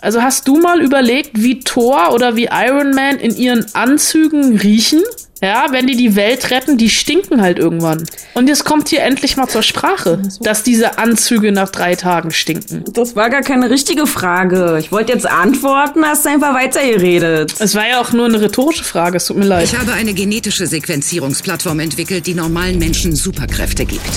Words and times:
Also 0.00 0.22
hast 0.22 0.48
du 0.48 0.58
mal 0.58 0.80
überlegt, 0.80 1.30
wie 1.34 1.60
Thor 1.60 2.12
oder 2.14 2.36
wie 2.36 2.48
Iron 2.50 2.94
Man 2.94 3.18
in 3.18 3.36
ihren 3.36 3.74
Anzügen 3.74 4.56
riechen? 4.56 5.02
Ja, 5.42 5.68
wenn 5.70 5.86
die 5.86 5.96
die 5.96 6.16
Welt 6.16 6.50
retten, 6.50 6.76
die 6.76 6.90
stinken 6.90 7.40
halt 7.40 7.58
irgendwann. 7.58 8.04
Und 8.34 8.48
jetzt 8.48 8.64
kommt 8.64 8.88
hier 8.88 9.02
endlich 9.02 9.38
mal 9.38 9.48
zur 9.48 9.62
Sprache, 9.62 10.20
dass 10.40 10.62
diese 10.62 10.98
Anzüge 10.98 11.50
nach 11.50 11.70
drei 11.70 11.94
Tagen 11.94 12.30
stinken. 12.30 12.84
Das 12.92 13.16
war 13.16 13.30
gar 13.30 13.40
keine 13.40 13.70
richtige 13.70 14.06
Frage. 14.06 14.76
Ich 14.78 14.92
wollte 14.92 15.12
jetzt 15.12 15.26
antworten, 15.26 16.04
hast 16.04 16.26
einfach 16.26 16.54
weitergeredet. 16.54 17.54
Es 17.58 17.74
war 17.74 17.88
ja 17.88 18.02
auch 18.02 18.12
nur 18.12 18.26
eine 18.26 18.40
rhetorische 18.40 18.84
Frage, 18.84 19.16
es 19.16 19.26
tut 19.26 19.38
mir 19.38 19.46
leid. 19.46 19.64
Ich 19.64 19.78
habe 19.78 19.92
eine 19.94 20.12
genetische 20.12 20.66
Sequenzierungsplattform 20.66 21.80
entwickelt, 21.80 22.26
die 22.26 22.34
normalen 22.34 22.78
Menschen 22.78 23.16
Superkräfte 23.16 23.86
gibt. 23.86 24.10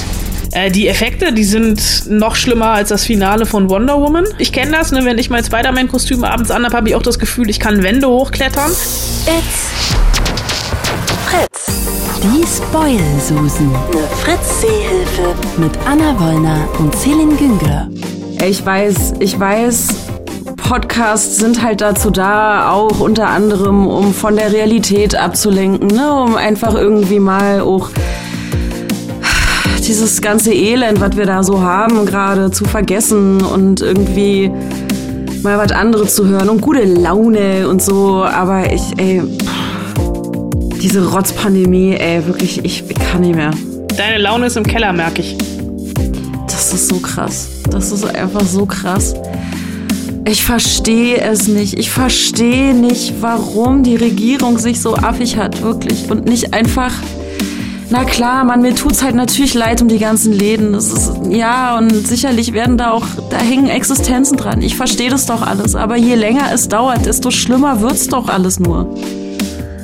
Äh, 0.52 0.72
die 0.72 0.90
Effekte, 0.90 1.32
die 1.32 1.46
sind 1.46 2.10
noch 2.10 2.36
schlimmer 2.36 2.72
als 2.72 2.90
das 2.90 3.06
Finale 3.06 3.46
von 3.46 3.70
Wonder 3.70 4.00
Woman. 4.00 4.26
Ich 4.40 4.52
kenne 4.52 4.72
das, 4.72 4.92
ne, 4.92 5.06
wenn 5.06 5.18
ich 5.18 5.30
mein 5.30 5.44
Spider-Man-Kostüm 5.44 6.26
abends 6.26 6.52
anhabe, 6.52 6.76
habe 6.76 6.90
ich 6.90 6.96
auch 6.96 7.02
das 7.02 7.18
Gefühl, 7.18 7.50
ich 7.50 7.62
kann 7.62 7.82
Wände 7.82 8.10
hochklettern. 8.10 8.72
It's 8.72 10.13
Fritz. 11.34 11.66
Die 12.22 12.46
Spoil-Susen. 12.46 13.72
Eine 13.92 14.08
Fritz-Seehilfe. 14.22 15.34
Mit 15.58 15.72
Anna 15.88 16.20
Wollner 16.20 16.68
und 16.78 16.96
Celine 16.96 17.34
Güngler. 17.36 17.90
Ich 18.48 18.64
weiß, 18.64 19.16
ich 19.20 19.40
weiß, 19.40 19.88
Podcasts 20.58 21.38
sind 21.38 21.64
halt 21.64 21.82
dazu 21.82 22.12
da, 22.12 22.72
auch 22.72 23.00
unter 23.00 23.30
anderem, 23.30 23.88
um 23.88 24.14
von 24.14 24.36
der 24.36 24.52
Realität 24.52 25.16
abzulenken, 25.16 25.88
ne? 25.88 26.14
um 26.14 26.36
einfach 26.36 26.76
irgendwie 26.76 27.20
mal 27.20 27.62
auch 27.62 27.90
dieses 29.80 30.22
ganze 30.22 30.54
Elend, 30.54 31.02
was 31.02 31.18
wir 31.18 31.26
da 31.26 31.42
so 31.42 31.62
haben, 31.62 32.06
gerade 32.06 32.52
zu 32.52 32.66
vergessen 32.66 33.42
und 33.42 33.82
irgendwie 33.82 34.52
mal 35.42 35.58
was 35.58 35.72
anderes 35.72 36.14
zu 36.14 36.28
hören 36.28 36.50
und 36.50 36.62
gute 36.62 36.84
Laune 36.84 37.68
und 37.68 37.82
so. 37.82 38.24
Aber 38.24 38.72
ich, 38.72 38.84
ey, 38.98 39.24
diese 40.84 41.10
Rotzpandemie, 41.10 41.96
ey, 41.96 42.26
wirklich, 42.28 42.64
ich, 42.66 42.84
ich 42.90 43.00
kann 43.00 43.22
nicht 43.22 43.36
mehr. 43.36 43.52
Deine 43.96 44.18
Laune 44.18 44.48
ist 44.48 44.58
im 44.58 44.66
Keller, 44.66 44.92
merke 44.92 45.22
ich. 45.22 45.38
Das 46.46 46.74
ist 46.74 46.90
so 46.90 46.98
krass. 46.98 47.48
Das 47.72 47.92
ist 47.92 48.04
einfach 48.04 48.46
so 48.46 48.66
krass. 48.66 49.16
Ich 50.28 50.44
verstehe 50.44 51.22
es 51.22 51.48
nicht. 51.48 51.80
Ich 51.80 51.90
verstehe 51.90 52.74
nicht, 52.74 53.14
warum 53.22 53.84
die 53.84 53.96
Regierung 53.96 54.58
sich 54.58 54.82
so 54.82 54.96
affig 54.96 55.38
hat, 55.38 55.62
wirklich. 55.62 56.12
Und 56.12 56.26
nicht 56.26 56.54
einfach 56.54 56.92
na 57.90 58.06
klar, 58.06 58.44
man, 58.44 58.62
mir 58.62 58.74
tut's 58.74 59.04
halt 59.04 59.14
natürlich 59.14 59.54
leid 59.54 59.82
um 59.82 59.88
die 59.88 60.00
ganzen 60.00 60.34
Läden. 60.34 60.74
Das 60.74 60.92
ist, 60.92 61.12
ja, 61.30 61.78
und 61.78 61.92
sicherlich 62.08 62.52
werden 62.52 62.76
da 62.76 62.90
auch, 62.90 63.06
da 63.30 63.38
hängen 63.38 63.68
Existenzen 63.68 64.36
dran. 64.36 64.64
Ich 64.64 64.76
verstehe 64.76 65.12
das 65.12 65.28
doch 65.28 65.44
alles. 65.44 65.76
Aber 65.76 65.96
je 65.96 66.16
länger 66.16 66.52
es 66.52 66.68
dauert, 66.68 67.06
desto 67.06 67.30
schlimmer 67.30 67.82
wird's 67.82 68.08
doch 68.08 68.30
alles 68.30 68.60
nur. 68.60 68.88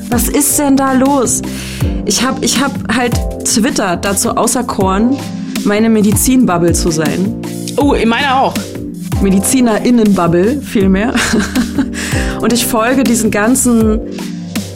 Was 0.09 0.27
ist 0.27 0.57
denn 0.57 0.75
da 0.75 0.93
los? 0.93 1.41
Ich 2.05 2.23
hab, 2.25 2.43
ich 2.43 2.59
hab 2.59 2.71
halt 2.93 3.13
Twitter 3.45 3.95
dazu 3.95 4.31
auserkoren, 4.31 5.15
meine 5.65 5.89
Medizinbubble 5.89 6.73
zu 6.73 6.89
sein. 6.89 7.35
Oh, 7.77 7.93
ich 7.93 8.07
meine 8.07 8.35
auch. 8.35 8.55
Medizinerinnenbubble, 9.21 10.61
vielmehr. 10.61 11.13
und 12.41 12.53
ich 12.53 12.65
folge 12.65 13.03
diesen 13.03 13.29
ganzen 13.29 13.99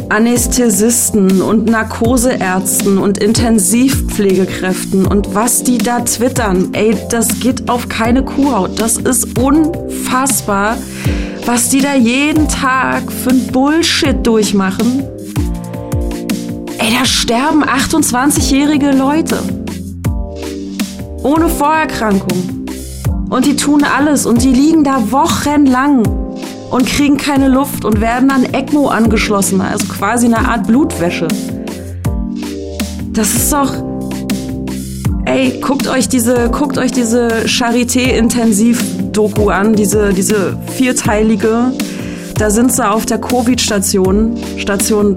Anästhesisten 0.09 1.41
und 1.41 1.65
Narkoseärzten 1.65 2.99
und 2.99 3.17
Intensivpflegekräften 3.17 5.07
und 5.07 5.33
was 5.33 5.63
die 5.63 5.79
da 5.79 6.01
twittern, 6.01 6.69
ey, 6.73 6.95
das 7.09 7.39
geht 7.39 7.69
auf 7.69 7.89
keine 7.89 8.23
Kuhhaut. 8.23 8.79
Das 8.79 8.97
ist 8.97 9.39
unfassbar, 9.39 10.77
was 11.47 11.69
die 11.69 11.81
da 11.81 11.95
jeden 11.95 12.47
Tag 12.47 13.11
für 13.11 13.31
ein 13.31 13.47
Bullshit 13.47 14.15
durchmachen. 14.27 15.07
Ey, 16.83 16.91
da 16.91 17.05
sterben 17.05 17.63
28-jährige 17.63 18.91
Leute. 18.91 19.39
Ohne 21.23 21.47
Vorerkrankung. 21.47 22.67
Und 23.29 23.45
die 23.45 23.55
tun 23.55 23.85
alles 23.85 24.25
und 24.25 24.43
die 24.43 24.51
liegen 24.51 24.83
da 24.83 25.09
wochenlang 25.09 26.05
und 26.71 26.85
kriegen 26.85 27.15
keine 27.15 27.47
Luft 27.47 27.85
und 27.85 28.01
werden 28.01 28.29
an 28.31 28.43
ECMO 28.43 28.89
angeschlossen, 28.89 29.61
also 29.61 29.87
quasi 29.87 30.25
eine 30.25 30.39
Art 30.39 30.67
Blutwäsche. 30.67 31.29
Das 33.13 33.33
ist 33.33 33.53
doch. 33.53 33.81
Ey, 35.23 35.61
guckt 35.61 35.87
euch 35.87 36.09
diese, 36.09 36.49
guckt 36.49 36.77
euch 36.77 36.91
diese 36.91 37.45
Charité-Intensiv-Doku 37.45 39.47
an, 39.47 39.73
diese, 39.73 40.11
diese 40.11 40.57
vierteilige. 40.75 41.71
Da 42.37 42.49
sind 42.49 42.73
sie 42.73 42.85
auf 42.85 43.05
der 43.05 43.19
Covid-Station, 43.19 44.35
Station 44.57 45.15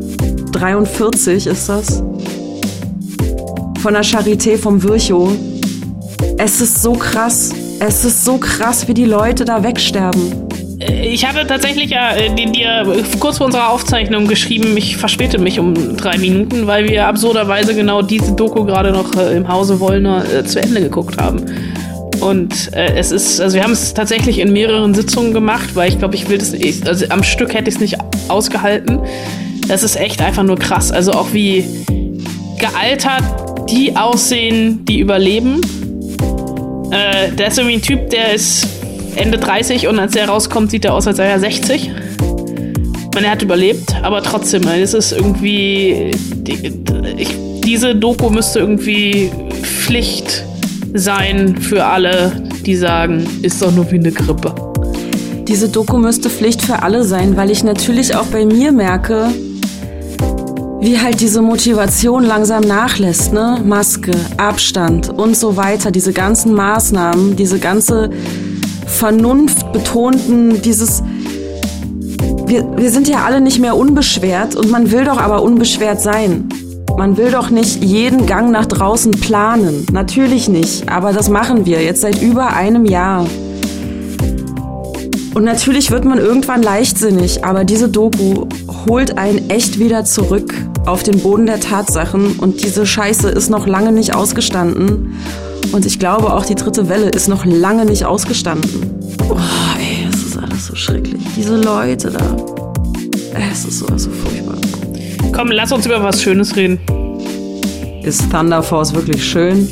43 0.58 1.46
ist 1.46 1.68
das. 1.68 2.02
Von 3.80 3.92
der 3.92 4.02
Charité 4.02 4.56
vom 4.56 4.82
Virchow. 4.82 5.30
Es 6.38 6.62
ist 6.62 6.82
so 6.82 6.92
krass. 6.92 7.52
Es 7.78 8.06
ist 8.06 8.24
so 8.24 8.38
krass, 8.38 8.88
wie 8.88 8.94
die 8.94 9.04
Leute 9.04 9.44
da 9.44 9.62
wegsterben. 9.62 10.48
Äh, 10.80 11.08
ich 11.08 11.28
habe 11.28 11.46
tatsächlich 11.46 11.90
ja 11.90 12.16
äh, 12.16 12.34
dir 12.34 12.86
kurz 13.20 13.36
vor 13.36 13.46
unserer 13.46 13.68
Aufzeichnung 13.68 14.28
geschrieben, 14.28 14.74
ich 14.78 14.96
verspäte 14.96 15.38
mich 15.38 15.60
um 15.60 15.96
drei 15.96 16.16
Minuten, 16.16 16.66
weil 16.66 16.88
wir 16.88 17.06
absurderweise 17.06 17.74
genau 17.74 18.00
diese 18.00 18.32
Doku 18.32 18.64
gerade 18.64 18.92
noch 18.92 19.14
äh, 19.14 19.36
im 19.36 19.48
Hause 19.48 19.78
Wollner 19.78 20.24
zu 20.46 20.60
Ende 20.60 20.80
geguckt 20.80 21.20
haben. 21.20 21.44
Und 22.20 22.72
äh, 22.72 22.94
es 22.96 23.12
ist, 23.12 23.42
also 23.42 23.56
wir 23.56 23.62
haben 23.62 23.72
es 23.72 23.92
tatsächlich 23.92 24.38
in 24.38 24.54
mehreren 24.54 24.94
Sitzungen 24.94 25.34
gemacht, 25.34 25.74
weil 25.76 25.90
ich 25.90 25.98
glaube, 25.98 26.14
ich 26.14 26.30
will 26.30 26.38
das, 26.38 26.52
nicht, 26.52 26.88
also 26.88 27.04
am 27.10 27.22
Stück 27.22 27.52
hätte 27.52 27.68
ich 27.68 27.74
es 27.74 27.80
nicht 27.80 27.98
ausgehalten. 28.28 29.00
Es 29.68 29.82
ist 29.82 29.96
echt 29.96 30.22
einfach 30.22 30.42
nur 30.42 30.56
krass. 30.56 30.92
Also 30.92 31.12
auch 31.12 31.32
wie 31.32 31.64
gealtert 32.58 33.24
die 33.68 33.96
aussehen, 33.96 34.84
die 34.84 35.00
überleben. 35.00 35.60
Äh, 36.90 37.32
da 37.36 37.46
ist 37.46 37.58
irgendwie 37.58 37.76
ein 37.76 37.82
Typ, 37.82 38.10
der 38.10 38.32
ist 38.32 38.66
Ende 39.16 39.38
30 39.38 39.88
und 39.88 39.98
als 39.98 40.14
er 40.14 40.28
rauskommt, 40.28 40.70
sieht 40.70 40.84
er 40.84 40.94
aus, 40.94 41.06
als 41.06 41.16
sei 41.16 41.26
er 41.26 41.40
60. 41.40 41.90
Ich 41.90 41.90
meine, 43.14 43.26
er 43.26 43.32
hat 43.32 43.42
überlebt, 43.42 43.94
aber 44.02 44.22
trotzdem, 44.22 44.62
es 44.68 44.94
ist 44.94 45.12
irgendwie. 45.12 46.10
Die, 46.34 46.72
ich, 47.16 47.34
diese 47.64 47.94
Doku 47.94 48.30
müsste 48.30 48.60
irgendwie 48.60 49.30
Pflicht 49.62 50.44
sein 50.94 51.56
für 51.56 51.84
alle, 51.84 52.30
die 52.64 52.76
sagen, 52.76 53.26
ist 53.42 53.60
doch 53.62 53.72
nur 53.72 53.90
wie 53.90 53.96
eine 53.96 54.12
Grippe. 54.12 54.54
Diese 55.48 55.68
Doku 55.68 55.96
müsste 55.96 56.28
Pflicht 56.28 56.62
für 56.62 56.82
alle 56.82 57.04
sein, 57.04 57.36
weil 57.36 57.50
ich 57.50 57.64
natürlich 57.64 58.14
auch 58.14 58.26
bei 58.26 58.44
mir 58.44 58.70
merke, 58.72 59.28
wie 60.80 60.98
halt 60.98 61.20
diese 61.20 61.42
Motivation 61.42 62.24
langsam 62.24 62.62
nachlässt, 62.62 63.32
ne? 63.32 63.60
Maske, 63.64 64.12
Abstand 64.36 65.08
und 65.10 65.36
so 65.36 65.56
weiter, 65.56 65.90
diese 65.90 66.12
ganzen 66.12 66.54
Maßnahmen, 66.54 67.36
diese 67.36 67.58
ganze 67.58 68.10
Vernunft 68.86 69.72
betonten, 69.72 70.62
dieses 70.62 71.02
wir, 72.46 72.64
wir 72.76 72.90
sind 72.90 73.08
ja 73.08 73.24
alle 73.24 73.40
nicht 73.40 73.58
mehr 73.58 73.76
unbeschwert 73.76 74.54
und 74.54 74.70
man 74.70 74.92
will 74.92 75.04
doch 75.04 75.18
aber 75.18 75.42
unbeschwert 75.42 76.00
sein. 76.00 76.48
Man 76.96 77.16
will 77.16 77.30
doch 77.30 77.50
nicht 77.50 77.82
jeden 77.82 78.26
Gang 78.26 78.50
nach 78.50 78.66
draußen 78.66 79.12
planen. 79.12 79.84
Natürlich 79.92 80.48
nicht, 80.48 80.88
aber 80.88 81.12
das 81.12 81.28
machen 81.28 81.66
wir 81.66 81.82
jetzt 81.82 82.02
seit 82.02 82.22
über 82.22 82.54
einem 82.54 82.86
Jahr. 82.86 83.26
Und 85.34 85.44
natürlich 85.44 85.90
wird 85.90 86.06
man 86.06 86.18
irgendwann 86.18 86.62
leichtsinnig, 86.62 87.44
aber 87.44 87.64
diese 87.64 87.90
Doku 87.90 88.46
holt 88.88 89.18
einen 89.18 89.50
echt 89.50 89.78
wieder 89.78 90.04
zurück 90.04 90.54
auf 90.86 91.02
den 91.02 91.20
Boden 91.20 91.46
der 91.46 91.60
Tatsachen 91.60 92.36
und 92.38 92.62
diese 92.62 92.86
Scheiße 92.86 93.28
ist 93.28 93.50
noch 93.50 93.66
lange 93.66 93.92
nicht 93.92 94.14
ausgestanden. 94.14 95.14
Und 95.72 95.84
ich 95.84 95.98
glaube, 95.98 96.32
auch 96.32 96.46
die 96.46 96.54
dritte 96.54 96.88
Welle 96.88 97.08
ist 97.08 97.28
noch 97.28 97.44
lange 97.44 97.84
nicht 97.84 98.04
ausgestanden. 98.04 98.70
Oh, 99.28 99.36
ey, 99.78 100.06
es 100.08 100.22
ist 100.22 100.38
alles 100.38 100.66
so 100.66 100.74
schrecklich. 100.76 101.20
Diese 101.36 101.56
Leute 101.56 102.10
da. 102.10 102.36
Es 103.50 103.64
ist 103.64 103.80
so, 103.80 103.86
so 103.96 104.10
furchtbar. 104.10 104.56
Komm, 105.32 105.50
lass 105.50 105.72
uns 105.72 105.84
über 105.86 106.02
was 106.02 106.22
Schönes 106.22 106.54
reden. 106.56 106.78
Ist 108.04 108.30
Thunder 108.30 108.62
Force 108.62 108.94
wirklich 108.94 109.24
schön? 109.24 109.68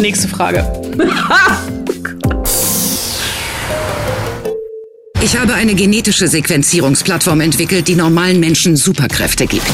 Nächste 0.00 0.28
Frage. 0.28 0.64
Ich 5.32 5.38
habe 5.38 5.54
eine 5.54 5.74
genetische 5.74 6.28
Sequenzierungsplattform 6.28 7.40
entwickelt, 7.40 7.88
die 7.88 7.94
normalen 7.94 8.38
Menschen 8.38 8.76
Superkräfte 8.76 9.46
gibt. 9.46 9.72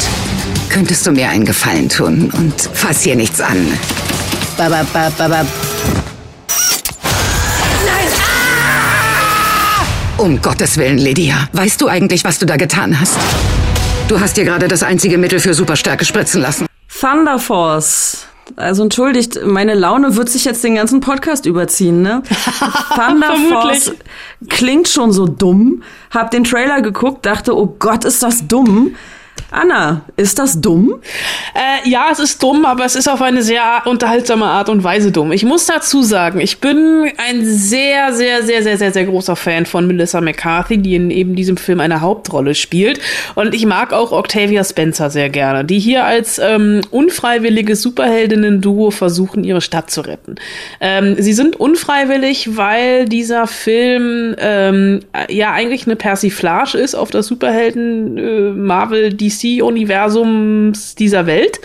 Könntest 0.69 1.05
du 1.05 1.11
mir 1.11 1.31
einen 1.31 1.45
Gefallen 1.45 1.89
tun 1.89 2.31
und 2.31 2.55
fass 2.61 3.03
hier 3.03 3.17
nichts 3.17 3.41
an? 3.41 3.67
Bababababab. 4.57 5.49
Nein! 7.85 8.07
Ah! 8.21 10.23
Um 10.23 10.41
Gottes 10.41 10.77
Willen, 10.77 10.99
Lydia. 10.99 11.49
Weißt 11.53 11.81
du 11.81 11.89
eigentlich, 11.89 12.23
was 12.23 12.39
du 12.39 12.47
da 12.47 12.55
getan 12.55 13.01
hast? 13.01 13.17
Du 14.07 14.21
hast 14.21 14.37
dir 14.37 14.45
gerade 14.45 14.69
das 14.69 14.85
einzige 14.85 15.19
Mittel 15.19 15.41
für 15.41 15.55
Superstärke 15.55 16.05
spritzen 16.05 16.41
lassen. 16.41 16.67
Thunder 17.01 17.41
Force. 17.41 18.28
Also 18.57 18.83
entschuldigt, 18.83 19.41
meine 19.45 19.75
Laune 19.75 20.17
wird 20.17 20.29
sich 20.29 20.45
jetzt 20.45 20.65
den 20.65 20.75
ganzen 20.75 21.01
Podcast 21.01 21.47
überziehen, 21.47 22.03
ne? 22.03 22.23
Thunder 22.95 23.37
Force 23.49 23.93
klingt 24.49 24.89
schon 24.89 25.13
so 25.13 25.27
dumm. 25.27 25.83
Hab 26.11 26.31
den 26.31 26.45
Trailer 26.45 26.81
geguckt, 26.81 27.27
dachte, 27.27 27.57
oh 27.57 27.77
Gott, 27.79 28.05
ist 28.05 28.23
das 28.23 28.47
dumm. 28.47 28.95
Anna, 29.51 30.03
ist 30.17 30.39
das 30.39 30.61
dumm? 30.61 30.97
Äh, 31.55 31.89
ja, 31.89 32.09
es 32.13 32.19
ist 32.19 32.43
dumm, 32.43 32.67
aber 32.67 32.85
es 32.85 32.95
ist 32.95 33.09
auf 33.09 33.23
eine 33.23 33.43
sehr 33.43 33.83
unterhaltsame 33.87 34.45
Art 34.45 34.69
und 34.69 34.85
Weise 34.85 35.11
dumm. 35.11 35.33
Ich 35.33 35.45
muss 35.45 35.65
dazu 35.65 36.03
sagen, 36.03 36.41
ich 36.41 36.59
bin 36.59 37.11
ein 37.17 37.45
sehr, 37.45 38.13
sehr, 38.13 38.43
sehr, 38.43 38.63
sehr, 38.63 38.77
sehr, 38.77 38.93
sehr 38.93 39.05
großer 39.07 39.37
Fan 39.37 39.65
von 39.65 39.87
Melissa 39.87 40.21
McCarthy, 40.21 40.79
die 40.79 40.97
in 40.97 41.11
eben 41.11 41.35
diesem 41.35 41.57
Film 41.57 41.81
eine 41.81 42.03
Hauptrolle 42.03 42.55
spielt. 42.55 43.01
Und 43.37 43.55
ich 43.55 43.65
mag 43.65 43.93
auch 43.93 44.13
Octavia 44.13 44.63
Spencer 44.65 45.09
sehr 45.09 45.31
gerne, 45.31 45.65
die 45.65 45.79
hier 45.79 46.05
als 46.05 46.39
ähm, 46.39 46.83
unfreiwilliges 46.91 47.81
Superheldinnen-Duo 47.81 48.91
versuchen, 48.91 49.45
ihre 49.45 49.63
Stadt 49.63 49.91
zu 49.91 50.03
retten. 50.03 50.35
Ähm, 50.81 51.17
sie 51.19 51.33
sind 51.33 51.57
unfreiwillig, 51.57 52.57
weil 52.57 53.07
dieser 53.07 53.47
Film 53.47 54.37
ähm, 54.39 55.01
ja 55.31 55.53
eigentlich 55.53 55.87
eine 55.87 55.97
Persiflage 55.97 56.77
ist 56.77 56.95
auf 56.95 57.11
das 57.11 57.27
Superhelden 57.27 58.19
äh, 58.19 58.51
Marvel 58.51 59.15
DC 59.15 59.28
DC-Universums 59.29 60.95
dieser 60.95 61.27
Welt. 61.27 61.61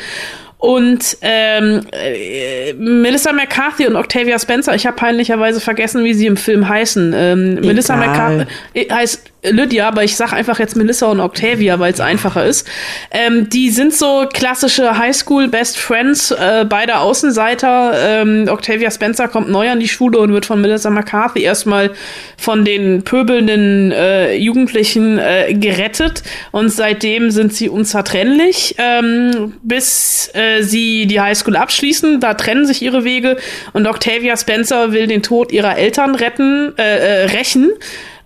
Und 0.63 1.17
ähm, 1.19 1.81
äh, 1.91 2.71
Melissa 2.75 3.33
McCarthy 3.33 3.85
und 3.85 3.97
Octavia 3.97 4.39
Spencer, 4.39 4.73
ich 4.73 4.85
habe 4.85 4.95
peinlicherweise 4.95 5.59
vergessen, 5.59 6.05
wie 6.05 6.13
sie 6.13 6.25
im 6.25 6.37
Film 6.37 6.69
heißen. 6.69 7.13
Ähm, 7.13 7.55
Melissa 7.55 7.97
McCarthy 7.97 8.45
äh, 8.73 8.89
heißt 8.89 9.33
Lydia, 9.43 9.89
aber 9.89 10.05
ich 10.05 10.15
sag 10.15 10.31
einfach 10.31 10.59
jetzt 10.59 10.77
Melissa 10.77 11.07
und 11.07 11.19
Octavia, 11.19 11.79
weil 11.79 11.91
es 11.91 11.99
einfacher 11.99 12.45
ist. 12.45 12.65
Ähm, 13.11 13.49
die 13.49 13.71
sind 13.71 13.93
so 13.93 14.25
klassische 14.31 14.97
Highschool 14.97 15.49
Best 15.49 15.77
Friends, 15.77 16.31
äh, 16.31 16.65
beide 16.67 16.99
Außenseiter. 16.99 18.21
Ähm, 18.21 18.47
Octavia 18.47 18.89
Spencer 18.89 19.27
kommt 19.27 19.49
neu 19.49 19.69
an 19.69 19.81
die 19.81 19.89
Schule 19.89 20.17
und 20.19 20.31
wird 20.31 20.45
von 20.45 20.61
Melissa 20.61 20.89
McCarthy 20.89 21.41
erstmal 21.41 21.91
von 22.37 22.63
den 22.63 23.03
pöbelnden 23.03 23.91
äh, 23.91 24.35
Jugendlichen 24.35 25.19
äh, 25.19 25.53
gerettet 25.53 26.23
und 26.51 26.69
seitdem 26.69 27.29
sind 27.29 27.53
sie 27.53 27.67
unzertrennlich, 27.67 28.75
ähm, 28.77 29.55
bis 29.61 30.31
äh, 30.33 30.52
sie 30.61 31.07
die 31.07 31.19
Highschool 31.19 31.55
abschließen. 31.55 32.19
Da 32.19 32.35
trennen 32.35 32.65
sich 32.65 32.81
ihre 32.81 33.03
Wege 33.03 33.37
und 33.73 33.87
Octavia 33.87 34.37
Spencer 34.37 34.91
will 34.91 35.07
den 35.07 35.23
Tod 35.23 35.51
ihrer 35.51 35.77
Eltern 35.77 36.15
retten, 36.15 36.73
äh, 36.77 37.23
äh, 37.23 37.25
rächen 37.25 37.71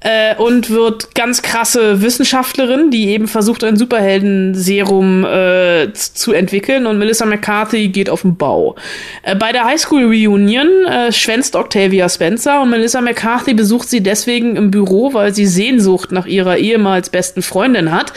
äh, 0.01 0.35
und 0.35 0.69
wird 0.69 1.15
ganz 1.15 1.41
krasse 1.41 2.01
Wissenschaftlerin, 2.01 2.91
die 2.91 3.09
eben 3.09 3.27
versucht, 3.27 3.63
ein 3.63 3.77
Superhelden-Serum 3.77 5.25
äh, 5.25 5.94
zu 5.94 6.33
entwickeln. 6.33 6.85
Und 6.85 7.00
Melissa 7.00 7.25
McCarthy 7.25 7.89
geht 7.89 8.09
auf 8.09 8.21
den 8.21 8.38
Bau. 8.38 8.75
Äh, 9.23 9.35
bei 9.35 9.51
der 9.51 9.65
Highschool-Reunion 9.65 10.85
äh, 10.85 11.12
schwänzt 11.12 11.56
Octavia 11.56 12.09
Spencer 12.09 12.62
und 12.62 12.69
Melissa 12.69 13.01
McCarthy 13.01 13.53
besucht 13.53 13.89
sie 13.89 14.01
deswegen 14.01 14.56
im 14.56 14.71
Büro, 14.71 15.13
weil 15.13 15.33
sie 15.33 15.47
Sehnsucht 15.47 16.12
nach 16.12 16.25
ihrer 16.25 16.57
ehemals 16.57 17.09
besten 17.09 17.41
Freundin 17.41 17.91
hat 17.91 18.13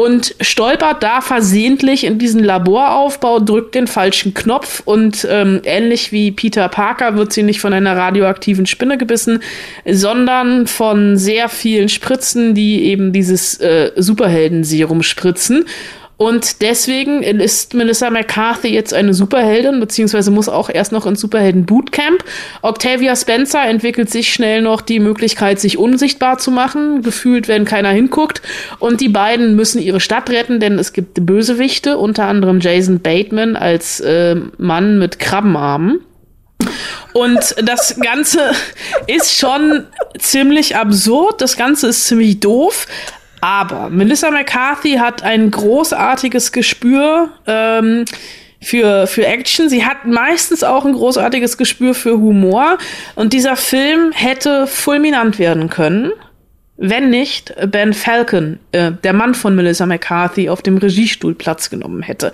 und 0.00 0.34
stolpert 0.40 1.02
da 1.02 1.20
versehentlich 1.20 2.04
in 2.04 2.18
diesen 2.18 2.42
Laboraufbau, 2.42 3.38
drückt 3.38 3.74
den 3.74 3.86
falschen 3.86 4.32
Knopf 4.32 4.80
und 4.86 5.28
ähm, 5.30 5.60
ähnlich 5.64 6.10
wie 6.10 6.30
Peter 6.30 6.70
Parker 6.70 7.16
wird 7.16 7.34
sie 7.34 7.42
nicht 7.42 7.60
von 7.60 7.74
einer 7.74 7.94
radioaktiven 7.94 8.64
Spinne 8.64 8.96
gebissen, 8.96 9.42
sondern 9.84 10.66
von 10.66 11.18
sehr 11.18 11.50
vielen 11.50 11.90
Spritzen, 11.90 12.54
die 12.54 12.84
eben 12.84 13.12
dieses 13.12 13.60
äh, 13.60 13.92
Superheldenserum 13.94 15.02
spritzen. 15.02 15.66
Und 16.20 16.60
deswegen 16.60 17.22
ist 17.22 17.72
Melissa 17.72 18.10
McCarthy 18.10 18.68
jetzt 18.68 18.92
eine 18.92 19.14
Superheldin, 19.14 19.80
beziehungsweise 19.80 20.30
muss 20.30 20.50
auch 20.50 20.68
erst 20.68 20.92
noch 20.92 21.06
ins 21.06 21.18
Superhelden 21.18 21.64
Bootcamp. 21.64 22.22
Octavia 22.60 23.16
Spencer 23.16 23.64
entwickelt 23.64 24.10
sich 24.10 24.30
schnell 24.30 24.60
noch 24.60 24.82
die 24.82 25.00
Möglichkeit, 25.00 25.58
sich 25.58 25.78
unsichtbar 25.78 26.36
zu 26.36 26.50
machen, 26.50 27.00
gefühlt, 27.00 27.48
wenn 27.48 27.64
keiner 27.64 27.88
hinguckt. 27.88 28.42
Und 28.80 29.00
die 29.00 29.08
beiden 29.08 29.56
müssen 29.56 29.80
ihre 29.80 29.98
Stadt 29.98 30.28
retten, 30.28 30.60
denn 30.60 30.78
es 30.78 30.92
gibt 30.92 31.24
Bösewichte, 31.24 31.96
unter 31.96 32.26
anderem 32.26 32.60
Jason 32.60 33.00
Bateman 33.00 33.56
als 33.56 34.00
äh, 34.00 34.36
Mann 34.58 34.98
mit 34.98 35.20
Krabbenarmen. 35.20 36.00
Und 37.14 37.54
das 37.64 37.98
Ganze 37.98 38.52
ist 39.06 39.38
schon 39.38 39.84
ziemlich 40.18 40.76
absurd, 40.76 41.40
das 41.40 41.56
Ganze 41.56 41.88
ist 41.88 42.04
ziemlich 42.04 42.40
doof, 42.40 42.86
aber 43.40 43.90
Melissa 43.90 44.30
McCarthy 44.30 44.94
hat 44.94 45.22
ein 45.22 45.50
großartiges 45.50 46.52
Gespür 46.52 47.30
ähm, 47.46 48.04
für, 48.60 49.06
für 49.06 49.26
Action. 49.26 49.68
Sie 49.68 49.84
hat 49.84 50.06
meistens 50.06 50.62
auch 50.62 50.84
ein 50.84 50.92
großartiges 50.92 51.56
Gespür 51.56 51.94
für 51.94 52.18
Humor. 52.18 52.78
Und 53.14 53.32
dieser 53.32 53.56
Film 53.56 54.12
hätte 54.12 54.66
fulminant 54.66 55.38
werden 55.38 55.70
können 55.70 56.12
wenn 56.82 57.10
nicht 57.10 57.54
Ben 57.70 57.92
Falcon, 57.92 58.58
äh, 58.72 58.92
der 59.04 59.12
Mann 59.12 59.34
von 59.34 59.54
Melissa 59.54 59.84
McCarthy, 59.84 60.48
auf 60.48 60.62
dem 60.62 60.78
Regiestuhl 60.78 61.34
Platz 61.34 61.68
genommen 61.68 62.02
hätte. 62.02 62.32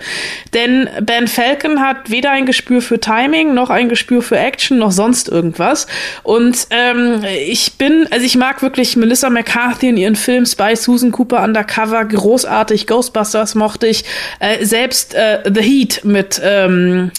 Denn 0.53 0.89
Ben 1.01 1.27
Falcon 1.27 1.81
hat 1.81 2.09
weder 2.09 2.31
ein 2.31 2.45
Gespür 2.45 2.81
für 2.81 2.97
Timing, 2.97 3.53
noch 3.53 3.69
ein 3.69 3.89
Gespür 3.89 4.21
für 4.21 4.37
Action, 4.37 4.79
noch 4.79 4.93
sonst 4.93 5.27
irgendwas. 5.27 5.85
Und 6.23 6.67
ähm, 6.69 7.25
ich 7.45 7.73
bin, 7.73 8.07
also 8.09 8.25
ich 8.25 8.37
mag 8.37 8.61
wirklich 8.61 8.95
Melissa 8.95 9.29
McCarthy 9.29 9.89
in 9.89 9.97
ihren 9.97 10.15
Filmen 10.15 10.45
Spy 10.45 10.77
Susan 10.77 11.11
Cooper 11.11 11.43
Undercover 11.43 12.05
großartig, 12.05 12.87
Ghostbusters 12.87 13.53
mochte 13.53 13.87
ich, 13.87 14.05
äh, 14.39 14.63
selbst 14.63 15.13
äh, 15.13 15.43
The 15.53 15.61
Heat 15.61 16.05
mit 16.05 16.39
ähm, 16.41 17.11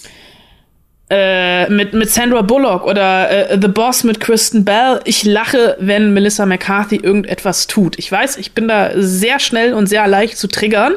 äh, 1.11 1.71
mit, 1.71 1.95
mit 1.95 2.11
Sandra 2.11 2.43
Bullock 2.43 2.85
oder 2.85 3.51
äh, 3.51 3.59
The 3.61 3.69
Boss 3.69 4.05
mit 4.05 4.21
Kristen 4.21 4.65
Bell. 4.65 5.01
Ich 5.05 5.25
lache, 5.25 5.77
wenn 5.81 6.13
Melissa 6.13 6.45
McCarthy 6.45 6.97
irgendetwas 6.97 7.67
tut. 7.67 7.99
Ich 7.99 8.13
weiß, 8.13 8.37
ich 8.37 8.53
bin 8.53 8.69
da 8.69 8.91
sehr 8.95 9.39
schnell 9.39 9.73
und 9.73 9.87
sehr 9.87 10.07
leicht 10.07 10.37
zu 10.37 10.49
triggern. 10.49 10.95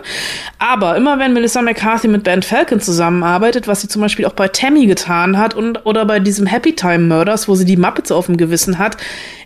Aber 0.59 0.97
immer 0.97 1.17
wenn 1.17 1.31
Melissa 1.31 1.61
McCarthy 1.61 2.09
mit 2.09 2.23
Ben 2.23 2.41
Falcon 2.41 2.81
zusammenarbeitet, 2.81 3.67
was 3.67 3.81
sie 3.81 3.87
zum 3.87 4.01
Beispiel 4.01 4.25
auch 4.25 4.33
bei 4.33 4.49
Tammy 4.49 4.85
getan 4.85 5.37
hat 5.37 5.53
und 5.53 5.85
oder 5.85 6.05
bei 6.05 6.19
diesem 6.19 6.45
Happy 6.45 6.75
Time 6.75 6.99
Murders, 6.99 7.47
wo 7.47 7.55
sie 7.55 7.65
die 7.65 7.77
Muppets 7.77 8.11
auf 8.11 8.25
dem 8.25 8.35
Gewissen 8.35 8.79
hat, 8.79 8.97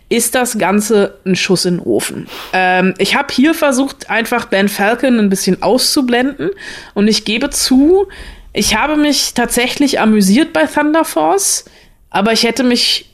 ist 0.09 0.35
das 0.35 0.57
Ganze 0.57 1.15
ein 1.25 1.35
Schuss 1.35 1.65
in 1.65 1.77
den 1.77 1.85
Ofen. 1.85 2.27
Ähm, 2.53 2.93
ich 2.97 3.15
habe 3.15 3.27
hier 3.31 3.53
versucht, 3.53 4.09
einfach 4.09 4.45
Ben 4.45 4.69
Falcon 4.69 5.19
ein 5.19 5.29
bisschen 5.29 5.61
auszublenden 5.63 6.51
und 6.93 7.07
ich 7.07 7.25
gebe 7.25 7.49
zu, 7.49 8.07
ich 8.55 8.75
habe 8.75 8.95
mich 8.95 9.33
tatsächlich 9.33 9.99
amüsiert 9.99 10.53
bei 10.53 10.65
Thunder 10.65 11.05
Force, 11.05 11.65
aber 12.09 12.31
ich 12.31 12.43
hätte 12.43 12.63
mich 12.63 13.09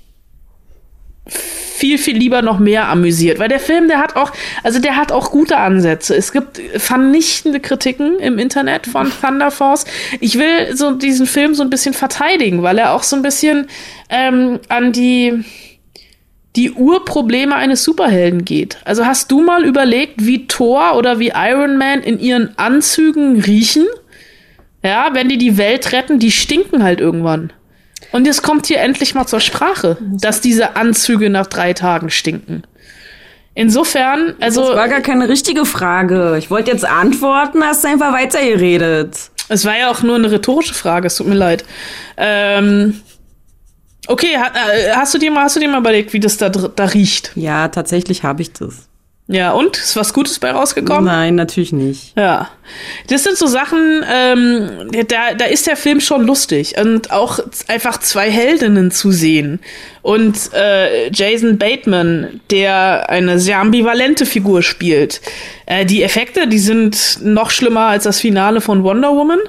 viel, 1.28 1.98
viel 1.98 2.16
lieber 2.16 2.44
noch 2.44 2.60
mehr 2.60 2.90
amüsiert, 2.90 3.40
weil 3.40 3.50
der 3.50 3.60
Film, 3.60 3.88
der 3.88 3.98
hat 3.98 4.16
auch, 4.16 4.32
also 4.62 4.80
der 4.80 4.96
hat 4.98 5.12
auch 5.12 5.32
gute 5.32 5.58
Ansätze. 5.58 6.16
Es 6.16 6.32
gibt 6.32 6.62
vernichtende 6.78 7.60
Kritiken 7.60 8.20
im 8.20 8.38
Internet 8.38 8.86
von 8.86 9.12
Thunder 9.20 9.50
Force. 9.50 9.86
Ich 10.20 10.38
will 10.38 10.76
so 10.78 10.92
diesen 10.92 11.26
Film 11.26 11.56
so 11.56 11.64
ein 11.64 11.72
bisschen 11.72 11.96
verteidigen, 11.96 12.62
weil 12.62 12.78
er 12.78 12.94
auch 12.94 13.02
so 13.02 13.16
ein 13.16 13.24
bisschen 13.24 13.68
ähm, 14.10 14.60
an 14.70 14.92
die 14.92 15.44
die 16.56 16.72
Urprobleme 16.72 17.56
eines 17.56 17.84
Superhelden 17.84 18.44
geht. 18.44 18.78
Also 18.84 19.06
hast 19.06 19.32
du 19.32 19.42
mal 19.42 19.64
überlegt, 19.64 20.26
wie 20.26 20.48
Thor 20.48 20.98
oder 20.98 21.18
wie 21.18 21.32
Iron 21.34 21.78
Man 21.78 22.02
in 22.04 22.20
ihren 22.20 22.58
Anzügen 22.60 23.42
riechen? 23.42 23.88
Ja, 24.84 25.10
wenn 25.14 25.30
die 25.30 25.38
die 25.38 25.58
Welt 25.58 25.92
retten, 25.92 26.20
die 26.20 26.32
stinken 26.32 26.84
halt 26.84 27.00
irgendwann. 27.00 27.54
Und 28.12 28.26
jetzt 28.26 28.42
kommt 28.42 28.66
hier 28.66 28.80
endlich 28.80 29.14
mal 29.16 29.28
zur 29.28 29.40
Sprache, 29.40 29.98
dass 30.02 30.42
diese 30.42 30.76
Anzüge 30.76 31.30
nach 31.30 31.48
drei 31.48 31.74
Tagen 31.74 32.10
stinken. 32.10 32.64
Insofern, 33.54 34.36
also. 34.40 34.68
Das 34.68 34.76
war 34.76 34.88
gar 34.88 35.02
keine 35.02 35.28
richtige 35.30 35.66
Frage. 35.66 36.36
Ich 36.38 36.50
wollte 36.50 36.72
jetzt 36.72 36.86
antworten, 36.86 37.64
hast 37.64 37.84
du 37.84 37.90
einfach 37.90 38.14
weitergeredet. 38.14 39.18
Es 39.50 39.66
war 39.66 39.78
ja 39.78 39.92
auch 39.92 40.02
nur 40.02 40.16
eine 40.16 40.32
rhetorische 40.32 40.74
Frage, 40.74 41.08
es 41.08 41.18
tut 41.18 41.28
mir 41.28 41.36
leid. 41.36 41.66
Ähm, 42.16 43.02
okay, 44.08 44.36
äh, 44.36 44.92
hast 44.96 45.14
du 45.14 45.18
dir 45.18 45.32
mal, 45.32 45.44
hast 45.44 45.58
du 45.58 45.60
dir 45.60 45.68
mal 45.68 45.80
überlegt, 45.80 46.14
wie 46.14 46.22
das 46.22 46.38
da, 46.38 46.48
da 46.50 46.86
riecht? 46.86 47.34
Ja, 47.36 47.68
tatsächlich 47.68 48.24
habe 48.24 48.42
ich 48.42 48.54
das. 48.54 48.88
Ja, 49.32 49.52
und? 49.54 49.78
Ist 49.78 49.96
was 49.96 50.14
Gutes 50.14 50.40
bei 50.40 50.52
rausgekommen? 50.52 51.06
Nein, 51.06 51.36
natürlich 51.36 51.72
nicht. 51.72 52.18
Ja. 52.18 52.50
Das 53.08 53.24
sind 53.24 53.38
so 53.38 53.48
Sachen, 53.48 54.04
ähm, 54.12 54.90
da, 55.08 55.34
da 55.38 55.46
ist 55.46 55.68
der 55.68 55.78
Film 55.78 56.02
schon 56.02 56.26
lustig. 56.26 56.76
Und 56.78 57.12
auch 57.12 57.40
einfach 57.68 58.00
zwei 58.00 58.30
Heldinnen 58.30 58.92
zu 58.92 59.12
sehen. 59.12 59.60
Und 60.02 60.54
äh, 60.54 61.10
Jason 61.12 61.58
Bateman, 61.58 62.42
der 62.52 63.10
eine 63.10 63.40
sehr 63.40 63.60
ambivalente 63.60 64.26
Figur 64.26 64.64
spielt. 64.64 65.22
Äh, 65.66 65.86
die 65.86 66.04
Effekte, 66.04 66.48
die 66.48 66.60
sind 66.60 67.20
noch 67.24 67.52
schlimmer 67.52 67.88
als 67.88 68.04
das 68.04 68.20
Finale 68.20 68.60
von 68.60 68.84
Wonder 68.84 69.12
Woman. 69.16 69.40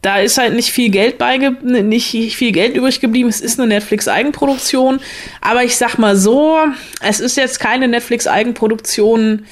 Da 0.00 0.18
ist 0.18 0.38
halt 0.38 0.54
nicht 0.54 0.70
viel 0.70 0.90
Geld 0.90 1.18
bei, 1.18 1.38
nicht 1.38 2.36
viel 2.36 2.52
Geld 2.52 2.76
übrig 2.76 3.00
geblieben. 3.00 3.28
Es 3.28 3.40
ist 3.40 3.58
eine 3.58 3.68
Netflix-Eigenproduktion. 3.68 5.00
Aber 5.40 5.64
ich 5.64 5.76
sag 5.76 5.98
mal 5.98 6.16
so, 6.16 6.56
es 7.00 7.18
ist 7.18 7.36
jetzt 7.36 7.58
keine 7.58 7.88
Netflix-Eigenproduktion, 7.88 9.44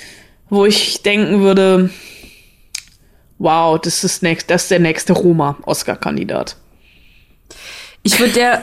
wo 0.48 0.64
ich 0.64 1.02
denken 1.02 1.40
würde, 1.40 1.90
wow, 3.38 3.80
das 3.80 4.04
ist, 4.04 4.22
next, 4.22 4.48
das 4.48 4.62
ist 4.62 4.70
der 4.70 4.78
nächste 4.78 5.14
Roma-Oscar-Kandidat. 5.14 6.56
Ich 8.06 8.20
würde 8.20 8.34
der. 8.34 8.62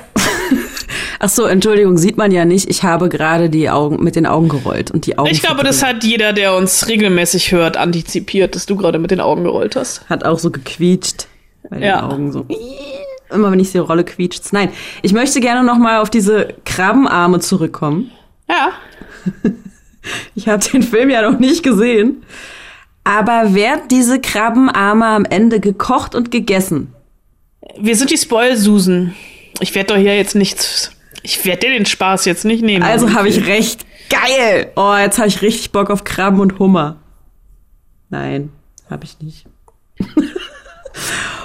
Ach 1.20 1.30
so, 1.30 1.46
Entschuldigung, 1.46 1.98
sieht 1.98 2.16
man 2.16 2.32
ja 2.32 2.46
nicht. 2.46 2.70
Ich 2.70 2.84
habe 2.84 3.10
gerade 3.10 3.50
die 3.50 3.70
Augen 3.70 4.02
mit 4.02 4.16
den 4.16 4.26
Augen 4.26 4.48
gerollt 4.48 4.92
und 4.92 5.06
die 5.06 5.18
Augen. 5.18 5.30
Ich 5.30 5.42
glaube, 5.42 5.64
das 5.64 5.84
hat 5.84 6.04
jeder, 6.06 6.32
der 6.32 6.56
uns 6.56 6.88
regelmäßig 6.88 7.52
hört, 7.52 7.76
antizipiert, 7.76 8.56
dass 8.56 8.66
du 8.66 8.78
gerade 8.78 9.00
mit 9.00 9.12
den 9.12 9.20
Augen 9.20 9.44
gerollt 9.44 9.76
hast. 9.76 10.10
Hat 10.10 10.24
auch 10.24 10.40
so 10.40 10.50
gequietscht. 10.50 11.28
Bei 11.70 11.80
Ja. 11.80 12.02
den 12.02 12.12
Augen 12.12 12.32
so. 12.32 12.46
Immer 13.32 13.52
wenn 13.52 13.60
ich 13.60 13.72
sie 13.72 13.80
rolle, 13.80 14.04
quietscht's. 14.04 14.52
Nein, 14.54 14.70
ich 15.02 15.14
möchte 15.14 15.40
gerne 15.40 15.64
noch 15.64 15.78
mal 15.78 16.00
auf 16.00 16.10
diese 16.10 16.54
Krabbenarme 16.66 17.40
zurückkommen. 17.40 18.12
Ja. 18.50 18.72
Ich 20.36 20.50
habe 20.50 20.62
den 20.62 20.84
Film 20.84 21.10
ja 21.10 21.22
noch 21.22 21.40
nicht 21.40 21.64
gesehen. 21.64 22.24
Aber 23.06 23.54
werden 23.56 23.84
diese 23.90 24.20
Krabbenarme 24.20 25.06
am 25.06 25.24
Ende 25.24 25.62
gekocht 25.62 26.14
und 26.14 26.30
gegessen? 26.30 26.94
Wir 27.80 27.96
sind 27.96 28.12
die 28.12 28.18
Spoil-Susen. 28.18 29.16
Ich 29.62 29.74
werde 29.76 29.94
doch 29.94 29.98
hier 30.02 30.18
jetzt 30.18 30.36
nichts. 30.36 30.92
Ich 31.22 31.46
werde 31.46 31.68
dir 31.68 31.74
den 31.74 31.86
Spaß 31.86 32.26
jetzt 32.26 32.44
nicht 32.44 32.62
nehmen. 32.64 32.84
Also 32.84 33.14
habe 33.14 33.30
ich 33.30 33.46
recht. 33.48 33.86
Geil! 34.10 34.74
Oh, 34.76 34.94
jetzt 35.00 35.20
habe 35.20 35.30
ich 35.30 35.42
richtig 35.42 35.72
Bock 35.72 35.90
auf 35.90 36.04
Krabben 36.04 36.42
und 36.42 36.60
Hummer. 36.60 36.98
Nein, 38.10 38.52
habe 38.90 39.06
ich 39.06 39.22
nicht. 39.22 39.46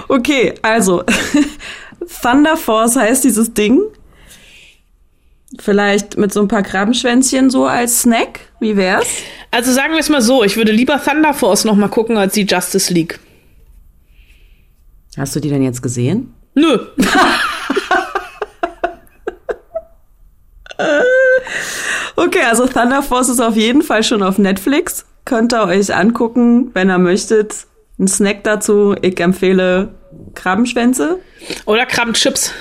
okay, 0.09 0.53
also 0.61 1.03
Thunder 2.21 2.57
Force 2.57 2.95
heißt 2.95 3.23
dieses 3.23 3.53
Ding. 3.53 3.81
Vielleicht 5.57 6.17
mit 6.17 6.33
so 6.33 6.41
ein 6.41 6.47
paar 6.47 6.61
Krabbenschwänzchen 6.61 7.49
so 7.49 7.65
als 7.65 8.01
Snack. 8.01 8.41
Wie 8.59 8.75
wär's? 8.75 9.07
Also 9.51 9.71
sagen 9.71 9.93
wir 9.93 9.99
es 9.99 10.09
mal 10.09 10.21
so, 10.21 10.43
ich 10.43 10.57
würde 10.57 10.71
lieber 10.71 11.01
Thunder 11.01 11.33
Force 11.33 11.63
noch 11.63 11.75
mal 11.75 11.87
gucken 11.87 12.17
als 12.17 12.33
die 12.33 12.45
Justice 12.45 12.93
League. 12.93 13.19
Hast 15.17 15.35
du 15.35 15.39
die 15.39 15.49
denn 15.49 15.63
jetzt 15.63 15.81
gesehen? 15.81 16.33
Nö. 16.53 16.79
Okay, 22.15 22.41
also 22.43 22.67
Thunder 22.67 23.01
Force 23.01 23.29
ist 23.29 23.39
auf 23.39 23.55
jeden 23.55 23.81
Fall 23.81 24.03
schon 24.03 24.23
auf 24.23 24.37
Netflix. 24.37 25.05
Könnt 25.23 25.53
ihr 25.53 25.63
euch 25.63 25.95
angucken, 25.95 26.69
wenn 26.73 26.89
ihr 26.89 26.97
möchtet. 26.97 27.65
Ein 27.97 28.09
Snack 28.09 28.43
dazu. 28.43 28.93
Ich 29.01 29.17
empfehle 29.21 29.95
Krabbenschwänze. 30.35 31.19
Oder 31.65 31.85
Krabbenchips. 31.85 32.53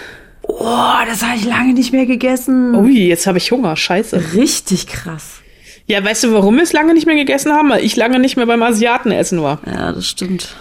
Oh, 0.43 0.93
das 1.07 1.23
habe 1.23 1.37
ich 1.37 1.45
lange 1.45 1.75
nicht 1.75 1.93
mehr 1.93 2.07
gegessen. 2.07 2.75
Ui, 2.75 3.07
jetzt 3.07 3.27
habe 3.27 3.39
ich 3.39 3.51
Hunger. 3.51 3.77
Scheiße. 3.77 4.35
Richtig 4.35 4.87
krass. 4.87 5.41
Ja, 5.87 6.05
weißt 6.05 6.25
du, 6.25 6.33
warum 6.33 6.57
wir 6.57 6.63
es 6.63 6.73
lange 6.73 6.95
nicht 6.95 7.07
mehr 7.07 7.17
gegessen 7.17 7.53
haben? 7.53 7.71
Weil 7.71 7.85
ich 7.85 7.97
lange 7.97 8.19
nicht 8.19 8.37
mehr 8.37 8.47
beim 8.47 8.63
Asiaten 8.63 9.11
essen 9.11 9.43
war. 9.43 9.61
Ja, 9.67 9.93
das 9.93 10.07
stimmt. 10.07 10.55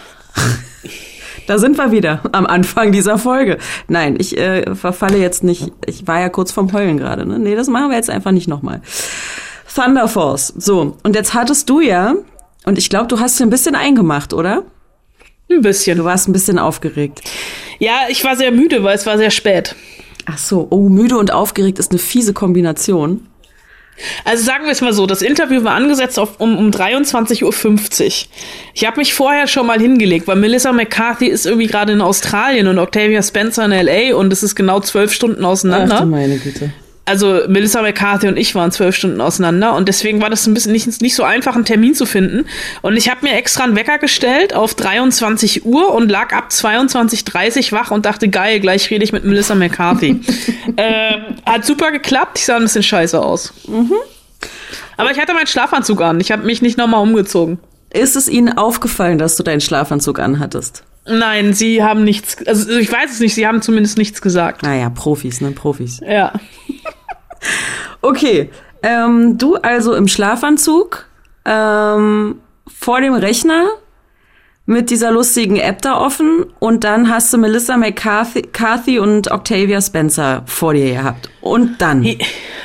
Da 1.48 1.58
sind 1.58 1.78
wir 1.78 1.92
wieder 1.92 2.22
am 2.34 2.46
Anfang 2.46 2.92
dieser 2.92 3.18
Folge. 3.18 3.58
Nein, 3.88 4.18
ich 4.20 4.38
äh, 4.38 4.76
verfalle 4.76 5.18
jetzt 5.18 5.46
nicht. 5.46 5.72
Ich 5.86 6.06
war 6.06 6.20
ja 6.20 6.28
kurz 6.28 6.52
vorm 6.52 6.74
Heulen 6.74 6.98
gerade. 6.98 7.26
Ne? 7.26 7.40
Nee, 7.40 7.56
das 7.56 7.68
machen 7.68 7.90
wir 7.90 7.96
jetzt 7.96 8.10
einfach 8.10 8.32
nicht 8.32 8.50
nochmal. 8.50 8.82
Thunder 9.74 10.10
Force. 10.10 10.54
So, 10.58 10.98
und 11.04 11.16
jetzt 11.16 11.34
hattest 11.34 11.70
du 11.70 11.80
ja, 11.80 12.16
und 12.66 12.78
ich 12.78 12.90
glaube, 12.90 13.08
du 13.08 13.20
hast 13.20 13.40
dir 13.40 13.46
ein 13.46 13.50
bisschen 13.50 13.76
eingemacht, 13.76 14.34
oder? 14.34 14.64
Ein 15.50 15.62
bisschen. 15.62 15.98
Du 15.98 16.04
warst 16.04 16.28
ein 16.28 16.34
bisschen 16.34 16.60
aufgeregt. 16.60 17.22
Ja, 17.80 18.02
ich 18.10 18.24
war 18.24 18.36
sehr 18.36 18.52
müde, 18.52 18.84
weil 18.84 18.96
es 18.96 19.06
war 19.06 19.18
sehr 19.18 19.32
spät. 19.32 19.76
Ach 20.26 20.38
so, 20.38 20.68
oh, 20.70 20.90
müde 20.90 21.18
und 21.18 21.32
aufgeregt 21.32 21.80
ist 21.80 21.92
eine 21.92 22.00
fiese 22.00 22.34
Kombination. 22.34 23.28
Also 24.26 24.44
sagen 24.44 24.66
wir 24.66 24.72
es 24.72 24.82
mal 24.82 24.94
so, 24.94 25.06
das 25.08 25.22
Interview 25.22 25.64
war 25.64 25.74
angesetzt 25.74 26.20
auf, 26.20 26.40
um, 26.40 26.58
um 26.58 26.70
23.50 26.70 27.44
Uhr. 28.04 28.12
Ich 28.74 28.86
habe 28.86 28.98
mich 28.98 29.14
vorher 29.14 29.48
schon 29.48 29.66
mal 29.66 29.80
hingelegt, 29.80 30.28
weil 30.28 30.36
Melissa 30.36 30.72
McCarthy 30.72 31.28
ist 31.28 31.46
irgendwie 31.46 31.68
gerade 31.68 31.94
in 31.94 32.02
Australien 32.02 32.68
und 32.68 32.78
Octavia 32.78 33.24
Spencer 33.24 33.66
in 33.66 33.72
L.A. 33.72 34.16
und 34.16 34.32
es 34.32 34.44
ist 34.44 34.56
genau 34.56 34.82
zwölf 34.82 35.12
Stunden 35.12 35.44
auseinander. 35.44 36.06
meine 36.06 36.38
Güte. 36.38 36.72
Also 37.08 37.42
Melissa 37.48 37.82
McCarthy 37.82 38.28
und 38.28 38.38
ich 38.38 38.54
waren 38.54 38.72
zwölf 38.72 38.96
Stunden 38.96 39.22
auseinander 39.22 39.76
und 39.76 39.88
deswegen 39.88 40.22
war 40.22 40.30
das 40.30 40.46
ein 40.46 40.54
bisschen 40.54 40.74
nicht, 40.74 41.02
nicht 41.02 41.16
so 41.16 41.24
einfach, 41.24 41.56
einen 41.56 41.66
Termin 41.66 41.96
zu 41.96 42.06
finden. 42.06 42.46
Und 42.82 42.98
ich 42.98 43.10
habe 43.10 43.26
mir 43.26 43.34
extra 43.34 43.64
einen 43.64 43.76
Wecker 43.76 43.98
gestellt 43.98 44.54
auf 44.54 44.76
23 44.76 45.66
Uhr 45.66 45.94
und 45.94 46.10
lag 46.10 46.34
ab 46.34 46.50
22.30 46.52 47.72
wach 47.72 47.92
und 47.92 48.06
dachte, 48.06 48.28
geil, 48.28 48.60
gleich 48.60 48.90
rede 48.92 49.04
ich 49.04 49.14
mit 49.14 49.24
Melissa 49.24 49.56
McCarthy. 49.56 50.20
ähm, 50.78 51.22
hat 51.46 51.66
super 51.66 51.92
geklappt, 51.92 52.40
ich 52.40 52.46
sah 52.46 52.58
ein 52.58 52.64
bisschen 52.64 52.84
scheiße 52.84 53.22
aus. 53.22 53.54
Aber 54.98 55.12
ich 55.12 55.20
hatte 55.20 55.34
meinen 55.34 55.48
Schlafanzug 55.48 56.02
an, 56.02 56.20
ich 56.20 56.32
habe 56.32 56.46
mich 56.46 56.62
nicht 56.62 56.78
nochmal 56.78 57.02
umgezogen. 57.02 57.60
Ist 57.94 58.18
es 58.18 58.28
Ihnen 58.28 58.58
aufgefallen, 58.58 59.18
dass 59.18 59.38
du 59.38 59.44
deinen 59.44 59.62
Schlafanzug 59.62 60.20
anhattest? 60.20 60.84
Nein, 61.10 61.54
sie 61.54 61.84
haben 61.84 62.04
nichts, 62.04 62.46
also 62.46 62.70
ich 62.78 62.92
weiß 62.92 63.12
es 63.12 63.20
nicht, 63.22 63.34
sie 63.34 63.48
haben 63.48 63.62
zumindest 63.62 63.98
nichts 63.98 64.22
gesagt. 64.22 64.64
Naja, 64.64 64.90
Profis, 64.90 65.40
ne? 65.40 65.52
Profis. 65.52 66.02
Ja. 66.06 66.34
Okay, 68.02 68.52
ähm, 68.84 69.38
du 69.38 69.56
also 69.56 69.94
im 69.96 70.08
Schlafanzug 70.08 71.06
ähm, 71.46 72.42
vor 72.68 73.02
dem 73.02 73.14
Rechner 73.14 73.68
mit 74.70 74.90
dieser 74.90 75.12
lustigen 75.12 75.56
App 75.56 75.82
da 75.82 75.98
offen 75.98 76.46
und 76.60 76.84
dann 76.84 77.10
hast 77.10 77.34
du 77.34 77.38
Melissa 77.38 77.78
McCarthy 77.78 78.42
Carthy 78.42 79.00
und 79.00 79.32
Octavia 79.32 79.80
Spencer 79.82 80.44
vor 80.46 80.74
dir 80.74 80.94
gehabt. 80.94 81.30
Und 81.40 81.82
dann? 81.82 82.06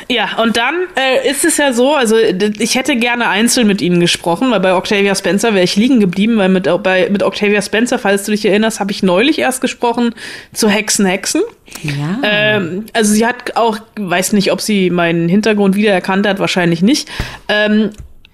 Ja, 0.09 0.43
und 0.43 0.57
dann 0.57 0.75
äh, 0.97 1.31
ist 1.31 1.45
es 1.45 1.59
ja 1.59 1.73
so, 1.73 1.95
also 1.95 2.17
ich 2.19 2.75
hätte 2.75 2.97
gerne 2.97 3.29
einzeln 3.29 3.69
mit 3.69 3.81
ihnen 3.81 4.01
gesprochen, 4.01 4.51
weil 4.51 4.59
bei 4.59 4.75
Octavia 4.75 5.15
Spencer 5.15 5.55
wäre 5.55 5.63
ich 5.63 5.77
liegen 5.77 6.01
geblieben, 6.01 6.39
weil 6.39 6.49
mit, 6.49 6.69
bei, 6.83 7.09
mit 7.09 7.23
Octavia 7.23 7.63
Spencer, 7.63 8.01
falls 8.01 8.25
du 8.25 8.33
dich 8.33 8.45
erinnerst, 8.45 8.81
habe 8.81 8.91
ich 8.91 9.05
neulich 9.05 9.39
erst 9.39 9.61
gesprochen 9.61 10.13
zu 10.53 10.69
Hexen, 10.69 11.07
Hexen. 11.07 11.43
Ja. 11.83 12.19
Ähm, 12.25 12.87
also 12.93 13.13
sie 13.15 13.25
hat 13.25 13.57
auch, 13.57 13.79
weiß 13.97 14.33
nicht, 14.33 14.51
ob 14.51 14.61
sie 14.61 14.91
meinen 14.91 15.29
Hintergrund 15.29 15.77
wiedererkannt 15.77 16.27
hat, 16.27 16.41
wahrscheinlich 16.41 16.83
nicht. 16.83 17.09
Ähm, 17.49 17.91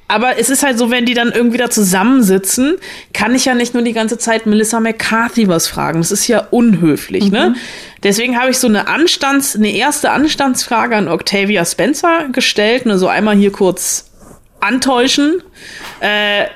aber 0.09 0.39
es 0.39 0.49
ist 0.49 0.63
halt 0.63 0.79
so, 0.79 0.91
wenn 0.91 1.05
die 1.05 1.13
dann 1.13 1.31
irgendwie 1.33 1.59
da 1.59 1.69
zusammensitzen, 1.69 2.77
kann 3.13 3.35
ich 3.35 3.45
ja 3.45 3.55
nicht 3.55 3.75
nur 3.75 3.83
die 3.83 3.93
ganze 3.93 4.17
Zeit 4.17 4.47
Melissa 4.47 4.81
McCarthy 4.81 5.49
was 5.49 5.69
fragen. 5.69 6.01
Das 6.01 6.11
ist 6.11 6.27
ja 6.27 6.49
unhöflich, 6.51 7.31
ne? 7.31 7.55
Deswegen 8.03 8.39
habe 8.41 8.51
ich 8.51 8.59
so 8.59 8.69
eine 8.69 8.89
Anstands, 8.89 9.55
eine 9.55 9.71
erste 9.71 10.11
Anstandsfrage 10.11 10.97
an 10.97 11.09
Octavia 11.09 11.65
Spencer 11.65 12.29
gestellt, 12.33 12.87
nur 12.87 12.97
so 12.97 13.09
einmal 13.09 13.37
hier 13.37 13.53
kurz 13.53 14.11
antäuschen. 14.61 15.43
Äh, 16.01 16.47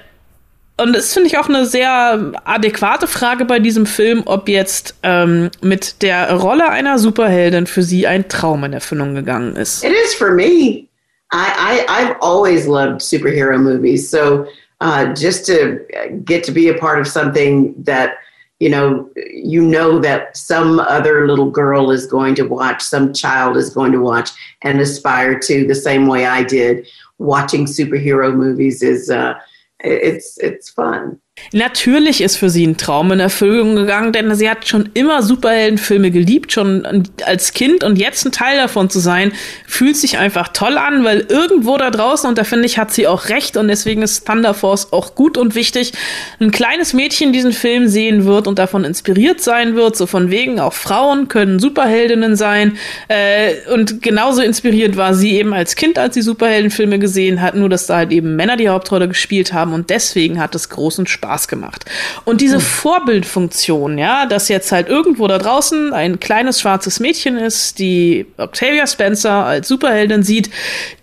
und 0.79 0.95
das 0.95 1.13
finde 1.13 1.29
ich 1.29 1.37
auch 1.37 1.49
eine 1.49 1.67
sehr 1.67 2.33
adäquate 2.45 3.07
Frage 3.07 3.45
bei 3.45 3.59
diesem 3.59 3.85
Film, 3.85 4.23
ob 4.25 4.49
jetzt 4.49 4.95
ähm, 5.03 5.51
mit 5.61 6.03
der 6.03 6.33
Rolle 6.33 6.71
einer 6.71 6.99
Superheldin 6.99 7.67
für 7.67 7.83
sie 7.83 8.07
ein 8.07 8.29
Traum 8.29 8.65
in 8.65 8.73
Erfüllung 8.73 9.15
gegangen 9.15 9.57
ist. 9.57 9.85
It 9.85 9.93
is 10.05 10.15
for 10.15 10.31
me. 10.31 10.87
I, 11.33 11.85
I 11.89 12.01
I've 12.01 12.17
always 12.21 12.67
loved 12.67 13.01
superhero 13.01 13.61
movies. 13.61 14.09
So 14.09 14.47
uh, 14.81 15.15
just 15.15 15.47
to 15.47 15.87
get 16.25 16.45
to 16.45 16.53
be 16.53 16.69
a 16.69 16.79
part 16.79 16.99
of 17.01 17.09
something 17.09 17.75
that 17.85 18.17
you 18.61 18.69
know 18.69 19.11
you 19.17 19.63
know 19.63 19.99
that 19.99 20.37
some 20.37 20.79
other 20.79 21.27
little 21.27 21.51
girl 21.51 21.91
is 21.91 22.07
going 22.07 22.35
to 22.37 22.43
watch, 22.45 22.83
some 22.83 23.13
child 23.13 23.57
is 23.57 23.71
going 23.71 23.93
to 23.93 24.01
watch 24.01 24.31
and 24.63 24.81
aspire 24.81 25.39
to 25.41 25.67
the 25.67 25.75
same 25.75 26.07
way 26.07 26.27
I 26.27 26.43
did. 26.43 26.87
Watching 27.19 27.67
superhero 27.67 28.35
movies 28.35 28.83
is 28.83 29.11
uh, 29.11 29.35
it's 29.81 30.39
it's 30.39 30.69
fun. 30.69 31.21
Natürlich 31.53 32.21
ist 32.21 32.37
für 32.37 32.49
sie 32.49 32.67
ein 32.67 32.77
Traum 32.77 33.13
in 33.13 33.21
Erfüllung 33.21 33.77
gegangen, 33.77 34.13
denn 34.13 34.35
sie 34.35 34.49
hat 34.49 34.67
schon 34.67 34.89
immer 34.95 35.23
Superheldenfilme 35.23 36.11
geliebt, 36.11 36.53
schon 36.53 37.09
als 37.27 37.53
Kind. 37.53 37.85
Und 37.85 37.99
jetzt 37.99 38.25
ein 38.25 38.33
Teil 38.33 38.57
davon 38.57 38.89
zu 38.89 39.01
sein, 39.01 39.33
fühlt 39.67 39.97
sich 39.97 40.19
einfach 40.19 40.49
toll 40.49 40.79
an, 40.79 41.05
weil 41.05 41.27
irgendwo 41.29 41.77
da 41.77 41.91
draußen, 41.91 42.29
und 42.29 42.39
da 42.39 42.45
finde 42.45 42.67
ich, 42.67 42.79
hat 42.79 42.93
sie 42.93 43.07
auch 43.07 43.29
recht. 43.29 43.57
Und 43.57 43.69
deswegen 43.69 44.03
ist 44.03 44.27
Thunder 44.27 44.55
Force 44.55 44.93
auch 44.93 45.15
gut 45.15 45.37
und 45.37 45.55
wichtig, 45.55 45.93
ein 46.41 46.53
kleines 46.53 46.95
Mädchen 46.95 47.33
diesen 47.33 47.53
Film 47.53 47.89
sehen 47.89 48.25
wird 48.25 48.47
und 48.47 48.59
davon 48.59 48.85
inspiriert 48.85 49.41
sein 49.41 49.75
wird, 49.75 49.97
so 49.97 50.07
von 50.07 50.31
wegen, 50.31 50.61
auch 50.61 50.73
Frauen 50.73 51.29
können 51.29 51.59
Superheldinnen 51.59 52.37
sein. 52.37 52.79
Äh, 53.09 53.55
und 53.73 54.03
genauso 54.03 54.41
inspiriert 54.41 54.97
war 54.97 55.15
sie 55.15 55.33
eben 55.33 55.53
als 55.53 55.77
Kind, 55.77 55.99
als 55.99 56.15
sie 56.15 56.23
Superheldenfilme 56.23 56.99
gesehen 56.99 57.43
hat, 57.43 57.57
nur 57.57 57.69
dass 57.69 57.87
da 57.87 57.97
halt 57.97 58.13
eben 58.13 58.37
Männer 58.37 58.57
die 58.57 58.69
Hauptrolle 58.69 59.09
gespielt 59.09 59.53
haben. 59.53 59.73
Und 59.73 59.91
deswegen 59.91 60.41
hat 60.41 60.55
es 60.55 60.69
großen 60.69 61.07
Spaß 61.07 61.32
gemacht. 61.49 61.85
Und 62.25 62.41
diese 62.41 62.61
Vorbildfunktion, 62.61 63.99
ja, 63.99 64.27
dass 64.27 64.49
jetzt 64.49 64.73
halt 64.73 64.89
irgendwo 64.89 65.27
da 65.27 65.39
draußen 65.39 65.93
ein 65.93 66.21
kleines 66.21 66.61
schwarzes 66.61 67.01
Mädchen 67.01 67.37
ist, 67.37 67.79
die 67.79 68.27
Octavia 68.37 68.87
Spencer 68.87 69.45
als 69.45 69.69
Superheldin 69.69 70.23
sieht, 70.23 70.51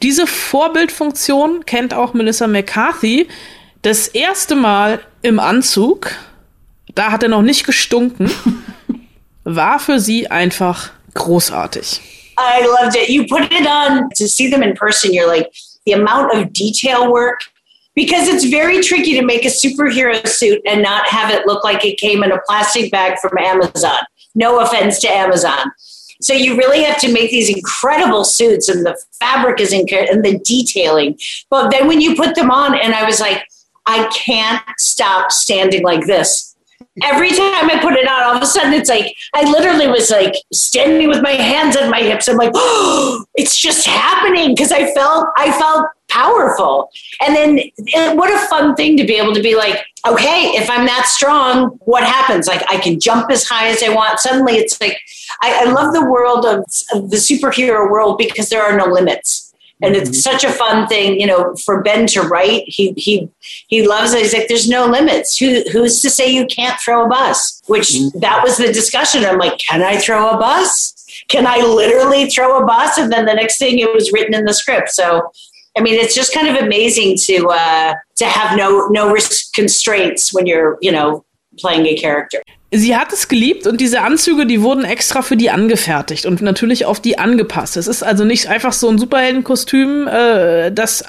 diese 0.01 0.27
Vorbildfunktion 0.27 1.65
kennt 1.65 1.93
auch 1.93 2.13
Melissa 2.13 2.47
McCarthy 2.47 3.27
das 3.81 4.07
erste 4.07 4.55
Mal 4.55 4.99
im 5.21 5.39
Anzug, 5.39 6.11
da 6.95 7.11
hat 7.11 7.23
er 7.23 7.29
noch 7.29 7.41
nicht 7.41 7.65
gestunken, 7.65 8.29
war 9.43 9.79
für 9.79 9.99
sie 9.99 10.29
einfach 10.29 10.91
großartig. 11.13 12.01
I 12.37 12.63
loved 12.63 12.95
it. 12.95 13.09
You 13.09 13.25
put 13.27 13.51
it 13.51 13.67
on 13.67 14.09
to 14.17 14.27
see 14.27 14.49
them 14.49 14.63
in 14.63 14.73
person. 14.73 15.11
You're 15.11 15.27
like 15.27 15.49
the 15.85 15.93
amount 15.93 16.33
of 16.33 16.51
detail 16.53 17.09
work 17.09 17.41
because 17.99 18.29
it's 18.29 18.45
very 18.45 18.81
tricky 18.81 19.13
to 19.19 19.25
make 19.25 19.43
a 19.43 19.49
superhero 19.49 20.25
suit 20.25 20.61
and 20.65 20.81
not 20.81 21.05
have 21.05 21.29
it 21.29 21.45
look 21.45 21.65
like 21.65 21.83
it 21.83 21.97
came 21.97 22.23
in 22.23 22.31
a 22.31 22.39
plastic 22.47 22.89
bag 22.93 23.19
from 23.19 23.37
Amazon. 23.37 23.99
No 24.35 24.61
offense 24.61 25.01
to 25.01 25.09
Amazon. 25.09 25.69
So 26.21 26.33
you 26.33 26.55
really 26.55 26.81
have 26.81 26.97
to 27.01 27.11
make 27.11 27.29
these 27.29 27.53
incredible 27.53 28.23
suits, 28.23 28.69
and 28.69 28.85
the 28.85 28.97
fabric 29.19 29.59
is 29.59 29.73
incredible, 29.73 30.13
and 30.13 30.23
the 30.23 30.39
detailing. 30.39 31.19
But 31.49 31.71
then 31.71 31.89
when 31.89 31.99
you 31.99 32.15
put 32.15 32.35
them 32.35 32.49
on, 32.49 32.73
and 32.79 32.95
I 32.95 33.03
was 33.03 33.19
like, 33.19 33.45
I 33.85 34.07
can't 34.15 34.63
stop 34.77 35.33
standing 35.33 35.83
like 35.83 36.05
this 36.05 36.48
every 37.03 37.29
time 37.29 37.69
I 37.69 37.79
put 37.81 37.93
it 37.93 38.07
on, 38.07 38.23
all 38.23 38.35
of 38.35 38.43
a 38.43 38.45
sudden 38.45 38.73
it's 38.73 38.89
like 38.89 39.15
I 39.33 39.49
literally 39.49 39.87
was 39.87 40.09
like 40.09 40.33
standing 40.53 41.07
with 41.07 41.21
my 41.21 41.31
hands 41.31 41.75
on 41.75 41.89
my 41.89 41.99
hips. 41.99 42.27
I'm 42.27 42.37
like, 42.37 42.51
oh, 42.53 43.25
it's 43.35 43.57
just 43.57 43.85
happening 43.85 44.55
because 44.55 44.71
I 44.71 44.93
felt 44.93 45.27
I 45.37 45.57
felt 45.57 45.87
powerful. 46.09 46.89
And 47.21 47.35
then 47.35 47.59
it, 47.59 48.17
what 48.17 48.33
a 48.33 48.47
fun 48.47 48.75
thing 48.75 48.97
to 48.97 49.05
be 49.05 49.15
able 49.15 49.33
to 49.33 49.43
be 49.43 49.55
like, 49.55 49.83
okay, 50.07 50.51
if 50.55 50.69
I'm 50.69 50.85
that 50.87 51.05
strong, 51.05 51.77
what 51.81 52.03
happens? 52.03 52.47
Like 52.47 52.63
I 52.69 52.77
can 52.77 52.99
jump 52.99 53.29
as 53.31 53.43
high 53.43 53.67
as 53.67 53.83
I 53.83 53.89
want. 53.89 54.19
Suddenly 54.19 54.53
it's 54.53 54.79
like 54.81 54.97
I, 55.41 55.65
I 55.65 55.71
love 55.71 55.93
the 55.93 56.09
world 56.09 56.45
of, 56.45 56.59
of 56.93 57.11
the 57.11 57.17
superhero 57.17 57.89
world 57.89 58.17
because 58.17 58.49
there 58.49 58.63
are 58.63 58.75
no 58.75 58.85
limits 58.85 59.48
and 59.81 59.95
it's 59.95 60.09
mm-hmm. 60.09 60.19
such 60.19 60.43
a 60.43 60.51
fun 60.51 60.87
thing 60.87 61.19
you 61.19 61.27
know 61.27 61.55
for 61.63 61.81
ben 61.81 62.07
to 62.07 62.21
write. 62.21 62.63
He 62.67 62.93
he 62.97 63.29
he 63.67 63.87
loves 63.87 64.13
it. 64.13 64.21
He's 64.21 64.33
like 64.33 64.47
there's 64.47 64.69
no 64.69 64.85
limits. 64.85 65.37
Who, 65.37 65.63
who's 65.71 66.01
to 66.01 66.09
say 66.09 66.31
you 66.31 66.45
can't 66.45 66.79
throw 66.79 67.05
a 67.05 67.09
bus? 67.09 67.61
Which 67.67 67.89
mm-hmm. 67.89 68.19
that 68.19 68.43
was 68.43 68.57
the 68.57 68.71
discussion. 68.71 69.23
I'm 69.23 69.37
like 69.37 69.57
can 69.59 69.81
i 69.81 69.97
throw 69.97 70.29
a 70.29 70.37
bus? 70.37 70.95
Can 71.27 71.45
i 71.47 71.57
literally 71.57 72.29
throw 72.29 72.61
a 72.61 72.65
bus? 72.65 72.97
And 72.97 73.11
then 73.11 73.25
the 73.25 73.33
next 73.33 73.57
thing 73.57 73.79
it 73.79 73.93
was 73.93 74.11
written 74.11 74.33
in 74.33 74.45
the 74.45 74.53
script. 74.53 74.89
So 74.89 75.31
i 75.77 75.81
mean 75.81 75.93
it's 75.93 76.15
just 76.15 76.33
kind 76.33 76.47
of 76.47 76.55
amazing 76.55 77.15
to 77.15 77.47
uh 77.47 77.93
to 78.15 78.25
have 78.25 78.57
no 78.57 78.87
no 78.87 79.11
risk 79.11 79.53
constraints 79.53 80.33
when 80.33 80.47
you're 80.47 80.79
you 80.81 80.91
know 80.91 81.23
playing 81.59 81.85
a 81.85 81.95
character 81.95 82.41
Sie 82.71 82.95
hat 82.95 83.11
es 83.11 83.27
geliebt 83.27 83.65
und 83.65 83.81
diese 83.81 84.01
Anzüge, 84.01 84.45
die 84.45 84.61
wurden 84.61 84.85
extra 84.85 85.23
für 85.23 85.35
die 85.35 85.49
angefertigt 85.49 86.27
und 86.27 86.43
natürlich 86.43 86.85
auf 86.85 86.99
die 86.99 87.17
angepasst. 87.17 87.77
Es 87.77 87.87
ist 87.87 88.03
also 88.03 88.25
nicht 88.25 88.45
einfach 88.45 88.73
so 88.73 88.87
ein 88.89 88.99
Superheldenkostüm, 88.99 90.07
äh, 90.07 90.71
das 90.71 91.01
äh, 91.01 91.05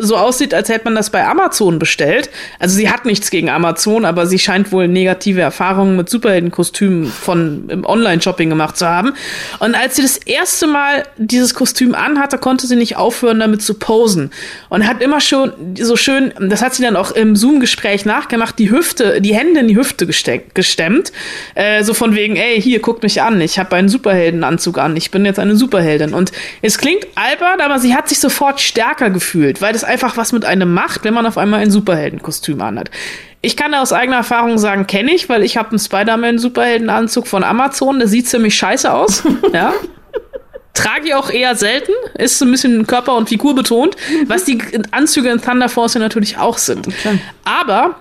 so 0.00 0.16
aussieht, 0.16 0.54
als 0.54 0.70
hätte 0.70 0.84
man 0.84 0.94
das 0.94 1.10
bei 1.10 1.26
Amazon 1.26 1.78
bestellt. 1.78 2.30
Also 2.58 2.76
sie 2.76 2.88
hat 2.88 3.04
nichts 3.04 3.30
gegen 3.30 3.50
Amazon, 3.50 4.06
aber 4.06 4.26
sie 4.26 4.38
scheint 4.38 4.72
wohl 4.72 4.88
negative 4.88 5.42
Erfahrungen 5.42 5.96
mit 5.96 6.08
Superheldenkostümen 6.08 7.08
von 7.08 7.68
im 7.68 7.84
Online-Shopping 7.84 8.48
gemacht 8.48 8.78
zu 8.78 8.86
haben. 8.86 9.12
Und 9.58 9.74
als 9.74 9.96
sie 9.96 10.02
das 10.02 10.16
erste 10.16 10.66
Mal 10.66 11.02
dieses 11.18 11.52
Kostüm 11.52 11.94
anhatte, 11.94 12.38
konnte 12.38 12.66
sie 12.66 12.76
nicht 12.76 12.96
aufhören, 12.96 13.38
damit 13.38 13.60
zu 13.60 13.74
posen 13.74 14.30
und 14.70 14.86
hat 14.88 15.02
immer 15.02 15.20
schon 15.20 15.52
so 15.78 15.96
schön, 15.96 16.32
das 16.40 16.62
hat 16.62 16.72
sie 16.72 16.82
dann 16.82 16.96
auch 16.96 17.10
im 17.10 17.36
Zoom-Gespräch 17.36 18.06
nachgemacht, 18.06 18.58
die 18.58 18.70
Hüfte, 18.70 19.20
die 19.20 19.34
Hände 19.34 19.60
in 19.60 19.68
die 19.68 19.76
Hüfte 19.76 20.06
gestemmt 20.06 21.01
nimmt. 21.02 21.12
Äh, 21.54 21.84
so 21.84 21.94
von 21.94 22.14
wegen, 22.14 22.36
ey, 22.36 22.60
hier, 22.60 22.80
guckt 22.80 23.02
mich 23.02 23.22
an, 23.22 23.40
ich 23.40 23.58
habe 23.58 23.76
einen 23.76 23.88
Superheldenanzug 23.88 24.78
an, 24.78 24.96
ich 24.96 25.10
bin 25.10 25.24
jetzt 25.24 25.38
eine 25.38 25.56
Superheldin. 25.56 26.14
Und 26.14 26.32
es 26.60 26.78
klingt 26.78 27.06
albern, 27.14 27.60
aber 27.60 27.78
sie 27.78 27.94
hat 27.94 28.08
sich 28.08 28.20
sofort 28.20 28.60
stärker 28.60 29.10
gefühlt, 29.10 29.60
weil 29.60 29.72
das 29.72 29.84
einfach 29.84 30.16
was 30.16 30.32
mit 30.32 30.44
einem 30.44 30.72
macht, 30.72 31.04
wenn 31.04 31.14
man 31.14 31.26
auf 31.26 31.38
einmal 31.38 31.60
ein 31.60 31.70
Superheldenkostüm 31.70 32.60
anhat. 32.60 32.90
Ich 33.40 33.56
kann 33.56 33.74
aus 33.74 33.92
eigener 33.92 34.18
Erfahrung 34.18 34.56
sagen, 34.58 34.86
kenne 34.86 35.12
ich, 35.12 35.28
weil 35.28 35.42
ich 35.42 35.56
habe 35.56 35.70
einen 35.70 35.80
Spider-Man-Superheldenanzug 35.80 37.26
von 37.26 37.42
Amazon, 37.42 37.98
der 37.98 38.06
sieht 38.06 38.28
ziemlich 38.28 38.54
scheiße 38.54 38.92
aus. 38.92 39.24
ja. 39.52 39.72
Trage 40.74 41.08
ich 41.08 41.14
auch 41.14 41.28
eher 41.28 41.54
selten, 41.54 41.92
ist 42.16 42.38
so 42.38 42.46
ein 42.46 42.50
bisschen 42.50 42.86
Körper- 42.86 43.16
und 43.16 43.28
Figur 43.28 43.54
betont, 43.54 43.94
was 44.26 44.44
die 44.44 44.58
Anzüge 44.90 45.28
in 45.28 45.42
Thunder 45.42 45.68
Force 45.68 45.94
ja 45.94 46.00
natürlich 46.00 46.38
auch 46.38 46.56
sind. 46.56 46.88
Okay. 46.88 47.18
Aber 47.44 47.96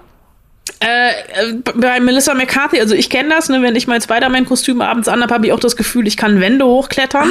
äh, 0.80 1.53
bei 1.75 2.00
Melissa 2.00 2.34
McCarthy, 2.34 2.80
also 2.80 2.96
ich 2.96 3.10
kenne 3.10 3.30
das, 3.30 3.50
ne, 3.50 3.62
wenn 3.62 3.75
ich 3.75 3.88
mein 3.88 4.01
Spider-Man-Kostüm 4.01 4.82
abends 4.82 5.08
anhabe, 5.08 5.34
habe 5.34 5.46
ich 5.48 5.53
auch 5.53 5.60
das 5.60 5.75
Gefühl, 5.75 6.08
ich 6.08 6.18
kann 6.18 6.39
Wände 6.39 6.65
hochklettern. 6.65 7.30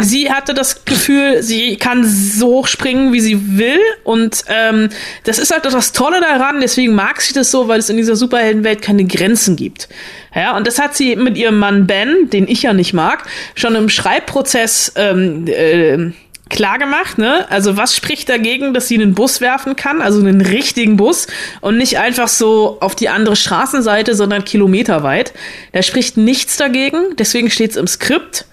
Sie 0.00 0.30
hatte 0.30 0.54
das 0.54 0.84
Gefühl, 0.84 1.42
sie 1.42 1.76
kann 1.76 2.04
so 2.04 2.46
hoch 2.46 2.66
springen, 2.66 3.12
wie 3.12 3.20
sie 3.20 3.58
will. 3.58 3.80
Und 4.04 4.44
ähm, 4.48 4.88
das 5.24 5.38
ist 5.38 5.52
halt 5.52 5.64
das 5.64 5.92
Tolle 5.92 6.20
daran, 6.20 6.60
deswegen 6.60 6.94
mag 6.94 7.20
sie 7.20 7.34
das 7.34 7.50
so, 7.50 7.68
weil 7.68 7.80
es 7.80 7.88
in 7.88 7.96
dieser 7.96 8.16
Superheldenwelt 8.16 8.82
keine 8.82 9.04
Grenzen 9.04 9.56
gibt. 9.56 9.88
Ja, 10.34 10.56
und 10.56 10.66
das 10.66 10.78
hat 10.78 10.96
sie 10.96 11.16
mit 11.16 11.36
ihrem 11.36 11.58
Mann 11.58 11.86
Ben, 11.86 12.30
den 12.30 12.48
ich 12.48 12.62
ja 12.62 12.72
nicht 12.72 12.94
mag, 12.94 13.24
schon 13.54 13.74
im 13.74 13.88
Schreibprozess 13.88 14.92
ähm, 14.96 15.46
äh, 15.46 16.12
klar 16.52 16.78
gemacht, 16.78 17.18
ne? 17.18 17.50
Also 17.50 17.76
was 17.76 17.96
spricht 17.96 18.28
dagegen, 18.28 18.74
dass 18.74 18.86
sie 18.86 18.94
einen 18.94 19.14
Bus 19.14 19.40
werfen 19.40 19.74
kann, 19.74 20.00
also 20.00 20.20
einen 20.20 20.40
richtigen 20.40 20.96
Bus 20.96 21.26
und 21.60 21.78
nicht 21.78 21.98
einfach 21.98 22.28
so 22.28 22.76
auf 22.80 22.94
die 22.94 23.08
andere 23.08 23.34
Straßenseite, 23.34 24.14
sondern 24.14 24.44
kilometerweit. 24.44 25.32
Da 25.72 25.82
spricht 25.82 26.16
nichts 26.16 26.56
dagegen, 26.56 27.16
deswegen 27.18 27.50
steht 27.50 27.72
es 27.72 27.76
im 27.76 27.88
Skript. 27.88 28.46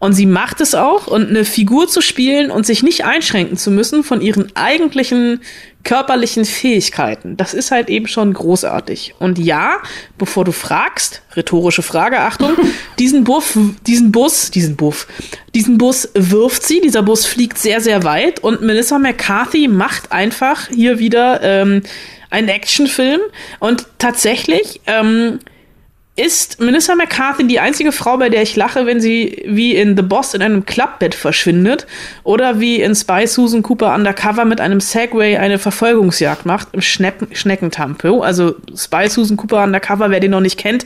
Und 0.00 0.14
sie 0.14 0.24
macht 0.24 0.62
es 0.62 0.74
auch 0.74 1.06
und 1.06 1.28
eine 1.28 1.44
Figur 1.44 1.86
zu 1.86 2.00
spielen 2.00 2.50
und 2.50 2.64
sich 2.64 2.82
nicht 2.82 3.04
einschränken 3.04 3.58
zu 3.58 3.70
müssen 3.70 4.02
von 4.02 4.22
ihren 4.22 4.50
eigentlichen 4.56 5.42
körperlichen 5.84 6.46
Fähigkeiten. 6.46 7.36
Das 7.36 7.52
ist 7.52 7.70
halt 7.70 7.90
eben 7.90 8.06
schon 8.06 8.32
großartig. 8.32 9.14
Und 9.18 9.38
ja, 9.38 9.76
bevor 10.16 10.46
du 10.46 10.52
fragst, 10.52 11.20
rhetorische 11.36 11.82
Frage, 11.82 12.20
Achtung, 12.20 12.52
diesen 12.98 13.24
Buff, 13.24 13.58
diesen 13.86 14.10
Bus, 14.10 14.50
diesen 14.50 14.76
Buff, 14.76 15.06
diesen 15.54 15.76
Bus 15.76 16.08
wirft 16.14 16.62
sie, 16.62 16.80
dieser 16.80 17.02
Bus 17.02 17.26
fliegt 17.26 17.58
sehr, 17.58 17.82
sehr 17.82 18.02
weit 18.02 18.40
und 18.40 18.62
Melissa 18.62 18.98
McCarthy 18.98 19.68
macht 19.68 20.12
einfach 20.12 20.68
hier 20.68 20.98
wieder 20.98 21.42
ähm, 21.42 21.82
einen 22.30 22.48
Actionfilm 22.48 23.20
und 23.58 23.86
tatsächlich 23.98 24.80
ähm, 24.86 25.40
ist 26.20 26.60
Melissa 26.60 26.94
McCarthy 26.94 27.46
die 27.46 27.60
einzige 27.60 27.92
Frau, 27.92 28.18
bei 28.18 28.28
der 28.28 28.42
ich 28.42 28.54
lache, 28.54 28.84
wenn 28.84 29.00
sie 29.00 29.42
wie 29.46 29.74
in 29.74 29.96
The 29.96 30.02
Boss 30.02 30.34
in 30.34 30.42
einem 30.42 30.66
Clubbett 30.66 31.14
verschwindet 31.14 31.86
oder 32.24 32.60
wie 32.60 32.82
in 32.82 32.94
Spy 32.94 33.26
Susan 33.26 33.62
Cooper 33.62 33.94
Undercover 33.94 34.44
mit 34.44 34.60
einem 34.60 34.80
Segway 34.80 35.38
eine 35.38 35.58
Verfolgungsjagd 35.58 36.44
macht 36.44 36.68
im 36.72 36.82
Schnecken 36.82 37.28
Schneckentampo. 37.32 38.20
Also 38.20 38.54
Spy 38.76 39.08
Susan 39.08 39.36
Cooper 39.36 39.64
Undercover, 39.64 40.10
wer 40.10 40.20
den 40.20 40.32
noch 40.32 40.40
nicht 40.40 40.58
kennt, 40.58 40.84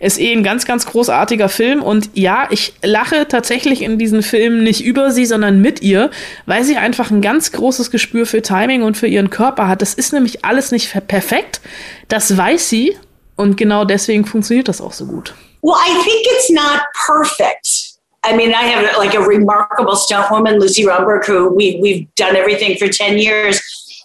ist 0.00 0.18
eh 0.18 0.32
ein 0.32 0.42
ganz, 0.42 0.66
ganz 0.66 0.84
großartiger 0.86 1.48
Film. 1.48 1.82
Und 1.82 2.10
ja, 2.14 2.48
ich 2.50 2.74
lache 2.82 3.28
tatsächlich 3.28 3.82
in 3.82 3.98
diesen 3.98 4.22
Filmen 4.22 4.64
nicht 4.64 4.84
über 4.84 5.12
sie, 5.12 5.26
sondern 5.26 5.60
mit 5.60 5.82
ihr, 5.82 6.10
weil 6.46 6.64
sie 6.64 6.76
einfach 6.76 7.10
ein 7.10 7.20
ganz 7.20 7.52
großes 7.52 7.92
Gespür 7.92 8.26
für 8.26 8.42
Timing 8.42 8.82
und 8.82 8.96
für 8.96 9.06
ihren 9.06 9.30
Körper 9.30 9.68
hat. 9.68 9.80
Das 9.80 9.94
ist 9.94 10.12
nämlich 10.12 10.44
alles 10.44 10.72
nicht 10.72 10.92
perfekt. 11.06 11.60
Das 12.08 12.36
weiß 12.36 12.68
sie 12.68 12.96
Und 13.36 13.56
genau 13.56 13.84
deswegen 13.84 14.24
funktioniert 14.24 14.68
das 14.68 14.80
auch 14.80 14.92
so 14.92 15.06
gut. 15.06 15.34
Well, 15.62 15.76
I 15.76 16.02
think 16.02 16.26
it's 16.26 16.50
not 16.50 16.82
perfect. 17.06 17.92
I 18.24 18.36
mean, 18.36 18.54
I 18.54 18.62
have 18.64 18.96
like 18.98 19.14
a 19.14 19.20
remarkable 19.20 19.96
stunt 19.96 20.30
woman, 20.30 20.60
Lucy 20.60 20.86
Romberg, 20.86 21.24
who 21.24 21.48
we, 21.54 21.78
we've 21.80 22.12
done 22.14 22.36
everything 22.36 22.76
for 22.78 22.88
10 22.88 23.18
years. 23.18 23.60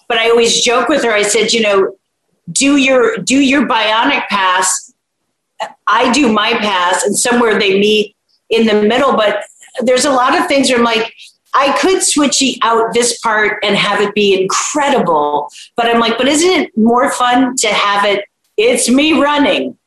But 0.07 0.17
I 0.17 0.29
always 0.29 0.61
joke 0.61 0.87
with 0.87 1.03
her, 1.03 1.11
I 1.11 1.23
said, 1.23 1.53
you 1.53 1.61
know, 1.61 1.95
do 2.51 2.77
your 2.77 3.17
do 3.17 3.37
your 3.37 3.67
bionic 3.67 4.25
pass. 4.27 4.93
I 5.87 6.11
do 6.13 6.31
my 6.31 6.53
pass, 6.53 7.03
and 7.03 7.17
somewhere 7.17 7.59
they 7.59 7.79
meet 7.79 8.15
in 8.49 8.65
the 8.65 8.81
middle. 8.83 9.15
But 9.17 9.43
there's 9.81 10.05
a 10.05 10.11
lot 10.11 10.39
of 10.39 10.47
things 10.47 10.69
where 10.69 10.77
I'm 10.77 10.83
like, 10.83 11.13
I 11.53 11.77
could 11.79 12.03
switch 12.03 12.41
out 12.61 12.93
this 12.93 13.19
part 13.19 13.59
and 13.63 13.75
have 13.75 13.99
it 14.01 14.13
be 14.13 14.39
incredible. 14.39 15.49
But 15.75 15.87
I'm 15.87 15.99
like, 15.99 16.17
but 16.17 16.27
isn't 16.27 16.49
it 16.49 16.77
more 16.77 17.09
fun 17.11 17.55
to 17.57 17.67
have 17.67 18.05
it 18.05 18.25
it's 18.57 18.89
me 18.89 19.13
running. 19.13 19.77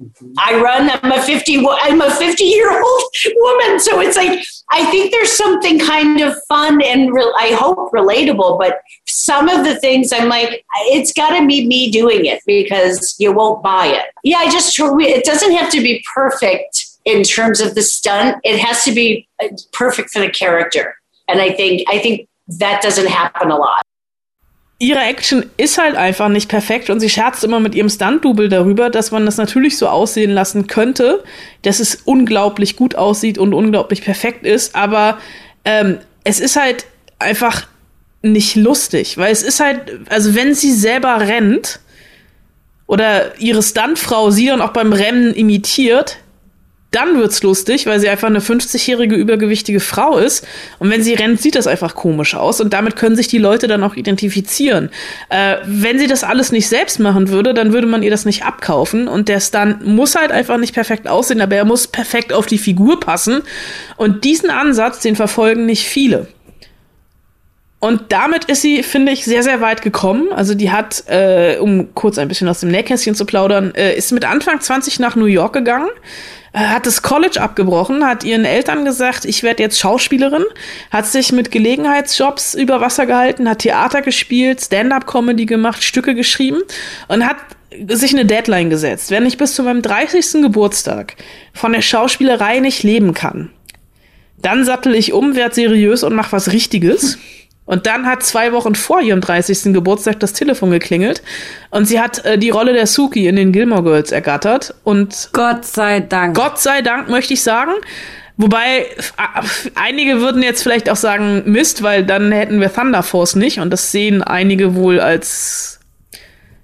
Mm-hmm. 0.00 0.32
I 0.38 0.60
run. 0.60 0.90
I'm 0.90 1.12
a 1.12 1.22
50. 1.22 1.64
I'm 1.68 2.00
a 2.00 2.10
50 2.10 2.44
year 2.44 2.70
old 2.72 3.02
woman. 3.36 3.78
So 3.78 4.00
it's 4.00 4.16
like 4.16 4.44
I 4.70 4.84
think 4.90 5.12
there's 5.12 5.32
something 5.32 5.78
kind 5.78 6.20
of 6.20 6.36
fun 6.48 6.82
and 6.82 7.12
re- 7.12 7.34
I 7.38 7.52
hope 7.52 7.92
relatable. 7.92 8.58
But 8.58 8.80
some 9.06 9.48
of 9.48 9.64
the 9.64 9.78
things 9.78 10.12
I'm 10.12 10.28
like, 10.28 10.64
it's 10.86 11.12
got 11.12 11.38
to 11.38 11.46
be 11.46 11.66
me 11.66 11.92
doing 11.92 12.24
it 12.24 12.42
because 12.44 13.14
you 13.18 13.32
won't 13.32 13.62
buy 13.62 13.86
it. 13.86 14.06
Yeah, 14.24 14.38
I 14.38 14.50
just 14.50 14.76
it 14.78 15.24
doesn't 15.24 15.52
have 15.52 15.70
to 15.70 15.80
be 15.80 16.04
perfect 16.12 16.86
in 17.04 17.22
terms 17.22 17.60
of 17.60 17.76
the 17.76 17.82
stunt. 17.82 18.38
It 18.42 18.58
has 18.58 18.82
to 18.84 18.92
be 18.92 19.28
uh, 19.42 19.48
perfect 19.72 20.10
for 20.10 20.20
the 20.20 20.30
character. 20.30 20.96
And 21.28 21.40
I 21.40 21.52
think 21.52 21.88
I 21.88 22.00
think 22.00 22.28
that 22.48 22.82
doesn't 22.82 23.08
happen 23.08 23.50
a 23.50 23.56
lot. 23.56 23.83
Ihre 24.84 25.00
Action 25.00 25.46
ist 25.56 25.78
halt 25.78 25.96
einfach 25.96 26.28
nicht 26.28 26.48
perfekt 26.48 26.90
und 26.90 27.00
sie 27.00 27.08
scherzt 27.08 27.42
immer 27.42 27.58
mit 27.58 27.74
ihrem 27.74 27.88
Stunt-Double 27.88 28.50
darüber, 28.50 28.90
dass 28.90 29.10
man 29.10 29.24
das 29.24 29.38
natürlich 29.38 29.78
so 29.78 29.88
aussehen 29.88 30.30
lassen 30.30 30.66
könnte, 30.66 31.24
dass 31.62 31.80
es 31.80 32.02
unglaublich 32.04 32.76
gut 32.76 32.94
aussieht 32.94 33.38
und 33.38 33.54
unglaublich 33.54 34.02
perfekt 34.02 34.44
ist, 34.44 34.74
aber 34.74 35.18
ähm, 35.64 35.98
es 36.24 36.38
ist 36.38 36.56
halt 36.56 36.84
einfach 37.18 37.66
nicht 38.20 38.56
lustig, 38.56 39.16
weil 39.16 39.32
es 39.32 39.42
ist 39.42 39.60
halt, 39.60 39.80
also 40.10 40.34
wenn 40.34 40.54
sie 40.54 40.72
selber 40.72 41.18
rennt 41.20 41.80
oder 42.86 43.38
ihre 43.40 43.62
Stuntfrau 43.62 44.30
sie 44.30 44.46
dann 44.48 44.60
auch 44.60 44.72
beim 44.72 44.92
Rennen 44.92 45.32
imitiert, 45.34 46.18
dann 46.94 47.18
wird's 47.18 47.42
lustig, 47.42 47.86
weil 47.86 48.00
sie 48.00 48.08
einfach 48.08 48.28
eine 48.28 48.40
50-jährige 48.40 49.14
übergewichtige 49.16 49.80
Frau 49.80 50.18
ist. 50.18 50.46
Und 50.78 50.90
wenn 50.90 51.02
sie 51.02 51.14
rennt, 51.14 51.40
sieht 51.40 51.54
das 51.54 51.66
einfach 51.66 51.94
komisch 51.94 52.34
aus. 52.34 52.60
Und 52.60 52.72
damit 52.72 52.96
können 52.96 53.16
sich 53.16 53.28
die 53.28 53.38
Leute 53.38 53.66
dann 53.66 53.82
auch 53.82 53.94
identifizieren. 53.94 54.90
Äh, 55.28 55.56
wenn 55.66 55.98
sie 55.98 56.06
das 56.06 56.24
alles 56.24 56.52
nicht 56.52 56.68
selbst 56.68 57.00
machen 57.00 57.28
würde, 57.28 57.54
dann 57.54 57.72
würde 57.72 57.86
man 57.86 58.02
ihr 58.02 58.10
das 58.10 58.24
nicht 58.24 58.44
abkaufen. 58.44 59.08
Und 59.08 59.28
der 59.28 59.40
Stunt 59.40 59.86
muss 59.86 60.14
halt 60.14 60.32
einfach 60.32 60.58
nicht 60.58 60.74
perfekt 60.74 61.08
aussehen, 61.08 61.40
aber 61.40 61.56
er 61.56 61.64
muss 61.64 61.86
perfekt 61.86 62.32
auf 62.32 62.46
die 62.46 62.58
Figur 62.58 63.00
passen. 63.00 63.42
Und 63.96 64.24
diesen 64.24 64.50
Ansatz, 64.50 65.00
den 65.00 65.16
verfolgen 65.16 65.66
nicht 65.66 65.86
viele. 65.86 66.28
Und 67.84 68.12
damit 68.12 68.46
ist 68.46 68.62
sie, 68.62 68.82
finde 68.82 69.12
ich, 69.12 69.26
sehr, 69.26 69.42
sehr 69.42 69.60
weit 69.60 69.82
gekommen. 69.82 70.32
Also 70.32 70.54
die 70.54 70.70
hat, 70.70 71.04
äh, 71.06 71.58
um 71.58 71.94
kurz 71.94 72.16
ein 72.16 72.28
bisschen 72.28 72.48
aus 72.48 72.60
dem 72.60 72.70
Nähkästchen 72.70 73.14
zu 73.14 73.26
plaudern, 73.26 73.74
äh, 73.74 73.94
ist 73.94 74.10
mit 74.10 74.24
Anfang 74.24 74.58
20 74.58 75.00
nach 75.00 75.16
New 75.16 75.26
York 75.26 75.52
gegangen, 75.52 75.90
äh, 76.54 76.60
hat 76.60 76.86
das 76.86 77.02
College 77.02 77.42
abgebrochen, 77.42 78.06
hat 78.06 78.24
ihren 78.24 78.46
Eltern 78.46 78.86
gesagt, 78.86 79.26
ich 79.26 79.42
werde 79.42 79.62
jetzt 79.62 79.78
Schauspielerin, 79.78 80.44
hat 80.90 81.04
sich 81.04 81.30
mit 81.30 81.50
Gelegenheitsjobs 81.50 82.54
über 82.54 82.80
Wasser 82.80 83.04
gehalten, 83.04 83.46
hat 83.50 83.58
Theater 83.58 84.00
gespielt, 84.00 84.62
Stand-up-Comedy 84.62 85.44
gemacht, 85.44 85.84
Stücke 85.84 86.14
geschrieben 86.14 86.62
und 87.08 87.26
hat 87.26 87.36
sich 87.88 88.14
eine 88.14 88.24
Deadline 88.24 88.70
gesetzt. 88.70 89.10
Wenn 89.10 89.26
ich 89.26 89.36
bis 89.36 89.54
zu 89.54 89.62
meinem 89.62 89.82
30. 89.82 90.40
Geburtstag 90.40 91.16
von 91.52 91.74
der 91.74 91.82
Schauspielerei 91.82 92.60
nicht 92.60 92.82
leben 92.82 93.12
kann, 93.12 93.50
dann 94.38 94.64
sattel 94.64 94.94
ich 94.94 95.12
um, 95.12 95.36
werd 95.36 95.54
seriös 95.54 96.02
und 96.02 96.14
mach 96.14 96.32
was 96.32 96.50
Richtiges. 96.50 97.18
Und 97.66 97.86
dann 97.86 98.06
hat 98.06 98.22
zwei 98.22 98.52
Wochen 98.52 98.74
vor 98.74 99.00
ihrem 99.00 99.22
30. 99.22 99.72
Geburtstag 99.72 100.20
das 100.20 100.34
Telefon 100.34 100.70
geklingelt 100.70 101.22
und 101.70 101.86
sie 101.86 101.98
hat 101.98 102.24
äh, 102.24 102.36
die 102.36 102.50
Rolle 102.50 102.74
der 102.74 102.86
Suki 102.86 103.26
in 103.26 103.36
den 103.36 103.52
Gilmore 103.52 103.82
Girls 103.82 104.12
ergattert 104.12 104.74
und 104.84 105.30
Gott 105.32 105.64
sei 105.64 106.00
Dank. 106.00 106.36
Gott 106.36 106.60
sei 106.60 106.82
Dank 106.82 107.08
möchte 107.08 107.32
ich 107.32 107.42
sagen. 107.42 107.72
Wobei 108.36 108.86
einige 109.76 110.20
würden 110.20 110.42
jetzt 110.42 110.62
vielleicht 110.62 110.90
auch 110.90 110.96
sagen 110.96 111.44
Mist, 111.46 111.82
weil 111.82 112.04
dann 112.04 112.32
hätten 112.32 112.60
wir 112.60 112.72
Thunder 112.72 113.02
Force 113.02 113.36
nicht 113.36 113.60
und 113.60 113.70
das 113.70 113.92
sehen 113.92 114.22
einige 114.22 114.74
wohl 114.74 115.00
als 115.00 115.80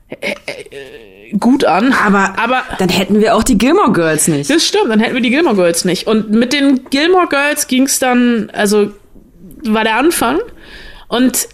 äh, 0.08 0.32
äh, 0.46 1.36
gut 1.38 1.64
an. 1.64 1.92
Aber, 1.92 2.34
aber 2.38 2.62
dann 2.78 2.88
hätten 2.88 3.20
wir 3.20 3.36
auch 3.36 3.44
die 3.44 3.56
Gilmore 3.56 3.92
Girls 3.92 4.28
nicht. 4.28 4.50
Das 4.50 4.66
stimmt, 4.66 4.90
dann 4.90 5.00
hätten 5.00 5.14
wir 5.14 5.22
die 5.22 5.30
Gilmore 5.30 5.54
Girls 5.54 5.84
nicht. 5.84 6.06
Und 6.06 6.30
mit 6.30 6.52
den 6.52 6.84
Gilmore 6.90 7.28
Girls 7.28 7.68
ging 7.68 7.84
es 7.84 7.98
dann, 8.00 8.50
also 8.52 8.90
war 9.62 9.84
der 9.84 9.96
Anfang. 9.96 10.40
Und 11.11 11.49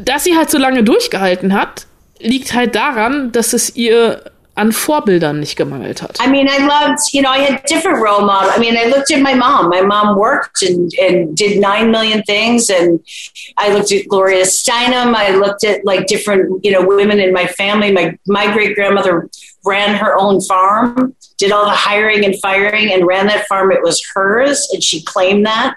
dass 0.00 0.24
sie 0.24 0.36
halt 0.36 0.48
so 0.48 0.58
lange 0.58 0.84
durchgehalten 0.84 1.52
hat, 1.52 1.86
liegt 2.20 2.54
halt 2.54 2.76
daran, 2.76 3.32
dass 3.32 3.52
es 3.52 3.74
ihr 3.74 4.30
an 4.54 4.70
Vorbildern 4.70 5.40
nicht 5.40 5.56
gemangelt 5.56 6.02
hat. 6.02 6.18
I 6.20 6.28
mean, 6.28 6.46
I 6.46 6.58
loved, 6.58 7.12
you 7.12 7.22
know, 7.22 7.30
I 7.30 7.38
had 7.38 7.64
different 7.66 8.00
role 8.00 8.24
models. 8.24 8.52
I 8.54 8.60
mean, 8.60 8.76
I 8.76 8.84
looked 8.84 9.10
at 9.10 9.20
my 9.20 9.34
mom. 9.34 9.70
My 9.70 9.80
mom 9.80 10.16
worked 10.16 10.62
and, 10.62 10.92
and 11.00 11.34
did 11.36 11.58
nine 11.58 11.90
million 11.90 12.22
things. 12.24 12.70
And 12.70 13.00
I 13.56 13.72
looked 13.72 13.90
at 13.92 14.06
Gloria 14.08 14.44
Steinem. 14.44 15.14
I 15.14 15.34
looked 15.34 15.64
at 15.64 15.84
like 15.84 16.06
different, 16.06 16.64
you 16.64 16.70
know, 16.70 16.86
women 16.86 17.18
in 17.18 17.32
my 17.32 17.46
family. 17.46 17.90
My, 17.90 18.16
my 18.26 18.52
great 18.52 18.76
grandmother 18.76 19.28
ran 19.64 19.96
her 19.96 20.16
own 20.18 20.40
farm, 20.42 21.16
did 21.38 21.50
all 21.50 21.64
the 21.64 21.70
hiring 21.70 22.24
and 22.24 22.38
firing 22.40 22.92
and 22.92 23.06
ran 23.06 23.26
that 23.28 23.48
farm. 23.48 23.72
It 23.72 23.82
was 23.82 24.00
hers 24.14 24.68
and 24.72 24.82
she 24.82 25.02
claimed 25.02 25.46
that. 25.46 25.76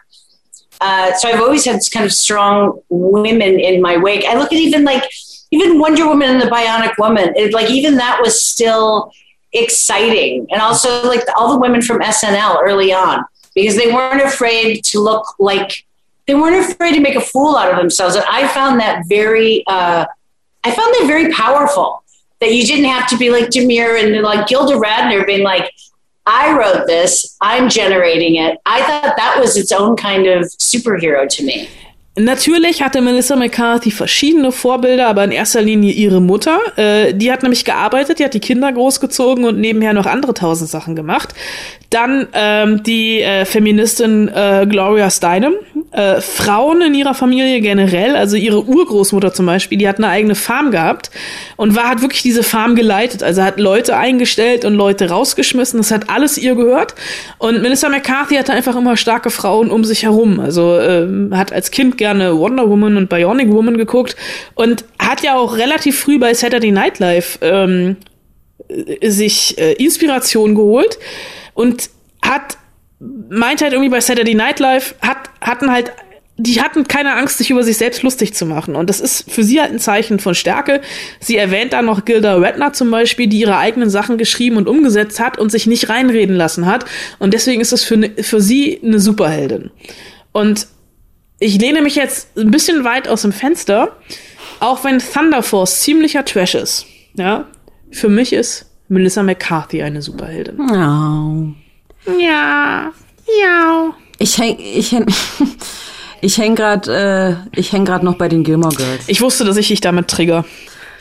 Uh, 0.82 1.14
so 1.14 1.30
I've 1.30 1.42
always 1.42 1.66
had 1.66 1.78
this 1.78 1.90
kind 1.90 2.06
of 2.06 2.12
strong 2.12 2.82
women 2.90 3.60
in 3.60 3.82
my 3.82 3.98
wake. 3.98 4.26
I 4.26 4.36
look 4.36 4.52
at 4.52 4.60
even 4.60 4.84
like 4.84 5.04
even 5.52 5.80
Wonder 5.80 6.08
Woman 6.08 6.30
and 6.30 6.42
the 6.42 6.48
Bionic 6.48 6.98
Woman. 6.98 7.34
It, 7.36 7.54
like 7.54 7.70
even 7.70 7.96
that 7.96 8.20
was 8.22 8.44
still 8.44 9.12
exciting, 9.54 10.48
and 10.52 10.62
also 10.62 11.08
like 11.08 11.24
all 11.38 11.52
the 11.54 11.60
women 11.60 11.82
from 11.82 12.00
SNL 12.00 12.62
early 12.62 12.94
on 12.94 13.24
because 13.54 13.76
they 13.76 13.92
weren't 13.92 14.22
afraid 14.22 14.84
to 14.84 15.00
look 15.00 15.26
like 15.40 15.86
they 16.28 16.36
weren't 16.36 16.72
afraid 16.72 16.94
to 16.94 17.00
make 17.00 17.16
a 17.16 17.22
fool 17.22 17.56
out 17.56 17.72
of 17.72 17.78
themselves. 17.78 18.16
And 18.16 18.26
I 18.28 18.48
found 18.48 18.80
that 18.80 19.04
very, 19.08 19.64
uh, 19.68 20.06
I 20.64 20.72
found 20.72 20.94
that 20.96 21.04
very 21.08 21.32
powerful. 21.32 22.04
That 22.42 22.54
you 22.54 22.66
didn't 22.66 22.86
have 22.86 23.08
to 23.10 23.18
be 23.18 23.30
like 23.30 23.46
Demir 23.46 24.02
and 24.04 24.22
like 24.22 24.48
Gilda 24.48 24.76
Radner 24.76 25.26
being 25.26 25.44
like, 25.44 25.72
I 26.26 26.58
wrote 26.58 26.88
this, 26.88 27.38
I'm 27.42 27.70
generating 27.70 28.36
it. 28.36 28.58
I 28.66 28.82
thought 28.82 29.16
that 29.16 29.38
was 29.40 29.58
its 29.58 29.72
own 29.72 29.96
kind 29.96 30.26
of 30.28 30.44
superhero 30.46 31.30
to 31.30 31.44
me. 31.44 31.70
Natürlich 32.18 32.82
hatte 32.82 33.02
Melissa 33.02 33.36
McCarthy 33.36 33.92
verschiedene 33.92 34.54
Vorbilder, 34.54 35.08
aber 35.08 35.26
in 35.26 35.32
erster 35.32 35.62
Linie 35.62 35.92
ihre 35.92 36.22
Mutter. 36.22 36.60
Äh, 36.78 37.14
die 37.14 37.30
hat 37.30 37.44
nämlich 37.44 37.66
gearbeitet, 37.66 38.20
die 38.20 38.24
hat 38.24 38.34
die 38.34 38.40
Kinder 38.40 38.72
großgezogen 38.72 39.44
und 39.44 39.60
nebenher 39.60 39.92
noch 39.92 40.06
andere 40.06 40.34
tausend 40.34 40.70
Sachen 40.70 40.96
gemacht. 40.96 41.34
Dann 41.90 42.28
ähm, 42.34 42.84
die 42.84 43.22
äh, 43.22 43.44
Feministin 43.44 44.30
äh, 44.30 44.66
Gloria 44.68 45.10
Steinem. 45.10 45.54
Äh, 45.92 46.22
Frauen 46.22 46.82
in 46.82 46.94
ihrer 46.94 47.14
Familie 47.14 47.60
generell, 47.62 48.16
also 48.16 48.38
ihre 48.38 48.64
Urgroßmutter 48.64 49.34
zum 49.34 49.46
Beispiel, 49.46 49.78
die 49.78 49.88
hat 49.88 49.98
eine 49.98 50.08
eigene 50.08 50.36
Farm 50.36 50.72
gehabt 50.72 51.12
und 51.58 51.76
war 51.76 51.90
hat 51.90 52.02
wirklich 52.02 52.22
diese 52.22 52.44
Farm 52.44 52.76
geleitet. 52.76 53.24
Also 53.24 53.44
hat 53.44 53.60
Leute 53.60 53.98
eingestellt 53.98 54.64
und 54.64 54.76
Leute 54.76 55.10
rausgeschmissen. 55.10 55.80
Das 55.80 55.92
hat 55.92 56.10
alles 56.10 56.38
ihr 56.38 56.56
gehört. 56.56 56.96
Und 57.40 57.62
Melissa 57.62 57.90
McCarthy 57.90 58.36
hatte 58.36 58.54
einfach 58.54 58.76
immer 58.76 58.96
starke 58.96 59.30
Frauen 59.30 59.70
um 59.70 59.84
sich 59.84 60.04
herum. 60.04 60.40
Also 60.40 60.80
ähm, 60.80 61.32
hat 61.36 61.52
als 61.52 61.72
Kind 61.72 61.98
gerne 62.06 62.38
Wonder 62.38 62.70
Woman 62.70 62.98
und 62.98 63.10
Bionic 63.10 63.52
Woman 63.52 63.78
geguckt 63.78 64.16
und 64.54 64.86
hat 65.00 65.24
ja 65.24 65.36
auch 65.36 65.58
relativ 65.58 66.00
früh 66.00 66.20
bei 66.20 66.36
Saturday 66.36 66.72
Night 66.72 67.00
Live 67.00 67.40
ähm, 67.42 67.98
sich 69.02 69.58
äh, 69.58 69.74
Inspiration 69.74 70.54
geholt 70.54 71.00
und 71.56 71.90
hat 72.22 72.58
meint 73.00 73.62
halt 73.62 73.74
irgendwie 73.74 73.90
bei 73.90 74.02
Saturday 74.02 74.36
Night 74.36 74.60
Live 74.60 74.94
hat 75.02 75.18
hatten 75.42 75.72
halt 75.72 75.92
die 76.38 76.62
hatten 76.62 76.86
keine 76.86 77.16
Angst, 77.16 77.38
sich 77.38 77.50
über 77.50 77.64
sich 77.64 77.78
selbst 77.78 78.04
lustig 78.04 78.34
zu 78.34 78.46
machen. 78.46 78.76
Und 78.76 78.90
das 78.90 79.00
ist 79.00 79.32
für 79.32 79.42
sie 79.42 79.62
halt 79.62 79.72
ein 79.72 79.80
Zeichen 79.80 80.20
von 80.20 80.36
Stärke. 80.36 80.82
Sie 81.22 81.38
erwähnt 81.38 81.72
dann 81.72 81.86
noch 81.86 82.04
Gilda 82.04 82.36
Redner 82.36 82.74
zum 82.74 82.92
Beispiel, 82.92 83.28
die 83.28 83.40
ihre 83.40 83.58
eigenen 83.58 83.90
Sachen 83.90 84.18
geschrieben 84.18 84.58
und 84.58 84.68
umgesetzt 84.68 85.22
hat 85.22 85.38
und 85.38 85.50
sich 85.50 85.66
nicht 85.66 85.88
reinreden 85.88 86.36
lassen 86.36 86.66
hat. 86.66 86.84
Und 87.20 87.34
deswegen 87.34 87.62
ist 87.62 87.72
es 87.72 87.86
für, 87.86 87.96
ne, 87.96 88.12
für 88.22 88.42
sie 88.42 88.82
eine 88.84 89.00
Superheldin. 89.00 89.72
Und 90.34 90.68
ich 91.40 91.60
lehne 91.60 91.82
mich 91.82 91.96
jetzt 91.96 92.38
ein 92.38 92.52
bisschen 92.52 92.84
weit 92.84 93.08
aus 93.08 93.24
dem 93.24 93.32
Fenster, 93.32 93.96
auch 94.60 94.84
wenn 94.84 95.00
Thunder 95.00 95.44
Force 95.44 95.82
ziemlicher 95.82 96.26
Trash 96.26 96.56
ist. 96.56 96.86
Ja, 97.16 97.46
für 97.92 98.10
mich 98.10 98.34
ist 98.34 98.66
Melissa 98.88 99.24
McCarthy 99.24 99.82
eine 99.82 100.02
Superheldin. 100.02 100.60
Oh. 100.60 102.12
Ja, 102.20 102.92
ja. 103.42 103.94
Ich 104.20 104.38
häng, 104.38 104.58
ich 104.60 104.92
häng, 104.92 105.06
ich 106.22 106.38
häng 106.38 106.56
grad, 106.56 106.88
äh, 106.88 107.36
ich 107.56 107.74
häng 107.74 107.86
grad 107.86 108.04
noch 108.04 108.18
bei 108.18 108.28
den 108.28 108.44
Gilmore 108.44 108.76
Girls. 108.76 109.04
Ich 109.08 109.22
wusste, 109.22 109.44
dass 109.44 109.58
ich 109.58 109.68
dich 109.68 109.82
damit 109.82 110.08
trigger. 110.08 110.46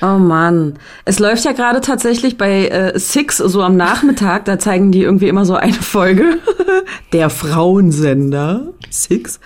Oh 0.02 0.18
Mann. 0.18 0.78
Es 1.04 1.18
läuft 1.18 1.44
ja 1.44 1.52
gerade 1.52 1.80
tatsächlich 1.80 2.36
bei 2.36 2.68
äh, 2.68 2.98
Six 2.98 3.38
so 3.38 3.62
am 3.62 3.76
Nachmittag, 3.76 4.44
da 4.44 4.58
zeigen 4.58 4.92
die 4.92 5.02
irgendwie 5.02 5.28
immer 5.28 5.44
so 5.44 5.54
eine 5.54 5.74
Folge. 5.74 6.38
Der 7.12 7.30
Frauensender. 7.30 8.72
Six. 8.90 9.40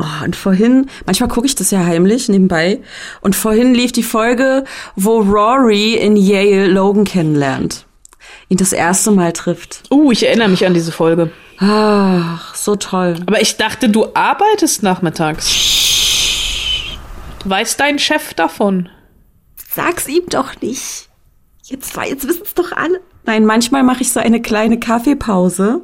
Oh, 0.00 0.24
und 0.24 0.34
vorhin, 0.34 0.86
manchmal 1.04 1.28
gucke 1.28 1.46
ich 1.46 1.54
das 1.54 1.70
ja 1.70 1.84
heimlich 1.84 2.30
nebenbei. 2.30 2.80
Und 3.20 3.36
vorhin 3.36 3.74
lief 3.74 3.92
die 3.92 4.02
Folge, 4.02 4.64
wo 4.96 5.20
Rory 5.20 5.94
in 5.94 6.16
Yale 6.16 6.68
Logan 6.68 7.04
kennenlernt. 7.04 7.84
Ihn 8.48 8.56
das 8.56 8.72
erste 8.72 9.10
Mal 9.10 9.34
trifft. 9.34 9.82
Uh, 9.90 10.10
ich 10.10 10.26
erinnere 10.26 10.48
mich 10.48 10.64
an 10.64 10.72
diese 10.72 10.90
Folge. 10.90 11.30
Ach, 11.58 12.54
so 12.54 12.76
toll. 12.76 13.16
Aber 13.26 13.42
ich 13.42 13.58
dachte, 13.58 13.90
du 13.90 14.06
arbeitest 14.14 14.82
nachmittags. 14.82 15.54
Weiß 17.44 17.76
dein 17.76 17.98
Chef 17.98 18.32
davon? 18.32 18.88
Sag's 19.74 20.08
ihm 20.08 20.24
doch 20.30 20.58
nicht. 20.62 21.10
Jetzt, 21.64 21.94
jetzt 21.96 22.26
wissen's 22.26 22.54
doch 22.54 22.72
alle. 22.72 23.00
Nein, 23.26 23.44
manchmal 23.44 23.82
mache 23.82 24.00
ich 24.00 24.12
so 24.12 24.20
eine 24.20 24.40
kleine 24.40 24.80
Kaffeepause. 24.80 25.82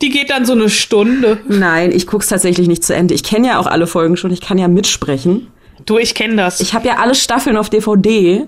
Die 0.00 0.10
geht 0.10 0.30
dann 0.30 0.44
so 0.44 0.52
eine 0.52 0.68
Stunde. 0.68 1.38
Nein, 1.48 1.90
ich 1.92 2.06
guck's 2.06 2.28
tatsächlich 2.28 2.68
nicht 2.68 2.84
zu 2.84 2.94
Ende. 2.94 3.14
Ich 3.14 3.24
kenne 3.24 3.48
ja 3.48 3.58
auch 3.58 3.66
alle 3.66 3.86
Folgen 3.86 4.16
schon. 4.16 4.30
Ich 4.32 4.40
kann 4.40 4.58
ja 4.58 4.68
mitsprechen. 4.68 5.48
Du, 5.86 5.98
ich 5.98 6.14
kenne 6.14 6.36
das. 6.36 6.60
Ich 6.60 6.74
habe 6.74 6.86
ja 6.86 6.96
alle 6.98 7.14
Staffeln 7.14 7.56
auf 7.56 7.70
DVD. 7.70 8.46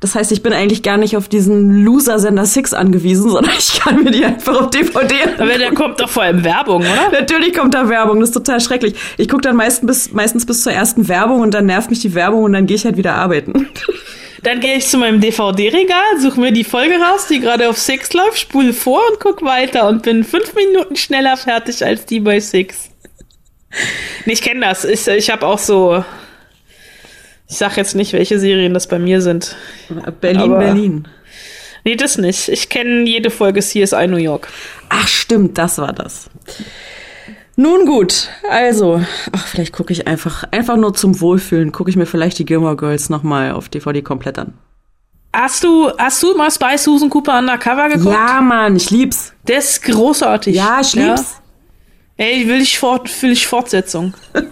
Das 0.00 0.16
heißt, 0.16 0.32
ich 0.32 0.42
bin 0.42 0.52
eigentlich 0.52 0.82
gar 0.82 0.96
nicht 0.96 1.16
auf 1.16 1.28
diesen 1.28 1.84
Loser-Sender 1.84 2.44
Six 2.44 2.74
angewiesen, 2.74 3.30
sondern 3.30 3.54
ich 3.56 3.78
kann 3.78 4.02
mir 4.02 4.10
die 4.10 4.24
einfach 4.24 4.60
auf 4.60 4.70
DVD 4.70 5.14
Aber 5.38 5.56
da 5.56 5.70
kommt 5.70 6.00
doch 6.00 6.08
vor 6.08 6.24
allem 6.24 6.42
Werbung, 6.42 6.82
oder? 6.82 7.20
Natürlich 7.20 7.54
kommt 7.54 7.74
da 7.74 7.88
Werbung, 7.88 8.18
das 8.18 8.30
ist 8.30 8.34
total 8.34 8.60
schrecklich. 8.60 8.94
Ich 9.16 9.28
gucke 9.28 9.42
dann 9.42 9.54
meistens 9.54 9.86
bis, 9.86 10.12
meistens 10.12 10.44
bis 10.44 10.64
zur 10.64 10.72
ersten 10.72 11.06
Werbung 11.06 11.40
und 11.40 11.54
dann 11.54 11.66
nervt 11.66 11.88
mich 11.88 12.00
die 12.00 12.14
Werbung 12.14 12.42
und 12.42 12.52
dann 12.52 12.66
gehe 12.66 12.74
ich 12.74 12.84
halt 12.84 12.96
wieder 12.96 13.14
arbeiten. 13.14 13.68
Dann 14.42 14.58
gehe 14.60 14.74
ich 14.76 14.86
zu 14.88 14.98
meinem 14.98 15.20
DVD-Regal, 15.20 16.18
suche 16.20 16.40
mir 16.40 16.52
die 16.52 16.64
Folge 16.64 16.96
raus, 16.96 17.28
die 17.28 17.38
gerade 17.40 17.68
auf 17.68 17.78
Six 17.78 18.12
läuft, 18.12 18.38
spule 18.40 18.72
vor 18.72 19.00
und 19.10 19.20
guck 19.20 19.42
weiter 19.42 19.88
und 19.88 20.02
bin 20.02 20.24
fünf 20.24 20.54
Minuten 20.54 20.96
schneller 20.96 21.36
fertig 21.36 21.84
als 21.84 22.06
die 22.06 22.18
bei 22.20 22.40
Six. 22.40 22.90
Nee, 24.26 24.32
ich 24.32 24.42
kenne 24.42 24.66
das. 24.66 24.84
Ich, 24.84 25.06
ich 25.06 25.30
habe 25.30 25.46
auch 25.46 25.58
so. 25.58 26.04
Ich 27.48 27.56
sag 27.58 27.76
jetzt 27.76 27.94
nicht, 27.94 28.12
welche 28.14 28.38
Serien 28.38 28.74
das 28.74 28.86
bei 28.88 28.98
mir 28.98 29.20
sind. 29.22 29.54
Berlin, 30.20 30.40
Aber- 30.40 30.58
Berlin. 30.58 31.08
Nee, 31.84 31.96
das 31.96 32.16
nicht. 32.16 32.48
Ich 32.48 32.68
kenne 32.68 33.04
jede 33.08 33.30
Folge 33.30 33.60
CSI 33.60 34.06
New 34.06 34.16
York. 34.16 34.48
Ach, 34.88 35.08
stimmt, 35.08 35.58
das 35.58 35.78
war 35.78 35.92
das. 35.92 36.30
Nun 37.56 37.84
gut, 37.84 38.30
also, 38.50 39.02
ach, 39.32 39.46
vielleicht 39.46 39.72
gucke 39.72 39.92
ich 39.92 40.06
einfach, 40.06 40.44
einfach 40.50 40.76
nur 40.76 40.94
zum 40.94 41.20
Wohlfühlen, 41.20 41.70
gucke 41.70 41.90
ich 41.90 41.96
mir 41.96 42.06
vielleicht 42.06 42.38
die 42.38 42.46
Gilmore 42.46 42.76
Girls 42.76 43.10
nochmal 43.10 43.52
auf 43.52 43.68
DVD 43.68 44.00
komplett 44.00 44.38
an. 44.38 44.54
Hast 45.34 45.64
du, 45.64 45.90
hast 45.98 46.22
du 46.22 46.34
mal 46.34 46.50
Spy 46.50 46.76
Susan 46.76 47.08
Cooper 47.08 47.38
Undercover 47.38 47.88
geguckt? 47.88 48.14
Ja, 48.14 48.40
Mann, 48.40 48.76
ich 48.76 48.90
lieb's. 48.90 49.32
Der 49.46 49.58
ist 49.58 49.82
großartig. 49.82 50.54
Ja, 50.54 50.80
ich 50.80 50.94
lieb's. 50.94 51.40
Ja. 52.18 52.24
Ey, 52.24 52.46
will 52.46 52.60
ich, 52.60 52.78
fort, 52.78 53.10
will 53.22 53.32
ich 53.32 53.46
Fortsetzung. 53.46 54.14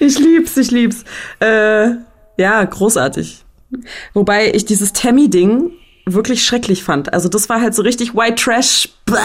ich 0.00 0.18
lieb's, 0.18 0.56
ich 0.56 0.70
lieb's. 0.70 1.04
Äh, 1.40 1.90
ja, 2.36 2.64
großartig. 2.64 3.44
Wobei 4.12 4.52
ich 4.52 4.64
dieses 4.64 4.92
Tammy-Ding 4.92 5.70
wirklich 6.06 6.44
schrecklich 6.44 6.82
fand. 6.82 7.12
Also 7.12 7.28
das 7.28 7.48
war 7.48 7.60
halt 7.60 7.74
so 7.74 7.82
richtig 7.82 8.14
White 8.14 8.42
Trash. 8.42 8.88
Blah. 9.04 9.20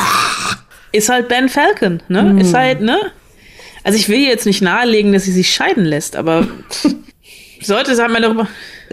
Ist 0.94 1.10
halt 1.10 1.28
Ben 1.28 1.50
Falcon, 1.50 2.02
ne? 2.08 2.24
Mm. 2.24 2.38
Ist 2.38 2.54
halt, 2.54 2.80
ne? 2.80 2.98
Also 3.84 3.98
ich 3.98 4.08
will 4.08 4.20
jetzt 4.20 4.46
nicht 4.46 4.62
nahelegen, 4.62 5.12
dass 5.12 5.24
sie 5.24 5.34
sich 5.34 5.54
scheiden 5.54 5.84
lässt, 5.84 6.16
aber 6.16 6.48
sollte 7.62 7.98
halt 7.98 8.12
mal 8.12 8.22
darüber 8.22 8.48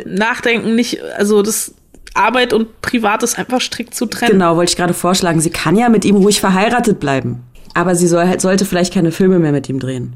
nachdenken, 0.04 0.74
nicht, 0.74 1.00
also 1.16 1.42
das 1.42 1.74
Arbeit 2.14 2.52
und 2.52 2.80
Privates 2.80 3.36
einfach 3.36 3.60
strikt 3.60 3.94
zu 3.94 4.06
trennen. 4.06 4.32
Genau, 4.32 4.56
wollte 4.56 4.70
ich 4.70 4.76
gerade 4.76 4.94
vorschlagen. 4.94 5.40
Sie 5.40 5.50
kann 5.50 5.76
ja 5.76 5.88
mit 5.88 6.04
ihm 6.04 6.16
ruhig 6.16 6.40
verheiratet 6.40 6.98
bleiben. 6.98 7.44
Aber 7.74 7.94
sie 7.94 8.08
soll, 8.08 8.40
sollte 8.40 8.64
vielleicht 8.64 8.92
keine 8.92 9.12
Filme 9.12 9.38
mehr 9.38 9.52
mit 9.52 9.68
ihm 9.68 9.78
drehen. 9.78 10.14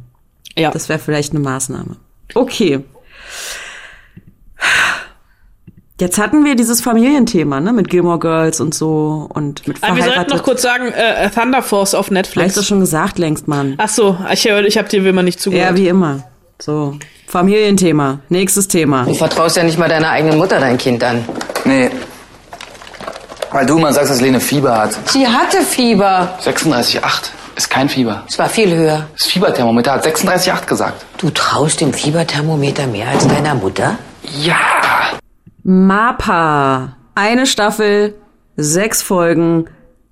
Ja. 0.56 0.72
Das 0.72 0.88
wäre 0.88 0.98
vielleicht 0.98 1.32
eine 1.32 1.40
Maßnahme. 1.40 1.96
Okay. 2.34 2.80
Jetzt 6.00 6.18
hatten 6.18 6.44
wir 6.44 6.56
dieses 6.56 6.80
Familienthema, 6.80 7.60
ne, 7.60 7.72
mit 7.72 7.88
Gilmore 7.88 8.18
Girls 8.18 8.60
und 8.60 8.74
so 8.74 9.28
und 9.32 9.66
mit 9.68 9.76
Aber 9.80 9.94
wir 9.94 10.02
sollten 10.02 10.30
noch 10.30 10.42
kurz 10.42 10.62
sagen, 10.62 10.88
äh, 10.88 11.30
Thunder 11.30 11.62
Force 11.62 11.94
auf 11.94 12.10
Netflix. 12.10 12.48
Hast 12.48 12.56
du 12.56 12.62
schon 12.62 12.80
gesagt 12.80 13.20
längst, 13.20 13.46
Mann. 13.46 13.74
Ach 13.78 13.88
so, 13.88 14.18
ich, 14.32 14.44
ich 14.44 14.76
habe 14.76 14.88
dir 14.88 15.04
wie 15.04 15.08
immer 15.10 15.22
nicht 15.22 15.38
zugehört. 15.38 15.70
Ja, 15.70 15.76
wie 15.76 15.86
immer. 15.86 16.24
So, 16.60 16.96
Familienthema, 17.28 18.18
nächstes 18.28 18.66
Thema. 18.66 19.04
Du 19.04 19.14
vertraust 19.14 19.56
ja 19.56 19.62
nicht 19.62 19.78
mal 19.78 19.88
deiner 19.88 20.10
eigenen 20.10 20.36
Mutter 20.36 20.58
dein 20.58 20.78
Kind 20.78 21.04
an. 21.04 21.24
Nee. 21.64 21.90
Weil 23.52 23.66
du 23.66 23.78
mal 23.78 23.92
sagst, 23.92 24.10
dass 24.10 24.20
Lene 24.20 24.40
Fieber 24.40 24.76
hat. 24.76 24.98
Sie 25.08 25.28
hatte 25.28 25.58
Fieber. 25.62 26.36
36,8 26.42 27.00
ist 27.54 27.70
kein 27.70 27.88
Fieber. 27.88 28.24
Es 28.28 28.36
war 28.36 28.48
viel 28.48 28.74
höher. 28.74 29.06
Das 29.16 29.28
Fieberthermometer 29.28 29.92
hat 29.92 30.04
36,8 30.04 30.66
gesagt. 30.66 31.04
Du 31.18 31.30
traust 31.30 31.80
dem 31.80 31.92
Fieberthermometer 31.92 32.88
mehr 32.88 33.08
als 33.10 33.28
deiner 33.28 33.54
Mutter? 33.54 33.96
Ja. 34.42 34.56
Mapa. 35.64 36.96
Eine 37.14 37.46
Staffel, 37.46 38.14
sechs 38.56 39.02
Folgen. 39.02 39.66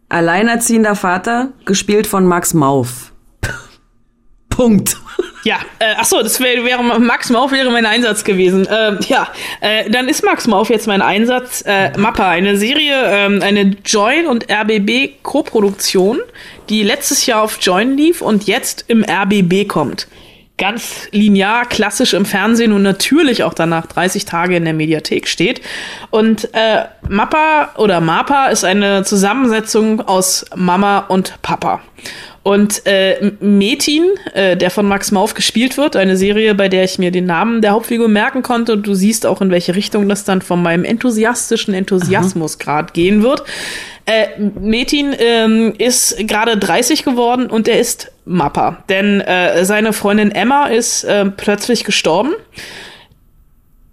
Alleinerziehender 0.08 0.94
Vater, 0.94 1.52
gespielt 1.64 2.06
von 2.06 2.26
Max 2.26 2.52
Mauf. 2.52 3.12
Punkt. 4.50 4.96
Ja, 5.44 5.56
äh, 5.78 5.94
ach 5.98 6.04
so, 6.04 6.22
das 6.22 6.38
wäre 6.40 6.64
wär, 6.64 6.80
Max 6.82 7.30
Mauf 7.30 7.50
wäre 7.50 7.70
mein 7.70 7.86
Einsatz 7.86 8.22
gewesen. 8.22 8.66
Äh, 8.66 8.96
ja, 9.08 9.28
äh, 9.60 9.90
dann 9.90 10.08
ist 10.08 10.22
Max 10.22 10.46
Mauf 10.46 10.70
jetzt 10.70 10.86
mein 10.86 11.02
Einsatz. 11.02 11.64
Äh, 11.66 11.98
Mappa, 11.98 12.28
eine 12.28 12.56
Serie, 12.56 12.94
äh, 12.94 13.42
eine 13.42 13.76
Join 13.84 14.26
und 14.26 14.50
RBB 14.50 15.22
Koproduktion, 15.22 16.20
die 16.68 16.82
letztes 16.82 17.26
Jahr 17.26 17.42
auf 17.42 17.58
Join 17.60 17.96
lief 17.96 18.22
und 18.22 18.44
jetzt 18.46 18.84
im 18.88 19.04
RBB 19.04 19.66
kommt. 19.66 20.06
Ganz 20.62 21.08
linear, 21.10 21.66
klassisch 21.66 22.14
im 22.14 22.24
Fernsehen 22.24 22.70
und 22.70 22.82
natürlich 22.82 23.42
auch 23.42 23.52
danach 23.52 23.86
30 23.86 24.26
Tage 24.26 24.54
in 24.54 24.64
der 24.64 24.74
Mediathek 24.74 25.26
steht. 25.26 25.60
Und 26.10 26.50
äh, 26.54 26.84
Mappa 27.08 27.70
oder 27.78 28.00
Mappa 28.00 28.46
ist 28.46 28.64
eine 28.64 29.02
Zusammensetzung 29.02 30.02
aus 30.02 30.46
Mama 30.54 31.00
und 31.00 31.34
Papa. 31.42 31.80
Und 32.44 32.86
äh, 32.86 33.32
Metin, 33.40 34.04
äh, 34.34 34.56
der 34.56 34.70
von 34.70 34.86
Max 34.86 35.10
Mauf 35.10 35.34
gespielt 35.34 35.78
wird, 35.78 35.96
eine 35.96 36.16
Serie, 36.16 36.54
bei 36.54 36.68
der 36.68 36.84
ich 36.84 36.96
mir 36.96 37.10
den 37.10 37.26
Namen 37.26 37.60
der 37.60 37.72
Hauptfigur 37.72 38.06
merken 38.06 38.42
konnte 38.42 38.72
und 38.72 38.86
du 38.86 38.94
siehst 38.94 39.26
auch, 39.26 39.40
in 39.40 39.50
welche 39.50 39.74
Richtung 39.74 40.08
das 40.08 40.22
dann 40.22 40.42
von 40.42 40.62
meinem 40.62 40.84
enthusiastischen 40.84 41.74
Enthusiasmusgrad 41.74 42.94
gehen 42.94 43.24
wird. 43.24 43.42
Äh, 44.04 44.38
Metin 44.38 45.14
ähm, 45.18 45.74
ist 45.78 46.16
gerade 46.26 46.56
30 46.56 47.04
geworden 47.04 47.46
und 47.46 47.68
er 47.68 47.78
ist 47.78 48.10
Mappa, 48.24 48.82
denn 48.88 49.20
äh, 49.20 49.64
seine 49.64 49.92
Freundin 49.92 50.32
Emma 50.32 50.66
ist 50.66 51.04
äh, 51.04 51.26
plötzlich 51.26 51.84
gestorben. 51.84 52.32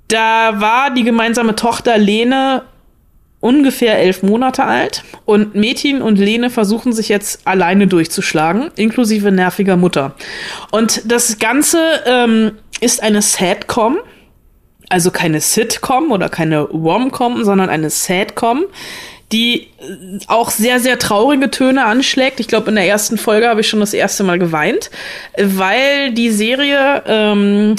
Da 0.08 0.60
war 0.60 0.92
die 0.92 1.04
gemeinsame 1.04 1.56
Tochter 1.56 1.98
Lene 2.00 2.64
ungefähr 3.40 4.00
elf 4.00 4.24
Monate 4.24 4.66
alt 4.66 5.04
und 5.26 5.56
Metin 5.56 6.02
und 6.02 6.18
Lene 6.18 6.50
versuchen 6.50 6.92
sich 6.92 7.08
jetzt 7.08 7.48
alleine 7.48 7.88
durchzuschlagen, 7.88 8.72
inklusive 8.76 9.32
nerviger 9.32 9.78
Mutter. 9.78 10.16
Und 10.72 11.10
das 11.10 11.40
Ganze 11.40 11.80
ähm, 12.06 12.52
ist 12.82 13.02
eine 13.02 13.22
Sadcom, 13.22 14.00
also 14.90 15.12
keine 15.12 15.40
Sitcom 15.40 16.12
oder 16.12 16.28
keine 16.30 16.62
Romcom, 16.62 17.44
sondern 17.44 17.70
eine 17.70 17.90
Sadcom, 17.90 18.66
die 19.32 19.68
auch 20.28 20.50
sehr, 20.50 20.80
sehr 20.80 20.98
traurige 20.98 21.52
Töne 21.52 21.86
anschlägt. 21.86 22.40
Ich 22.40 22.48
glaube, 22.48 22.70
in 22.70 22.76
der 22.76 22.88
ersten 22.88 23.18
Folge 23.18 23.48
habe 23.48 23.62
ich 23.62 23.70
schon 23.70 23.80
das 23.80 23.94
erste 23.94 24.24
Mal 24.24 24.40
geweint, 24.40 24.90
weil 25.38 26.12
die 26.14 26.32
Serie 26.32 27.04
ähm, 27.06 27.76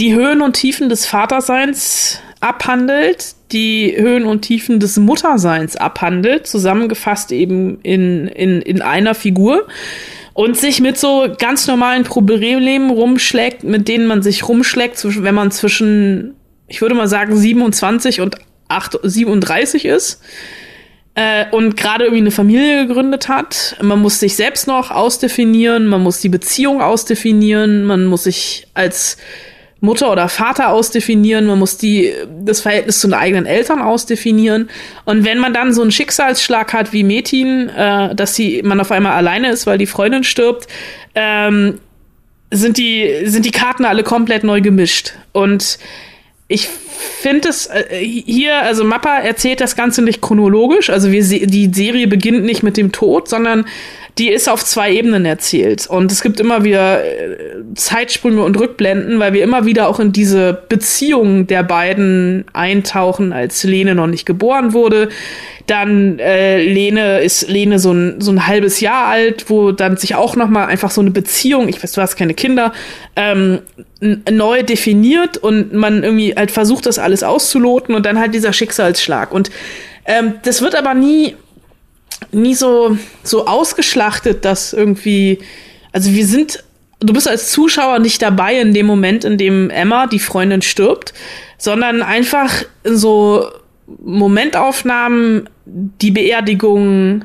die 0.00 0.14
Höhen 0.14 0.40
und 0.40 0.54
Tiefen 0.54 0.88
des 0.88 1.06
Vaterseins 1.06 2.20
abhandelt, 2.40 3.34
die 3.52 3.94
Höhen 3.96 4.24
und 4.24 4.42
Tiefen 4.42 4.78
des 4.80 4.96
Mutterseins 4.96 5.76
abhandelt, 5.76 6.46
zusammengefasst 6.46 7.32
eben 7.32 7.80
in, 7.82 8.28
in, 8.28 8.62
in 8.62 8.80
einer 8.80 9.14
Figur 9.14 9.66
und 10.34 10.56
sich 10.56 10.80
mit 10.80 10.96
so 10.96 11.26
ganz 11.38 11.66
normalen 11.66 12.04
Problemen 12.04 12.90
rumschlägt, 12.90 13.64
mit 13.64 13.88
denen 13.88 14.06
man 14.06 14.22
sich 14.22 14.48
rumschlägt, 14.48 15.04
wenn 15.22 15.34
man 15.34 15.50
zwischen, 15.50 16.36
ich 16.68 16.80
würde 16.80 16.94
mal 16.94 17.08
sagen, 17.08 17.36
27 17.36 18.20
und 18.20 18.36
8, 18.68 19.00
37 19.02 19.84
ist 19.84 20.22
äh, 21.18 21.46
und 21.50 21.76
gerade 21.76 22.04
irgendwie 22.04 22.22
eine 22.22 22.30
Familie 22.30 22.86
gegründet 22.86 23.28
hat. 23.28 23.76
Man 23.82 24.00
muss 24.00 24.20
sich 24.20 24.36
selbst 24.36 24.68
noch 24.68 24.92
ausdefinieren, 24.92 25.88
man 25.88 26.00
muss 26.00 26.20
die 26.20 26.28
Beziehung 26.28 26.80
ausdefinieren, 26.80 27.84
man 27.84 28.06
muss 28.06 28.24
sich 28.24 28.68
als 28.74 29.16
Mutter 29.80 30.12
oder 30.12 30.28
Vater 30.28 30.70
ausdefinieren, 30.70 31.46
man 31.46 31.58
muss 31.58 31.76
die, 31.76 32.12
das 32.44 32.60
Verhältnis 32.60 33.00
zu 33.00 33.08
den 33.08 33.14
eigenen 33.14 33.46
Eltern 33.46 33.80
ausdefinieren. 33.80 34.70
Und 35.04 35.24
wenn 35.24 35.38
man 35.38 35.52
dann 35.52 35.72
so 35.72 35.82
einen 35.82 35.90
Schicksalsschlag 35.90 36.72
hat 36.72 36.92
wie 36.92 37.02
Metin, 37.02 37.68
äh, 37.68 38.14
dass 38.14 38.36
sie, 38.36 38.62
man 38.62 38.80
auf 38.80 38.92
einmal 38.92 39.12
alleine 39.12 39.50
ist, 39.50 39.66
weil 39.66 39.78
die 39.78 39.86
Freundin 39.86 40.22
stirbt, 40.22 40.68
ähm, 41.16 41.80
sind 42.50 42.78
die, 42.78 43.22
sind 43.24 43.44
die 43.44 43.50
Karten 43.50 43.84
alle 43.84 44.04
komplett 44.04 44.44
neu 44.44 44.60
gemischt. 44.60 45.14
Und 45.32 45.78
ich 46.48 46.66
finde 46.66 47.50
es 47.50 47.66
äh, 47.66 47.84
hier, 48.02 48.62
also 48.62 48.82
Mappa 48.82 49.18
erzählt 49.18 49.60
das 49.60 49.76
Ganze 49.76 50.02
nicht 50.02 50.22
chronologisch, 50.22 50.90
also 50.90 51.12
wir, 51.12 51.22
die 51.22 51.70
Serie 51.72 52.08
beginnt 52.08 52.44
nicht 52.44 52.62
mit 52.62 52.76
dem 52.76 52.90
Tod, 52.90 53.28
sondern 53.28 53.66
die 54.18 54.30
ist 54.30 54.48
auf 54.48 54.64
zwei 54.64 54.92
Ebenen 54.92 55.24
erzählt. 55.24 55.86
Und 55.86 56.10
es 56.10 56.22
gibt 56.22 56.40
immer 56.40 56.64
wieder 56.64 57.04
äh, 57.04 57.36
Zeitsprünge 57.74 58.42
und 58.42 58.58
Rückblenden, 58.58 59.20
weil 59.20 59.32
wir 59.32 59.44
immer 59.44 59.64
wieder 59.64 59.88
auch 59.88 60.00
in 60.00 60.12
diese 60.12 60.62
Beziehung 60.68 61.46
der 61.46 61.62
beiden 61.62 62.44
eintauchen, 62.52 63.32
als 63.32 63.62
Lene 63.62 63.94
noch 63.94 64.08
nicht 64.08 64.26
geboren 64.26 64.72
wurde. 64.72 65.08
Dann 65.66 66.18
äh, 66.18 66.60
Lene 66.62 67.20
ist 67.20 67.48
Lene 67.48 67.78
so 67.78 67.92
ein, 67.92 68.20
so 68.20 68.32
ein 68.32 68.46
halbes 68.46 68.80
Jahr 68.80 69.06
alt, 69.06 69.48
wo 69.48 69.70
dann 69.70 69.96
sich 69.96 70.16
auch 70.16 70.34
noch 70.34 70.48
mal 70.48 70.66
einfach 70.66 70.90
so 70.90 71.00
eine 71.00 71.10
Beziehung, 71.10 71.68
ich 71.68 71.82
weiß, 71.82 71.92
du 71.92 72.00
hast 72.00 72.16
keine 72.16 72.34
Kinder, 72.34 72.72
ähm, 73.14 73.60
neu 74.00 74.62
definiert 74.62 75.36
und 75.36 75.72
man 75.72 76.02
irgendwie 76.02 76.34
halt 76.34 76.50
versucht, 76.50 76.86
das 76.86 76.98
alles 76.98 77.22
auszuloten 77.22 77.94
und 77.94 78.04
dann 78.06 78.18
halt 78.18 78.34
dieser 78.34 78.52
Schicksalsschlag. 78.52 79.32
Und 79.32 79.50
ähm, 80.06 80.34
das 80.42 80.62
wird 80.62 80.74
aber 80.74 80.94
nie 80.94 81.36
nie 82.32 82.54
so, 82.54 82.96
so 83.22 83.46
ausgeschlachtet, 83.46 84.44
dass 84.44 84.72
irgendwie, 84.72 85.38
also 85.92 86.12
wir 86.12 86.26
sind, 86.26 86.64
du 87.00 87.12
bist 87.12 87.28
als 87.28 87.50
Zuschauer 87.50 87.98
nicht 87.98 88.22
dabei 88.22 88.60
in 88.60 88.74
dem 88.74 88.86
Moment, 88.86 89.24
in 89.24 89.38
dem 89.38 89.70
Emma, 89.70 90.06
die 90.06 90.18
Freundin, 90.18 90.62
stirbt, 90.62 91.14
sondern 91.56 92.02
einfach 92.02 92.64
so 92.84 93.48
Momentaufnahmen, 94.02 95.48
die 95.66 96.10
Beerdigung, 96.10 97.24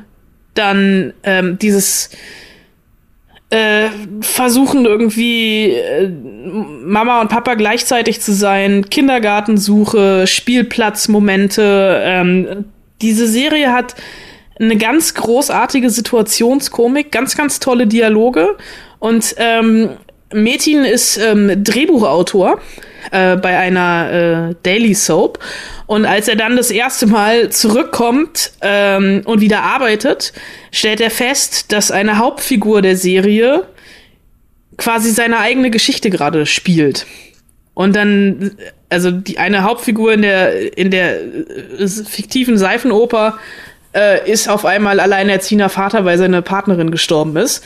dann 0.54 1.12
ähm, 1.24 1.58
dieses 1.58 2.10
äh, 3.50 3.88
versuchen 4.20 4.84
irgendwie 4.84 5.70
äh, 5.70 6.08
Mama 6.08 7.20
und 7.20 7.28
Papa 7.28 7.54
gleichzeitig 7.54 8.20
zu 8.20 8.32
sein, 8.32 8.88
Kindergartensuche, 8.88 10.26
Spielplatzmomente. 10.26 12.00
Ähm, 12.02 12.64
diese 13.00 13.26
Serie 13.26 13.72
hat 13.72 13.94
eine 14.58 14.76
ganz 14.76 15.14
großartige 15.14 15.90
Situationskomik, 15.90 17.10
ganz, 17.10 17.36
ganz 17.36 17.60
tolle 17.60 17.86
Dialoge. 17.86 18.56
Und 18.98 19.34
ähm, 19.38 19.90
Metin 20.32 20.84
ist 20.84 21.16
ähm, 21.16 21.62
Drehbuchautor 21.62 22.60
äh, 23.10 23.36
bei 23.36 23.58
einer 23.58 24.50
äh, 24.50 24.54
Daily 24.62 24.94
Soap. 24.94 25.38
Und 25.86 26.06
als 26.06 26.28
er 26.28 26.36
dann 26.36 26.56
das 26.56 26.70
erste 26.70 27.06
Mal 27.06 27.50
zurückkommt 27.50 28.52
ähm, 28.60 29.22
und 29.24 29.40
wieder 29.40 29.62
arbeitet, 29.62 30.32
stellt 30.72 31.00
er 31.00 31.10
fest, 31.10 31.72
dass 31.72 31.90
eine 31.90 32.18
Hauptfigur 32.18 32.82
der 32.82 32.96
Serie 32.96 33.66
quasi 34.76 35.10
seine 35.10 35.38
eigene 35.38 35.70
Geschichte 35.70 36.10
gerade 36.10 36.46
spielt. 36.46 37.06
Und 37.74 37.96
dann, 37.96 38.52
also 38.88 39.10
die 39.10 39.38
eine 39.38 39.64
Hauptfigur 39.64 40.12
in 40.12 40.22
der 40.22 40.78
in 40.78 40.90
der 40.90 41.20
äh, 41.22 41.86
fiktiven 41.86 42.56
Seifenoper 42.56 43.38
äh, 43.94 44.30
ist 44.30 44.48
auf 44.48 44.64
einmal 44.64 45.00
alleinerziehender 45.00 45.68
Vater, 45.68 46.04
weil 46.04 46.18
seine 46.18 46.42
Partnerin 46.42 46.90
gestorben 46.90 47.36
ist. 47.36 47.64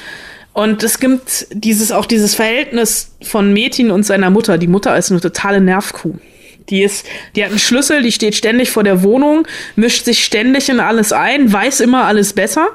Und 0.52 0.82
es 0.82 0.98
gibt 0.98 1.46
dieses 1.50 1.92
auch 1.92 2.06
dieses 2.06 2.34
Verhältnis 2.34 3.14
von 3.22 3.52
Metin 3.52 3.90
und 3.90 4.04
seiner 4.04 4.30
Mutter. 4.30 4.58
Die 4.58 4.66
Mutter 4.66 4.96
ist 4.96 5.10
eine 5.10 5.20
totale 5.20 5.60
Nervkuh. 5.60 6.14
Die 6.68 6.82
ist, 6.82 7.06
die 7.34 7.42
hat 7.42 7.50
einen 7.50 7.58
Schlüssel, 7.58 8.02
die 8.02 8.12
steht 8.12 8.34
ständig 8.34 8.70
vor 8.70 8.84
der 8.84 9.02
Wohnung, 9.02 9.46
mischt 9.76 10.04
sich 10.04 10.24
ständig 10.24 10.68
in 10.68 10.80
alles 10.80 11.12
ein, 11.12 11.50
weiß 11.50 11.80
immer 11.80 12.04
alles 12.04 12.32
besser 12.32 12.68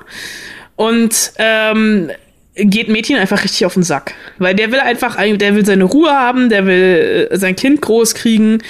und 0.75 1.33
ähm, 1.37 2.09
geht 2.55 2.89
Mädchen 2.89 3.17
einfach 3.17 3.43
richtig 3.43 3.65
auf 3.65 3.73
den 3.73 3.83
Sack. 3.83 4.13
Weil 4.37 4.55
der 4.55 4.71
will 4.71 4.79
einfach, 4.79 5.17
der 5.17 5.55
will 5.55 5.65
seine 5.65 5.83
Ruhe 5.83 6.11
haben, 6.11 6.49
der 6.49 6.65
will 6.65 7.29
äh, 7.31 7.37
sein 7.37 7.55
Kind 7.55 7.81
groß 7.81 8.15
kriegen. 8.15 8.61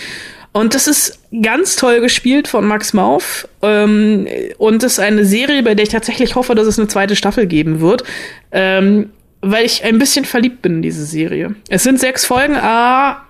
Und 0.54 0.76
das 0.76 0.88
ist 0.88 1.20
ganz 1.42 1.76
toll 1.76 2.00
gespielt 2.00 2.48
von 2.48 2.66
Max 2.66 2.94
Mauf. 2.94 3.48
Ähm, 3.64 4.28
und 4.60 4.84
das 4.84 4.94
ist 4.94 5.00
eine 5.00 5.26
Serie, 5.26 5.64
bei 5.64 5.74
der 5.74 5.84
ich 5.84 5.90
tatsächlich 5.90 6.36
hoffe, 6.36 6.54
dass 6.54 6.68
es 6.68 6.78
eine 6.78 6.88
zweite 6.88 7.16
Staffel 7.16 7.48
geben 7.48 7.82
wird. 7.82 8.04
Ähm, 8.52 9.10
weil 9.42 9.66
ich 9.66 9.84
ein 9.84 10.00
bisschen 10.00 10.24
verliebt 10.24 10.62
bin 10.62 10.76
in 10.76 10.82
diese 10.82 11.06
Serie. 11.06 11.56
Es 11.68 11.84
sind 11.84 12.00
sechs 12.00 12.26
Folgen, 12.26 12.56
ah, 12.56 13.26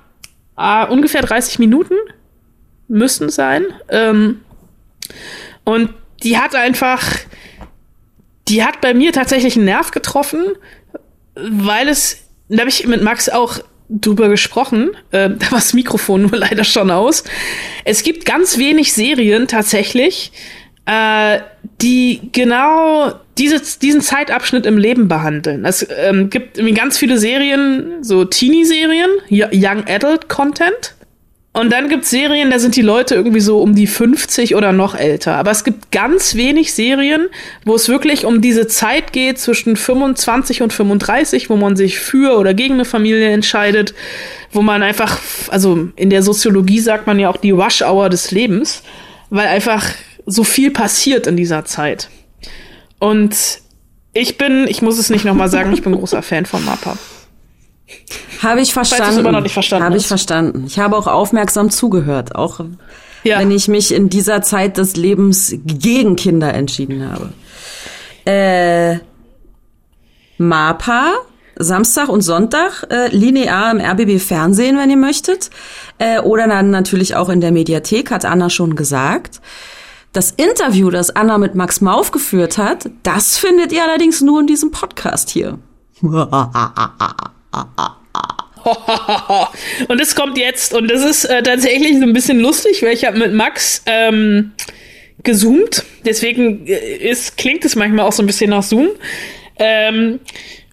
ah, 0.55 0.83
ungefähr 0.83 1.21
30 1.21 1.57
Minuten 1.57 1.95
müssen 2.87 3.29
sein. 3.29 3.65
Ähm, 3.89 4.41
und 5.63 5.91
die 6.21 6.37
hat 6.37 6.55
einfach, 6.55 7.03
die 8.47 8.63
hat 8.63 8.79
bei 8.81 8.93
mir 8.93 9.11
tatsächlich 9.11 9.55
einen 9.55 9.65
Nerv 9.65 9.91
getroffen, 9.91 10.43
weil 11.35 11.87
es, 11.87 12.17
da 12.49 12.59
habe 12.59 12.69
ich 12.69 12.85
mit 12.85 13.01
Max 13.01 13.29
auch 13.29 13.59
drüber 14.01 14.29
gesprochen, 14.29 14.91
äh, 15.11 15.29
da 15.29 15.51
war 15.51 15.59
das 15.59 15.73
Mikrofon 15.73 16.23
nur 16.23 16.37
leider 16.37 16.63
schon 16.63 16.91
aus. 16.91 17.23
Es 17.85 18.03
gibt 18.03 18.25
ganz 18.25 18.57
wenig 18.57 18.93
Serien 18.93 19.47
tatsächlich, 19.47 20.31
äh, 20.85 21.39
die 21.81 22.29
genau 22.31 23.13
diese, 23.37 23.61
diesen 23.79 24.01
Zeitabschnitt 24.01 24.65
im 24.65 24.77
Leben 24.77 25.07
behandeln. 25.07 25.65
Es 25.65 25.87
ähm, 25.97 26.29
gibt 26.29 26.57
irgendwie 26.57 26.75
ganz 26.75 26.97
viele 26.97 27.17
Serien, 27.17 28.03
so 28.03 28.25
Teenie-Serien, 28.25 29.09
Young 29.29 29.85
Adult 29.87 30.29
Content. 30.29 30.92
Und 31.55 31.71
dann 31.71 31.87
gibt's 31.87 32.09
Serien, 32.09 32.49
da 32.49 32.57
sind 32.57 32.75
die 32.75 32.81
Leute 32.81 33.13
irgendwie 33.13 33.39
so 33.39 33.61
um 33.61 33.75
die 33.75 33.85
50 33.85 34.55
oder 34.55 34.71
noch 34.71 34.95
älter. 34.95 35.35
Aber 35.35 35.51
es 35.51 35.63
gibt 35.63 35.91
ganz 35.91 36.33
wenig 36.33 36.73
Serien, 36.73 37.27
wo 37.63 37.75
es 37.75 37.87
wirklich 37.87 38.25
um 38.25 38.41
diese 38.41 38.65
Zeit 38.65 39.13
geht 39.13 39.37
zwischen 39.37 39.75
25 39.75 40.63
und 40.63 40.73
35, 40.73 41.51
wo 41.51 41.55
man 41.55 41.75
sich 41.75 41.99
für 41.99 42.39
oder 42.39 42.55
gegen 42.55 42.73
eine 42.73 42.85
Familie 42.85 43.29
entscheidet, 43.29 43.93
wo 44.51 44.63
man 44.63 44.81
einfach, 44.81 45.19
also 45.49 45.89
in 45.95 46.09
der 46.09 46.23
Soziologie 46.23 46.79
sagt 46.79 47.05
man 47.05 47.19
ja 47.19 47.29
auch 47.29 47.37
die 47.37 47.51
Rush-Hour 47.51 48.09
des 48.09 48.31
Lebens, 48.31 48.81
weil 49.29 49.45
einfach 49.45 49.85
so 50.25 50.43
viel 50.43 50.71
passiert 50.71 51.27
in 51.27 51.37
dieser 51.37 51.65
Zeit. 51.65 52.09
Und 52.97 53.35
ich 54.13 54.39
bin, 54.39 54.65
ich 54.67 54.81
muss 54.81 54.97
es 54.97 55.11
nicht 55.11 55.25
nochmal 55.25 55.49
sagen, 55.49 55.71
ich 55.71 55.83
bin 55.83 55.93
großer 55.93 56.23
Fan 56.23 56.47
von 56.47 56.65
Mappa. 56.65 56.97
Habe 58.41 58.61
ich 58.61 58.73
verstanden. 58.73 59.19
immer 59.19 59.31
noch 59.31 59.41
nicht 59.41 59.53
verstanden 59.53 59.85
Habe 59.85 59.97
ich 59.97 60.07
verstanden. 60.07 60.65
Ich 60.67 60.79
habe 60.79 60.97
auch 60.97 61.07
aufmerksam 61.07 61.69
zugehört, 61.69 62.35
auch 62.35 62.59
Ja. 63.23 63.39
wenn 63.39 63.51
ich 63.51 63.67
mich 63.67 63.93
in 63.93 64.09
dieser 64.09 64.41
Zeit 64.41 64.77
des 64.77 64.95
Lebens 64.97 65.55
gegen 65.65 66.15
Kinder 66.15 66.53
entschieden 66.53 67.09
habe. 67.09 67.29
Äh, 68.29 68.99
MAPA, 70.37 71.13
Samstag 71.55 72.09
und 72.09 72.21
Sonntag, 72.21 72.85
äh, 72.89 73.07
linear 73.15 73.71
im 73.71 73.79
RBB 73.79 74.19
Fernsehen, 74.19 74.77
wenn 74.77 74.89
ihr 74.89 74.97
möchtet. 74.97 75.49
Äh, 75.99 76.19
oder 76.19 76.47
dann 76.47 76.71
natürlich 76.71 77.15
auch 77.15 77.29
in 77.29 77.39
der 77.41 77.51
Mediathek, 77.51 78.11
hat 78.11 78.25
Anna 78.25 78.49
schon 78.49 78.75
gesagt. 78.75 79.39
Das 80.11 80.31
Interview, 80.31 80.89
das 80.89 81.15
Anna 81.15 81.37
mit 81.37 81.55
Max 81.55 81.81
Mauf 81.81 82.11
geführt 82.11 82.57
hat, 82.57 82.89
das 83.03 83.37
findet 83.37 83.71
ihr 83.71 83.83
allerdings 83.83 84.21
nur 84.21 84.41
in 84.41 84.47
diesem 84.47 84.71
Podcast 84.71 85.29
hier. 85.29 85.59
und 89.87 89.99
es 89.99 90.15
kommt 90.15 90.37
jetzt 90.37 90.73
und 90.73 90.89
das 90.89 91.03
ist 91.03 91.25
äh, 91.25 91.43
tatsächlich 91.43 91.97
so 91.97 92.03
ein 92.03 92.13
bisschen 92.13 92.39
lustig, 92.39 92.81
weil 92.81 92.93
ich 92.93 93.05
habe 93.05 93.17
mit 93.17 93.33
Max 93.33 93.83
ähm, 93.85 94.53
gezoomt, 95.23 95.83
deswegen 96.05 96.65
äh, 96.67 96.97
ist, 96.97 97.37
klingt 97.37 97.65
es 97.65 97.75
manchmal 97.75 98.05
auch 98.05 98.11
so 98.11 98.23
ein 98.23 98.27
bisschen 98.27 98.51
nach 98.51 98.63
Zoom. 98.63 98.89
Ähm, 99.57 100.19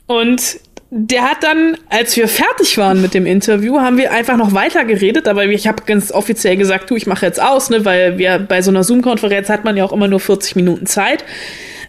und 0.07 0.61
der 0.91 1.23
hat 1.23 1.45
dann, 1.45 1.77
als 1.89 2.17
wir 2.17 2.27
fertig 2.27 2.77
waren 2.77 3.01
mit 3.01 3.15
dem 3.15 3.25
Interview, 3.25 3.79
haben 3.81 3.97
wir 3.97 4.11
einfach 4.13 4.37
noch 4.37 4.55
weiter 4.55 4.85
geredet, 4.85 5.29
aber 5.29 5.45
ich 5.47 5.69
habe 5.69 5.85
ganz 5.87 6.11
offiziell 6.11 6.57
gesagt, 6.57 6.91
du, 6.91 6.97
ich 6.97 7.07
mache 7.07 7.27
jetzt 7.27 7.41
aus, 7.41 7.71
ne, 7.71 7.85
weil 7.85 8.19
wir 8.19 8.41
bei 8.41 8.61
so 8.61 8.73
einer 8.73 8.83
Zoom-Konferenz 8.83 9.49
hat 9.49 9.65
man 9.65 9.77
ja 9.77 9.85
auch 9.85 9.93
immer 9.93 10.09
nur 10.09 10.19
40 10.19 10.57
Minuten 10.57 10.87
Zeit. 10.87 11.25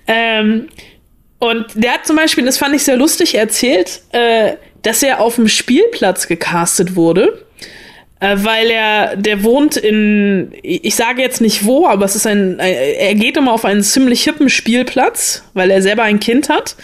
Ähm, 0.06 0.68
und 1.40 1.66
der 1.74 1.94
hat 1.94 2.06
zum 2.06 2.16
Beispiel, 2.16 2.46
das 2.46 2.60
fand 2.60 2.76
ich 2.76 2.84
sehr 2.84 2.98
lustig, 2.98 3.34
erzählt, 3.34 4.02
äh, 4.12 4.54
dass 4.82 5.04
er 5.04 5.20
auf 5.20 5.36
dem 5.36 5.48
Spielplatz 5.48 6.28
gecastet 6.28 6.96
wurde, 6.96 7.46
äh, 8.20 8.38
weil 8.38 8.70
er, 8.70 9.16
der 9.16 9.44
wohnt 9.44 9.78
in, 9.78 10.54
ich 10.62 10.96
sage 10.96 11.22
jetzt 11.22 11.42
nicht 11.42 11.66
wo, 11.66 11.88
aber 11.88 12.06
es 12.06 12.16
ist 12.16 12.28
ein, 12.28 12.60
er 12.60 13.16
geht 13.16 13.38
immer 13.38 13.54
auf 13.54 13.66
einen 13.66 13.84
ziemlich 13.84 14.24
hippen 14.24 14.50
Spielplatz, 14.50 15.44
weil 15.54 15.72
er 15.72 15.82
selber 15.82 16.04
ein 16.04 16.20
Kind 16.20 16.50
hat. 16.50 16.76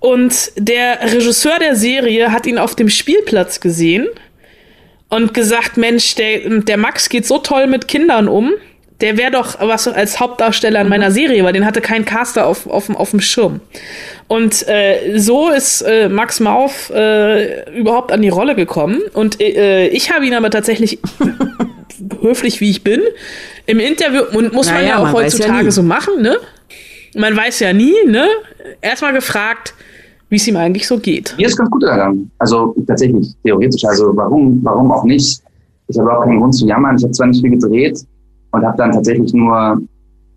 Und 0.00 0.52
der 0.56 1.00
Regisseur 1.00 1.58
der 1.60 1.76
Serie 1.76 2.32
hat 2.32 2.46
ihn 2.46 2.58
auf 2.58 2.74
dem 2.74 2.88
Spielplatz 2.88 3.60
gesehen 3.60 4.08
und 5.08 5.34
gesagt, 5.34 5.76
Mensch, 5.76 6.14
der, 6.16 6.40
der 6.60 6.76
Max 6.76 7.08
geht 7.08 7.26
so 7.26 7.38
toll 7.38 7.66
mit 7.66 7.86
Kindern 7.86 8.28
um. 8.28 8.52
Der 9.02 9.16
wäre 9.16 9.32
doch 9.32 9.58
was 9.60 9.88
als 9.88 10.20
Hauptdarsteller 10.20 10.80
in 10.80 10.88
meiner 10.88 11.10
Serie, 11.10 11.42
weil 11.42 11.52
den 11.52 11.66
hatte 11.66 11.80
kein 11.80 12.04
Caster 12.04 12.46
auf, 12.46 12.68
auf, 12.68 12.88
auf 12.88 13.10
dem 13.10 13.20
Schirm. 13.20 13.60
Und 14.28 14.66
äh, 14.68 15.18
so 15.18 15.50
ist 15.50 15.82
äh, 15.82 16.08
Max 16.08 16.38
Mauf 16.38 16.88
äh, 16.90 17.68
überhaupt 17.76 18.12
an 18.12 18.22
die 18.22 18.28
Rolle 18.28 18.54
gekommen. 18.54 19.00
Und 19.12 19.40
äh, 19.40 19.88
ich 19.88 20.12
habe 20.12 20.24
ihn 20.24 20.34
aber 20.34 20.50
tatsächlich, 20.50 21.00
höflich 22.22 22.60
wie 22.60 22.70
ich 22.70 22.84
bin, 22.84 23.00
im 23.66 23.80
Interview, 23.80 24.22
und 24.36 24.52
muss 24.52 24.66
man 24.66 24.76
Naja, 24.76 24.88
ja 24.88 24.98
auch 24.98 25.02
man 25.02 25.14
ja 25.14 25.20
heutzutage 25.20 25.64
nie. 25.64 25.70
so 25.72 25.82
machen, 25.82 26.22
ne? 26.22 26.36
Man 27.16 27.36
weiß 27.36 27.58
ja 27.58 27.72
nie, 27.72 27.94
ne? 28.06 28.26
Erstmal 28.80 29.12
gefragt, 29.12 29.74
wie 30.28 30.36
es 30.36 30.46
ihm 30.46 30.56
eigentlich 30.56 30.86
so 30.86 30.98
geht. 30.98 31.34
Mir 31.36 31.48
ist 31.48 31.56
ganz 31.56 31.70
gut 31.70 31.82
ergangen. 31.82 32.30
Also 32.38 32.74
tatsächlich, 32.86 33.34
theoretisch. 33.44 33.84
Also 33.84 34.16
warum, 34.16 34.60
warum 34.62 34.92
auch 34.92 35.04
nicht? 35.04 35.42
Ich 35.88 35.98
habe 35.98 36.16
auch 36.16 36.22
keinen 36.22 36.38
Grund 36.38 36.54
zu 36.54 36.66
jammern. 36.66 36.96
Ich 36.96 37.02
habe 37.02 37.12
zwar 37.12 37.26
nicht 37.26 37.42
viel 37.42 37.50
gedreht 37.50 37.98
und 38.52 38.64
habe 38.64 38.76
dann 38.76 38.92
tatsächlich 38.92 39.32
nur 39.34 39.80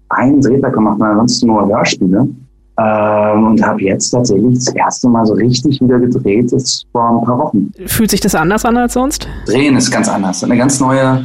einen 0.10 0.42
Drehtag 0.42 0.74
gemacht, 0.74 1.02
ansonsten 1.02 1.48
nur 1.48 1.68
Hörspiele. 1.68 2.28
Ähm, 2.78 3.44
und 3.46 3.66
habe 3.66 3.82
jetzt 3.84 4.10
tatsächlich 4.10 4.56
das 4.56 4.68
erste 4.76 5.08
Mal 5.08 5.26
so 5.26 5.34
richtig 5.34 5.80
wieder 5.80 5.98
gedreht, 5.98 6.52
jetzt 6.52 6.86
vor 6.92 7.22
ein 7.22 7.26
paar 7.26 7.40
Wochen. 7.40 7.72
Fühlt 7.86 8.12
sich 8.12 8.20
das 8.20 8.36
anders 8.36 8.66
an 8.66 8.76
als 8.76 8.94
sonst? 8.94 9.30
Drehen 9.46 9.78
ist 9.78 9.90
ganz 9.90 10.10
anders. 10.10 10.44
Eine 10.44 10.58
ganz 10.58 10.82
neue, 10.82 11.24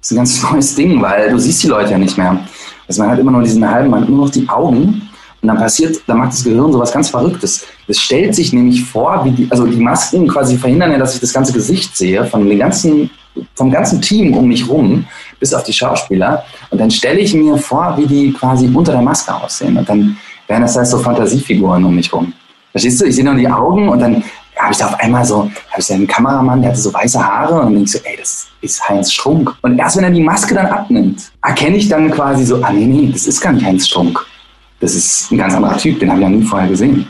ist 0.00 0.10
ein 0.10 0.16
ganz 0.16 0.42
neues 0.50 0.74
Ding, 0.74 1.00
weil 1.00 1.30
du 1.30 1.38
siehst 1.38 1.62
die 1.62 1.68
Leute 1.68 1.92
ja 1.92 1.98
nicht 1.98 2.18
mehr. 2.18 2.40
Also 2.88 3.02
man 3.02 3.12
hat 3.12 3.20
immer 3.20 3.30
nur 3.30 3.42
diesen 3.42 3.68
halben, 3.68 3.90
man 3.90 4.00
hat 4.00 4.08
nur 4.08 4.24
noch 4.24 4.30
die 4.30 4.48
Augen 4.48 5.02
und 5.42 5.48
dann 5.48 5.56
passiert, 5.56 6.00
dann 6.06 6.18
macht 6.18 6.32
das 6.32 6.44
Gehirn 6.44 6.72
sowas 6.72 6.92
ganz 6.92 7.08
Verrücktes. 7.08 7.66
Es 7.88 7.98
stellt 7.98 8.34
sich 8.34 8.52
nämlich 8.52 8.84
vor, 8.84 9.24
wie 9.24 9.30
die, 9.30 9.48
also 9.50 9.66
die 9.66 9.80
Masken 9.80 10.28
quasi 10.28 10.58
verhindern 10.58 10.92
ja, 10.92 10.98
dass 10.98 11.14
ich 11.14 11.20
das 11.20 11.32
ganze 11.32 11.52
Gesicht 11.52 11.96
sehe 11.96 12.24
von 12.24 12.46
den 12.46 12.58
ganzen, 12.58 13.10
vom 13.54 13.70
ganzen 13.70 14.02
Team 14.02 14.36
um 14.36 14.48
mich 14.48 14.68
rum, 14.68 15.06
bis 15.38 15.54
auf 15.54 15.62
die 15.62 15.72
Schauspieler. 15.72 16.44
Und 16.70 16.78
dann 16.78 16.90
stelle 16.90 17.20
ich 17.20 17.32
mir 17.32 17.56
vor, 17.56 17.94
wie 17.96 18.06
die 18.06 18.32
quasi 18.32 18.70
unter 18.72 18.92
der 18.92 19.02
Maske 19.02 19.34
aussehen. 19.34 19.76
Und 19.78 19.88
dann 19.88 20.16
werden 20.46 20.62
das 20.62 20.76
heißt 20.76 20.90
so 20.90 20.98
Fantasiefiguren 20.98 21.84
um 21.84 21.94
mich 21.94 22.12
rum. 22.12 22.32
Verstehst 22.72 23.00
du? 23.00 23.06
Ich 23.06 23.16
sehe 23.16 23.24
nur 23.24 23.34
die 23.34 23.48
Augen 23.48 23.88
und 23.88 23.98
dann 23.98 24.22
habe 24.56 24.72
ich 24.72 24.78
da 24.78 24.88
auf 24.88 25.00
einmal 25.00 25.24
so, 25.24 25.44
habe 25.44 25.80
ich 25.80 25.86
da 25.86 25.94
einen 25.94 26.06
Kameramann, 26.06 26.60
der 26.60 26.72
hatte 26.72 26.80
so 26.80 26.92
weiße 26.92 27.24
Haare 27.24 27.54
und 27.54 27.64
dann 27.64 27.74
denke 27.74 27.84
ich 27.84 27.92
so, 27.92 27.98
ey, 28.04 28.16
das 28.18 28.46
ist 28.60 28.88
Heinz 28.88 29.10
Strunk. 29.10 29.54
Und 29.62 29.78
erst 29.78 29.96
wenn 29.96 30.04
er 30.04 30.10
die 30.10 30.22
Maske 30.22 30.54
dann 30.54 30.66
abnimmt, 30.66 31.30
erkenne 31.42 31.76
ich 31.76 31.88
dann 31.88 32.10
quasi 32.10 32.44
so, 32.44 32.62
ah 32.62 32.70
nee, 32.70 32.84
nee, 32.84 33.10
das 33.10 33.26
ist 33.26 33.40
gar 33.40 33.52
nicht 33.52 33.64
Heinz 33.64 33.86
Strunk. 33.86 34.24
Das 34.80 34.94
ist 34.94 35.30
ein 35.30 35.38
ganz 35.38 35.54
anderer 35.54 35.76
Typ, 35.76 36.00
den 36.00 36.10
habe 36.10 36.20
ich 36.20 36.24
ja 36.24 36.30
nie 36.30 36.42
vorher 36.42 36.68
gesehen. 36.68 37.06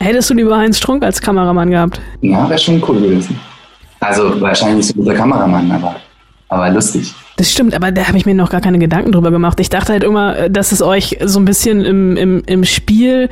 Hättest 0.00 0.30
du 0.30 0.34
lieber 0.34 0.56
Heinz 0.56 0.78
Strunk 0.78 1.04
als 1.04 1.20
Kameramann 1.20 1.70
gehabt? 1.70 2.00
Ja, 2.20 2.48
wäre 2.48 2.58
schon 2.58 2.82
cool 2.86 3.00
gewesen. 3.00 3.38
Also 4.00 4.40
wahrscheinlich 4.40 4.78
nicht 4.78 4.86
so 4.88 4.94
ein 4.94 5.04
guter 5.04 5.14
Kameramann, 5.16 5.70
aber, 5.70 5.96
aber 6.48 6.70
lustig. 6.70 7.14
Das 7.36 7.50
stimmt, 7.50 7.74
aber 7.74 7.90
da 7.90 8.06
habe 8.06 8.16
ich 8.16 8.26
mir 8.26 8.34
noch 8.34 8.50
gar 8.50 8.60
keine 8.60 8.78
Gedanken 8.78 9.12
drüber 9.12 9.30
gemacht. 9.30 9.58
Ich 9.60 9.70
dachte 9.70 9.92
halt 9.92 10.04
immer, 10.04 10.36
äh, 10.36 10.50
dass 10.50 10.72
es 10.72 10.82
euch 10.82 11.18
so 11.24 11.38
ein 11.40 11.44
bisschen 11.44 11.84
im, 11.84 12.16
im, 12.16 12.42
im 12.46 12.64
Spiel 12.64 13.28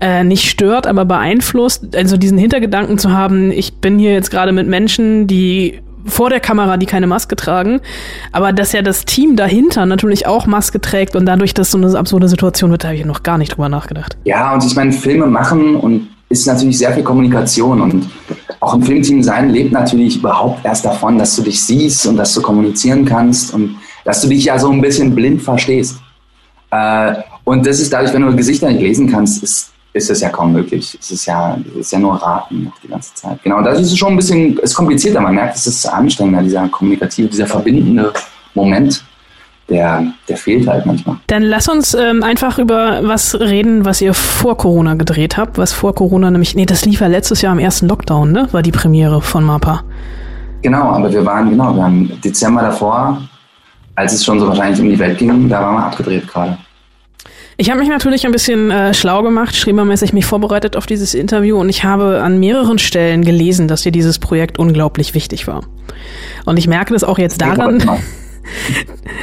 äh, 0.00 0.22
nicht 0.24 0.48
stört, 0.48 0.86
aber 0.86 1.04
beeinflusst. 1.04 1.96
Also 1.96 2.16
diesen 2.16 2.38
Hintergedanken 2.38 2.98
zu 2.98 3.12
haben, 3.12 3.50
ich 3.50 3.74
bin 3.74 3.98
hier 3.98 4.12
jetzt 4.12 4.30
gerade 4.30 4.52
mit 4.52 4.68
Menschen, 4.68 5.26
die 5.26 5.80
vor 6.06 6.30
der 6.30 6.40
Kamera, 6.40 6.76
die 6.76 6.86
keine 6.86 7.06
Maske 7.06 7.36
tragen, 7.36 7.80
aber 8.32 8.52
dass 8.52 8.72
ja 8.72 8.82
das 8.82 9.04
Team 9.04 9.36
dahinter 9.36 9.86
natürlich 9.86 10.26
auch 10.26 10.46
Maske 10.46 10.80
trägt 10.80 11.16
und 11.16 11.26
dadurch, 11.26 11.54
dass 11.54 11.70
so 11.70 11.78
eine 11.78 11.98
absurde 11.98 12.28
Situation 12.28 12.70
wird, 12.70 12.84
da 12.84 12.88
habe 12.88 12.98
ich 12.98 13.04
noch 13.04 13.22
gar 13.22 13.38
nicht 13.38 13.56
drüber 13.56 13.68
nachgedacht. 13.68 14.16
Ja, 14.24 14.54
und 14.54 14.64
ich 14.64 14.74
meine, 14.74 14.92
Filme 14.92 15.26
machen 15.26 15.76
und 15.76 16.08
ist 16.28 16.46
natürlich 16.46 16.78
sehr 16.78 16.92
viel 16.92 17.02
Kommunikation 17.02 17.80
und 17.80 18.08
auch 18.60 18.74
im 18.74 18.82
Filmteam 18.82 19.22
sein 19.22 19.50
lebt 19.50 19.72
natürlich 19.72 20.18
überhaupt 20.18 20.64
erst 20.64 20.84
davon, 20.84 21.18
dass 21.18 21.34
du 21.34 21.42
dich 21.42 21.62
siehst 21.62 22.06
und 22.06 22.16
dass 22.16 22.34
du 22.34 22.42
kommunizieren 22.42 23.04
kannst 23.04 23.52
und 23.52 23.76
dass 24.04 24.20
du 24.20 24.28
dich 24.28 24.44
ja 24.44 24.58
so 24.58 24.70
ein 24.70 24.80
bisschen 24.80 25.14
blind 25.14 25.42
verstehst. 25.42 25.96
Äh, 26.70 27.14
und 27.44 27.66
das 27.66 27.80
ist 27.80 27.92
dadurch, 27.92 28.12
wenn 28.12 28.22
du 28.22 28.36
Gesichter 28.36 28.68
nicht 28.68 28.80
lesen 28.80 29.10
kannst, 29.10 29.42
ist, 29.42 29.72
ist 29.92 30.10
es 30.10 30.20
ja 30.20 30.28
kaum 30.28 30.52
möglich. 30.52 30.96
Es 31.00 31.10
ist 31.10 31.26
ja, 31.26 31.58
es 31.72 31.86
ist 31.86 31.92
ja 31.92 31.98
nur 31.98 32.14
Raten 32.14 32.72
die 32.82 32.88
ganze 32.88 33.14
Zeit. 33.14 33.42
Genau, 33.42 33.60
das 33.62 33.80
ist 33.80 33.96
schon 33.96 34.12
ein 34.12 34.16
bisschen, 34.16 34.56
ist 34.58 34.74
komplizierter. 34.74 35.20
Man 35.20 35.34
merkt, 35.34 35.56
es 35.56 35.66
ist 35.66 35.86
anstrengender, 35.86 36.42
dieser 36.42 36.68
kommunikative, 36.68 37.28
dieser 37.28 37.46
verbindende 37.46 38.12
Moment 38.54 39.02
der, 39.70 40.04
der 40.28 40.36
fehlt 40.36 40.66
halt 40.66 40.84
manchmal. 40.84 41.16
Dann 41.28 41.42
lass 41.42 41.68
uns 41.68 41.94
ähm, 41.94 42.22
einfach 42.22 42.58
über 42.58 43.00
was 43.04 43.38
reden, 43.38 43.84
was 43.84 44.02
ihr 44.02 44.12
vor 44.12 44.56
Corona 44.56 44.94
gedreht 44.94 45.36
habt. 45.36 45.56
Was 45.56 45.72
vor 45.72 45.94
Corona 45.94 46.30
nämlich, 46.30 46.54
nee, 46.54 46.66
das 46.66 46.84
lief 46.84 47.00
ja 47.00 47.06
letztes 47.06 47.40
Jahr 47.40 47.52
am 47.52 47.58
ersten 47.58 47.88
Lockdown, 47.88 48.32
ne? 48.32 48.48
War 48.52 48.62
die 48.62 48.72
Premiere 48.72 49.22
von 49.22 49.44
MAPA. 49.44 49.82
Genau, 50.62 50.82
aber 50.82 51.10
wir 51.10 51.24
waren, 51.24 51.50
genau, 51.50 51.74
wir 51.74 51.84
haben 51.84 52.20
Dezember 52.22 52.62
davor, 52.62 53.22
als 53.94 54.12
es 54.12 54.24
schon 54.24 54.38
so 54.38 54.48
wahrscheinlich 54.48 54.80
um 54.80 54.90
die 54.90 54.98
Welt 54.98 55.18
ging, 55.18 55.48
da 55.48 55.62
waren 55.62 55.74
wir 55.76 55.84
abgedreht 55.86 56.28
gerade. 56.28 56.58
Ich 57.60 57.68
habe 57.68 57.78
mich 57.78 57.90
natürlich 57.90 58.24
ein 58.24 58.32
bisschen 58.32 58.70
äh, 58.70 58.94
schlau 58.94 59.22
gemacht, 59.22 59.54
schrebermäßig 59.54 60.14
mich 60.14 60.24
vorbereitet 60.24 60.76
auf 60.76 60.86
dieses 60.86 61.12
Interview 61.12 61.58
und 61.58 61.68
ich 61.68 61.84
habe 61.84 62.22
an 62.22 62.40
mehreren 62.40 62.78
Stellen 62.78 63.22
gelesen, 63.22 63.68
dass 63.68 63.82
dir 63.82 63.92
dieses 63.92 64.18
Projekt 64.18 64.58
unglaublich 64.58 65.12
wichtig 65.12 65.46
war. 65.46 65.64
Und 66.46 66.58
ich 66.58 66.66
merke 66.66 66.94
das 66.94 67.04
auch 67.04 67.18
jetzt 67.18 67.42
daran. 67.42 67.82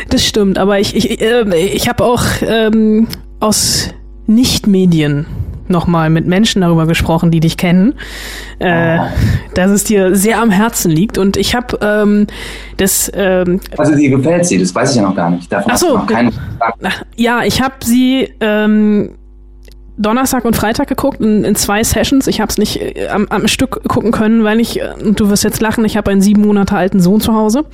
Das 0.10 0.26
stimmt, 0.26 0.58
aber 0.58 0.80
ich, 0.80 0.96
ich, 0.96 1.20
äh, 1.20 1.54
ich 1.58 1.90
habe 1.90 2.06
auch 2.06 2.24
ähm, 2.44 3.08
aus 3.42 3.90
Nicht-Medien 4.26 5.26
nochmal 5.70 6.10
mit 6.10 6.28
Menschen 6.28 6.62
darüber 6.62 6.86
gesprochen, 6.86 7.32
die 7.32 7.40
dich 7.40 7.58
kennen, 7.58 7.94
äh, 8.60 9.00
oh. 9.00 9.04
dass 9.54 9.72
es 9.72 9.84
dir 9.84 10.16
sehr 10.16 10.42
am 10.42 10.52
Herzen 10.52 10.92
liegt. 10.92 11.18
Und 11.18 11.38
ich 11.38 11.56
habe 11.56 11.78
ähm, 11.82 12.28
das. 12.78 13.12
Ähm, 13.14 13.60
also 13.78 13.96
dir 13.96 14.10
gefällt 14.10 14.46
sie, 14.46 14.58
das 14.58 14.74
weiß 14.74 14.92
ich 14.92 14.98
ja 14.98 15.04
noch 15.04 15.16
gar 15.16 15.30
nicht. 15.30 15.52
Davon 15.52 15.72
Ach 15.74 15.78
so, 15.78 16.00
keine 16.08 16.32
ja, 17.16 17.44
ich 17.44 17.62
habe 17.62 17.76
sie 17.84 18.34
ähm, 18.40 19.16
Donnerstag 19.98 20.46
und 20.46 20.56
Freitag 20.56 20.88
geguckt 20.88 21.20
in, 21.20 21.44
in 21.44 21.56
zwei 21.56 21.84
Sessions. 21.84 22.28
Ich 22.28 22.40
habe 22.40 22.50
es 22.50 22.58
nicht 22.58 22.80
äh, 22.80 23.08
am, 23.10 23.28
am, 23.30 23.48
Stück 23.48 23.82
gucken 23.88 24.12
können, 24.12 24.44
weil 24.44 24.60
ich, 24.60 24.80
äh, 24.80 24.94
und 25.04 25.20
du 25.20 25.30
wirst 25.30 25.44
jetzt 25.44 25.60
lachen, 25.60 25.84
ich 25.86 25.98
habe 25.98 26.12
einen 26.12 26.22
sieben 26.22 26.42
Monate 26.42 26.76
alten 26.76 27.00
Sohn 27.00 27.20
zu 27.20 27.34
Hause. 27.34 27.66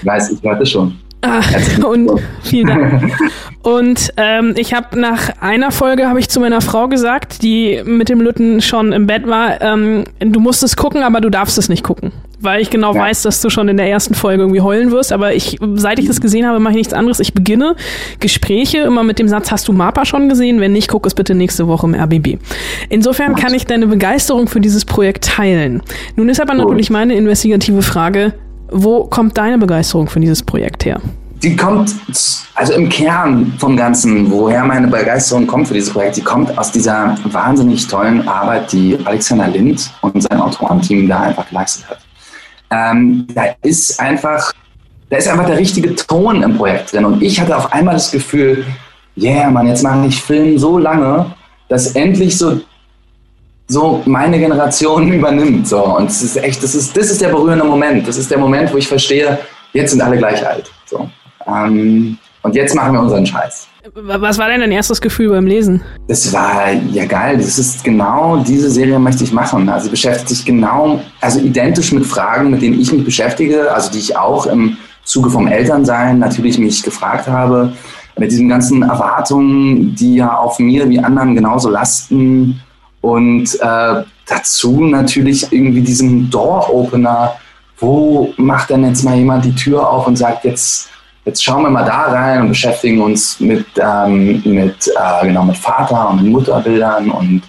Ich 0.00 0.06
weiß, 0.06 0.30
ich 0.30 0.44
warte 0.44 0.64
schon. 0.66 0.96
Ah, 1.24 1.42
und 1.86 2.20
vielen 2.42 2.66
Dank. 2.66 3.12
Und 3.62 4.12
ähm, 4.18 4.52
ich 4.58 4.74
habe 4.74 5.00
nach 5.00 5.40
einer 5.40 5.70
Folge 5.70 6.06
habe 6.06 6.20
ich 6.20 6.28
zu 6.28 6.38
meiner 6.38 6.60
Frau 6.60 6.86
gesagt, 6.86 7.42
die 7.42 7.80
mit 7.86 8.10
dem 8.10 8.20
Lütten 8.20 8.60
schon 8.60 8.92
im 8.92 9.06
Bett 9.06 9.26
war, 9.26 9.62
ähm, 9.62 10.04
du 10.20 10.38
musst 10.38 10.62
es 10.62 10.76
gucken, 10.76 11.02
aber 11.02 11.22
du 11.22 11.30
darfst 11.30 11.56
es 11.56 11.70
nicht 11.70 11.82
gucken 11.82 12.12
weil 12.44 12.60
ich 12.60 12.70
genau 12.70 12.94
ja. 12.94 13.00
weiß, 13.00 13.22
dass 13.22 13.40
du 13.40 13.50
schon 13.50 13.68
in 13.68 13.76
der 13.76 13.88
ersten 13.88 14.14
Folge 14.14 14.42
irgendwie 14.42 14.60
heulen 14.60 14.90
wirst. 14.92 15.12
Aber 15.12 15.34
ich, 15.34 15.58
seit 15.74 15.98
ich 15.98 16.06
das 16.06 16.20
gesehen 16.20 16.46
habe, 16.46 16.60
mache 16.60 16.72
ich 16.72 16.78
nichts 16.78 16.92
anderes. 16.92 17.18
Ich 17.18 17.34
beginne 17.34 17.74
Gespräche 18.20 18.78
immer 18.78 19.02
mit 19.02 19.18
dem 19.18 19.28
Satz, 19.28 19.50
hast 19.50 19.66
du 19.66 19.72
Mapa 19.72 20.04
schon 20.04 20.28
gesehen? 20.28 20.60
Wenn 20.60 20.72
nicht, 20.72 20.88
guck 20.88 21.06
es 21.06 21.14
bitte 21.14 21.34
nächste 21.34 21.66
Woche 21.66 21.86
im 21.86 21.94
RBB. 21.94 22.38
Insofern 22.90 23.34
kann 23.34 23.54
ich 23.54 23.66
deine 23.66 23.86
Begeisterung 23.86 24.46
für 24.46 24.60
dieses 24.60 24.84
Projekt 24.84 25.24
teilen. 25.24 25.82
Nun 26.16 26.28
ist 26.28 26.40
aber 26.40 26.54
natürlich 26.54 26.90
meine 26.90 27.14
investigative 27.14 27.82
Frage, 27.82 28.34
wo 28.70 29.04
kommt 29.04 29.36
deine 29.36 29.58
Begeisterung 29.58 30.08
für 30.08 30.20
dieses 30.20 30.42
Projekt 30.42 30.84
her? 30.84 31.00
Die 31.42 31.56
kommt, 31.56 31.94
also 32.54 32.72
im 32.72 32.88
Kern 32.88 33.52
vom 33.58 33.76
Ganzen, 33.76 34.30
woher 34.30 34.64
meine 34.64 34.86
Begeisterung 34.88 35.46
kommt 35.46 35.68
für 35.68 35.74
dieses 35.74 35.90
Projekt, 35.90 36.16
die 36.16 36.22
kommt 36.22 36.56
aus 36.56 36.72
dieser 36.72 37.16
wahnsinnig 37.24 37.86
tollen 37.86 38.26
Arbeit, 38.26 38.72
die 38.72 38.98
Alexander 39.04 39.48
Lind 39.48 39.90
und 40.00 40.22
sein 40.22 40.40
Autorenteam 40.40 41.06
da 41.06 41.20
einfach 41.20 41.46
geleistet 41.48 41.88
hat 41.90 41.98
ähm, 42.74 43.26
da 43.34 43.54
ist 43.62 44.00
einfach, 44.00 44.52
da 45.10 45.16
ist 45.16 45.28
einfach 45.28 45.46
der 45.46 45.58
richtige 45.58 45.94
Ton 45.94 46.42
im 46.42 46.56
Projekt 46.56 46.92
drin. 46.92 47.04
Und 47.04 47.22
ich 47.22 47.40
hatte 47.40 47.56
auf 47.56 47.72
einmal 47.72 47.94
das 47.94 48.10
Gefühl, 48.10 48.64
yeah, 49.16 49.50
man, 49.50 49.66
jetzt 49.66 49.82
mache 49.82 50.06
ich 50.06 50.20
Film 50.20 50.58
so 50.58 50.78
lange, 50.78 51.34
dass 51.68 51.94
endlich 51.94 52.36
so 52.36 52.60
so 53.66 54.02
meine 54.04 54.38
Generation 54.38 55.12
übernimmt. 55.12 55.68
So. 55.68 55.84
Und 55.84 56.10
es 56.10 56.22
ist 56.22 56.36
echt, 56.36 56.62
das 56.62 56.74
ist, 56.74 56.96
das 56.96 57.10
ist 57.10 57.20
der 57.20 57.28
berührende 57.28 57.64
Moment. 57.64 58.06
Das 58.06 58.16
ist 58.16 58.30
der 58.30 58.38
Moment, 58.38 58.72
wo 58.72 58.76
ich 58.76 58.88
verstehe, 58.88 59.38
jetzt 59.72 59.90
sind 59.90 60.00
alle 60.00 60.16
gleich 60.16 60.46
alt. 60.46 60.70
So. 60.86 61.08
Ähm, 61.46 62.18
und 62.42 62.54
jetzt 62.54 62.74
machen 62.74 62.92
wir 62.92 63.00
unseren 63.00 63.24
Scheiß. 63.24 63.68
Was 63.94 64.38
war 64.38 64.48
denn 64.48 64.60
dein 64.60 64.72
erstes 64.72 65.00
Gefühl 65.00 65.30
beim 65.30 65.46
Lesen? 65.46 65.82
Das 66.08 66.32
war 66.32 66.72
ja 66.72 67.04
geil. 67.04 67.36
Das 67.36 67.58
ist 67.58 67.84
genau 67.84 68.38
diese 68.38 68.70
Serie 68.70 68.98
möchte 68.98 69.24
ich 69.24 69.32
machen. 69.32 69.68
Also 69.68 69.90
beschäftigt 69.90 70.28
sich 70.28 70.44
genau, 70.44 71.00
also 71.20 71.38
identisch 71.38 71.92
mit 71.92 72.06
Fragen, 72.06 72.50
mit 72.50 72.62
denen 72.62 72.80
ich 72.80 72.92
mich 72.92 73.04
beschäftige, 73.04 73.70
also 73.72 73.90
die 73.90 73.98
ich 73.98 74.16
auch 74.16 74.46
im 74.46 74.78
Zuge 75.04 75.28
vom 75.28 75.46
Elternsein 75.46 76.18
natürlich 76.18 76.58
mich 76.58 76.82
gefragt 76.82 77.28
habe. 77.28 77.72
Mit 78.16 78.30
diesen 78.30 78.48
ganzen 78.48 78.82
Erwartungen, 78.82 79.94
die 79.94 80.16
ja 80.16 80.34
auf 80.34 80.58
mir 80.58 80.88
wie 80.88 81.00
anderen 81.00 81.34
genauso 81.34 81.68
lasten. 81.68 82.60
Und 83.04 83.60
äh, 83.60 84.02
dazu 84.26 84.80
natürlich 84.80 85.52
irgendwie 85.52 85.82
diesen 85.82 86.30
Door-Opener. 86.30 87.34
Wo 87.76 88.32
macht 88.38 88.70
denn 88.70 88.82
jetzt 88.82 89.04
mal 89.04 89.14
jemand 89.14 89.44
die 89.44 89.54
Tür 89.54 89.86
auf 89.86 90.06
und 90.06 90.16
sagt, 90.16 90.46
jetzt 90.46 90.88
jetzt 91.26 91.44
schauen 91.44 91.64
wir 91.64 91.70
mal 91.70 91.84
da 91.84 92.04
rein 92.04 92.40
und 92.40 92.48
beschäftigen 92.48 93.02
uns 93.02 93.38
mit, 93.40 93.66
ähm, 93.78 94.40
mit, 94.46 94.88
äh, 94.88 95.26
genau, 95.26 95.44
mit 95.44 95.56
Vater- 95.58 96.08
und 96.10 96.26
Mutterbildern 96.30 97.10
und 97.10 97.42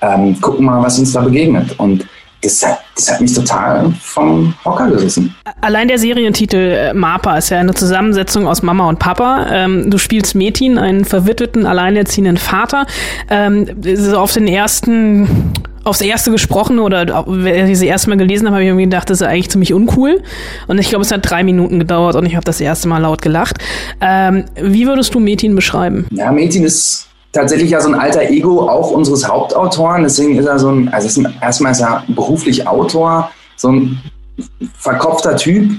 ähm, 0.00 0.40
gucken 0.40 0.64
mal, 0.64 0.82
was 0.82 0.98
uns 0.98 1.12
da 1.12 1.20
begegnet. 1.20 1.78
Und 1.78 2.06
das 2.42 2.66
hat, 2.66 2.80
das 2.96 3.10
hat 3.10 3.20
mich 3.20 3.32
total 3.32 3.92
vom 4.00 4.54
Hocker 4.64 4.88
gerissen. 4.88 5.34
Allein 5.60 5.88
der 5.88 5.98
Serientitel 5.98 6.56
äh, 6.56 6.94
Mapa 6.94 7.38
ist 7.38 7.50
ja 7.50 7.60
eine 7.60 7.74
Zusammensetzung 7.74 8.46
aus 8.46 8.62
Mama 8.62 8.88
und 8.88 8.98
Papa. 8.98 9.46
Ähm, 9.50 9.90
du 9.90 9.98
spielst 9.98 10.34
Metin, 10.34 10.76
einen 10.76 11.04
verwitweten, 11.04 11.66
alleinerziehenden 11.66 12.36
Vater. 12.36 12.86
Ähm, 13.30 13.66
so 13.94 14.18
auf 14.18 14.32
den 14.32 14.48
ersten 14.48 15.52
aufs 15.84 16.00
erste 16.00 16.30
gesprochen 16.30 16.78
oder 16.78 17.24
wenn 17.26 17.68
ich 17.68 17.78
sie 17.78 17.88
erste 17.88 18.08
Mal 18.08 18.16
gelesen 18.16 18.46
habe, 18.46 18.54
habe 18.54 18.62
ich 18.62 18.68
irgendwie 18.68 18.84
gedacht, 18.84 19.10
das 19.10 19.20
ist 19.20 19.26
eigentlich 19.26 19.50
ziemlich 19.50 19.72
uncool. 19.72 20.22
Und 20.68 20.78
ich 20.78 20.88
glaube, 20.88 21.04
es 21.04 21.10
hat 21.10 21.28
drei 21.28 21.42
Minuten 21.42 21.80
gedauert 21.80 22.14
und 22.14 22.24
ich 22.24 22.36
habe 22.36 22.44
das 22.44 22.60
erste 22.60 22.86
Mal 22.86 22.98
laut 22.98 23.20
gelacht. 23.20 23.56
Ähm, 24.00 24.44
wie 24.60 24.86
würdest 24.86 25.12
du 25.14 25.18
Metin 25.18 25.56
beschreiben? 25.56 26.06
Ja, 26.10 26.30
Metin 26.30 26.64
ist 26.64 27.08
tatsächlich 27.32 27.70
ja 27.70 27.80
so 27.80 27.88
ein 27.88 27.94
alter 27.94 28.22
Ego 28.22 28.68
auch 28.68 28.90
unseres 28.90 29.26
Hauptautoren. 29.26 30.02
Deswegen 30.02 30.38
ist 30.38 30.46
er 30.46 30.58
so 30.58 30.68
ein, 30.68 30.88
also 30.92 31.08
ist 31.08 31.16
ein, 31.16 31.34
erstmal 31.40 31.72
ist 31.72 31.80
er 31.80 32.04
beruflich 32.08 32.66
Autor, 32.66 33.30
so 33.56 33.68
ein 33.68 34.00
verkopfter 34.78 35.36
Typ, 35.36 35.70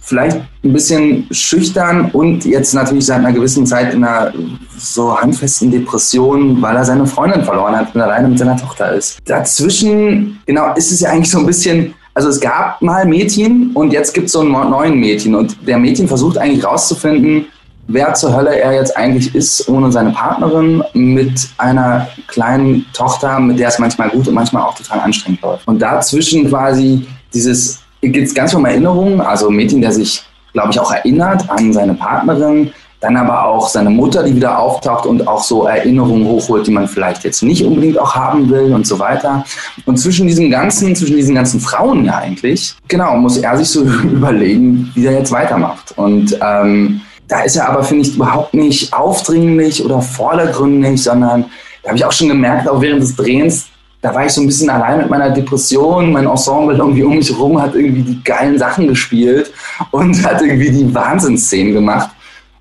vielleicht 0.00 0.40
ein 0.62 0.72
bisschen 0.72 1.26
schüchtern 1.32 2.10
und 2.12 2.44
jetzt 2.44 2.74
natürlich 2.74 3.06
seit 3.06 3.18
einer 3.18 3.32
gewissen 3.32 3.66
Zeit 3.66 3.92
in 3.92 4.04
einer 4.04 4.32
so 4.76 5.20
handfesten 5.20 5.70
Depression, 5.70 6.62
weil 6.62 6.76
er 6.76 6.84
seine 6.84 7.06
Freundin 7.06 7.42
verloren 7.42 7.76
hat 7.76 7.92
und 7.94 8.00
alleine 8.00 8.28
mit 8.28 8.38
seiner 8.38 8.56
Tochter 8.56 8.92
ist. 8.92 9.18
Dazwischen, 9.24 10.40
genau, 10.46 10.72
ist 10.74 10.92
es 10.92 11.00
ja 11.00 11.10
eigentlich 11.10 11.30
so 11.30 11.40
ein 11.40 11.46
bisschen, 11.46 11.94
also 12.14 12.28
es 12.28 12.40
gab 12.40 12.80
mal 12.80 13.04
Mädchen 13.04 13.72
und 13.74 13.92
jetzt 13.92 14.14
gibt 14.14 14.26
es 14.26 14.32
so 14.32 14.40
einen 14.40 14.52
neuen 14.52 14.98
Mädchen 14.98 15.34
und 15.34 15.56
der 15.66 15.78
Mädchen 15.78 16.06
versucht 16.06 16.38
eigentlich 16.38 16.64
rauszufinden, 16.64 17.46
wer 17.88 18.14
zur 18.14 18.34
Hölle 18.34 18.58
er 18.58 18.74
jetzt 18.74 18.96
eigentlich 18.96 19.34
ist, 19.34 19.68
ohne 19.68 19.90
seine 19.92 20.10
Partnerin, 20.10 20.82
mit 20.92 21.48
einer 21.58 22.08
kleinen 22.26 22.86
Tochter, 22.92 23.38
mit 23.40 23.58
der 23.58 23.68
es 23.68 23.78
manchmal 23.78 24.10
gut 24.10 24.28
und 24.28 24.34
manchmal 24.34 24.62
auch 24.62 24.74
total 24.74 25.00
anstrengend 25.00 25.42
läuft. 25.42 25.66
Und 25.66 25.80
dazwischen 25.80 26.48
quasi 26.48 27.06
dieses 27.32 27.80
geht 28.02 28.26
es 28.26 28.34
ganz 28.34 28.54
um 28.54 28.64
Erinnerungen, 28.64 29.20
also 29.20 29.50
Mädchen, 29.50 29.80
der 29.80 29.92
sich, 29.92 30.22
glaube 30.52 30.70
ich, 30.70 30.80
auch 30.80 30.92
erinnert 30.92 31.48
an 31.50 31.72
seine 31.72 31.94
Partnerin, 31.94 32.70
dann 33.00 33.16
aber 33.16 33.44
auch 33.44 33.68
seine 33.68 33.90
Mutter, 33.90 34.22
die 34.22 34.34
wieder 34.34 34.58
auftaucht 34.58 35.06
und 35.06 35.28
auch 35.28 35.42
so 35.42 35.66
Erinnerungen 35.66 36.26
hochholt, 36.26 36.66
die 36.66 36.70
man 36.70 36.88
vielleicht 36.88 37.24
jetzt 37.24 37.42
nicht 37.42 37.64
unbedingt 37.64 37.98
auch 37.98 38.14
haben 38.14 38.48
will 38.48 38.72
und 38.72 38.86
so 38.86 38.98
weiter. 38.98 39.44
Und 39.84 39.98
zwischen 39.98 40.26
diesem 40.26 40.50
ganzen, 40.50 40.96
zwischen 40.96 41.16
diesen 41.16 41.34
ganzen 41.34 41.60
Frauen 41.60 42.04
ja 42.04 42.18
eigentlich, 42.18 42.74
genau, 42.88 43.16
muss 43.16 43.36
er 43.36 43.56
sich 43.58 43.68
so 43.68 43.82
überlegen, 44.04 44.90
wie 44.94 45.06
er 45.06 45.12
jetzt 45.12 45.32
weitermacht. 45.32 45.92
Und 45.96 46.38
ähm, 46.40 47.02
da 47.28 47.40
ist 47.40 47.56
er 47.56 47.68
aber, 47.68 47.82
finde 47.82 48.06
ich, 48.06 48.14
überhaupt 48.14 48.54
nicht 48.54 48.92
aufdringlich 48.92 49.84
oder 49.84 50.00
vordergründig, 50.00 51.02
sondern 51.02 51.46
da 51.82 51.88
habe 51.88 51.98
ich 51.98 52.04
auch 52.04 52.12
schon 52.12 52.28
gemerkt, 52.28 52.68
auch 52.68 52.80
während 52.80 53.02
des 53.02 53.16
Drehens, 53.16 53.66
da 54.00 54.14
war 54.14 54.26
ich 54.26 54.32
so 54.32 54.40
ein 54.40 54.46
bisschen 54.46 54.70
allein 54.70 54.98
mit 54.98 55.10
meiner 55.10 55.30
Depression. 55.30 56.12
Mein 56.12 56.26
Ensemble 56.26 56.76
irgendwie 56.76 57.02
um 57.02 57.16
mich 57.16 57.30
herum 57.30 57.60
hat 57.60 57.74
irgendwie 57.74 58.02
die 58.02 58.22
geilen 58.22 58.58
Sachen 58.58 58.86
gespielt 58.86 59.50
und 59.90 60.24
hat 60.26 60.40
irgendwie 60.40 60.70
die 60.70 60.94
Wahnsinnsszenen 60.94 61.72
gemacht. 61.72 62.10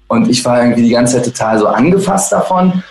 Und 0.08 0.30
ich 0.30 0.44
war 0.46 0.62
irgendwie 0.62 0.84
die 0.84 0.92
ganze 0.92 1.16
Zeit 1.16 1.26
total 1.26 1.60
so 1.60 1.68
angefasst 1.68 2.32
davon. 2.32 2.84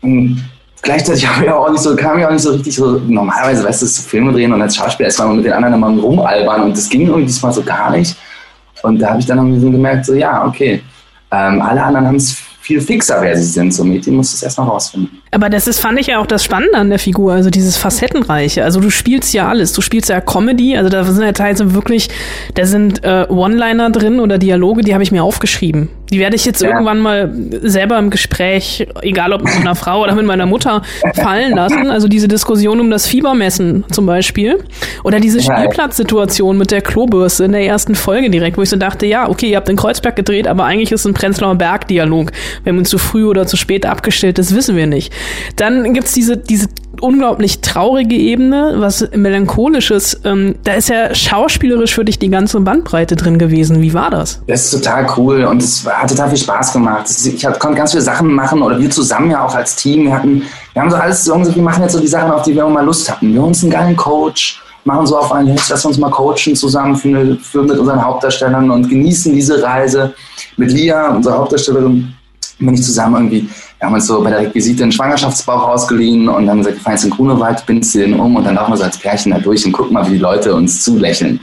Und 0.00 0.42
gleichzeitig 0.80 1.26
habe 1.34 1.44
ich 1.44 1.50
auch 1.50 1.70
nicht 1.70 1.82
so, 1.82 1.94
kam 1.96 2.18
ich 2.18 2.26
auch 2.26 2.30
nicht 2.30 2.42
so 2.42 2.52
richtig 2.52 2.74
so, 2.74 3.00
normalerweise, 3.06 3.64
weißt 3.64 3.82
du, 3.82 3.86
so 3.86 4.02
Filme 4.02 4.32
drehen 4.32 4.52
und 4.52 4.62
als 4.62 4.76
Schauspieler 4.76 5.08
ist 5.08 5.18
man 5.18 5.36
mit 5.36 5.44
den 5.44 5.52
anderen 5.52 5.74
immer 5.74 5.88
rumalbern 5.88 6.62
und 6.62 6.76
das 6.76 6.88
ging 6.88 7.06
irgendwie 7.06 7.26
diesmal 7.26 7.52
so 7.52 7.62
gar 7.62 7.90
nicht. 7.90 8.16
Und 8.82 8.98
da 8.98 9.10
habe 9.10 9.20
ich 9.20 9.26
dann 9.26 9.38
irgendwie 9.38 9.60
so 9.60 9.70
gemerkt, 9.70 10.06
so 10.06 10.14
ja, 10.14 10.44
okay, 10.44 10.82
ähm, 11.32 11.62
alle 11.62 11.82
anderen 11.82 12.06
haben 12.06 12.16
es 12.16 12.36
viel 12.62 12.80
fixer, 12.80 13.20
wer 13.20 13.36
sie 13.36 13.42
sind. 13.42 13.74
So 13.74 13.84
Mädchen 13.84 14.14
muss 14.14 14.32
es 14.32 14.42
erstmal 14.42 14.68
rausfinden. 14.68 15.20
Aber 15.32 15.50
das 15.50 15.66
ist, 15.66 15.80
fand 15.80 15.98
ich 15.98 16.06
ja 16.06 16.18
auch 16.18 16.26
das 16.26 16.44
Spannende 16.44 16.78
an 16.78 16.90
der 16.90 16.98
Figur, 16.98 17.32
also 17.32 17.50
dieses 17.50 17.76
Facettenreiche. 17.76 18.62
Also 18.62 18.80
du 18.80 18.90
spielst 18.90 19.34
ja 19.34 19.48
alles. 19.48 19.72
Du 19.72 19.80
spielst 19.80 20.10
ja 20.10 20.20
Comedy, 20.20 20.76
also 20.76 20.88
da 20.88 21.02
sind 21.04 21.24
ja 21.24 21.32
teilweise 21.32 21.74
wirklich, 21.74 22.08
da 22.54 22.64
sind 22.64 23.02
äh, 23.02 23.26
One-Liner 23.28 23.90
drin 23.90 24.20
oder 24.20 24.38
Dialoge, 24.38 24.82
die 24.82 24.94
habe 24.94 25.02
ich 25.02 25.10
mir 25.10 25.24
aufgeschrieben. 25.24 25.88
Die 26.12 26.18
werde 26.18 26.36
ich 26.36 26.44
jetzt 26.44 26.60
ja. 26.60 26.68
irgendwann 26.68 27.00
mal 27.00 27.32
selber 27.62 27.98
im 27.98 28.10
Gespräch, 28.10 28.86
egal 29.00 29.32
ob 29.32 29.42
mit 29.42 29.54
einer 29.54 29.74
Frau 29.74 30.02
oder 30.02 30.14
mit 30.14 30.26
meiner 30.26 30.44
Mutter, 30.44 30.82
fallen 31.14 31.54
lassen. 31.54 31.90
Also 31.90 32.06
diese 32.06 32.28
Diskussion 32.28 32.80
um 32.80 32.90
das 32.90 33.06
Fiebermessen 33.06 33.84
zum 33.90 34.04
Beispiel. 34.04 34.62
Oder 35.04 35.20
diese 35.20 35.40
Spielplatzsituation 35.40 36.58
mit 36.58 36.70
der 36.70 36.82
Klobürste 36.82 37.44
in 37.44 37.52
der 37.52 37.64
ersten 37.64 37.94
Folge 37.94 38.28
direkt, 38.28 38.58
wo 38.58 38.62
ich 38.62 38.68
so 38.68 38.76
dachte, 38.76 39.06
ja, 39.06 39.28
okay, 39.28 39.50
ihr 39.50 39.56
habt 39.56 39.68
den 39.68 39.76
Kreuzberg 39.76 40.14
gedreht, 40.14 40.46
aber 40.46 40.64
eigentlich 40.64 40.92
ist 40.92 41.00
es 41.00 41.06
ein 41.06 41.14
Prenzlauer 41.14 41.54
Berg-Dialog. 41.54 42.30
Wenn 42.64 42.76
man 42.76 42.84
zu 42.84 42.98
früh 42.98 43.24
oder 43.24 43.46
zu 43.46 43.56
spät 43.56 43.86
abgestellt 43.86 44.38
ist, 44.38 44.54
wissen 44.54 44.76
wir 44.76 44.86
nicht. 44.86 45.12
Dann 45.56 45.94
gibt's 45.94 46.12
diese, 46.12 46.36
diese 46.36 46.68
unglaublich 47.00 47.60
traurige 47.60 48.14
Ebene, 48.14 48.74
was 48.76 49.08
melancholisches. 49.14 50.20
Ähm, 50.24 50.56
da 50.64 50.74
ist 50.74 50.88
ja 50.88 51.14
schauspielerisch 51.14 51.94
für 51.94 52.04
dich 52.04 52.18
die 52.18 52.28
ganze 52.28 52.60
Bandbreite 52.60 53.16
drin 53.16 53.38
gewesen. 53.38 53.80
Wie 53.80 53.94
war 53.94 54.10
das? 54.10 54.42
Das 54.46 54.64
ist 54.64 54.82
total 54.82 55.06
cool 55.16 55.44
und 55.44 55.62
es 55.62 55.86
hat 55.86 56.10
total 56.10 56.28
viel 56.28 56.38
Spaß 56.38 56.72
gemacht. 56.72 57.06
Ich 57.24 57.42
konnte 57.42 57.76
ganz 57.76 57.92
viele 57.92 58.02
Sachen 58.02 58.32
machen 58.32 58.62
oder 58.62 58.78
wir 58.78 58.90
zusammen 58.90 59.30
ja 59.30 59.44
auch 59.44 59.54
als 59.54 59.76
Team. 59.76 60.04
Wir 60.04 60.14
hatten, 60.14 60.42
wir 60.72 60.82
haben 60.82 60.90
so 60.90 60.96
alles 60.96 61.26
wir 61.26 61.62
machen 61.62 61.82
jetzt 61.82 61.92
so 61.92 62.00
die 62.00 62.06
Sachen, 62.06 62.30
auf 62.30 62.42
die 62.42 62.54
wir 62.54 62.66
mal 62.66 62.84
Lust 62.84 63.10
hatten. 63.10 63.32
Wir 63.32 63.40
haben 63.40 63.48
uns 63.48 63.62
einen 63.62 63.72
geilen 63.72 63.96
Coach, 63.96 64.60
machen 64.84 65.06
so 65.06 65.18
auf 65.18 65.32
einen, 65.32 65.48
jetzt 65.48 65.68
lass 65.70 65.84
uns 65.84 65.98
mal 65.98 66.10
coachen 66.10 66.56
zusammen 66.56 66.96
für, 66.96 67.36
für 67.36 67.62
mit 67.62 67.78
unseren 67.78 68.04
Hauptdarstellern 68.04 68.70
und 68.70 68.88
genießen 68.88 69.32
diese 69.34 69.62
Reise. 69.62 70.14
Mit 70.56 70.72
Lia, 70.72 71.08
unserer 71.08 71.38
Hauptdarstellerin, 71.38 72.14
bin 72.66 72.74
ich 72.74 72.82
zusammen 72.82 73.14
irgendwie, 73.16 73.48
wir 73.78 73.86
haben 73.86 73.94
uns 73.94 74.06
so 74.06 74.22
bei 74.22 74.30
der 74.30 74.40
Requisite 74.40 74.82
einen 74.82 74.92
Schwangerschaftsbauch 74.92 75.68
ausgeliehen 75.68 76.28
und 76.28 76.46
dann 76.46 76.58
gesagt, 76.58 76.76
wir 76.76 76.82
fahren 76.82 76.98
in 77.02 77.10
Grunewald, 77.10 77.64
bindst 77.66 77.94
den 77.94 78.18
um 78.18 78.36
und 78.36 78.44
dann 78.44 78.54
laufen 78.54 78.72
wir 78.72 78.76
so 78.76 78.84
als 78.84 78.98
Pärchen 78.98 79.32
da 79.32 79.38
durch 79.38 79.64
und 79.66 79.72
gucken 79.72 79.94
mal, 79.94 80.06
wie 80.06 80.12
die 80.12 80.18
Leute 80.18 80.54
uns 80.54 80.82
zulächeln. 80.82 81.40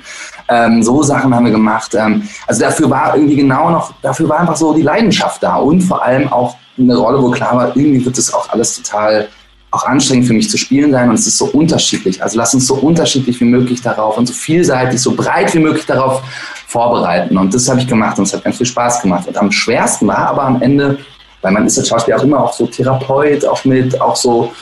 Ähm, 0.47 0.81
so 0.81 1.03
Sachen 1.03 1.33
haben 1.33 1.45
wir 1.45 1.51
gemacht. 1.51 1.93
Ähm, 1.95 2.23
also 2.47 2.61
dafür 2.61 2.89
war 2.89 3.15
irgendwie 3.15 3.35
genau 3.35 3.69
noch, 3.69 3.93
dafür 4.01 4.29
war 4.29 4.39
einfach 4.39 4.55
so 4.55 4.73
die 4.73 4.81
Leidenschaft 4.81 5.43
da 5.43 5.57
und 5.57 5.81
vor 5.81 6.03
allem 6.03 6.31
auch 6.31 6.55
eine 6.77 6.95
Rolle, 6.95 7.21
wo 7.21 7.29
klar 7.29 7.55
war, 7.55 7.77
irgendwie 7.77 8.03
wird 8.03 8.17
das 8.17 8.33
auch 8.33 8.49
alles 8.49 8.81
total 8.81 9.27
auch 9.71 9.85
anstrengend 9.85 10.25
für 10.25 10.33
mich 10.33 10.49
zu 10.49 10.57
spielen 10.57 10.91
sein 10.91 11.09
und 11.09 11.15
es 11.15 11.27
ist 11.27 11.37
so 11.37 11.45
unterschiedlich. 11.45 12.23
Also 12.23 12.37
lass 12.37 12.53
uns 12.53 12.65
so 12.65 12.75
unterschiedlich 12.75 13.39
wie 13.39 13.45
möglich 13.45 13.81
darauf 13.81 14.17
und 14.17 14.25
so 14.25 14.33
vielseitig, 14.33 14.99
so 14.99 15.13
breit 15.13 15.53
wie 15.53 15.59
möglich 15.59 15.85
darauf 15.85 16.23
vorbereiten. 16.69 17.35
Und 17.35 17.53
das 17.53 17.67
habe 17.67 17.79
ich 17.79 17.87
gemacht 17.87 18.17
und 18.19 18.25
es 18.25 18.33
hat 18.33 18.43
ganz 18.43 18.57
viel 18.57 18.65
Spaß 18.65 19.01
gemacht. 19.01 19.27
Und 19.27 19.37
am 19.37 19.51
schwersten 19.51 20.07
war 20.07 20.29
aber 20.29 20.43
am 20.43 20.61
Ende, 20.61 20.99
weil 21.41 21.51
man 21.51 21.65
ist 21.65 21.79
als 21.79 21.87
Schauspieler 21.89 22.17
auch 22.17 22.23
immer 22.23 22.43
auch 22.43 22.53
so 22.53 22.67
Therapeut, 22.67 23.43
auch 23.45 23.65
mit, 23.65 23.99
auch 23.99 24.15
so 24.15 24.53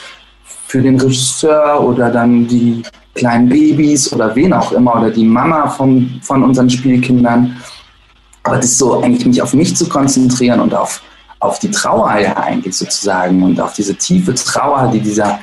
für 0.66 0.80
den 0.80 0.98
Regisseur 0.98 1.84
oder 1.84 2.10
dann 2.10 2.48
die 2.48 2.82
kleinen 3.14 3.48
Babys 3.48 4.10
oder 4.12 4.34
wen 4.34 4.54
auch 4.54 4.72
immer 4.72 4.96
oder 4.96 5.10
die 5.10 5.24
Mama 5.24 5.68
von, 5.68 6.18
von 6.22 6.42
unseren 6.42 6.70
Spielkindern. 6.70 7.56
Aber 8.42 8.56
das 8.56 8.78
so 8.78 9.02
eigentlich 9.02 9.26
mich 9.26 9.42
auf 9.42 9.52
mich 9.52 9.76
zu 9.76 9.86
konzentrieren 9.88 10.60
und 10.60 10.74
auf 10.74 11.02
auf 11.40 11.60
die 11.60 11.70
Trauer 11.70 12.18
ja 12.18 12.36
eigentlich 12.36 12.76
sozusagen 12.76 13.42
und 13.44 13.60
auf 13.60 13.72
diese 13.72 13.94
tiefe 13.94 14.34
Trauer, 14.34 14.90
die 14.92 15.00
dieser 15.00 15.38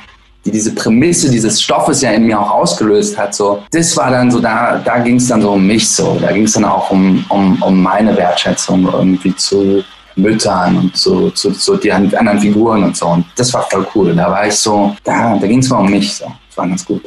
die 0.46 0.52
diese 0.52 0.74
Prämisse 0.74 1.30
dieses 1.30 1.60
Stoffes 1.60 2.00
ja 2.00 2.12
in 2.12 2.24
mir 2.24 2.40
auch 2.40 2.50
ausgelöst 2.50 3.18
hat. 3.18 3.34
So, 3.34 3.62
das 3.70 3.96
war 3.96 4.10
dann 4.10 4.30
so, 4.30 4.40
da, 4.40 4.80
da 4.84 4.98
ging 5.00 5.16
es 5.16 5.28
dann 5.28 5.42
so 5.42 5.52
um 5.52 5.66
mich 5.66 5.88
so. 5.88 6.16
Da 6.20 6.32
ging 6.32 6.44
es 6.44 6.52
dann 6.52 6.64
auch 6.64 6.90
um, 6.90 7.24
um, 7.28 7.60
um 7.62 7.82
meine 7.82 8.16
Wertschätzung 8.16 8.88
irgendwie 8.90 9.34
zu 9.36 9.82
Müttern 10.14 10.78
und 10.78 10.96
so, 10.96 11.30
zu, 11.30 11.50
zu 11.50 11.76
die 11.76 11.92
anderen 11.92 12.40
Figuren 12.40 12.84
und 12.84 12.96
so. 12.96 13.08
Und 13.08 13.26
das 13.36 13.52
war 13.52 13.62
voll 13.70 13.86
cool. 13.94 14.14
Da 14.14 14.30
war 14.30 14.46
ich 14.46 14.54
so, 14.54 14.96
da, 15.04 15.36
da 15.36 15.46
ging 15.46 15.58
es 15.58 15.68
mal 15.68 15.80
um 15.80 15.90
mich 15.90 16.14
so. 16.14 16.24
Das 16.48 16.56
war 16.56 16.68
ganz 16.68 16.84
gut. 16.84 17.02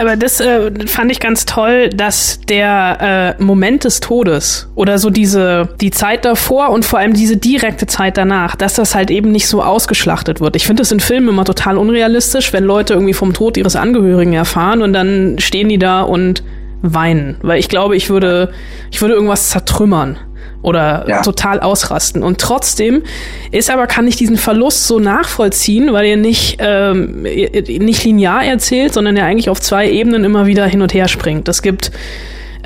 Aber 0.00 0.14
das 0.14 0.38
äh, 0.38 0.70
fand 0.86 1.10
ich 1.10 1.18
ganz 1.18 1.44
toll, 1.44 1.88
dass 1.88 2.40
der 2.48 3.34
äh, 3.40 3.42
Moment 3.42 3.82
des 3.82 3.98
Todes 3.98 4.70
oder 4.76 4.96
so 4.96 5.10
diese 5.10 5.70
die 5.80 5.90
Zeit 5.90 6.24
davor 6.24 6.70
und 6.70 6.84
vor 6.84 7.00
allem 7.00 7.14
diese 7.14 7.36
direkte 7.36 7.88
Zeit 7.88 8.16
danach, 8.16 8.54
dass 8.54 8.74
das 8.74 8.94
halt 8.94 9.10
eben 9.10 9.32
nicht 9.32 9.48
so 9.48 9.60
ausgeschlachtet 9.60 10.40
wird. 10.40 10.54
Ich 10.54 10.66
finde 10.66 10.82
das 10.82 10.92
in 10.92 11.00
Filmen 11.00 11.28
immer 11.28 11.44
total 11.44 11.76
unrealistisch, 11.76 12.52
wenn 12.52 12.62
Leute 12.62 12.94
irgendwie 12.94 13.12
vom 13.12 13.32
Tod 13.32 13.56
ihres 13.56 13.74
Angehörigen 13.74 14.34
erfahren 14.34 14.82
und 14.82 14.92
dann 14.92 15.40
stehen 15.40 15.68
die 15.68 15.80
da 15.80 16.02
und 16.02 16.44
weinen, 16.80 17.36
weil 17.42 17.58
ich 17.58 17.68
glaube, 17.68 17.96
ich 17.96 18.08
würde 18.08 18.52
ich 18.92 19.00
würde 19.00 19.14
irgendwas 19.14 19.50
zertrümmern 19.50 20.16
oder 20.62 21.04
ja. 21.08 21.22
total 21.22 21.60
ausrasten. 21.60 22.22
Und 22.22 22.40
trotzdem 22.40 23.02
ist 23.50 23.70
aber, 23.70 23.86
kann 23.86 24.06
ich 24.06 24.16
diesen 24.16 24.36
Verlust 24.36 24.86
so 24.86 24.98
nachvollziehen, 24.98 25.92
weil 25.92 26.06
ihr 26.06 26.16
nicht, 26.16 26.58
ähm, 26.60 27.22
nicht 27.22 28.04
linear 28.04 28.44
erzählt, 28.44 28.92
sondern 28.92 29.16
ja 29.16 29.24
eigentlich 29.24 29.50
auf 29.50 29.60
zwei 29.60 29.88
Ebenen 29.90 30.24
immer 30.24 30.46
wieder 30.46 30.66
hin 30.66 30.82
und 30.82 30.92
her 30.94 31.08
springt. 31.08 31.48
Es 31.48 31.62
gibt 31.62 31.92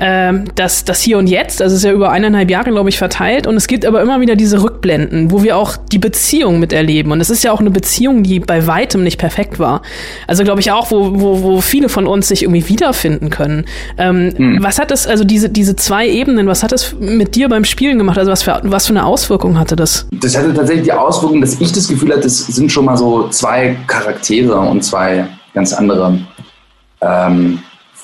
ähm, 0.05 0.43
das, 0.55 0.83
das 0.83 1.01
Hier 1.01 1.17
und 1.17 1.27
Jetzt, 1.27 1.61
also 1.61 1.77
ist 1.77 1.83
ja 1.83 1.93
über 1.93 2.11
eineinhalb 2.11 2.51
Jahre, 2.51 2.71
glaube 2.71 2.89
ich, 2.89 2.97
verteilt. 2.97 3.47
Und 3.47 3.55
es 3.55 3.67
gibt 3.67 3.85
aber 3.85 4.01
immer 4.01 4.19
wieder 4.19 4.35
diese 4.35 4.61
Rückblenden, 4.61 5.31
wo 5.31 5.43
wir 5.43 5.55
auch 5.55 5.77
die 5.77 5.97
Beziehung 5.97 6.59
miterleben. 6.59 7.13
Und 7.13 7.21
es 7.21 7.29
ist 7.29 7.41
ja 7.45 7.53
auch 7.53 7.61
eine 7.61 7.71
Beziehung, 7.71 8.21
die 8.21 8.41
bei 8.41 8.67
weitem 8.67 9.03
nicht 9.03 9.17
perfekt 9.17 9.59
war. 9.59 9.81
Also 10.27 10.43
glaube 10.43 10.59
ich 10.59 10.73
auch, 10.73 10.91
wo, 10.91 11.21
wo, 11.21 11.41
wo 11.43 11.61
viele 11.61 11.87
von 11.87 12.05
uns 12.05 12.27
sich 12.27 12.43
irgendwie 12.43 12.67
wiederfinden 12.67 13.29
können. 13.29 13.63
Ähm, 13.97 14.33
hm. 14.35 14.57
Was 14.61 14.77
hat 14.77 14.91
das, 14.91 15.07
also 15.07 15.23
diese, 15.23 15.49
diese 15.49 15.77
zwei 15.77 16.05
Ebenen, 16.09 16.47
was 16.47 16.63
hat 16.63 16.73
das 16.73 16.93
mit 16.99 17.35
dir 17.35 17.47
beim 17.47 17.63
Spielen 17.63 17.97
gemacht? 17.97 18.17
Also 18.17 18.29
was 18.29 18.43
für, 18.43 18.59
was 18.63 18.87
für 18.87 18.93
eine 18.93 19.05
Auswirkung 19.05 19.57
hatte 19.57 19.77
das? 19.77 20.05
Das 20.11 20.37
hatte 20.37 20.53
tatsächlich 20.53 20.83
die 20.83 20.91
Auswirkung, 20.91 21.39
dass 21.39 21.61
ich 21.61 21.71
das 21.71 21.87
Gefühl 21.87 22.11
hatte, 22.11 22.23
das 22.23 22.39
sind 22.39 22.69
schon 22.69 22.83
mal 22.83 22.97
so 22.97 23.29
zwei 23.29 23.77
Charaktere 23.87 24.59
und 24.59 24.83
zwei 24.83 25.27
ganz 25.53 25.71
andere 25.71 26.19
ähm, 26.99 27.59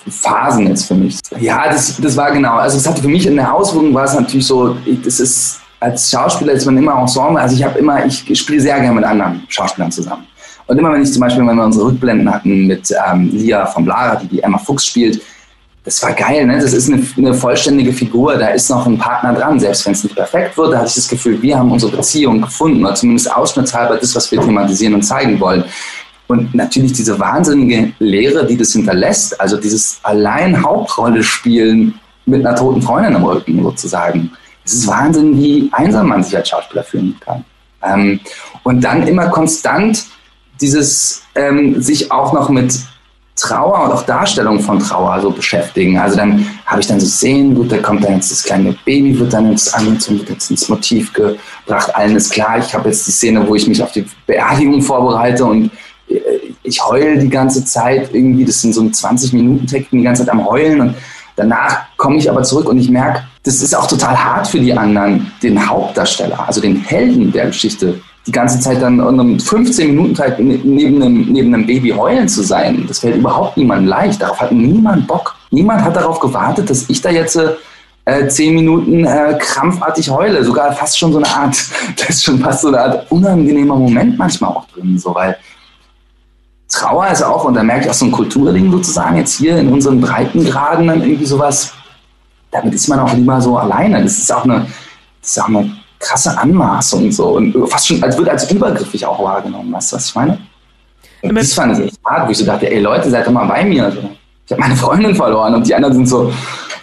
Phasen 0.09 0.67
jetzt 0.67 0.85
für 0.85 0.95
mich. 0.95 1.19
Ja, 1.39 1.69
das, 1.69 1.97
das 1.97 2.17
war 2.17 2.31
genau. 2.31 2.55
Also 2.55 2.77
es 2.77 2.87
hatte 2.87 3.01
für 3.01 3.07
mich 3.07 3.25
in 3.25 3.35
der 3.35 3.53
Auswirkung 3.53 3.93
war 3.93 4.05
es 4.05 4.13
natürlich 4.13 4.45
so, 4.45 4.75
das 5.03 5.19
ist 5.19 5.59
als 5.79 6.09
Schauspieler 6.09 6.53
ist 6.53 6.65
man 6.65 6.77
immer 6.77 6.99
Ensemble. 6.99 7.41
Also 7.41 7.55
ich 7.55 7.63
habe 7.63 7.79
immer, 7.79 8.05
ich 8.05 8.37
spiele 8.37 8.59
sehr 8.59 8.79
gerne 8.79 8.95
mit 8.95 9.05
anderen 9.05 9.43
Schauspielern 9.47 9.91
zusammen. 9.91 10.25
Und 10.67 10.77
immer 10.77 10.91
wenn 10.93 11.01
ich 11.01 11.11
zum 11.11 11.21
Beispiel, 11.21 11.45
wenn 11.47 11.55
wir 11.55 11.65
unsere 11.65 11.87
Rückblenden 11.87 12.31
hatten 12.31 12.67
mit 12.67 12.93
ähm, 13.09 13.29
Lia 13.33 13.65
von 13.65 13.85
Lara, 13.85 14.17
die 14.17 14.27
die 14.27 14.43
Emma 14.43 14.57
Fuchs 14.57 14.85
spielt, 14.85 15.21
das 15.83 16.03
war 16.03 16.11
geil, 16.11 16.45
ne? 16.45 16.59
Das 16.59 16.73
ist 16.73 16.91
eine, 16.91 17.03
eine 17.17 17.33
vollständige 17.33 17.91
Figur, 17.91 18.35
da 18.35 18.49
ist 18.49 18.69
noch 18.69 18.85
ein 18.85 18.97
Partner 18.97 19.33
dran, 19.33 19.59
selbst 19.59 19.85
wenn 19.85 19.93
es 19.93 20.03
nicht 20.03 20.15
perfekt 20.15 20.55
wird, 20.57 20.73
da 20.73 20.77
hatte 20.77 20.89
ich 20.89 20.95
das 20.95 21.07
Gefühl, 21.07 21.41
wir 21.41 21.57
haben 21.57 21.71
unsere 21.71 21.95
Beziehung 21.95 22.41
gefunden, 22.41 22.85
oder 22.85 22.93
zumindest 22.93 23.33
ausschnittshalber 23.35 23.97
das, 23.97 24.13
was 24.15 24.29
wir 24.31 24.41
thematisieren 24.41 24.93
und 24.93 25.01
zeigen 25.01 25.39
wollen. 25.39 25.63
Und 26.29 26.53
natürlich 26.53 26.93
diese 26.93 27.17
wahnsinnige 27.17 27.91
Lehre, 27.97 28.45
die 28.45 28.55
das 28.55 28.71
hinterlässt, 28.73 29.41
also 29.41 29.57
dieses 29.57 29.99
allein 30.03 30.63
Hauptrolle 30.63 31.23
spielen 31.23 31.95
mit 32.27 32.45
einer 32.45 32.55
toten 32.55 32.83
Freundin 32.83 33.15
im 33.15 33.23
Rücken 33.23 33.63
sozusagen. 33.63 34.31
Es 34.63 34.73
ist 34.73 34.87
Wahnsinn, 34.87 35.35
wie 35.35 35.69
einsam 35.71 36.09
man 36.09 36.21
sich 36.21 36.37
als 36.37 36.49
Schauspieler 36.49 36.83
fühlen 36.83 37.15
kann. 37.19 37.43
Ähm, 37.83 38.19
und 38.61 38.83
dann 38.83 39.07
immer 39.07 39.29
konstant 39.29 40.05
dieses 40.61 41.23
ähm, 41.33 41.81
sich 41.81 42.11
auch 42.11 42.31
noch 42.31 42.49
mit 42.49 42.77
Trauer 43.35 43.85
und 43.85 43.91
auch 43.91 44.03
Darstellung 44.03 44.59
von 44.59 44.77
Trauer 44.77 45.19
so 45.21 45.31
beschäftigen. 45.31 45.97
Also 45.97 46.17
dann 46.17 46.45
habe 46.67 46.81
ich 46.81 46.87
dann 46.87 46.99
so 46.99 47.07
Szenen, 47.07 47.55
gut, 47.55 47.71
da 47.71 47.77
kommt 47.77 48.03
dann 48.03 48.15
jetzt 48.15 48.31
das 48.31 48.43
kleine 48.43 48.75
Baby, 48.85 49.17
wird 49.17 49.33
dann 49.33 49.49
jetzt 49.49 49.75
jetzt 50.27 50.51
ins 50.51 50.69
Motiv 50.69 51.11
gebracht, 51.11 51.95
allen 51.95 52.17
ist 52.17 52.31
klar, 52.31 52.59
ich 52.59 52.71
habe 52.75 52.89
jetzt 52.89 53.07
die 53.07 53.11
Szene, 53.11 53.47
wo 53.47 53.55
ich 53.55 53.67
mich 53.67 53.81
auf 53.81 53.93
die 53.93 54.05
Beerdigung 54.27 54.79
vorbereite 54.83 55.43
und 55.43 55.71
ich 56.63 56.83
heule 56.85 57.17
die 57.17 57.29
ganze 57.29 57.65
Zeit 57.65 58.09
irgendwie, 58.13 58.45
das 58.45 58.61
sind 58.61 58.73
so 58.73 58.87
20 58.87 59.33
Minuten 59.33 59.67
Text, 59.67 59.91
die 59.91 60.01
ganze 60.01 60.25
Zeit 60.25 60.31
am 60.31 60.45
Heulen 60.45 60.81
und 60.81 60.95
danach 61.35 61.81
komme 61.97 62.17
ich 62.17 62.29
aber 62.29 62.43
zurück 62.43 62.69
und 62.69 62.77
ich 62.77 62.89
merke, 62.89 63.23
das 63.43 63.61
ist 63.61 63.75
auch 63.75 63.87
total 63.87 64.21
hart 64.21 64.47
für 64.47 64.59
die 64.59 64.73
anderen, 64.73 65.31
den 65.41 65.67
Hauptdarsteller, 65.67 66.47
also 66.47 66.61
den 66.61 66.75
Helden 66.75 67.31
der 67.31 67.47
Geschichte, 67.47 68.01
die 68.27 68.31
ganze 68.31 68.59
Zeit 68.59 68.81
dann 68.81 68.99
in 68.99 69.19
einem 69.19 69.39
15 69.39 69.87
Minuten 69.87 70.13
Tag 70.13 70.39
neben 70.39 71.01
einem, 71.01 71.31
neben 71.31 71.53
einem 71.53 71.65
Baby 71.65 71.89
heulen 71.89 72.27
zu 72.27 72.43
sein. 72.43 72.85
Das 72.87 72.99
fällt 72.99 73.15
überhaupt 73.15 73.57
niemandem 73.57 73.87
leicht. 73.87 74.21
Darauf 74.21 74.39
hat 74.39 74.51
niemand 74.51 75.07
Bock. 75.07 75.35
Niemand 75.49 75.83
hat 75.83 75.95
darauf 75.95 76.19
gewartet, 76.19 76.69
dass 76.69 76.87
ich 76.89 77.01
da 77.01 77.09
jetzt 77.09 77.39
äh, 78.05 78.27
zehn 78.27 78.53
Minuten 78.53 79.05
äh, 79.05 79.35
krampfartig 79.39 80.09
heule. 80.11 80.43
Sogar 80.43 80.73
fast 80.73 80.99
schon 80.99 81.11
so 81.11 81.17
eine 81.17 81.27
Art, 81.27 81.57
das 81.97 82.09
ist 82.09 82.23
schon 82.23 82.39
fast 82.39 82.61
so 82.61 82.67
eine 82.67 82.81
Art 82.81 83.11
unangenehmer 83.11 83.75
Moment 83.75 84.17
manchmal 84.17 84.51
auch 84.51 84.67
drin, 84.67 84.99
so 84.99 85.15
weil 85.15 85.37
Trauer 86.69 87.07
ist 87.07 87.23
auch, 87.23 87.45
und 87.45 87.55
da 87.55 87.63
merke 87.63 87.85
ich 87.85 87.89
auch 87.89 87.95
so 87.95 88.05
ein 88.05 88.11
Kulturding 88.11 88.71
sozusagen, 88.71 89.17
jetzt 89.17 89.37
hier 89.37 89.57
in 89.57 89.73
unseren 89.73 89.99
Breitengraden 89.99 90.87
dann 90.87 91.01
irgendwie 91.01 91.25
sowas, 91.25 91.73
damit 92.51 92.73
ist 92.73 92.87
man 92.87 92.99
auch 92.99 93.13
lieber 93.13 93.41
so 93.41 93.57
alleine. 93.57 94.03
Das 94.03 94.19
ist 94.19 94.31
auch 94.31 94.43
eine, 94.43 94.67
das 95.21 95.31
ist 95.31 95.41
auch 95.41 95.47
eine 95.47 95.71
krasse 95.99 96.37
Anmaßung 96.37 97.11
so 97.11 97.29
und 97.29 97.53
fast 97.69 97.87
schon, 97.87 98.01
als 98.01 98.17
wird 98.17 98.29
als 98.29 98.49
übergriffig 98.49 99.05
auch 99.05 99.21
wahrgenommen. 99.21 99.73
Weißt 99.73 99.91
du, 99.91 99.95
was 99.97 100.05
ich 100.07 100.15
meine? 100.15 100.39
Und 101.21 101.35
das 101.35 101.53
fand 101.53 101.77
ich 101.77 101.87
echt 101.87 101.99
hart, 102.05 102.27
wo 102.27 102.31
ich 102.31 102.37
so 102.37 102.45
dachte, 102.45 102.71
ey 102.71 102.79
Leute, 102.79 103.09
seid 103.09 103.27
doch 103.27 103.31
mal 103.31 103.45
bei 103.45 103.65
mir. 103.65 103.91
So. 103.91 104.09
Ich 104.45 104.51
habe 104.51 104.61
meine 104.61 104.75
Freundin 104.75 105.15
verloren 105.15 105.55
und 105.55 105.67
die 105.67 105.75
anderen 105.75 105.95
sind 105.95 106.07
so, 106.07 106.31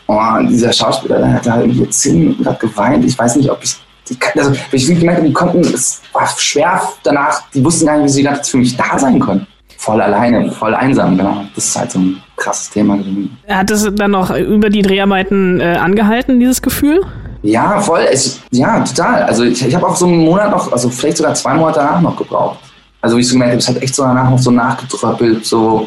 oh, 0.08 0.20
dieser 0.42 0.72
Schauspieler, 0.72 1.18
der 1.18 1.32
hat 1.32 1.46
da 1.46 1.60
irgendwie 1.60 1.82
jetzt 1.82 2.02
gerade 2.04 2.58
geweint. 2.58 3.04
Ich 3.04 3.18
weiß 3.18 3.36
nicht, 3.36 3.50
ob 3.50 3.62
ich, 3.62 3.76
die, 4.08 4.18
also 4.38 4.52
ich 4.72 4.86
gemerkt 4.86 5.24
die 5.24 5.32
konnten, 5.32 5.60
es 5.60 6.02
war 6.12 6.28
schwer 6.36 6.82
danach, 7.02 7.42
die 7.54 7.64
wussten 7.64 7.86
gar 7.86 7.96
nicht, 7.96 8.14
wie 8.14 8.22
sie 8.22 8.50
für 8.50 8.58
mich 8.58 8.76
da 8.76 8.98
sein 8.98 9.18
können. 9.18 9.46
Voll 9.86 10.00
alleine, 10.00 10.50
voll 10.50 10.74
einsam, 10.74 11.16
genau. 11.16 11.44
Das 11.54 11.64
ist 11.64 11.76
halt 11.78 11.92
so 11.92 12.00
ein 12.00 12.20
krasses 12.34 12.70
Thema 12.70 12.96
gewesen. 12.96 13.38
Hat 13.48 13.70
es 13.70 13.88
dann 13.94 14.10
noch 14.10 14.36
über 14.36 14.68
die 14.68 14.82
Dreharbeiten 14.82 15.60
äh, 15.60 15.76
angehalten, 15.76 16.40
dieses 16.40 16.60
Gefühl? 16.60 17.02
Ja, 17.42 17.78
voll. 17.78 18.04
Es, 18.10 18.40
ja, 18.50 18.80
total. 18.80 19.22
Also 19.22 19.44
ich, 19.44 19.64
ich 19.64 19.72
habe 19.76 19.86
auch 19.86 19.94
so 19.94 20.06
einen 20.06 20.24
Monat 20.24 20.50
noch, 20.50 20.72
also 20.72 20.90
vielleicht 20.90 21.18
sogar 21.18 21.34
zwei 21.34 21.54
Monate 21.54 21.78
danach 21.78 22.00
noch 22.00 22.16
gebraucht. 22.16 22.58
Also 23.00 23.16
wie 23.16 23.20
ich 23.20 23.28
so 23.28 23.34
gemerkt 23.34 23.52
habe, 23.52 23.60
es 23.60 23.68
hat 23.68 23.80
echt 23.80 23.94
so 23.94 24.02
danach 24.02 24.28
noch 24.28 24.40
so 24.40 24.50
nachgetröppelt, 24.50 25.46
so 25.46 25.86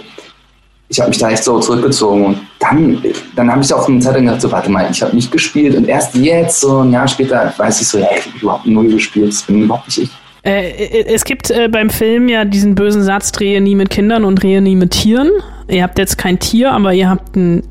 ich 0.88 0.97
habe 1.02 1.10
mich 1.10 1.18
da 1.18 1.30
echt 1.30 1.43
so 1.43 1.60
zurückgezogen 1.60 2.26
und 2.26 2.39
dann, 2.58 3.04
dann 3.36 3.52
habe 3.52 3.62
ich 3.62 3.74
auch 3.74 3.86
eine 3.86 4.00
Zeit 4.00 4.16
lang 4.16 4.26
gedacht, 4.28 4.41
so 4.41 4.50
warte 4.50 4.72
mal, 4.72 4.89
ich 4.89 5.02
habe 5.02 5.14
nicht 5.14 5.30
gespielt 5.30 5.76
und 5.76 5.89
erst 5.89 6.16
jetzt, 6.16 6.62
so 6.62 6.80
ein 6.80 6.93
Jahr 6.93 7.08
später, 7.08 7.54
weiß 7.58 7.82
ich 7.82 7.88
so, 7.89 8.00
hey, 8.00 8.20
ich 8.20 8.28
habe 8.28 8.39
überhaupt 8.39 8.66
null 8.66 8.89
gespielt, 8.89 9.34
das 9.34 9.41
bin 9.41 9.64
überhaupt 9.64 9.88
nicht 9.88 10.04
ich. 10.04 10.10
Äh, 10.43 10.69
äh, 10.69 11.05
es 11.13 11.25
gibt 11.25 11.49
äh, 11.51 11.67
beim 11.67 11.89
Film 11.89 12.29
ja 12.29 12.45
diesen 12.45 12.75
bösen 12.75 13.03
Satz, 13.03 13.31
drehe 13.31 13.61
nie 13.61 13.75
mit 13.75 13.89
Kindern 13.89 14.23
und 14.23 14.41
drehe 14.41 14.61
nie 14.61 14.75
mit 14.75 14.91
Tieren. 14.91 15.31
Ihr 15.67 15.83
habt 15.83 15.99
jetzt 15.99 16.17
kein 16.17 16.39
Tier, 16.39 16.71
aber 16.71 16.93
ihr 16.93 17.09
habt 17.09 17.35
ein 17.35 17.63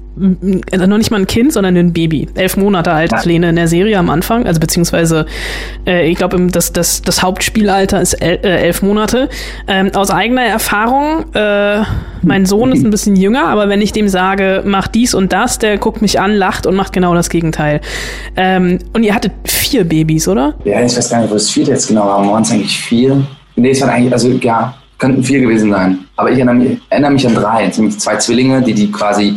also 0.72 0.86
noch 0.86 0.98
nicht 0.98 1.10
mal 1.10 1.20
ein 1.20 1.26
Kind, 1.26 1.52
sondern 1.52 1.76
ein 1.76 1.92
Baby. 1.92 2.28
Elf 2.34 2.56
Monate 2.56 2.92
alt 2.92 3.12
ist 3.12 3.24
Lene 3.24 3.50
in 3.50 3.56
der 3.56 3.68
Serie 3.68 3.98
am 3.98 4.10
Anfang, 4.10 4.46
also 4.46 4.60
beziehungsweise 4.60 5.26
äh, 5.86 6.08
ich 6.10 6.16
glaube, 6.16 6.38
das, 6.50 6.72
das, 6.72 7.02
das 7.02 7.22
Hauptspielalter 7.22 8.00
ist 8.00 8.14
el, 8.14 8.38
äh, 8.42 8.66
elf 8.66 8.82
Monate. 8.82 9.28
Ähm, 9.66 9.90
aus 9.94 10.10
eigener 10.10 10.42
Erfahrung, 10.42 11.24
äh, 11.34 11.82
mein 12.22 12.46
Sohn 12.46 12.72
ist 12.72 12.84
ein 12.84 12.90
bisschen 12.90 13.16
jünger, 13.16 13.48
aber 13.48 13.68
wenn 13.68 13.80
ich 13.80 13.92
dem 13.92 14.08
sage, 14.08 14.62
mach 14.64 14.88
dies 14.88 15.14
und 15.14 15.32
das, 15.32 15.58
der 15.58 15.78
guckt 15.78 16.02
mich 16.02 16.20
an, 16.20 16.34
lacht 16.34 16.66
und 16.66 16.74
macht 16.74 16.92
genau 16.92 17.14
das 17.14 17.30
Gegenteil. 17.30 17.80
Ähm, 18.36 18.78
und 18.92 19.02
ihr 19.02 19.14
hattet 19.14 19.32
vier 19.44 19.84
Babys, 19.84 20.28
oder? 20.28 20.54
Ja, 20.64 20.80
ich 20.80 20.96
weiß 20.96 21.10
gar 21.10 21.20
nicht, 21.20 21.30
wo 21.30 21.34
das 21.34 21.50
vierte 21.50 21.70
jetzt 21.70 21.88
genau 21.88 22.06
war. 22.06 22.26
Waren 22.26 22.42
es 22.42 22.50
eigentlich 22.50 22.78
vier? 22.78 23.22
Nee, 23.56 23.70
es 23.70 23.80
waren 23.80 23.90
eigentlich, 23.90 24.12
also 24.12 24.28
ja, 24.28 24.74
könnten 24.98 25.22
vier 25.22 25.40
gewesen 25.40 25.70
sein. 25.70 25.98
Aber 26.16 26.30
ich 26.30 26.36
erinnere 26.36 26.56
mich, 26.56 26.78
erinnere 26.90 27.12
mich 27.12 27.26
an 27.26 27.34
drei, 27.34 27.70
nämlich 27.76 27.98
zwei 27.98 28.16
Zwillinge, 28.16 28.62
die 28.62 28.74
die 28.74 28.90
quasi 28.90 29.34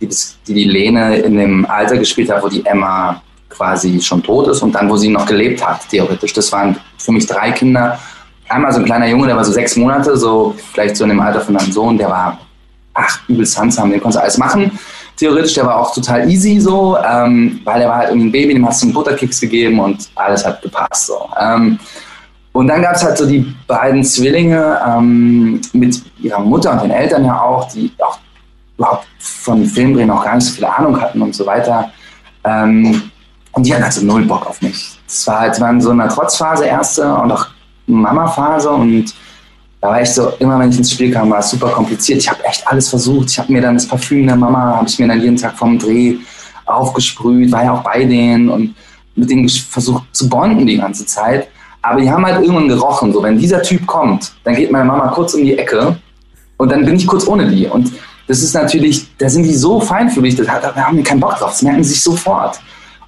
die, 0.00 0.08
die 0.46 0.54
die 0.54 0.64
Lene 0.64 1.18
in 1.18 1.36
dem 1.36 1.66
Alter 1.66 1.96
gespielt 1.96 2.30
hat, 2.30 2.42
wo 2.42 2.48
die 2.48 2.64
Emma 2.64 3.20
quasi 3.48 4.00
schon 4.00 4.22
tot 4.22 4.48
ist 4.48 4.62
und 4.62 4.72
dann, 4.72 4.88
wo 4.88 4.96
sie 4.96 5.08
noch 5.08 5.26
gelebt 5.26 5.66
hat, 5.66 5.88
theoretisch. 5.88 6.32
Das 6.32 6.52
waren 6.52 6.76
für 6.98 7.12
mich 7.12 7.26
drei 7.26 7.50
Kinder. 7.52 7.98
Einmal 8.48 8.72
so 8.72 8.78
ein 8.78 8.84
kleiner 8.84 9.08
Junge, 9.08 9.26
der 9.26 9.36
war 9.36 9.44
so 9.44 9.52
sechs 9.52 9.76
Monate, 9.76 10.16
so 10.16 10.54
vielleicht 10.72 10.96
so 10.96 11.04
in 11.04 11.10
dem 11.10 11.20
Alter 11.20 11.40
von 11.40 11.54
deinem 11.54 11.72
Sohn, 11.72 11.98
der 11.98 12.08
war, 12.08 12.38
ach, 12.94 13.20
übelst 13.28 13.58
handsam, 13.58 13.90
den 13.90 14.00
konnte 14.00 14.20
alles 14.20 14.38
machen. 14.38 14.78
Theoretisch, 15.16 15.54
der 15.54 15.66
war 15.66 15.76
auch 15.80 15.92
total 15.92 16.30
easy 16.30 16.60
so, 16.60 16.96
ähm, 16.98 17.60
weil 17.64 17.82
er 17.82 17.88
war 17.88 17.96
halt 17.98 18.10
ein 18.12 18.30
Baby, 18.30 18.54
dem 18.54 18.66
hast 18.66 18.82
du 18.82 18.86
einen 18.86 18.94
Butterkeks 18.94 19.40
gegeben 19.40 19.80
und 19.80 20.08
alles 20.14 20.46
hat 20.46 20.62
gepasst 20.62 21.08
so. 21.08 21.28
Ähm, 21.40 21.78
und 22.52 22.68
dann 22.68 22.82
gab 22.82 22.94
es 22.94 23.04
halt 23.04 23.18
so 23.18 23.26
die 23.26 23.54
beiden 23.66 24.02
Zwillinge 24.02 24.80
ähm, 24.86 25.60
mit 25.72 26.02
ihrer 26.20 26.40
Mutter 26.40 26.72
und 26.72 26.82
den 26.82 26.90
Eltern 26.90 27.24
ja 27.24 27.40
auch, 27.40 27.68
die 27.68 27.92
auch 27.98 28.18
überhaupt 28.78 29.06
von 29.18 29.64
Filmdrehen 29.64 30.10
auch 30.10 30.24
gar 30.24 30.36
nicht 30.36 30.46
so 30.46 30.54
viel 30.54 30.64
Ahnung 30.64 30.98
hatten 31.00 31.20
und 31.20 31.34
so 31.34 31.44
weiter. 31.44 31.90
Ähm, 32.44 33.10
und 33.52 33.66
die 33.66 33.74
hatten 33.74 33.82
halt 33.82 33.92
so 33.92 34.04
null 34.04 34.24
Bock 34.24 34.46
auf 34.46 34.62
mich. 34.62 34.98
Das 35.06 35.26
war 35.26 35.40
halt, 35.40 35.60
waren 35.60 35.80
so 35.80 35.90
eine 35.90 36.08
Trotzphase 36.08 36.64
erste 36.64 37.12
und 37.14 37.32
auch 37.32 37.48
Mama-Phase 37.86 38.70
und 38.70 39.12
da 39.80 39.88
war 39.88 40.02
ich 40.02 40.10
so, 40.10 40.30
immer 40.38 40.58
wenn 40.58 40.70
ich 40.70 40.78
ins 40.78 40.92
Spiel 40.92 41.12
kam, 41.12 41.30
war 41.30 41.38
es 41.38 41.50
super 41.50 41.68
kompliziert. 41.68 42.18
Ich 42.18 42.28
habe 42.28 42.44
echt 42.44 42.66
alles 42.66 42.88
versucht. 42.88 43.30
Ich 43.30 43.38
habe 43.38 43.52
mir 43.52 43.60
dann 43.60 43.74
das 43.74 43.86
Parfüm 43.86 44.26
der 44.26 44.36
Mama, 44.36 44.76
habe 44.76 44.88
ich 44.88 44.98
mir 44.98 45.06
dann 45.06 45.20
jeden 45.20 45.36
Tag 45.36 45.56
vom 45.56 45.78
Dreh 45.78 46.16
aufgesprüht, 46.66 47.50
war 47.52 47.64
ja 47.64 47.72
auch 47.72 47.82
bei 47.82 48.04
denen 48.04 48.48
und 48.48 48.74
mit 49.14 49.30
denen 49.30 49.48
versucht 49.48 50.04
zu 50.12 50.28
bonden 50.28 50.66
die 50.66 50.78
ganze 50.78 51.06
Zeit. 51.06 51.48
Aber 51.80 52.00
die 52.00 52.10
haben 52.10 52.26
halt 52.26 52.42
irgendwann 52.42 52.68
gerochen, 52.68 53.12
so 53.12 53.22
wenn 53.22 53.38
dieser 53.38 53.62
Typ 53.62 53.86
kommt, 53.86 54.32
dann 54.44 54.54
geht 54.54 54.70
meine 54.70 54.84
Mama 54.84 55.08
kurz 55.08 55.34
um 55.34 55.42
die 55.42 55.56
Ecke 55.56 55.96
und 56.56 56.70
dann 56.70 56.84
bin 56.84 56.96
ich 56.96 57.06
kurz 57.06 57.26
ohne 57.26 57.48
die. 57.48 57.66
Und 57.66 57.92
das 58.28 58.42
ist 58.42 58.54
natürlich, 58.54 59.08
da 59.16 59.28
sind 59.28 59.42
die 59.42 59.54
so 59.54 59.80
feinfühlig, 59.80 60.36
da, 60.36 60.44
da 60.44 60.74
haben 60.76 60.96
die 60.96 61.02
keinen 61.02 61.20
Bock 61.20 61.36
drauf, 61.36 61.50
das 61.50 61.62
merken 61.62 61.82
sie 61.82 61.90
sich 61.94 62.02
sofort. 62.02 62.60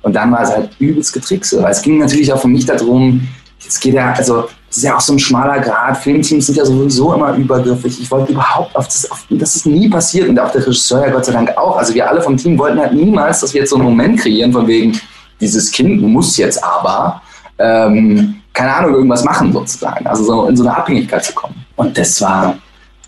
Und 0.03 0.15
dann 0.15 0.33
war 0.33 0.43
es 0.43 0.51
halt 0.51 0.71
übelst 0.79 1.13
Getrickse, 1.13 1.63
weil 1.63 1.73
es 1.73 1.83
ging 1.83 1.99
natürlich 1.99 2.33
auch 2.33 2.41
für 2.41 2.49
mich 2.49 2.65
darum, 2.65 3.29
es 3.67 3.79
geht 3.79 3.95
ja, 3.95 4.13
also 4.13 4.49
es 4.71 4.79
ist 4.79 4.83
ja 4.85 4.97
auch 4.97 5.01
so 5.01 5.13
ein 5.13 5.19
schmaler 5.19 5.61
Grad, 5.61 5.99
Filmteams 5.99 6.47
sind 6.47 6.57
ja 6.57 6.65
sowieso 6.65 7.13
immer 7.13 7.35
übergriffig. 7.35 8.01
Ich 8.01 8.11
wollte 8.11 8.33
überhaupt 8.33 8.75
auf 8.75 8.87
das, 8.87 9.11
auf, 9.11 9.27
das 9.29 9.57
ist 9.57 9.67
nie 9.67 9.89
passiert 9.89 10.29
und 10.29 10.39
auch 10.39 10.51
der 10.53 10.63
Regisseur 10.63 11.07
ja 11.07 11.13
Gott 11.13 11.27
sei 11.27 11.33
Dank 11.33 11.57
auch. 11.57 11.77
Also 11.77 11.93
wir 11.93 12.09
alle 12.09 12.23
vom 12.23 12.37
Team 12.37 12.59
wollten 12.59 12.79
halt 12.79 12.95
niemals, 12.95 13.41
dass 13.41 13.53
wir 13.53 13.61
jetzt 13.61 13.71
so 13.71 13.77
einen 13.77 13.85
Moment 13.85 14.21
kreieren 14.21 14.53
von 14.53 14.67
wegen, 14.67 14.99
dieses 15.41 15.71
Kind 15.71 16.01
muss 16.01 16.37
jetzt 16.37 16.63
aber, 16.63 17.21
ähm, 17.59 18.37
keine 18.53 18.75
Ahnung, 18.75 18.95
irgendwas 18.95 19.25
machen 19.25 19.53
sozusagen. 19.53 20.07
Also 20.07 20.25
so 20.25 20.47
in 20.47 20.57
so 20.57 20.63
eine 20.63 20.77
Abhängigkeit 20.77 21.25
zu 21.25 21.35
kommen. 21.35 21.55
Und 21.77 21.97
das 21.99 22.21
war, 22.21 22.57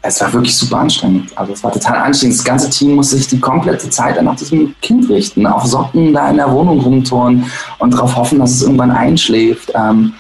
es 0.02 0.20
war 0.20 0.32
wirklich 0.32 0.56
super 0.56 0.78
anstrengend. 0.78 1.30
Also 1.36 1.52
es 1.52 1.62
war 1.62 1.72
total 1.72 1.96
anstrengend. 1.98 2.36
Das 2.36 2.44
ganze 2.44 2.68
Team 2.68 2.96
musste 2.96 3.16
sich 3.16 3.28
die 3.28 3.38
komplette 3.38 3.88
Zeit 3.88 4.18
auf 4.18 4.36
diesem 4.36 4.74
Kind 4.82 5.08
richten, 5.08 5.46
auf 5.46 5.64
Socken 5.64 6.12
da 6.12 6.28
in 6.28 6.36
der 6.36 6.50
Wohnung 6.50 6.80
rumtouren 6.80 7.44
und 7.78 7.94
darauf 7.94 8.16
hoffen, 8.16 8.40
dass 8.40 8.50
es 8.50 8.62
irgendwann 8.62 8.90
einschläft. 8.90 9.72
Ähm, 9.74 10.12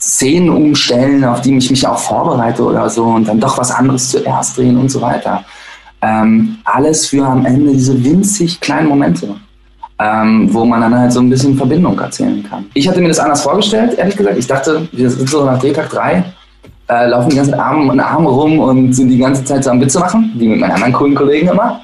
Szenen 0.00 0.48
umstellen, 0.48 1.24
auf 1.24 1.42
die 1.42 1.56
ich 1.56 1.70
mich 1.70 1.86
auch 1.86 1.98
vorbereite 1.98 2.64
oder 2.64 2.88
so 2.88 3.04
und 3.04 3.28
dann 3.28 3.40
doch 3.40 3.58
was 3.58 3.70
anderes 3.70 4.10
zuerst 4.10 4.56
drehen 4.56 4.78
und 4.78 4.88
so 4.90 5.00
weiter. 5.00 5.44
Ähm, 6.00 6.58
alles 6.64 7.06
für 7.08 7.26
am 7.26 7.44
Ende 7.44 7.72
diese 7.72 8.02
winzig 8.02 8.60
kleinen 8.60 8.88
Momente, 8.88 9.34
ähm, 9.98 10.48
wo 10.54 10.64
man 10.64 10.80
dann 10.80 10.96
halt 10.96 11.12
so 11.12 11.20
ein 11.20 11.28
bisschen 11.28 11.56
Verbindung 11.56 11.98
erzählen 11.98 12.46
kann. 12.48 12.66
Ich 12.74 12.88
hatte 12.88 13.00
mir 13.00 13.08
das 13.08 13.18
anders 13.18 13.42
vorgestellt, 13.42 13.98
ehrlich 13.98 14.16
gesagt. 14.16 14.38
Ich 14.38 14.46
dachte, 14.46 14.88
wir 14.92 15.10
sind 15.10 15.28
so 15.28 15.44
nach 15.44 15.58
Drehtag 15.58 15.90
3 15.90 16.24
äh, 16.88 17.06
laufen 17.06 17.30
die 17.30 17.36
ganzen 17.36 17.54
Arme 17.54 17.90
und 17.90 18.00
Arme 18.00 18.28
rum 18.28 18.58
und 18.58 18.92
sind 18.92 19.08
die 19.08 19.18
ganze 19.18 19.44
Zeit 19.44 19.64
so 19.64 19.70
am 19.70 19.80
Witze 19.80 19.98
machen, 19.98 20.32
wie 20.36 20.48
mit 20.48 20.60
meinen 20.60 20.72
anderen 20.72 20.92
coolen 20.92 21.14
Kollegen 21.14 21.48
immer. 21.48 21.80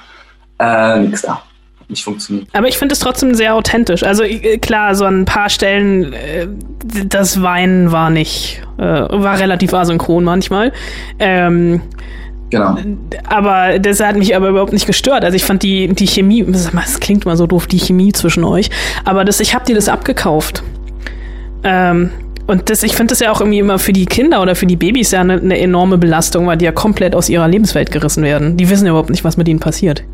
Äh, 0.58 1.00
nix 1.00 1.22
da. 1.22 1.40
Nicht 1.88 2.04
funktioniert. 2.04 2.48
Aber 2.54 2.66
ich 2.66 2.78
finde 2.78 2.94
es 2.94 3.00
trotzdem 3.00 3.34
sehr 3.34 3.54
authentisch. 3.54 4.02
Also 4.02 4.22
äh, 4.22 4.58
klar, 4.58 4.94
so 4.94 5.04
ein 5.04 5.26
paar 5.26 5.50
Stellen, 5.50 6.12
äh, 6.14 6.46
das 7.06 7.42
Weinen 7.42 7.92
war 7.92 8.08
nicht, 8.08 8.62
äh, 8.78 8.82
war 8.82 9.38
relativ 9.38 9.74
asynchron 9.74 10.24
manchmal. 10.24 10.72
Ähm, 11.18 11.82
Genau. 12.50 12.76
Aber 13.24 13.80
das 13.80 13.98
hat 13.98 14.14
mich 14.14 14.36
aber 14.36 14.48
überhaupt 14.48 14.72
nicht 14.72 14.86
gestört. 14.86 15.24
Also 15.24 15.34
ich 15.34 15.44
fand 15.44 15.64
die, 15.64 15.88
die 15.88 16.06
Chemie, 16.06 16.44
das 16.46 17.00
klingt 17.00 17.26
mal 17.26 17.36
so 17.36 17.48
doof, 17.48 17.66
die 17.66 17.80
Chemie 17.80 18.12
zwischen 18.12 18.44
euch. 18.44 18.70
Aber 19.04 19.24
das, 19.24 19.40
ich 19.40 19.56
habe 19.56 19.64
dir 19.64 19.74
das 19.74 19.88
abgekauft. 19.88 20.62
Ähm, 21.64 22.10
und 22.46 22.68
das, 22.68 22.82
ich 22.82 22.94
finde 22.94 23.12
das 23.12 23.20
ja 23.20 23.32
auch 23.32 23.40
irgendwie 23.40 23.58
immer 23.58 23.78
für 23.78 23.92
die 23.92 24.06
Kinder 24.06 24.42
oder 24.42 24.54
für 24.54 24.66
die 24.66 24.76
Babys 24.76 25.12
ja 25.12 25.20
eine, 25.20 25.34
eine, 25.34 25.58
enorme 25.58 25.98
Belastung, 25.98 26.46
weil 26.46 26.58
die 26.58 26.66
ja 26.66 26.72
komplett 26.72 27.14
aus 27.14 27.28
ihrer 27.28 27.48
Lebenswelt 27.48 27.90
gerissen 27.90 28.22
werden. 28.22 28.56
Die 28.56 28.68
wissen 28.68 28.84
ja 28.84 28.90
überhaupt 28.90 29.10
nicht, 29.10 29.24
was 29.24 29.36
mit 29.36 29.48
ihnen 29.48 29.60
passiert. 29.60 30.04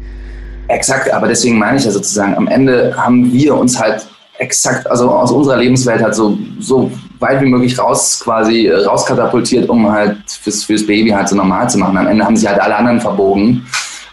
Exakt, 0.69 1.13
aber 1.13 1.27
deswegen 1.27 1.59
meine 1.59 1.79
ich 1.79 1.85
ja 1.85 1.91
sozusagen, 1.91 2.37
am 2.37 2.47
Ende 2.47 2.95
haben 2.97 3.33
wir 3.33 3.57
uns 3.57 3.81
halt 3.81 4.07
exakt, 4.39 4.89
also 4.89 5.11
aus 5.11 5.33
unserer 5.33 5.57
Lebenswelt 5.57 6.03
halt 6.03 6.15
so, 6.15 6.39
so 6.61 6.91
weit 7.19 7.43
wie 7.43 7.47
möglich 7.47 7.79
raus 7.79 8.21
quasi 8.23 8.67
äh, 8.67 8.85
rauskatapultiert, 8.85 9.69
um 9.69 9.91
halt 9.91 10.17
fürs, 10.27 10.65
fürs 10.65 10.87
Baby 10.87 11.11
halt 11.11 11.29
so 11.29 11.37
normal 11.37 11.69
zu 11.69 11.79
machen. 11.79 11.99
Am 11.99 12.07
Ende 12.07 12.25
haben 12.25 12.37
sich 12.37 12.49
halt 12.49 12.61
alle 12.61 12.77
anderen 12.77 13.01
verbogen, 13.01 13.67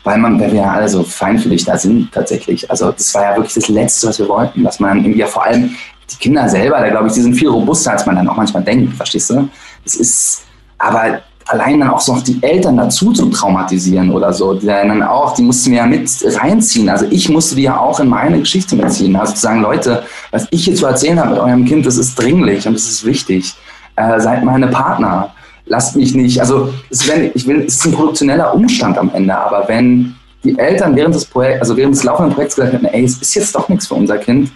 weil 0.03 0.17
man, 0.17 0.39
weil 0.39 0.51
wir 0.51 0.61
ja 0.61 0.71
alle 0.73 0.89
so 0.89 1.03
feinfühlig 1.03 1.63
da 1.63 1.77
sind 1.77 2.11
tatsächlich. 2.11 2.69
Also 2.69 2.91
das 2.91 3.13
war 3.13 3.23
ja 3.23 3.35
wirklich 3.35 3.53
das 3.53 3.67
Letzte, 3.69 4.07
was 4.07 4.19
wir 4.19 4.27
wollten, 4.27 4.63
dass 4.63 4.79
man 4.79 5.15
ja 5.15 5.27
vor 5.27 5.45
allem 5.45 5.75
die 6.09 6.15
Kinder 6.17 6.47
selber, 6.47 6.79
da 6.79 6.89
glaube 6.89 7.07
ich, 7.07 7.13
die 7.13 7.21
sind 7.21 7.35
viel 7.35 7.49
robuster, 7.49 7.91
als 7.91 8.05
man 8.05 8.15
dann 8.15 8.29
auch 8.29 8.37
manchmal 8.37 8.63
denkt, 8.63 8.93
verstehst 8.93 9.29
du? 9.29 9.49
Es 9.85 9.95
ist, 9.95 10.43
aber 10.77 11.21
allein 11.47 11.79
dann 11.79 11.89
auch 11.89 11.99
so 11.99 12.15
noch 12.15 12.23
die 12.23 12.41
Eltern 12.41 12.77
dazu 12.77 13.11
zu 13.13 13.29
traumatisieren 13.29 14.11
oder 14.11 14.33
so, 14.33 14.53
die 14.53 14.65
dann 14.65 15.01
auch, 15.01 15.33
die 15.33 15.43
mussten 15.43 15.71
wir 15.71 15.77
ja 15.77 15.85
mit 15.85 16.09
reinziehen. 16.23 16.89
Also 16.89 17.05
ich 17.09 17.29
musste 17.29 17.55
die 17.55 17.63
ja 17.63 17.79
auch 17.79 17.99
in 17.99 18.09
meine 18.09 18.39
Geschichte 18.39 18.75
mitziehen. 18.75 19.15
Also 19.15 19.33
zu 19.33 19.41
sagen, 19.41 19.61
Leute, 19.61 20.03
was 20.31 20.47
ich 20.51 20.65
hier 20.65 20.75
zu 20.75 20.85
erzählen 20.85 21.19
habe 21.19 21.31
mit 21.31 21.39
eurem 21.39 21.65
Kind, 21.65 21.85
das 21.85 21.97
ist 21.97 22.15
dringlich 22.15 22.67
und 22.67 22.73
das 22.73 22.87
ist 22.87 23.05
wichtig. 23.05 23.55
Äh, 23.95 24.19
seid 24.19 24.43
meine 24.43 24.67
Partner. 24.67 25.33
Lasst 25.65 25.95
mich 25.95 26.15
nicht, 26.15 26.39
also 26.39 26.73
es, 26.89 27.07
wenn, 27.09 27.31
ich 27.33 27.45
will, 27.45 27.61
es 27.61 27.75
ist 27.75 27.85
ein 27.85 27.91
produktioneller 27.91 28.53
Umstand 28.53 28.97
am 28.97 29.11
Ende, 29.13 29.35
aber 29.37 29.67
wenn 29.67 30.15
die 30.43 30.57
Eltern 30.57 30.95
während 30.95 31.13
des 31.13 31.25
Projekts, 31.25 31.61
also 31.61 31.75
während 31.75 31.95
des 31.95 32.03
laufenden 32.03 32.33
Projekts 32.33 32.55
gesagt 32.55 32.73
hätten, 32.73 32.85
ey, 32.85 33.03
es 33.03 33.17
ist 33.21 33.35
jetzt 33.35 33.53
doch 33.53 33.67
nichts 33.67 33.87
für 33.87 33.95
unser 33.95 34.17
Kind, 34.17 34.49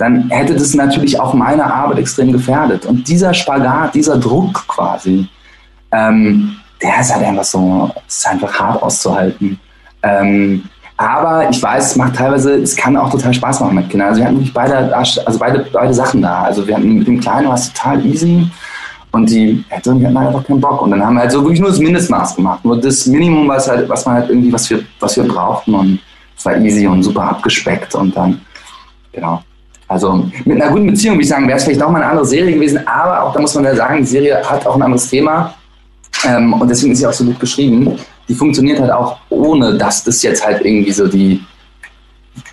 dann 0.00 0.30
hätte 0.30 0.54
das 0.54 0.72
natürlich 0.72 1.20
auch 1.20 1.34
meine 1.34 1.62
Arbeit 1.62 1.98
extrem 1.98 2.32
gefährdet. 2.32 2.86
Und 2.86 3.06
dieser 3.06 3.34
Spagat, 3.34 3.94
dieser 3.94 4.16
Druck 4.16 4.66
quasi, 4.66 5.28
ähm, 5.92 6.56
der 6.80 7.00
ist 7.00 7.14
halt 7.14 7.26
einfach 7.26 7.44
so, 7.44 7.90
ist 8.08 8.26
einfach 8.26 8.58
hart 8.58 8.82
auszuhalten. 8.82 9.60
Ähm, 10.02 10.64
aber 10.96 11.50
ich 11.50 11.62
weiß, 11.62 11.90
es 11.90 11.96
macht 11.96 12.16
teilweise, 12.16 12.54
es 12.54 12.74
kann 12.74 12.96
auch 12.96 13.10
total 13.10 13.34
Spaß 13.34 13.60
machen 13.60 13.74
mit 13.74 13.90
Kindern. 13.90 14.08
Also 14.08 14.20
wir 14.20 14.26
hatten 14.26 14.36
wirklich 14.36 14.54
beide, 14.54 14.96
also 14.96 15.38
beide, 15.38 15.66
beide 15.70 15.92
Sachen 15.92 16.22
da. 16.22 16.44
Also 16.44 16.66
wir 16.66 16.76
hatten 16.76 16.98
mit 17.00 17.06
dem 17.06 17.20
Kleinen 17.20 17.48
war 17.48 17.54
es 17.56 17.70
total 17.70 18.04
easy. 18.06 18.50
Und 19.12 19.28
die 19.28 19.62
Eltern 19.68 20.02
hatten 20.02 20.18
halt 20.18 20.28
einfach 20.28 20.46
keinen 20.46 20.62
Bock. 20.62 20.80
Und 20.80 20.92
dann 20.92 21.04
haben 21.04 21.14
wir 21.14 21.20
halt 21.20 21.32
so 21.32 21.42
wirklich 21.42 21.60
nur 21.60 21.68
das 21.68 21.78
Mindestmaß 21.78 22.36
gemacht. 22.36 22.64
Nur 22.64 22.80
das 22.80 23.04
Minimum, 23.04 23.46
was 23.48 23.68
halt, 23.68 23.86
was 23.86 24.06
man 24.06 24.14
halt 24.14 24.30
irgendwie, 24.30 24.50
was 24.50 24.70
wir, 24.70 24.80
was 24.98 25.14
wir 25.18 25.24
brauchten. 25.24 25.74
Und 25.74 25.98
es 26.38 26.46
war 26.46 26.56
easy 26.56 26.86
und 26.86 27.02
super 27.02 27.24
abgespeckt. 27.24 27.94
Und 27.94 28.16
dann, 28.16 28.40
genau. 29.12 29.42
Also 29.90 30.24
mit 30.44 30.62
einer 30.62 30.70
guten 30.70 30.86
Beziehung, 30.86 31.16
würde 31.16 31.24
ich 31.24 31.28
sagen, 31.28 31.48
wäre 31.48 31.58
es 31.58 31.64
vielleicht 31.64 31.82
auch 31.82 31.90
mal 31.90 32.00
eine 32.00 32.12
andere 32.12 32.24
Serie 32.24 32.54
gewesen. 32.54 32.86
Aber 32.86 33.24
auch 33.24 33.32
da 33.32 33.40
muss 33.40 33.56
man 33.56 33.64
ja 33.64 33.74
sagen, 33.74 33.98
die 33.98 34.06
Serie 34.06 34.40
hat 34.48 34.64
auch 34.64 34.76
ein 34.76 34.82
anderes 34.82 35.10
Thema. 35.10 35.52
Ähm, 36.24 36.52
und 36.52 36.68
deswegen 36.68 36.92
ist 36.92 37.00
sie 37.00 37.06
auch 37.08 37.12
so 37.12 37.24
gut 37.24 37.40
geschrieben. 37.40 37.98
Die 38.28 38.34
funktioniert 38.34 38.78
halt 38.78 38.92
auch 38.92 39.18
ohne, 39.30 39.76
dass 39.76 40.04
das 40.04 40.22
jetzt 40.22 40.46
halt 40.46 40.64
irgendwie 40.64 40.92
so 40.92 41.08
die, 41.08 41.44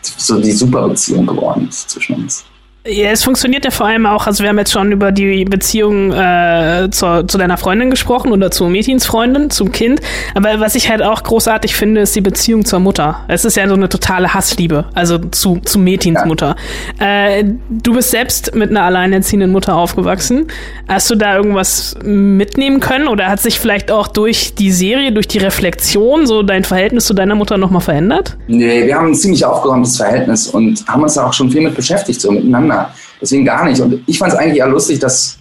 so 0.01 0.41
die 0.41 0.51
super 0.51 0.87
Beziehung 0.87 1.27
geworden 1.27 1.67
ist 1.69 1.91
zwischen 1.91 2.15
uns. 2.15 2.43
Ja, 2.89 3.09
es 3.11 3.23
funktioniert 3.23 3.65
ja 3.65 3.71
vor 3.71 3.85
allem 3.87 4.05
auch, 4.05 4.27
also 4.27 4.43
wir 4.43 4.49
haben 4.49 4.57
jetzt 4.59 4.71
schon 4.71 4.91
über 4.91 5.11
die 5.11 5.43
Beziehung 5.43 6.13
äh, 6.13 6.87
zur, 6.91 7.27
zu 7.27 7.37
deiner 7.37 7.57
Freundin 7.57 7.89
gesprochen 7.89 8.31
oder 8.31 8.49
zu 8.49 8.65
Mädchens 8.65 9.05
Freundin, 9.05 9.49
zum 9.49 9.71
Kind. 9.71 9.99
Aber 10.35 10.59
was 10.59 10.75
ich 10.75 10.89
halt 10.89 11.01
auch 11.01 11.23
großartig 11.23 11.75
finde, 11.75 12.01
ist 12.01 12.15
die 12.15 12.21
Beziehung 12.21 12.63
zur 12.63 12.79
Mutter. 12.79 13.25
Es 13.27 13.43
ist 13.43 13.57
ja 13.57 13.67
so 13.67 13.73
eine 13.73 13.89
totale 13.89 14.33
Hassliebe, 14.33 14.85
also 14.93 15.17
zu, 15.17 15.59
zu 15.65 15.79
Mädchens 15.79 16.19
ja. 16.21 16.25
Mutter. 16.25 16.55
Äh, 16.99 17.43
du 17.69 17.93
bist 17.93 18.11
selbst 18.11 18.55
mit 18.55 18.69
einer 18.69 18.83
alleinerziehenden 18.83 19.51
Mutter 19.51 19.75
aufgewachsen. 19.75 20.47
Hast 20.87 21.09
du 21.09 21.15
da 21.15 21.35
irgendwas 21.35 21.95
mitnehmen 22.03 22.79
können 22.79 23.09
oder 23.09 23.27
hat 23.27 23.41
sich 23.41 23.59
vielleicht 23.59 23.91
auch 23.91 24.07
durch 24.07 24.55
die 24.55 24.71
Serie, 24.71 25.11
durch 25.11 25.27
die 25.27 25.39
Reflexion 25.39 26.25
so 26.25 26.41
dein 26.41 26.63
Verhältnis 26.63 27.05
zu 27.05 27.13
deiner 27.13 27.35
Mutter 27.35 27.57
nochmal 27.57 27.81
verändert? 27.81 28.37
Nee, 28.47 28.85
wir 28.85 28.95
haben 28.95 29.07
ein 29.07 29.15
ziemlich 29.15 29.43
aufgeräumtes 29.43 29.97
Verhältnis 29.97 30.47
und 30.47 30.85
haben 30.87 31.03
uns 31.03 31.15
da 31.15 31.25
auch 31.25 31.33
schon 31.33 31.49
viel 31.51 31.61
mit 31.61 31.75
beschäftigt, 31.75 32.21
so 32.21 32.31
miteinander. 32.31 32.76
Deswegen 33.21 33.45
gar 33.45 33.65
nicht. 33.65 33.81
Und 33.81 34.03
ich 34.05 34.17
fand 34.17 34.33
es 34.33 34.37
eigentlich 34.37 34.59
eher 34.59 34.67
lustig, 34.67 34.99
dass 34.99 35.37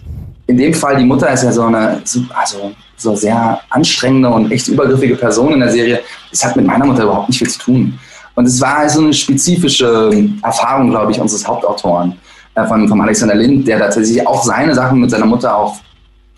in 0.47 0.57
dem 0.57 0.73
Fall 0.73 0.97
die 0.97 1.05
Mutter 1.05 1.29
ist 1.29 1.43
ja 1.43 1.51
so 1.51 1.63
eine, 1.63 2.01
also 2.33 2.71
so 2.95 3.15
sehr 3.15 3.59
anstrengende 3.69 4.29
und 4.29 4.51
echt 4.51 4.67
übergriffige 4.67 5.15
Person 5.15 5.53
in 5.53 5.59
der 5.59 5.69
Serie. 5.69 5.99
Das 6.31 6.43
hat 6.43 6.55
mit 6.55 6.65
meiner 6.65 6.85
Mutter 6.85 7.03
überhaupt 7.03 7.29
nicht 7.29 7.37
viel 7.37 7.49
zu 7.49 7.59
tun. 7.59 7.99
Und 8.35 8.45
es 8.45 8.61
war 8.61 8.87
so 8.87 9.01
eine 9.01 9.13
spezifische 9.13 10.11
Erfahrung, 10.43 10.91
glaube 10.91 11.11
ich, 11.11 11.19
unseres 11.19 11.47
Hauptautoren, 11.47 12.15
äh, 12.55 12.65
von, 12.65 12.87
von 12.87 13.01
Alexander 13.01 13.35
Lind, 13.35 13.67
der 13.67 13.79
tatsächlich 13.79 14.25
auch 14.25 14.43
seine 14.43 14.73
Sachen 14.73 15.01
mit 15.01 15.09
seiner 15.09 15.25
Mutter 15.25 15.55
auch 15.55 15.75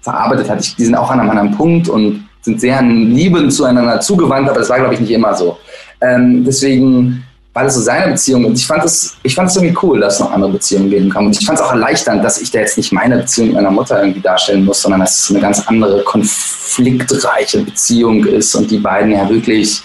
verarbeitet 0.01 0.49
hat. 0.49 0.77
Die 0.77 0.85
sind 0.85 0.95
auch 0.95 1.11
an 1.11 1.19
einem 1.19 1.29
anderen 1.29 1.51
Punkt 1.51 1.89
und 1.89 2.27
sind 2.41 2.61
sehr 2.61 2.79
in 2.79 3.11
Liebe 3.11 3.47
zueinander 3.49 3.99
zugewandt, 3.99 4.49
aber 4.49 4.59
das 4.59 4.69
war, 4.69 4.79
glaube 4.79 4.93
ich, 4.93 5.01
nicht 5.01 5.11
immer 5.11 5.35
so. 5.35 5.57
Ähm, 6.01 6.45
deswegen 6.45 7.23
war 7.53 7.63
das 7.63 7.75
so 7.75 7.81
seine 7.81 8.11
Beziehung. 8.11 8.45
Und 8.45 8.57
ich 8.57 8.65
fand 8.65 8.83
es 8.83 9.17
ich 9.23 9.35
fand 9.35 9.49
es 9.49 9.55
irgendwie 9.55 9.77
cool, 9.81 9.99
dass 9.99 10.15
es 10.15 10.19
noch 10.19 10.31
andere 10.31 10.51
Beziehungen 10.51 10.89
geben 10.89 11.09
kann. 11.09 11.25
Und 11.25 11.39
ich 11.39 11.45
fand 11.45 11.59
es 11.59 11.65
auch 11.65 11.71
erleichternd, 11.71 12.23
dass 12.23 12.41
ich 12.41 12.51
da 12.51 12.59
jetzt 12.59 12.77
nicht 12.77 12.91
meine 12.91 13.17
Beziehung 13.17 13.47
mit 13.47 13.55
meiner 13.55 13.71
Mutter 13.71 13.99
irgendwie 13.99 14.21
darstellen 14.21 14.65
muss, 14.65 14.81
sondern 14.81 15.01
dass 15.01 15.23
es 15.23 15.31
eine 15.31 15.39
ganz 15.39 15.67
andere, 15.67 16.03
konfliktreiche 16.03 17.63
Beziehung 17.63 18.25
ist 18.25 18.55
und 18.55 18.69
die 18.69 18.77
beiden 18.77 19.11
ja 19.11 19.27
wirklich, 19.27 19.81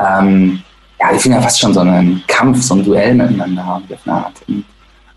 ähm, 0.00 0.62
ja, 1.00 1.12
die 1.12 1.18
finden 1.18 1.38
ja 1.38 1.42
fast 1.42 1.60
schon 1.60 1.72
so 1.72 1.80
einen 1.80 2.22
Kampf, 2.26 2.62
so 2.62 2.74
ein 2.74 2.84
Duell 2.84 3.14
miteinander 3.14 3.64
haben, 3.64 3.84
auf 3.92 3.98
eine 4.04 4.16
Art. 4.16 4.34
Und, 4.48 4.64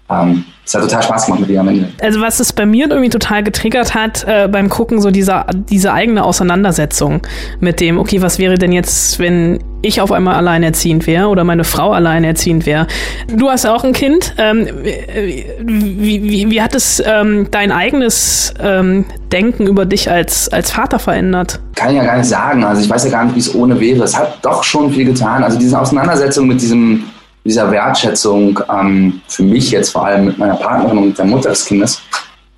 ähm, 0.10 0.46
es 0.66 0.76
hat 0.76 0.84
total 0.84 1.02
Spaß 1.02 1.26
gemacht 1.26 1.42
mit 1.42 1.50
ihr 1.50 1.60
am 1.60 1.68
Ende. 1.68 1.90
Also 2.00 2.22
was 2.22 2.40
es 2.40 2.54
bei 2.54 2.66
mir 2.66 2.88
irgendwie 2.88 3.10
total 3.10 3.44
getriggert 3.44 3.96
hat 3.96 4.24
äh, 4.28 4.48
beim 4.48 4.70
Gucken, 4.70 5.02
so 5.02 5.10
dieser, 5.10 5.48
diese 5.52 5.94
eigene 5.94 6.24
Auseinandersetzung 6.24 7.22
mit 7.60 7.80
dem, 7.80 7.98
okay, 7.98 8.22
was 8.22 8.38
wäre 8.38 8.60
denn 8.60 8.72
jetzt, 8.72 9.18
wenn 9.18 9.60
ich 9.82 10.00
auf 10.00 10.12
einmal 10.12 10.36
alleinerziehend 10.36 11.08
wäre 11.08 11.28
oder 11.28 11.44
meine 11.44 11.64
Frau 11.64 11.92
alleinerziehend 11.92 12.66
wäre. 12.66 12.86
Du 13.34 13.50
hast 13.50 13.66
auch 13.66 13.84
ein 13.84 13.94
Kind. 13.94 14.36
Ähm, 14.38 14.68
wie, 14.84 16.24
wie, 16.24 16.52
wie, 16.52 16.62
hat 16.62 16.76
es 16.76 17.02
ähm, 17.04 17.48
dein 17.50 17.72
eigenes 17.72 18.54
ähm, 18.62 19.06
Denken 19.32 19.68
über 19.68 19.86
dich 19.86 20.12
als, 20.12 20.50
als 20.50 20.72
Vater 20.72 21.00
verändert? 21.00 21.62
Kann 21.76 21.92
ich 21.92 21.96
ja 21.96 22.04
gar 22.04 22.18
nicht 22.18 22.28
sagen. 22.28 22.64
Also 22.64 22.82
ich 22.82 22.90
weiß 22.90 23.06
ja 23.06 23.12
gar 23.12 23.24
nicht, 23.24 23.36
wie 23.36 23.40
es 23.40 23.56
ohne 23.56 23.80
wäre. 23.80 24.04
Es 24.04 24.18
hat 24.18 24.40
doch 24.44 24.64
schon 24.64 24.92
viel 24.92 25.06
getan. 25.06 25.44
Also 25.44 25.58
diese 25.58 25.80
Auseinandersetzung 25.80 26.48
mit 26.48 26.62
diesem 26.62 27.06
dieser 27.46 27.72
Wertschätzung 27.72 28.60
ähm, 28.70 29.22
für 29.28 29.44
mich 29.44 29.72
jetzt 29.72 29.92
vor 29.92 30.06
allem 30.06 30.26
mit 30.26 30.38
meiner 30.38 30.56
Partnerin 30.56 30.98
und 30.98 31.18
der 31.18 31.26
Mutter 31.26 31.50
des 31.50 31.66
Kindes, 31.66 32.02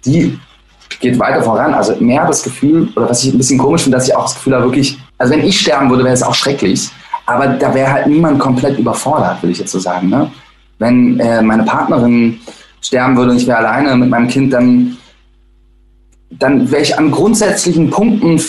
die 0.05 0.37
geht 0.99 1.19
weiter 1.19 1.41
voran. 1.41 1.73
Also 1.73 1.95
mehr 1.99 2.25
das 2.25 2.43
Gefühl, 2.43 2.89
oder 2.95 3.09
was 3.09 3.23
ich 3.23 3.33
ein 3.33 3.37
bisschen 3.37 3.57
komisch 3.57 3.83
finde, 3.83 3.97
dass 3.97 4.07
ich 4.07 4.15
auch 4.15 4.23
das 4.23 4.35
Gefühl 4.35 4.55
habe, 4.55 4.65
wirklich, 4.65 4.97
also 5.17 5.33
wenn 5.33 5.43
ich 5.43 5.59
sterben 5.59 5.89
würde, 5.89 6.03
wäre 6.03 6.13
es 6.13 6.23
auch 6.23 6.35
schrecklich. 6.35 6.89
Aber 7.25 7.47
da 7.47 7.73
wäre 7.73 7.91
halt 7.91 8.07
niemand 8.07 8.39
komplett 8.39 8.77
überfordert, 8.77 9.41
will 9.43 9.51
ich 9.51 9.59
jetzt 9.59 9.71
so 9.71 9.79
sagen. 9.79 10.09
Ne? 10.09 10.31
Wenn 10.79 11.19
äh, 11.19 11.41
meine 11.41 11.63
Partnerin 11.63 12.39
sterben 12.81 13.15
würde 13.15 13.31
und 13.31 13.37
ich 13.37 13.47
wäre 13.47 13.59
alleine 13.59 13.95
mit 13.95 14.09
meinem 14.09 14.27
Kind, 14.27 14.51
dann, 14.53 14.97
dann 16.31 16.69
wäre 16.71 16.81
ich 16.81 16.97
an 16.97 17.11
grundsätzlichen 17.11 17.89
Punkten, 17.89 18.41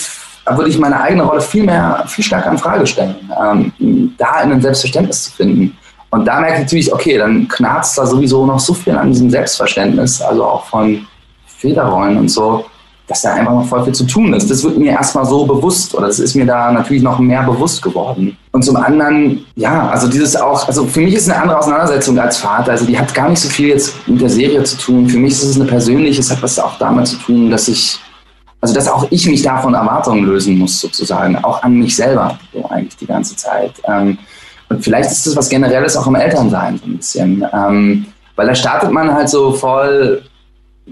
würde 0.45 0.69
ich 0.69 0.79
meine 0.79 0.99
eigene 0.99 1.23
Rolle 1.23 1.41
viel 1.41 1.63
mehr, 1.63 2.03
viel 2.07 2.23
stärker 2.23 2.51
in 2.51 2.57
Frage 2.57 2.85
stellen, 2.85 3.15
ähm, 3.41 4.13
da 4.17 4.41
in 4.41 4.51
ein 4.51 4.61
Selbstverständnis 4.61 5.25
zu 5.25 5.31
finden. 5.31 5.77
Und 6.13 6.25
da 6.25 6.39
merke 6.39 6.57
ich 6.57 6.61
natürlich, 6.61 6.93
okay, 6.93 7.17
dann 7.17 7.47
knarzt 7.47 7.97
da 7.97 8.05
sowieso 8.05 8.45
noch 8.45 8.59
so 8.59 8.75
viel 8.75 8.95
an 8.95 9.11
diesem 9.11 9.31
Selbstverständnis, 9.31 10.21
also 10.21 10.45
auch 10.45 10.63
von 10.65 11.07
Federrollen 11.47 12.19
und 12.19 12.29
so, 12.29 12.65
dass 13.07 13.23
da 13.23 13.33
einfach 13.33 13.53
noch 13.53 13.65
voll 13.65 13.83
viel 13.83 13.95
zu 13.95 14.05
tun 14.05 14.31
ist. 14.35 14.47
Das 14.47 14.63
wird 14.63 14.77
mir 14.77 14.91
erstmal 14.91 15.25
so 15.25 15.43
bewusst 15.43 15.95
oder 15.95 16.05
das 16.05 16.19
ist 16.19 16.35
mir 16.35 16.45
da 16.45 16.71
natürlich 16.71 17.01
noch 17.01 17.17
mehr 17.17 17.41
bewusst 17.41 17.81
geworden. 17.81 18.37
Und 18.51 18.63
zum 18.63 18.75
anderen, 18.75 19.43
ja, 19.55 19.89
also 19.89 20.07
dieses 20.07 20.35
auch, 20.35 20.67
also 20.67 20.85
für 20.85 20.99
mich 20.99 21.15
ist 21.15 21.31
eine 21.31 21.41
andere 21.41 21.57
Auseinandersetzung 21.57 22.19
als 22.19 22.37
Vater. 22.37 22.73
Also 22.73 22.85
die 22.85 22.99
hat 22.99 23.11
gar 23.15 23.29
nicht 23.29 23.41
so 23.41 23.49
viel 23.49 23.69
jetzt 23.69 24.07
mit 24.07 24.21
der 24.21 24.29
Serie 24.29 24.63
zu 24.65 24.77
tun. 24.77 25.09
Für 25.09 25.17
mich 25.17 25.33
ist 25.33 25.43
es 25.45 25.55
eine 25.55 25.65
persönliche, 25.65 26.19
es 26.19 26.29
hat 26.29 26.43
was 26.43 26.59
auch 26.59 26.77
damit 26.77 27.07
zu 27.07 27.15
tun, 27.15 27.49
dass 27.49 27.67
ich, 27.67 27.99
also 28.61 28.75
dass 28.75 28.87
auch 28.87 29.07
ich 29.09 29.27
mich 29.27 29.41
davon 29.41 29.73
Erwartungen 29.73 30.25
lösen 30.25 30.59
muss, 30.59 30.79
sozusagen, 30.79 31.43
auch 31.43 31.63
an 31.63 31.79
mich 31.79 31.95
selber, 31.95 32.37
so 32.53 32.69
eigentlich 32.69 32.97
die 32.97 33.07
ganze 33.07 33.35
Zeit. 33.35 33.81
Ähm, 33.87 34.19
und 34.69 34.83
vielleicht 34.83 35.11
ist 35.11 35.27
das 35.27 35.35
was 35.35 35.49
Generelles 35.49 35.95
auch 35.95 36.07
im 36.07 36.15
Elternsein 36.15 36.77
so 36.77 36.85
ein 36.85 36.97
bisschen. 36.97 37.45
Ähm, 37.53 38.05
weil 38.35 38.47
da 38.47 38.55
startet 38.55 38.91
man 38.91 39.13
halt 39.13 39.29
so 39.29 39.51
voll, 39.51 40.23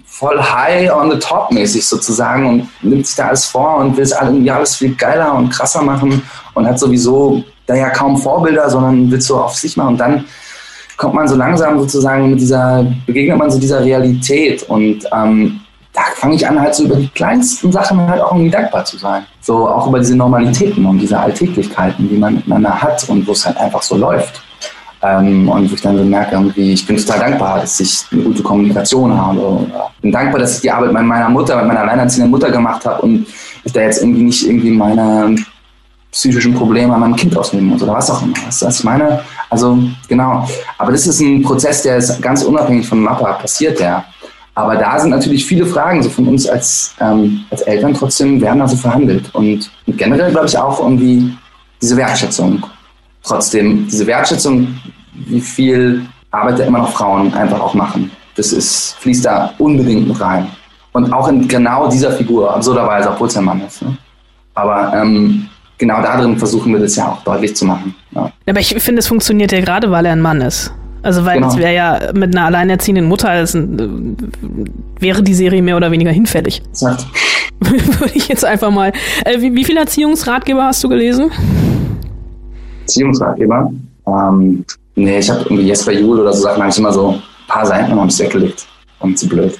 voll 0.05 0.39
high 0.39 0.91
on 0.91 1.11
the 1.11 1.17
top 1.17 1.51
mäßig 1.51 1.85
sozusagen 1.85 2.47
und 2.47 2.69
nimmt 2.83 3.07
sich 3.07 3.15
da 3.15 3.27
alles 3.27 3.45
vor 3.45 3.77
und 3.77 3.97
will 3.97 4.03
es 4.03 4.11
irgendwie 4.11 4.51
alles 4.51 4.75
viel 4.75 4.93
geiler 4.95 5.33
und 5.33 5.49
krasser 5.49 5.81
machen 5.81 6.21
und 6.53 6.67
hat 6.67 6.79
sowieso 6.79 7.43
da 7.65 7.75
ja 7.75 7.89
kaum 7.89 8.17
Vorbilder, 8.17 8.69
sondern 8.69 9.09
will 9.09 9.17
es 9.17 9.27
so 9.27 9.37
auf 9.37 9.55
sich 9.55 9.75
machen. 9.77 9.93
Und 9.93 9.97
dann 9.97 10.25
kommt 10.97 11.15
man 11.15 11.27
so 11.27 11.35
langsam 11.35 11.79
sozusagen 11.79 12.29
mit 12.29 12.39
dieser, 12.39 12.85
begegnet 13.07 13.37
man 13.37 13.49
so 13.49 13.59
dieser 13.59 13.83
Realität 13.83 14.63
und 14.63 15.03
ähm, 15.11 15.60
da 15.93 16.01
fange 16.15 16.35
ich 16.35 16.47
an, 16.47 16.59
halt 16.59 16.73
so 16.73 16.85
über 16.85 16.95
die 16.95 17.09
kleinsten 17.09 17.71
Sachen 17.71 18.07
halt 18.07 18.21
auch 18.21 18.31
irgendwie 18.31 18.49
dankbar 18.49 18.85
zu 18.85 18.97
sein. 18.97 19.23
So 19.41 19.67
auch 19.67 19.87
über 19.87 19.99
diese 19.99 20.15
Normalitäten 20.15 20.85
und 20.85 20.99
diese 20.99 21.19
Alltäglichkeiten, 21.19 22.07
die 22.07 22.17
man 22.17 22.35
miteinander 22.35 22.81
hat 22.81 23.07
und 23.09 23.27
wo 23.27 23.33
es 23.33 23.45
halt 23.45 23.57
einfach 23.57 23.81
so 23.81 23.97
läuft. 23.97 24.41
Ähm, 25.03 25.49
und 25.49 25.69
wo 25.69 25.75
ich 25.75 25.81
dann 25.81 25.97
so 25.97 26.03
merke, 26.03 26.35
irgendwie, 26.35 26.73
ich 26.73 26.85
bin 26.85 26.95
total 26.95 27.19
dankbar, 27.19 27.59
dass 27.59 27.79
ich 27.79 28.05
eine 28.11 28.21
gute 28.21 28.43
Kommunikation 28.43 29.17
habe. 29.17 29.39
Oder 29.39 29.91
bin 30.01 30.11
dankbar, 30.11 30.39
dass 30.39 30.55
ich 30.55 30.61
die 30.61 30.71
Arbeit 30.71 30.93
mit 30.93 31.03
meiner 31.03 31.27
Mutter, 31.27 31.55
mit 31.57 31.65
meiner 31.67 31.81
alleinerziehenden 31.81 32.29
Mutter 32.29 32.51
gemacht 32.51 32.85
habe 32.85 33.01
und 33.01 33.25
ich 33.63 33.73
da 33.73 33.81
jetzt 33.81 34.01
irgendwie 34.01 34.23
nicht 34.23 34.47
irgendwie 34.47 34.71
meine 34.71 35.35
psychischen 36.11 36.53
Probleme 36.53 36.93
an 36.93 36.99
meinem 36.99 37.15
Kind 37.15 37.35
ausnehmen 37.35 37.69
muss 37.69 37.81
oder 37.81 37.93
was 37.93 38.11
auch 38.11 38.21
immer. 38.21 38.35
Weißt 38.45 38.61
du, 38.61 38.65
was 38.67 38.79
ich 38.79 38.83
meine? 38.83 39.21
Also, 39.49 39.79
genau. 40.07 40.47
Aber 40.77 40.91
das 40.91 41.07
ist 41.07 41.19
ein 41.19 41.41
Prozess, 41.41 41.81
der 41.83 41.97
ist 41.97 42.21
ganz 42.21 42.43
unabhängig 42.43 42.87
von 42.87 43.01
Mappa 43.01 43.33
passiert, 43.33 43.79
der 43.79 44.05
aber 44.53 44.75
da 44.75 44.99
sind 44.99 45.11
natürlich 45.11 45.45
viele 45.45 45.65
Fragen 45.65 46.03
so 46.03 46.09
von 46.09 46.27
uns 46.27 46.47
als, 46.47 46.93
ähm, 46.99 47.45
als 47.49 47.61
Eltern 47.61 47.93
trotzdem 47.93 48.41
werden 48.41 48.61
also 48.61 48.75
verhandelt. 48.75 49.33
Und, 49.33 49.71
generell 49.87 50.31
glaube 50.31 50.47
ich 50.47 50.57
auch 50.57 50.79
irgendwie 50.79 51.33
diese 51.81 51.95
Wertschätzung. 51.97 52.65
Trotzdem, 53.23 53.87
diese 53.87 54.05
Wertschätzung, 54.07 54.75
wie 55.13 55.41
viel 55.41 56.05
Arbeit 56.31 56.59
da 56.59 56.63
immer 56.63 56.79
noch 56.79 56.93
Frauen 56.93 57.33
einfach 57.33 57.59
auch 57.59 57.73
machen. 57.73 58.11
Das 58.35 58.51
ist, 58.51 58.95
fließt 58.99 59.25
da 59.25 59.53
unbedingt 59.57 60.07
mit 60.07 60.19
rein. 60.19 60.47
Und 60.93 61.11
auch 61.13 61.27
in 61.29 61.47
genau 61.47 61.89
dieser 61.89 62.11
Figur, 62.11 62.53
absurderweise, 62.53 63.09
obwohl 63.09 63.27
es 63.27 63.37
ein 63.37 63.45
Mann 63.45 63.61
ist. 63.61 63.81
Ne? 63.81 63.97
Aber 64.55 64.93
ähm, 64.93 65.47
genau 65.77 66.01
darin 66.01 66.37
versuchen 66.37 66.73
wir 66.73 66.79
das 66.79 66.95
ja 66.95 67.07
auch 67.09 67.23
deutlich 67.23 67.55
zu 67.55 67.65
machen. 67.65 67.95
Ja. 68.11 68.31
Aber 68.47 68.59
ich 68.59 68.75
finde, 68.75 68.99
es 68.99 69.07
funktioniert 69.07 69.51
ja 69.51 69.61
gerade, 69.61 69.91
weil 69.91 70.05
er 70.05 70.13
ein 70.13 70.21
Mann 70.21 70.41
ist. 70.41 70.73
Also 71.03 71.25
weil 71.25 71.39
genau. 71.39 71.55
wäre 71.57 71.73
ja 71.73 71.99
mit 72.13 72.35
einer 72.35 72.45
alleinerziehenden 72.45 73.07
Mutter 73.07 73.41
ist, 73.41 73.55
wäre 74.99 75.23
die 75.23 75.33
Serie 75.33 75.61
mehr 75.61 75.77
oder 75.77 75.91
weniger 75.91 76.11
hinfällig. 76.11 76.61
Exakt. 76.69 77.05
Würde 77.59 78.13
ich 78.13 78.27
jetzt 78.27 78.45
einfach 78.45 78.71
mal. 78.71 78.91
Äh, 79.25 79.39
wie, 79.39 79.53
wie 79.55 79.63
viele 79.63 79.79
Erziehungsratgeber 79.81 80.63
hast 80.63 80.83
du 80.83 80.89
gelesen? 80.89 81.31
Erziehungsratgeber? 82.81 83.71
Ähm, 84.07 84.65
nee, 84.95 85.19
ich 85.19 85.29
habe 85.29 85.41
irgendwie 85.41 85.63
Jesper 85.63 85.91
Juhl 85.91 86.19
oder 86.19 86.33
so 86.33 86.43
Sachen, 86.43 86.61
habe 86.61 86.71
ich 86.71 86.77
immer 86.77 86.91
so 86.91 87.11
ein 87.11 87.21
paar 87.47 87.65
Seiten 87.65 87.91
und 87.91 87.99
habe 87.99 88.07
es 88.07 88.19
weggelegt. 88.19 88.65
Und 88.99 89.17
zu 89.17 89.27
blöd. 89.27 89.57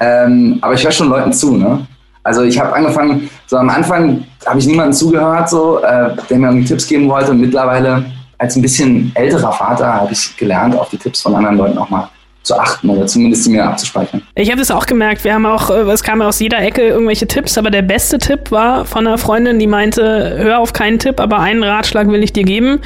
ähm, 0.00 0.58
aber 0.60 0.74
ich 0.74 0.84
höre 0.84 0.92
schon 0.92 1.08
Leuten 1.08 1.32
zu, 1.32 1.56
ne? 1.56 1.86
Also 2.22 2.42
ich 2.42 2.58
habe 2.58 2.74
angefangen, 2.74 3.28
so 3.46 3.56
am 3.56 3.68
Anfang 3.68 4.24
habe 4.46 4.58
ich 4.58 4.66
niemanden 4.66 4.94
zugehört, 4.94 5.48
so, 5.50 5.80
äh, 5.80 6.16
der 6.30 6.38
mir 6.38 6.46
irgendwie 6.46 6.66
Tipps 6.66 6.86
geben 6.86 7.08
wollte. 7.08 7.32
Und 7.32 7.40
mittlerweile 7.40 8.04
als 8.38 8.56
ein 8.56 8.62
bisschen 8.62 9.12
älterer 9.14 9.52
Vater 9.52 9.92
habe 9.92 10.12
ich 10.12 10.36
gelernt, 10.36 10.76
auf 10.76 10.90
die 10.90 10.98
Tipps 10.98 11.22
von 11.22 11.34
anderen 11.34 11.56
Leuten 11.56 11.78
auch 11.78 11.90
mal 11.90 12.08
zu 12.44 12.58
achten 12.58 12.90
oder 12.90 13.06
zumindest 13.06 13.44
sie 13.44 13.50
mir 13.50 13.64
abzuspeichern. 13.64 14.22
Ich 14.34 14.50
habe 14.50 14.58
das 14.58 14.70
auch 14.70 14.84
gemerkt. 14.86 15.24
Wir 15.24 15.34
haben 15.34 15.46
auch, 15.46 15.70
äh, 15.70 15.80
es 15.90 16.02
kam 16.02 16.20
aus 16.20 16.40
jeder 16.40 16.60
Ecke 16.60 16.82
irgendwelche 16.82 17.26
Tipps, 17.26 17.56
aber 17.56 17.70
der 17.70 17.82
beste 17.82 18.18
Tipp 18.18 18.50
war 18.50 18.84
von 18.84 19.06
einer 19.06 19.16
Freundin, 19.16 19.58
die 19.58 19.66
meinte, 19.66 20.34
hör 20.36 20.58
auf 20.58 20.74
keinen 20.74 20.98
Tipp, 20.98 21.20
aber 21.20 21.38
einen 21.38 21.64
Ratschlag 21.64 22.06
will 22.08 22.22
ich 22.22 22.34
dir 22.34 22.44
geben. 22.44 22.80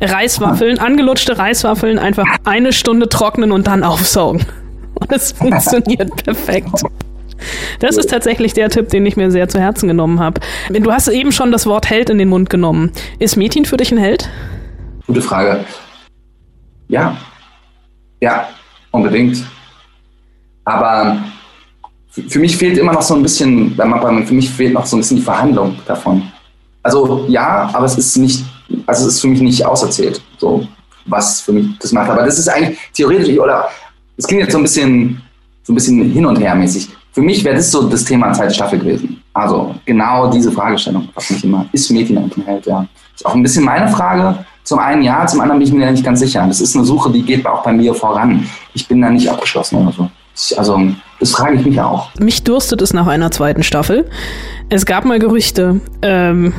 Reiswaffeln, 0.00 0.78
angelutschte 0.78 1.36
Reiswaffeln, 1.36 1.98
einfach 1.98 2.24
eine 2.44 2.72
Stunde 2.72 3.08
trocknen 3.08 3.52
und 3.52 3.66
dann 3.66 3.84
aufsaugen. 3.84 4.44
Und 4.94 5.10
es 5.10 5.32
funktioniert 5.32 6.14
perfekt. 6.24 6.68
Das 7.80 7.96
ist 7.96 8.10
tatsächlich 8.10 8.52
der 8.52 8.68
Tipp, 8.68 8.90
den 8.90 9.04
ich 9.06 9.16
mir 9.16 9.30
sehr 9.30 9.48
zu 9.48 9.58
Herzen 9.58 9.88
genommen 9.88 10.20
habe. 10.20 10.40
Du 10.70 10.92
hast 10.92 11.08
eben 11.08 11.32
schon 11.32 11.50
das 11.50 11.66
Wort 11.66 11.90
Held 11.90 12.10
in 12.10 12.18
den 12.18 12.28
Mund 12.28 12.50
genommen. 12.50 12.92
Ist 13.18 13.36
Metin 13.36 13.64
für 13.64 13.78
dich 13.78 13.90
ein 13.90 13.98
Held? 13.98 14.28
Gute 15.06 15.22
Frage. 15.22 15.64
Ja. 16.88 17.16
Ja, 18.20 18.48
unbedingt. 18.90 19.44
Aber 20.64 21.18
für 22.10 22.38
mich 22.38 22.56
fehlt 22.56 22.78
immer 22.78 22.92
noch 22.92 23.02
so 23.02 23.14
ein 23.14 23.22
bisschen, 23.22 23.74
für 23.74 24.34
mich 24.34 24.50
fehlt 24.50 24.74
noch 24.74 24.86
so 24.86 24.96
ein 24.96 25.00
bisschen 25.00 25.16
die 25.16 25.22
Verhandlung 25.22 25.76
davon. 25.86 26.22
Also 26.82 27.24
ja, 27.28 27.70
aber 27.72 27.86
es 27.86 27.96
ist 27.96 28.16
nicht, 28.16 28.44
also 28.86 29.06
es 29.06 29.14
ist 29.14 29.20
für 29.20 29.28
mich 29.28 29.40
nicht 29.40 29.64
auserzählt, 29.64 30.20
so 30.38 30.66
was 31.06 31.40
für 31.40 31.52
mich 31.52 31.66
das 31.78 31.92
macht. 31.92 32.10
Aber 32.10 32.24
das 32.24 32.38
ist 32.38 32.48
eigentlich 32.48 32.78
theoretisch, 32.92 33.38
oder 33.38 33.68
es 34.16 34.26
klingt 34.26 34.42
jetzt 34.42 34.52
so 34.52 34.58
ein 34.58 34.62
bisschen, 34.62 35.22
so 35.62 35.72
ein 35.72 35.76
bisschen 35.76 36.12
hin 36.12 36.26
und 36.26 36.38
her 36.38 36.54
mäßig. 36.54 36.88
Für 37.12 37.22
mich 37.22 37.44
wäre 37.44 37.56
das 37.56 37.70
so 37.70 37.88
das 37.88 38.04
Thema 38.04 38.32
zweite 38.32 38.54
Staffel 38.54 38.78
gewesen. 38.78 39.22
Also 39.34 39.74
genau 39.84 40.30
diese 40.30 40.50
Fragestellung, 40.52 41.08
was 41.14 41.30
mich 41.30 41.44
immer, 41.44 41.66
ist 41.72 41.90
Mädchen 41.90 42.18
ein 42.18 42.30
ja. 42.64 42.86
Ist 43.14 43.26
auch 43.26 43.34
ein 43.34 43.42
bisschen 43.42 43.64
meine 43.64 43.88
Frage. 43.88 44.44
Zum 44.64 44.78
einen 44.78 45.02
ja, 45.02 45.26
zum 45.26 45.40
anderen 45.40 45.58
bin 45.58 45.68
ich 45.68 45.74
mir 45.74 45.90
nicht 45.90 46.04
ganz 46.04 46.20
sicher. 46.20 46.44
Das 46.46 46.60
ist 46.60 46.76
eine 46.76 46.84
Suche, 46.84 47.10
die 47.10 47.22
geht 47.22 47.46
auch 47.46 47.62
bei 47.62 47.72
mir 47.72 47.94
voran. 47.94 48.46
Ich 48.74 48.86
bin 48.86 49.00
da 49.00 49.10
nicht 49.10 49.28
abgeschlossen 49.28 49.76
oder 49.76 49.92
so. 49.92 50.10
Also, 50.56 50.80
das 51.20 51.32
frage 51.32 51.56
ich 51.56 51.66
mich 51.66 51.80
auch. 51.80 52.08
Mich 52.18 52.42
durstet 52.44 52.80
es 52.80 52.94
nach 52.94 53.06
einer 53.06 53.30
zweiten 53.30 53.62
Staffel. 53.62 54.08
Es 54.68 54.86
gab 54.86 55.04
mal 55.04 55.18
Gerüchte. 55.18 55.80
Ähm, 56.00 56.54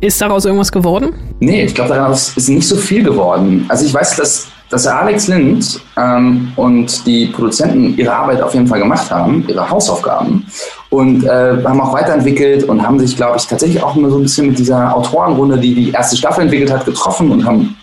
ist 0.00 0.20
daraus 0.20 0.44
irgendwas 0.44 0.70
geworden? 0.70 1.14
Nee, 1.40 1.64
ich 1.64 1.74
glaube, 1.74 1.94
daraus 1.94 2.36
ist 2.36 2.48
nicht 2.48 2.68
so 2.68 2.76
viel 2.76 3.02
geworden. 3.02 3.64
Also 3.68 3.86
ich 3.86 3.94
weiß, 3.94 4.16
dass, 4.16 4.46
dass 4.68 4.86
Alex 4.86 5.26
Lind 5.28 5.80
ähm, 5.96 6.52
und 6.56 7.06
die 7.06 7.26
Produzenten 7.26 7.96
ihre 7.96 8.14
Arbeit 8.14 8.42
auf 8.42 8.52
jeden 8.52 8.66
Fall 8.66 8.78
gemacht 8.78 9.10
haben, 9.10 9.44
ihre 9.48 9.68
Hausaufgaben 9.68 10.46
und 10.90 11.24
äh, 11.24 11.62
haben 11.64 11.80
auch 11.80 11.92
weiterentwickelt 11.92 12.64
und 12.64 12.82
haben 12.82 12.98
sich, 12.98 13.16
glaube 13.16 13.36
ich, 13.38 13.46
tatsächlich 13.46 13.82
auch 13.82 13.96
immer 13.96 14.10
so 14.10 14.16
ein 14.16 14.22
bisschen 14.22 14.48
mit 14.48 14.58
dieser 14.58 14.94
Autorenrunde, 14.96 15.58
die 15.58 15.74
die 15.74 15.90
erste 15.90 16.16
Staffel 16.16 16.42
entwickelt 16.42 16.70
hat, 16.70 16.84
getroffen 16.84 17.30
und 17.30 17.44
haben, 17.44 17.76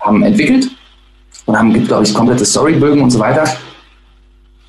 haben 0.00 0.22
entwickelt 0.22 0.68
und 1.46 1.58
haben, 1.58 1.72
glaube 1.86 2.04
ich, 2.04 2.14
komplette 2.14 2.44
Storybögen 2.44 3.02
und 3.02 3.10
so 3.10 3.18
weiter. 3.18 3.44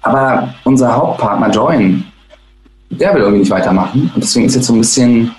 Aber 0.02 0.54
unser 0.64 0.96
Hauptpartner 0.96 1.50
Join, 1.50 2.04
der 2.90 3.14
will 3.14 3.22
irgendwie 3.22 3.42
nicht 3.42 3.52
weitermachen 3.52 4.12
und 4.16 4.24
deswegen 4.24 4.46
ist 4.46 4.56
jetzt 4.56 4.68
so 4.68 4.74
ein 4.74 4.80
bisschen 4.80 5.32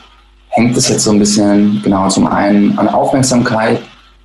hängt 0.50 0.76
es 0.76 0.88
jetzt 0.88 1.04
so 1.04 1.12
ein 1.12 1.18
bisschen, 1.18 1.80
genau, 1.82 2.08
zum 2.08 2.26
einen 2.26 2.78
an 2.78 2.88
Aufmerksamkeit, 2.88 3.80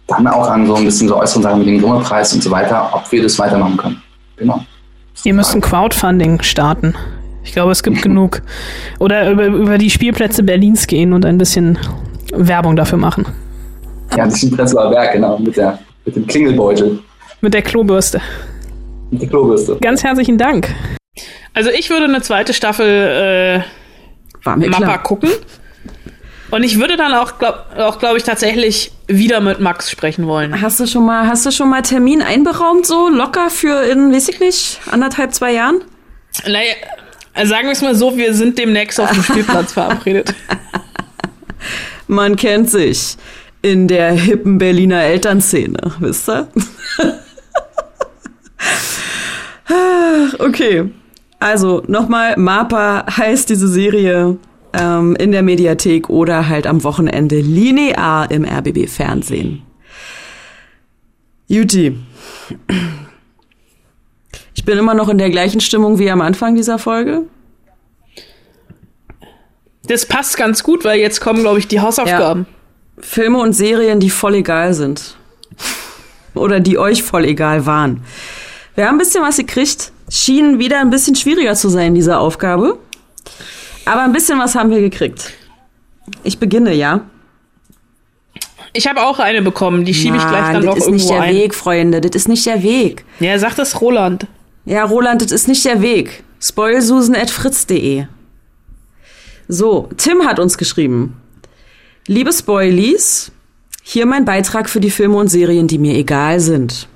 dann 0.07 0.27
auch 0.27 0.49
an 0.49 0.65
so 0.65 0.75
ein 0.75 0.85
bisschen 0.85 1.07
so 1.07 1.17
äußeren 1.17 1.43
Sachen 1.43 1.59
mit 1.59 1.67
dem 1.67 1.79
Grimme-Preis 1.79 2.33
und 2.33 2.43
so 2.43 2.51
weiter, 2.51 2.89
ob 2.93 3.09
wir 3.11 3.21
das 3.21 3.37
weitermachen 3.39 3.77
können. 3.77 4.01
Genau. 4.37 4.63
Ihr 5.23 5.33
müsst 5.33 5.53
ein 5.53 5.61
Crowdfunding 5.61 6.41
starten. 6.41 6.95
Ich 7.43 7.51
glaube, 7.53 7.71
es 7.71 7.83
gibt 7.83 8.01
genug. 8.01 8.41
Oder 8.99 9.29
über, 9.31 9.45
über 9.45 9.77
die 9.77 9.89
Spielplätze 9.89 10.43
Berlins 10.43 10.87
gehen 10.87 11.13
und 11.13 11.25
ein 11.25 11.37
bisschen 11.37 11.77
Werbung 12.33 12.75
dafür 12.75 12.97
machen. 12.97 13.25
Ja, 14.15 14.25
das 14.25 14.35
ist 14.35 14.43
ein 14.43 14.51
Prenzlauer 14.55 14.89
Berg, 14.91 15.13
genau, 15.13 15.37
mit, 15.39 15.57
der, 15.57 15.79
mit 16.05 16.15
dem 16.15 16.25
Klingelbeutel, 16.27 16.99
Mit 17.41 17.53
der 17.53 17.61
Klobürste. 17.61 18.21
mit 19.11 19.21
der 19.21 19.29
Klobürste. 19.29 19.77
Ganz 19.81 20.03
herzlichen 20.03 20.37
Dank. 20.37 20.73
Also 21.53 21.69
ich 21.69 21.89
würde 21.89 22.05
eine 22.05 22.21
zweite 22.21 22.53
Staffel 22.53 22.85
äh, 22.87 24.49
Mappa 24.49 24.77
klar. 24.77 25.03
gucken. 25.03 25.29
Und 26.51 26.61
ich 26.63 26.79
würde 26.79 26.97
dann 26.97 27.13
auch, 27.15 27.39
glaube 27.39 27.59
auch, 27.79 27.97
glaub 27.97 28.15
ich, 28.15 28.23
tatsächlich 28.23 28.91
wieder 29.07 29.39
mit 29.41 29.59
Max 29.59 29.89
sprechen 29.89 30.27
wollen. 30.27 30.61
Hast 30.61 30.79
du 30.79 30.85
schon 30.85 31.05
mal, 31.05 31.27
hast 31.27 31.45
du 31.47 31.51
schon 31.51 31.69
mal 31.69 31.81
Termin 31.81 32.21
einberaumt, 32.21 32.85
so 32.85 33.09
locker 33.09 33.49
für 33.49 33.81
in, 33.83 34.13
weiß 34.13 34.29
ich 34.29 34.39
nicht, 34.39 34.79
anderthalb, 34.91 35.33
zwei 35.33 35.51
Jahren? 35.53 35.81
Naja, 36.45 36.73
also 37.33 37.49
sagen 37.49 37.65
wir 37.67 37.71
es 37.71 37.81
mal 37.81 37.95
so, 37.95 38.15
wir 38.17 38.33
sind 38.33 38.57
demnächst 38.57 38.99
auf 38.99 39.11
dem 39.11 39.23
Spielplatz 39.23 39.73
verabredet. 39.73 40.33
Man 42.07 42.35
kennt 42.35 42.69
sich 42.69 43.17
in 43.61 43.87
der 43.87 44.11
hippen 44.11 44.57
Berliner 44.57 45.03
Elternszene, 45.03 45.79
wisst 45.99 46.29
ihr? 46.29 46.47
Okay. 50.39 50.91
Also 51.39 51.83
nochmal, 51.87 52.35
MAPA 52.37 53.05
heißt 53.17 53.49
diese 53.49 53.67
Serie 53.67 54.37
ähm, 54.73 55.15
in 55.17 55.31
der 55.31 55.41
Mediathek 55.41 56.09
oder 56.09 56.47
halt 56.47 56.67
am 56.67 56.83
Wochenende 56.83 57.39
linear 57.39 58.29
im 58.31 58.45
RBB 58.45 58.87
Fernsehen. 58.87 59.61
Juti. 61.47 61.97
Ich 64.63 64.65
bin 64.65 64.77
immer 64.77 64.93
noch 64.93 65.09
in 65.09 65.17
der 65.17 65.29
gleichen 65.29 65.59
Stimmung 65.59 65.99
wie 65.99 66.09
am 66.09 66.21
Anfang 66.21 66.55
dieser 66.55 66.79
Folge. 66.79 67.23
Das 69.87 70.05
passt 70.05 70.37
ganz 70.37 70.63
gut, 70.63 70.85
weil 70.85 71.01
jetzt 71.01 71.19
kommen, 71.19 71.41
glaube 71.41 71.59
ich, 71.59 71.67
die 71.67 71.81
Hausaufgaben. 71.81 72.45
Filme 72.97 73.39
und 73.39 73.51
Serien, 73.51 73.99
die 73.99 74.09
voll 74.09 74.35
egal 74.35 74.73
sind. 74.73 75.17
Oder 76.33 76.61
die 76.61 76.77
euch 76.77 77.03
voll 77.03 77.25
egal 77.25 77.65
waren. 77.65 78.05
Wir 78.75 78.87
haben 78.87 78.95
ein 78.95 78.99
bisschen 78.99 79.21
was 79.21 79.35
gekriegt. 79.35 79.91
Schien 80.09 80.59
wieder 80.59 80.79
ein 80.79 80.91
bisschen 80.91 81.17
schwieriger 81.17 81.55
zu 81.55 81.67
sein, 81.67 81.93
diese 81.93 82.17
Aufgabe. 82.17 82.77
Aber 83.83 84.03
ein 84.03 84.13
bisschen 84.13 84.39
was 84.39 84.55
haben 84.55 84.69
wir 84.69 84.79
gekriegt. 84.79 85.33
Ich 86.23 86.39
beginne, 86.39 86.73
ja? 86.73 87.01
Ich 88.71 88.87
habe 88.87 89.03
auch 89.03 89.19
eine 89.19 89.41
bekommen, 89.41 89.83
die 89.83 89.93
schiebe 89.93 90.15
ich 90.15 90.25
gleich 90.25 90.53
dann 90.53 90.63
noch 90.63 90.75
das 90.75 90.83
ist 90.83 90.87
irgendwo 90.87 91.03
nicht 91.03 91.09
der 91.09 91.21
ein. 91.21 91.35
Weg, 91.35 91.53
Freunde. 91.53 91.99
Das 91.99 92.15
ist 92.15 92.29
nicht 92.29 92.45
der 92.45 92.63
Weg. 92.63 93.03
Ja, 93.19 93.37
sagt 93.37 93.59
das 93.59 93.81
Roland. 93.81 94.25
Ja, 94.65 94.85
Roland, 94.85 95.21
das 95.21 95.31
ist 95.31 95.47
nicht 95.47 95.65
der 95.65 95.81
Weg. 95.81 96.23
Spoilsusen.fritz.de 96.39 98.05
So, 99.47 99.89
Tim 99.97 100.25
hat 100.25 100.39
uns 100.39 100.57
geschrieben. 100.57 101.17
Liebe 102.07 102.31
Spoilies, 102.31 103.31
hier 103.81 104.05
mein 104.05 104.23
Beitrag 104.23 104.69
für 104.69 104.79
die 104.79 104.91
Filme 104.91 105.17
und 105.17 105.27
Serien, 105.27 105.67
die 105.67 105.77
mir 105.77 105.95
egal 105.95 106.39
sind. 106.39 106.87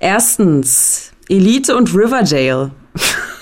Erstens, 0.00 1.12
Elite 1.28 1.76
und 1.76 1.94
Riverdale. 1.94 2.72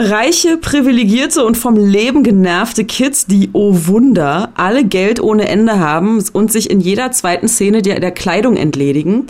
Reiche, 0.00 0.56
privilegierte 0.56 1.44
und 1.44 1.58
vom 1.58 1.76
Leben 1.76 2.22
genervte 2.22 2.84
Kids, 2.84 3.26
die, 3.26 3.50
oh 3.52 3.72
Wunder, 3.86 4.50
alle 4.54 4.84
Geld 4.84 5.20
ohne 5.20 5.46
Ende 5.46 5.78
haben 5.78 6.24
und 6.32 6.50
sich 6.50 6.70
in 6.70 6.80
jeder 6.80 7.12
zweiten 7.12 7.48
Szene 7.48 7.82
der, 7.82 8.00
der 8.00 8.10
Kleidung 8.10 8.56
entledigen. 8.56 9.26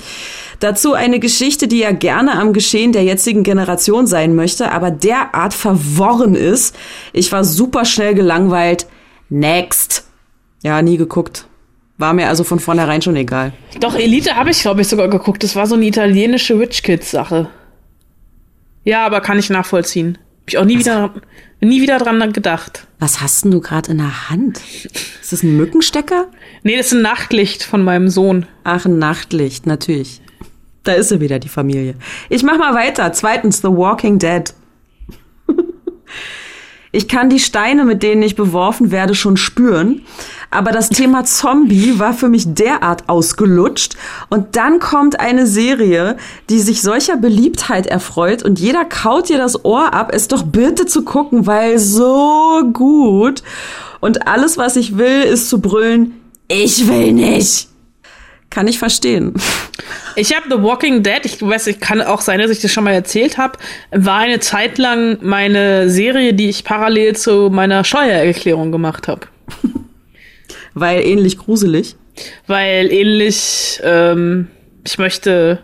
Dazu 0.60 0.92
eine 0.92 1.18
Geschichte, 1.18 1.66
die 1.66 1.80
ja 1.80 1.90
gerne 1.90 2.32
am 2.38 2.52
Geschehen 2.52 2.92
der 2.92 3.02
jetzigen 3.02 3.42
Generation 3.42 4.06
sein 4.06 4.36
möchte, 4.36 4.70
aber 4.70 4.90
derart 4.92 5.54
verworren 5.54 6.36
ist. 6.36 6.76
Ich 7.12 7.32
war 7.32 7.42
super 7.42 7.84
schnell 7.84 8.14
gelangweilt. 8.14 8.86
Next. 9.28 10.06
Ja, 10.62 10.82
nie 10.82 10.96
geguckt. 10.96 11.46
War 11.98 12.12
mir 12.12 12.28
also 12.28 12.44
von 12.44 12.60
vornherein 12.60 13.02
schon 13.02 13.16
egal. 13.16 13.52
Doch, 13.80 13.94
Elite 13.94 14.36
habe 14.36 14.50
ich, 14.50 14.60
glaube 14.62 14.82
ich, 14.82 14.88
sogar 14.88 15.08
geguckt. 15.08 15.42
Das 15.42 15.56
war 15.56 15.66
so 15.66 15.74
eine 15.74 15.86
italienische 15.86 16.58
Rich 16.58 16.82
Kids-Sache. 16.82 17.48
Ja, 18.84 19.04
aber 19.04 19.20
kann 19.20 19.38
ich 19.38 19.50
nachvollziehen. 19.50 20.16
Hab 20.40 20.48
ich 20.48 20.58
auch 20.58 20.64
nie 20.64 20.78
wieder, 20.78 21.14
nie 21.60 21.80
wieder 21.82 21.98
dran 21.98 22.32
gedacht. 22.32 22.86
Was 22.98 23.20
hast 23.20 23.44
denn 23.44 23.50
du 23.50 23.60
gerade 23.60 23.92
in 23.92 23.98
der 23.98 24.30
Hand? 24.30 24.60
Ist 25.22 25.32
das 25.32 25.42
ein 25.42 25.56
Mückenstecker? 25.56 26.28
Nee, 26.62 26.76
das 26.76 26.86
ist 26.86 26.92
ein 26.94 27.02
Nachtlicht 27.02 27.62
von 27.62 27.82
meinem 27.82 28.08
Sohn. 28.08 28.46
Ach, 28.64 28.84
ein 28.84 28.98
Nachtlicht, 28.98 29.66
natürlich. 29.66 30.20
Da 30.82 30.92
ist 30.92 31.10
sie 31.10 31.20
wieder, 31.20 31.38
die 31.38 31.48
Familie. 31.48 31.94
Ich 32.28 32.42
mach 32.42 32.58
mal 32.58 32.74
weiter. 32.74 33.12
Zweitens, 33.12 33.58
The 33.58 33.68
Walking 33.68 34.18
Dead. 34.18 34.52
Ich 36.92 37.06
kann 37.06 37.30
die 37.30 37.38
Steine, 37.38 37.84
mit 37.84 38.02
denen 38.02 38.20
ich 38.20 38.34
beworfen 38.34 38.90
werde, 38.90 39.14
schon 39.14 39.36
spüren. 39.36 40.02
Aber 40.50 40.72
das 40.72 40.88
Thema 40.88 41.24
Zombie 41.24 41.98
war 41.98 42.12
für 42.12 42.28
mich 42.28 42.54
derart 42.54 43.08
ausgelutscht. 43.08 43.94
Und 44.30 44.56
dann 44.56 44.80
kommt 44.80 45.20
eine 45.20 45.46
Serie, 45.46 46.16
die 46.48 46.58
sich 46.58 46.82
solcher 46.82 47.16
Beliebtheit 47.16 47.86
erfreut 47.86 48.42
und 48.42 48.58
jeder 48.58 48.84
kaut 48.84 49.30
ihr 49.30 49.38
das 49.38 49.64
Ohr 49.64 49.94
ab, 49.94 50.10
es 50.12 50.28
doch 50.28 50.42
bitte 50.42 50.86
zu 50.86 51.04
gucken, 51.04 51.46
weil 51.46 51.78
so 51.78 52.62
gut. 52.72 53.42
Und 54.00 54.26
alles, 54.26 54.58
was 54.58 54.76
ich 54.76 54.98
will, 54.98 55.22
ist 55.22 55.48
zu 55.48 55.60
brüllen, 55.60 56.14
ich 56.48 56.88
will 56.88 57.12
nicht. 57.12 57.68
Kann 58.48 58.66
ich 58.66 58.80
verstehen. 58.80 59.34
Ich 60.16 60.34
habe 60.34 60.46
The 60.50 60.60
Walking 60.60 61.04
Dead, 61.04 61.20
ich 61.22 61.40
weiß, 61.40 61.68
ich 61.68 61.78
kann 61.78 62.02
auch 62.02 62.20
sein, 62.20 62.40
dass 62.40 62.50
ich 62.50 62.60
das 62.60 62.72
schon 62.72 62.82
mal 62.82 62.92
erzählt 62.92 63.38
habe, 63.38 63.56
war 63.92 64.18
eine 64.18 64.40
Zeit 64.40 64.76
lang 64.76 65.18
meine 65.20 65.88
Serie, 65.88 66.34
die 66.34 66.48
ich 66.48 66.64
parallel 66.64 67.14
zu 67.14 67.48
meiner 67.52 67.84
Steuererklärung 67.84 68.72
gemacht 68.72 69.06
habe. 69.06 69.28
Weil 70.74 71.02
ähnlich 71.02 71.38
gruselig. 71.38 71.96
Weil 72.46 72.92
ähnlich, 72.92 73.80
ähm, 73.82 74.48
ich 74.84 74.98
möchte 74.98 75.60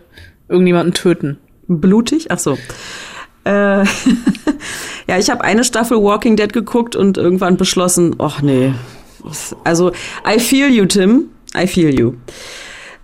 irgendjemanden 0.48 0.94
töten. 0.94 1.38
Blutig? 1.68 2.30
Ach 2.30 2.38
so. 2.38 2.59
Äh, 3.44 3.84
ja, 5.07 5.18
ich 5.18 5.30
habe 5.30 5.42
eine 5.44 5.64
Staffel 5.64 6.02
Walking 6.02 6.36
Dead 6.36 6.52
geguckt 6.52 6.96
und 6.96 7.16
irgendwann 7.16 7.57
beschlossen, 7.57 8.16
ach 8.18 8.42
nee. 8.42 8.72
Also, 9.64 9.92
I 10.26 10.38
feel 10.38 10.68
you, 10.72 10.86
Tim. 10.86 11.30
I 11.57 11.66
feel 11.66 11.98
you. 11.98 12.14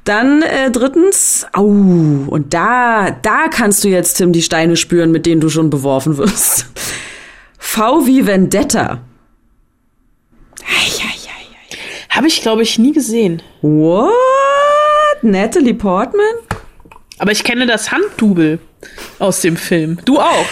Dann 0.05 0.43
äh, 0.43 0.71
drittens, 0.71 1.47
au, 1.53 1.67
und 1.67 2.53
da, 2.53 3.11
da 3.11 3.49
kannst 3.49 3.85
du 3.85 3.89
jetzt, 3.89 4.15
Tim, 4.15 4.33
die 4.33 4.43
Steine 4.43 4.77
spüren, 4.77 5.13
mit 5.13 5.27
denen 5.27 5.41
du 5.41 5.49
schon 5.49 5.71
beworfen 5.71 6.17
wirst. 6.17 6.67
V 7.59 8.07
wie 8.07 8.27
Vendetta. 8.27 9.01
Habe 12.13 12.27
ich, 12.27 12.43
glaube 12.43 12.63
ich, 12.63 12.79
nie 12.79 12.93
gesehen. 12.93 13.41
What? 13.63 14.13
Natalie 15.23 15.73
Portman? 15.73 16.35
Aber 17.19 17.33
ich 17.33 17.43
kenne 17.43 17.67
das 17.67 17.91
Handdubel 17.91 18.59
aus 19.19 19.41
dem 19.41 19.57
Film. 19.57 19.99
Du 20.05 20.21
auch. 20.21 20.45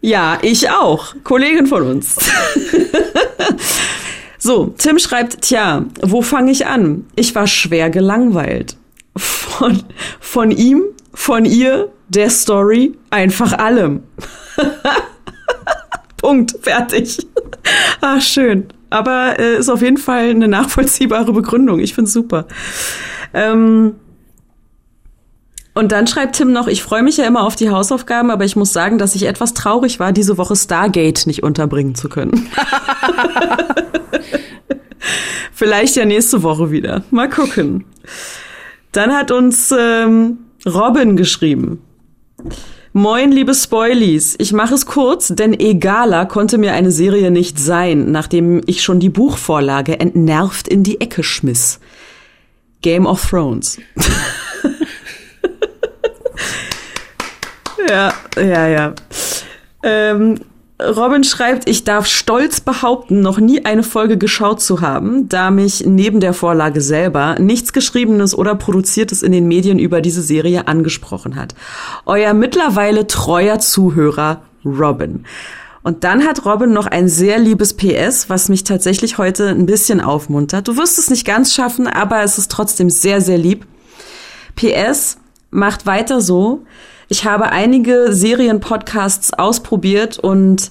Ja, 0.00 0.38
ich 0.42 0.70
auch. 0.70 1.14
Kollegin 1.22 1.68
von 1.68 1.82
uns. 1.82 2.16
so, 4.38 4.74
Tim 4.76 4.98
schreibt, 4.98 5.42
tja, 5.42 5.84
wo 6.02 6.20
fange 6.20 6.50
ich 6.50 6.66
an? 6.66 7.06
Ich 7.14 7.32
war 7.36 7.46
schwer 7.46 7.90
gelangweilt. 7.90 8.76
Von, 9.16 9.84
von 10.18 10.50
ihm, 10.50 10.82
von 11.12 11.44
ihr, 11.44 11.92
der 12.08 12.28
Story, 12.28 12.92
einfach 13.10 13.52
allem. 13.52 14.02
Punkt, 16.16 16.56
fertig. 16.60 17.18
Ach, 18.00 18.20
schön. 18.20 18.66
Aber 18.94 19.40
äh, 19.40 19.58
ist 19.58 19.68
auf 19.68 19.82
jeden 19.82 19.96
Fall 19.96 20.30
eine 20.30 20.46
nachvollziehbare 20.46 21.32
Begründung. 21.32 21.80
Ich 21.80 21.94
find's 21.94 22.12
super. 22.12 22.46
Ähm, 23.32 23.96
und 25.74 25.90
dann 25.90 26.06
schreibt 26.06 26.36
Tim 26.36 26.52
noch, 26.52 26.68
ich 26.68 26.84
freue 26.84 27.02
mich 27.02 27.16
ja 27.16 27.26
immer 27.26 27.42
auf 27.42 27.56
die 27.56 27.70
Hausaufgaben, 27.70 28.30
aber 28.30 28.44
ich 28.44 28.54
muss 28.54 28.72
sagen, 28.72 28.98
dass 28.98 29.16
ich 29.16 29.26
etwas 29.26 29.52
traurig 29.52 29.98
war, 29.98 30.12
diese 30.12 30.38
Woche 30.38 30.54
Stargate 30.54 31.26
nicht 31.26 31.42
unterbringen 31.42 31.96
zu 31.96 32.08
können. 32.08 32.30
Vielleicht 35.52 35.96
ja 35.96 36.04
nächste 36.04 36.44
Woche 36.44 36.70
wieder. 36.70 37.02
Mal 37.10 37.28
gucken. 37.28 37.86
Dann 38.92 39.12
hat 39.12 39.32
uns 39.32 39.74
ähm, 39.76 40.38
Robin 40.64 41.16
geschrieben. 41.16 41.82
Moin, 42.96 43.32
liebe 43.32 43.52
Spoilies. 43.52 44.36
Ich 44.38 44.52
mache 44.52 44.74
es 44.74 44.86
kurz, 44.86 45.26
denn 45.26 45.52
egaler 45.52 46.26
konnte 46.26 46.58
mir 46.58 46.74
eine 46.74 46.92
Serie 46.92 47.32
nicht 47.32 47.58
sein, 47.58 48.12
nachdem 48.12 48.62
ich 48.66 48.84
schon 48.84 49.00
die 49.00 49.08
Buchvorlage 49.08 49.98
entnervt 49.98 50.68
in 50.68 50.84
die 50.84 51.00
Ecke 51.00 51.24
schmiss. 51.24 51.80
Game 52.82 53.04
of 53.04 53.28
Thrones. 53.28 53.80
ja, 57.88 58.14
ja, 58.36 58.68
ja. 58.68 58.94
Ähm, 59.82 60.38
Robin 60.96 61.24
schreibt, 61.24 61.68
ich 61.68 61.84
darf 61.84 62.06
stolz 62.06 62.60
behaupten, 62.60 63.20
noch 63.20 63.38
nie 63.38 63.64
eine 63.64 63.82
Folge 63.82 64.18
geschaut 64.18 64.60
zu 64.60 64.80
haben, 64.80 65.28
da 65.28 65.50
mich 65.50 65.84
neben 65.86 66.20
der 66.20 66.34
Vorlage 66.34 66.80
selber 66.80 67.36
nichts 67.38 67.72
Geschriebenes 67.72 68.36
oder 68.36 68.54
Produziertes 68.54 69.22
in 69.22 69.32
den 69.32 69.48
Medien 69.48 69.78
über 69.78 70.00
diese 70.00 70.22
Serie 70.22 70.68
angesprochen 70.68 71.36
hat. 71.36 71.54
Euer 72.06 72.34
mittlerweile 72.34 73.06
treuer 73.06 73.58
Zuhörer 73.58 74.42
Robin. 74.64 75.24
Und 75.82 76.02
dann 76.02 76.26
hat 76.26 76.46
Robin 76.46 76.72
noch 76.72 76.86
ein 76.86 77.08
sehr 77.08 77.38
liebes 77.38 77.74
PS, 77.74 78.30
was 78.30 78.48
mich 78.48 78.64
tatsächlich 78.64 79.18
heute 79.18 79.48
ein 79.48 79.66
bisschen 79.66 80.00
aufmuntert. 80.00 80.66
Du 80.66 80.78
wirst 80.78 80.98
es 80.98 81.10
nicht 81.10 81.26
ganz 81.26 81.54
schaffen, 81.54 81.86
aber 81.86 82.22
es 82.22 82.38
ist 82.38 82.50
trotzdem 82.50 82.88
sehr, 82.88 83.20
sehr 83.20 83.36
lieb. 83.36 83.66
PS, 84.56 85.18
macht 85.50 85.84
weiter 85.84 86.22
so. 86.22 86.64
Ich 87.08 87.24
habe 87.24 87.50
einige 87.50 88.12
Serienpodcasts 88.12 89.34
ausprobiert 89.34 90.18
und 90.18 90.70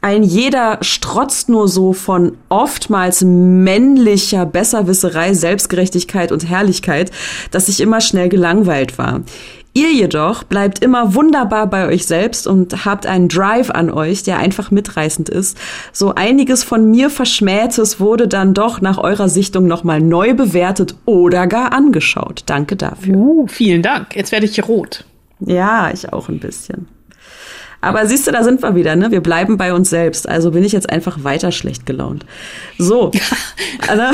ein 0.00 0.22
jeder 0.22 0.78
strotzt 0.80 1.48
nur 1.48 1.66
so 1.66 1.92
von 1.92 2.36
oftmals 2.48 3.24
männlicher 3.24 4.46
Besserwisserei, 4.46 5.34
Selbstgerechtigkeit 5.34 6.30
und 6.30 6.48
Herrlichkeit, 6.48 7.10
dass 7.50 7.68
ich 7.68 7.80
immer 7.80 8.00
schnell 8.00 8.28
gelangweilt 8.28 8.96
war. 8.96 9.22
Ihr 9.78 9.92
jedoch 9.92 10.42
bleibt 10.42 10.82
immer 10.82 11.14
wunderbar 11.14 11.68
bei 11.68 11.86
euch 11.86 12.04
selbst 12.04 12.48
und 12.48 12.84
habt 12.84 13.06
einen 13.06 13.28
Drive 13.28 13.70
an 13.70 13.92
euch, 13.92 14.24
der 14.24 14.38
einfach 14.38 14.72
mitreißend 14.72 15.28
ist. 15.28 15.56
So 15.92 16.16
einiges 16.16 16.64
von 16.64 16.90
mir 16.90 17.10
Verschmähtes 17.10 18.00
wurde 18.00 18.26
dann 18.26 18.54
doch 18.54 18.80
nach 18.80 18.98
eurer 18.98 19.28
Sichtung 19.28 19.68
nochmal 19.68 20.00
neu 20.00 20.34
bewertet 20.34 20.96
oder 21.04 21.46
gar 21.46 21.72
angeschaut. 21.72 22.42
Danke 22.46 22.74
dafür. 22.74 23.14
Uh, 23.14 23.46
vielen 23.46 23.82
Dank. 23.82 24.16
Jetzt 24.16 24.32
werde 24.32 24.46
ich 24.46 24.56
hier 24.56 24.64
rot. 24.64 25.04
Ja, 25.38 25.92
ich 25.94 26.12
auch 26.12 26.28
ein 26.28 26.40
bisschen. 26.40 26.88
Aber 27.80 28.04
siehst 28.04 28.26
du, 28.26 28.32
da 28.32 28.42
sind 28.42 28.60
wir 28.60 28.74
wieder, 28.74 28.96
ne? 28.96 29.12
Wir 29.12 29.20
bleiben 29.20 29.58
bei 29.58 29.72
uns 29.72 29.90
selbst. 29.90 30.28
Also 30.28 30.50
bin 30.50 30.64
ich 30.64 30.72
jetzt 30.72 30.90
einfach 30.90 31.22
weiter 31.22 31.52
schlecht 31.52 31.86
gelaunt. 31.86 32.26
So. 32.78 33.12
Anna. 33.86 34.10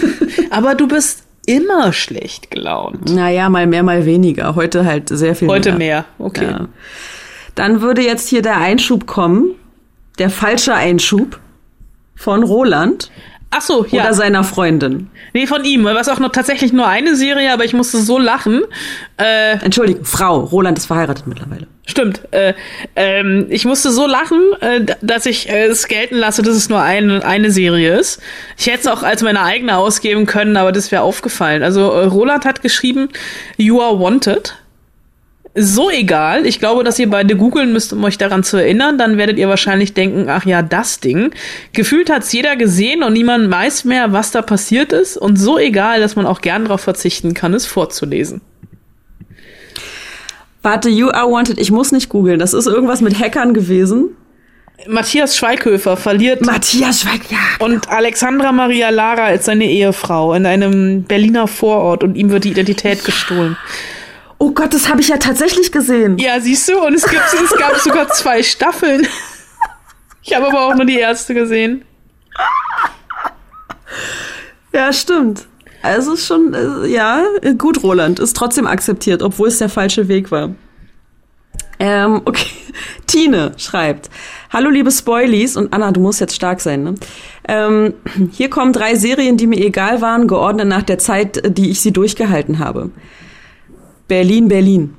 Aber 0.50 0.74
du 0.74 0.88
bist 0.88 1.24
immer 1.46 1.92
schlecht 1.92 2.50
gelaunt. 2.50 3.12
Naja, 3.12 3.48
mal 3.48 3.66
mehr, 3.66 3.82
mal 3.82 4.06
weniger. 4.06 4.54
Heute 4.54 4.84
halt 4.84 5.08
sehr 5.08 5.34
viel 5.34 5.48
Heute 5.48 5.70
mehr. 5.70 5.78
mehr, 5.78 6.04
okay. 6.18 6.44
Ja. 6.50 6.68
Dann 7.54 7.82
würde 7.82 8.02
jetzt 8.02 8.28
hier 8.28 8.42
der 8.42 8.58
Einschub 8.58 9.06
kommen. 9.06 9.54
Der 10.18 10.30
falsche 10.30 10.74
Einschub 10.74 11.40
von 12.14 12.42
Roland. 12.42 13.10
Ach 13.54 13.60
so, 13.60 13.84
ja. 13.90 14.00
Oder 14.00 14.14
seiner 14.14 14.44
Freundin. 14.44 15.10
Nee, 15.34 15.46
von 15.46 15.62
ihm. 15.64 15.84
Was 15.84 16.08
auch 16.08 16.18
noch 16.18 16.32
tatsächlich 16.32 16.72
nur 16.72 16.88
eine 16.88 17.14
Serie, 17.16 17.52
aber 17.52 17.66
ich 17.66 17.74
musste 17.74 17.98
so 17.98 18.18
lachen. 18.18 18.62
Äh, 19.18 19.58
Entschuldigung, 19.62 20.06
Frau. 20.06 20.40
Roland 20.40 20.78
ist 20.78 20.86
verheiratet 20.86 21.26
mittlerweile. 21.26 21.66
Stimmt. 21.84 22.22
Äh, 22.30 22.54
ähm, 22.96 23.46
ich 23.50 23.66
musste 23.66 23.90
so 23.90 24.06
lachen, 24.06 24.40
äh, 24.60 24.86
dass 25.02 25.26
ich 25.26 25.50
äh, 25.50 25.66
es 25.66 25.86
gelten 25.86 26.16
lasse, 26.16 26.40
dass 26.42 26.54
es 26.54 26.70
nur 26.70 26.80
ein, 26.80 27.22
eine 27.22 27.50
Serie 27.50 27.98
ist. 27.98 28.22
Ich 28.56 28.68
hätte 28.68 28.80
es 28.80 28.86
auch 28.86 29.02
als 29.02 29.22
meine 29.22 29.42
eigene 29.42 29.76
ausgeben 29.76 30.24
können, 30.24 30.56
aber 30.56 30.72
das 30.72 30.90
wäre 30.90 31.02
aufgefallen. 31.02 31.62
Also 31.62 31.90
äh, 31.90 32.06
Roland 32.06 32.46
hat 32.46 32.62
geschrieben, 32.62 33.10
You 33.58 33.82
are 33.82 34.00
wanted. 34.00 34.56
So 35.54 35.90
egal. 35.90 36.46
Ich 36.46 36.58
glaube, 36.58 36.82
dass 36.82 36.98
ihr 36.98 37.10
beide 37.10 37.36
googeln 37.36 37.74
müsst, 37.74 37.92
um 37.92 38.02
euch 38.04 38.16
daran 38.16 38.42
zu 38.42 38.56
erinnern. 38.56 38.96
Dann 38.96 39.18
werdet 39.18 39.38
ihr 39.38 39.48
wahrscheinlich 39.48 39.92
denken, 39.92 40.28
ach 40.28 40.46
ja, 40.46 40.62
das 40.62 41.00
Ding. 41.00 41.30
Gefühlt 41.74 42.10
hat's 42.10 42.32
jeder 42.32 42.56
gesehen 42.56 43.02
und 43.02 43.12
niemand 43.12 43.50
weiß 43.50 43.84
mehr, 43.84 44.12
was 44.12 44.30
da 44.30 44.40
passiert 44.40 44.92
ist. 44.92 45.18
Und 45.18 45.36
so 45.36 45.58
egal, 45.58 46.00
dass 46.00 46.16
man 46.16 46.24
auch 46.24 46.40
gern 46.40 46.64
darauf 46.64 46.80
verzichten 46.80 47.34
kann, 47.34 47.52
es 47.52 47.66
vorzulesen. 47.66 48.40
Warte, 50.62 50.88
You 50.88 51.10
Are 51.10 51.30
Wanted. 51.30 51.58
Ich 51.58 51.70
muss 51.70 51.92
nicht 51.92 52.08
googeln. 52.08 52.38
Das 52.38 52.54
ist 52.54 52.66
irgendwas 52.66 53.02
mit 53.02 53.18
Hackern 53.18 53.52
gewesen. 53.52 54.16
Matthias 54.88 55.36
Schweighöfer 55.36 55.98
verliert. 55.98 56.46
Matthias 56.46 57.02
Schweig, 57.02 57.30
ja. 57.30 57.38
Und 57.58 57.90
Alexandra 57.90 58.52
Maria 58.52 58.88
Lara 58.88 59.30
ist 59.30 59.44
seine 59.44 59.66
Ehefrau 59.66 60.32
in 60.32 60.46
einem 60.46 61.02
Berliner 61.02 61.46
Vorort 61.46 62.02
und 62.02 62.16
ihm 62.16 62.30
wird 62.30 62.44
die 62.44 62.50
Identität 62.50 63.04
gestohlen. 63.04 63.56
Oh 64.42 64.50
Gott, 64.50 64.74
das 64.74 64.88
habe 64.88 65.00
ich 65.00 65.06
ja 65.06 65.18
tatsächlich 65.18 65.70
gesehen. 65.70 66.18
Ja, 66.18 66.40
siehst 66.40 66.68
du, 66.68 66.76
und 66.84 66.94
es, 66.94 67.04
gibt, 67.04 67.22
es 67.32 67.56
gab 67.56 67.76
sogar 67.76 68.08
zwei 68.08 68.42
Staffeln. 68.42 69.06
Ich 70.24 70.34
habe 70.34 70.48
aber 70.48 70.66
auch 70.66 70.74
nur 70.74 70.84
die 70.84 70.98
erste 70.98 71.32
gesehen. 71.32 71.84
Ja, 74.72 74.92
stimmt. 74.92 75.46
Also 75.80 76.14
ist 76.14 76.26
schon, 76.26 76.54
äh, 76.54 76.88
ja, 76.88 77.22
gut, 77.56 77.84
Roland. 77.84 78.18
Ist 78.18 78.36
trotzdem 78.36 78.66
akzeptiert, 78.66 79.22
obwohl 79.22 79.46
es 79.46 79.58
der 79.58 79.68
falsche 79.68 80.08
Weg 80.08 80.32
war. 80.32 80.50
Ähm, 81.78 82.22
okay. 82.24 82.50
Tine 83.06 83.52
schreibt. 83.58 84.10
Hallo 84.50 84.70
liebe 84.70 84.90
Spoilies 84.90 85.56
und 85.56 85.72
Anna, 85.72 85.92
du 85.92 86.00
musst 86.00 86.18
jetzt 86.18 86.34
stark 86.34 86.60
sein. 86.60 86.82
Ne? 86.82 86.94
Ähm, 87.46 87.94
hier 88.32 88.50
kommen 88.50 88.72
drei 88.72 88.96
Serien, 88.96 89.36
die 89.36 89.46
mir 89.46 89.64
egal 89.64 90.00
waren, 90.00 90.26
geordnet 90.26 90.66
nach 90.66 90.82
der 90.82 90.98
Zeit, 90.98 91.56
die 91.56 91.70
ich 91.70 91.80
sie 91.80 91.92
durchgehalten 91.92 92.58
habe. 92.58 92.90
Berlin, 94.12 94.46
Berlin. 94.46 94.94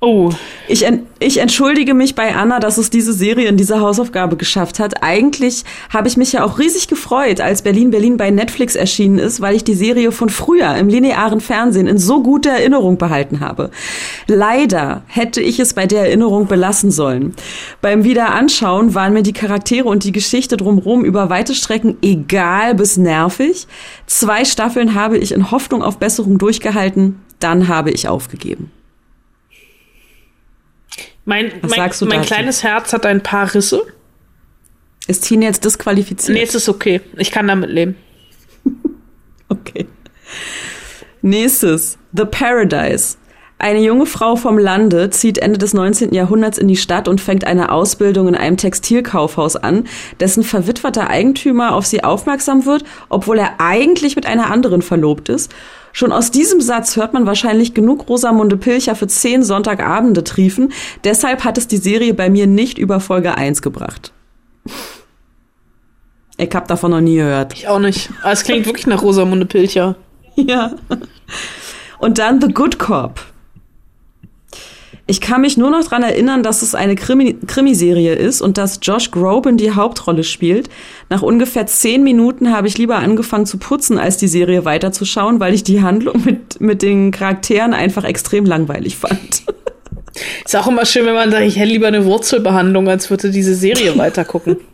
Oh. 0.00 0.30
Ich, 0.68 0.86
en 0.86 1.06
ich 1.18 1.38
entschuldige 1.38 1.92
mich 1.92 2.14
bei 2.14 2.34
Anna, 2.34 2.60
dass 2.60 2.78
es 2.78 2.88
diese 2.88 3.12
Serie 3.12 3.48
in 3.48 3.58
dieser 3.58 3.80
Hausaufgabe 3.80 4.36
geschafft 4.36 4.78
hat. 4.78 5.02
Eigentlich 5.02 5.64
habe 5.90 6.08
ich 6.08 6.16
mich 6.16 6.32
ja 6.32 6.44
auch 6.44 6.58
riesig 6.58 6.88
gefreut, 6.88 7.42
als 7.42 7.60
Berlin 7.60 7.90
Berlin 7.90 8.16
bei 8.16 8.30
Netflix 8.30 8.74
erschienen 8.74 9.18
ist, 9.18 9.42
weil 9.42 9.54
ich 9.54 9.64
die 9.64 9.74
Serie 9.74 10.12
von 10.12 10.30
früher 10.30 10.74
im 10.76 10.88
linearen 10.88 11.40
Fernsehen 11.40 11.86
in 11.86 11.98
so 11.98 12.22
guter 12.22 12.52
Erinnerung 12.52 12.96
behalten 12.96 13.40
habe. 13.40 13.70
Leider 14.26 15.02
hätte 15.08 15.42
ich 15.42 15.60
es 15.60 15.74
bei 15.74 15.86
der 15.86 16.06
Erinnerung 16.06 16.46
belassen 16.46 16.90
sollen. 16.90 17.34
Beim 17.82 18.04
Wiederanschauen 18.04 18.94
waren 18.94 19.12
mir 19.12 19.22
die 19.22 19.34
Charaktere 19.34 19.88
und 19.88 20.04
die 20.04 20.12
Geschichte 20.12 20.56
drumherum 20.56 21.04
über 21.04 21.28
weite 21.28 21.54
Strecken 21.54 21.98
egal 22.00 22.74
bis 22.74 22.96
nervig. 22.96 23.66
Zwei 24.06 24.46
Staffeln 24.46 24.94
habe 24.94 25.18
ich 25.18 25.32
in 25.32 25.50
Hoffnung 25.50 25.82
auf 25.82 25.98
Besserung 25.98 26.38
durchgehalten, 26.38 27.20
dann 27.44 27.68
habe 27.68 27.90
ich 27.90 28.08
aufgegeben. 28.08 28.72
Mein, 31.26 31.52
Was 31.60 31.70
mein, 31.70 31.78
sagst 31.78 32.00
du 32.00 32.06
mein 32.06 32.22
kleines 32.22 32.62
Herz 32.62 32.92
hat 32.92 33.06
ein 33.06 33.22
paar 33.22 33.54
Risse. 33.54 33.86
Ist 35.06 35.24
Tine 35.24 35.44
jetzt 35.44 35.64
disqualifiziert? 35.64 36.36
Nee, 36.36 36.42
es 36.42 36.54
ist 36.54 36.68
okay. 36.68 37.02
Ich 37.18 37.30
kann 37.30 37.46
damit 37.46 37.70
leben. 37.70 37.96
Okay. 39.50 39.86
Nächstes. 41.20 41.98
The 42.16 42.24
Paradise. 42.24 43.18
Eine 43.64 43.80
junge 43.80 44.04
Frau 44.04 44.36
vom 44.36 44.58
Lande 44.58 45.08
zieht 45.08 45.38
Ende 45.38 45.56
des 45.56 45.72
19. 45.72 46.12
Jahrhunderts 46.12 46.58
in 46.58 46.68
die 46.68 46.76
Stadt 46.76 47.08
und 47.08 47.18
fängt 47.18 47.46
eine 47.46 47.72
Ausbildung 47.72 48.28
in 48.28 48.34
einem 48.34 48.58
Textilkaufhaus 48.58 49.56
an, 49.56 49.84
dessen 50.20 50.44
verwitweter 50.44 51.08
Eigentümer 51.08 51.74
auf 51.74 51.86
sie 51.86 52.04
aufmerksam 52.04 52.66
wird, 52.66 52.84
obwohl 53.08 53.38
er 53.38 53.62
eigentlich 53.62 54.16
mit 54.16 54.26
einer 54.26 54.50
anderen 54.50 54.82
verlobt 54.82 55.30
ist. 55.30 55.50
Schon 55.92 56.12
aus 56.12 56.30
diesem 56.30 56.60
Satz 56.60 56.96
hört 56.96 57.14
man 57.14 57.24
wahrscheinlich 57.24 57.72
genug 57.72 58.06
Rosamunde 58.06 58.58
Pilcher 58.58 58.94
für 58.96 59.06
zehn 59.06 59.42
Sonntagabende 59.42 60.22
triefen. 60.24 60.70
Deshalb 61.02 61.42
hat 61.44 61.56
es 61.56 61.66
die 61.66 61.78
Serie 61.78 62.12
bei 62.12 62.28
mir 62.28 62.46
nicht 62.46 62.76
über 62.76 63.00
Folge 63.00 63.34
1 63.34 63.62
gebracht. 63.62 64.12
Ich 66.36 66.54
hab 66.54 66.68
davon 66.68 66.90
noch 66.90 67.00
nie 67.00 67.16
gehört. 67.16 67.54
Ich 67.54 67.66
auch 67.66 67.78
nicht. 67.78 68.10
Aber 68.20 68.32
es 68.32 68.44
klingt 68.44 68.66
wirklich 68.66 68.86
nach 68.86 69.00
Rosamunde 69.00 69.46
Pilcher. 69.46 69.96
Ja. 70.36 70.72
Und 72.00 72.18
dann 72.18 72.40
The 72.42 72.48
Good 72.48 72.78
Cop. 72.78 73.20
Ich 75.06 75.20
kann 75.20 75.42
mich 75.42 75.58
nur 75.58 75.70
noch 75.70 75.84
dran 75.84 76.02
erinnern, 76.02 76.42
dass 76.42 76.62
es 76.62 76.74
eine 76.74 76.94
Krimi 76.94 77.36
Krimiserie 77.46 78.14
ist 78.14 78.40
und 78.40 78.56
dass 78.56 78.78
Josh 78.80 79.10
Groban 79.10 79.58
die 79.58 79.72
Hauptrolle 79.72 80.24
spielt. 80.24 80.70
Nach 81.10 81.20
ungefähr 81.20 81.66
zehn 81.66 82.02
Minuten 82.02 82.50
habe 82.50 82.68
ich 82.68 82.78
lieber 82.78 82.96
angefangen 82.96 83.44
zu 83.44 83.58
putzen, 83.58 83.98
als 83.98 84.16
die 84.16 84.28
Serie 84.28 84.64
weiterzuschauen, 84.64 85.40
weil 85.40 85.52
ich 85.52 85.62
die 85.62 85.82
Handlung 85.82 86.22
mit, 86.24 86.58
mit 86.60 86.80
den 86.80 87.10
Charakteren 87.10 87.74
einfach 87.74 88.04
extrem 88.04 88.46
langweilig 88.46 88.96
fand. 88.96 89.42
Ist 90.44 90.56
auch 90.56 90.68
immer 90.68 90.86
schön, 90.86 91.04
wenn 91.04 91.14
man 91.14 91.30
sagt, 91.30 91.44
ich 91.44 91.56
hätte 91.56 91.70
lieber 91.70 91.88
eine 91.88 92.06
Wurzelbehandlung, 92.06 92.88
als 92.88 93.10
würde 93.10 93.30
diese 93.30 93.54
Serie 93.54 93.96
weitergucken. 93.98 94.56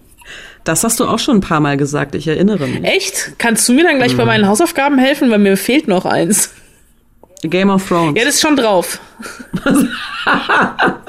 Das 0.63 0.85
hast 0.85 1.01
du 1.01 1.07
auch 1.07 1.19
schon 1.19 1.39
ein 1.39 1.41
paar 1.41 1.61
Mal 1.61 1.79
gesagt, 1.79 2.15
ich 2.15 2.29
erinnere 2.29 2.67
mich. 2.67 2.85
Echt? 2.85 3.33
Kannst 3.39 3.67
du 3.67 3.73
mir 3.73 3.83
dann 3.83 3.97
gleich 3.97 4.15
bei 4.15 4.27
meinen 4.27 4.47
Hausaufgaben 4.47 4.99
helfen, 4.99 5.31
weil 5.31 5.39
mir 5.39 5.57
fehlt 5.57 5.89
noch 5.89 6.05
eins. 6.05 6.51
Game 7.43 7.71
of 7.71 7.89
Thrones. 7.89 8.19
Ja, 8.19 8.25
das 8.25 8.35
ist 8.35 8.43
schon 8.43 8.57
drauf. 8.57 9.01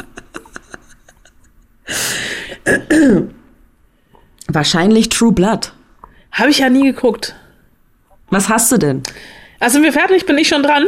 Wahrscheinlich 4.47 5.09
True 5.09 5.33
Blood. 5.33 5.73
Habe 6.31 6.49
ich 6.49 6.59
ja 6.59 6.69
nie 6.69 6.83
geguckt. 6.83 7.35
Was 8.29 8.47
hast 8.47 8.71
du 8.71 8.77
denn? 8.77 9.03
Also 9.59 9.73
sind 9.73 9.83
wir 9.83 9.93
fertig? 9.93 10.25
Bin 10.25 10.37
ich 10.37 10.47
schon 10.47 10.63
dran? 10.63 10.87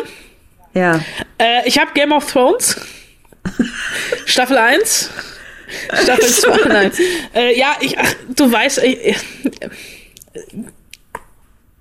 Ja. 0.74 1.02
Äh, 1.38 1.68
ich 1.68 1.78
habe 1.78 1.92
Game 1.94 2.14
of 2.14 2.32
Thrones. 2.32 2.80
Staffel 4.26 4.58
1. 4.58 5.10
Staffel 6.04 6.28
2. 6.28 6.58
Nein. 6.70 6.92
Äh, 7.36 7.60
ja, 7.60 7.76
ich, 7.82 8.00
ach, 8.00 8.14
du 8.36 8.52
weißt, 8.52 8.82
ich, 8.84 9.18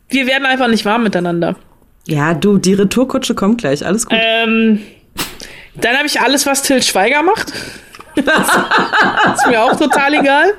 wir 0.09 0.27
werden 0.27 0.47
einfach 0.47 0.69
nicht 0.69 0.85
warm 0.85 1.05
miteinander. 1.05 1.57
Ja, 2.07 2.35
du, 2.35 2.59
die 2.59 2.75
Retourkutsche 2.75 3.35
kommt 3.35 3.59
gleich, 3.59 3.87
alles 3.87 4.07
gut. 4.07 4.19
Ähm, 4.21 4.83
dann 5.75 5.97
habe 5.97 6.07
ich 6.07 6.21
alles, 6.21 6.47
was 6.47 6.63
Till 6.63 6.83
Schweiger 6.83 7.23
macht. 7.23 7.53
Das 8.17 8.49
ist 9.37 9.47
mir 9.47 9.63
auch 9.63 9.77
total 9.77 10.15
egal. 10.15 10.55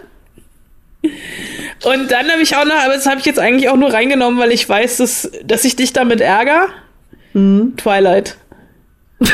Und 1.83 2.09
dann 2.11 2.31
habe 2.31 2.41
ich 2.41 2.55
auch 2.55 2.65
noch, 2.65 2.75
aber 2.75 2.93
das 2.93 3.05
habe 3.05 3.19
ich 3.19 3.25
jetzt 3.25 3.39
eigentlich 3.39 3.69
auch 3.69 3.75
nur 3.75 3.91
reingenommen, 3.93 4.39
weil 4.39 4.51
ich 4.51 4.67
weiß, 4.67 4.97
dass, 4.97 5.29
dass 5.43 5.65
ich 5.65 5.75
dich 5.75 5.91
damit 5.91 6.21
ärgere. 6.21 6.69
Mhm. 7.33 7.75
Twilight. 7.77 8.37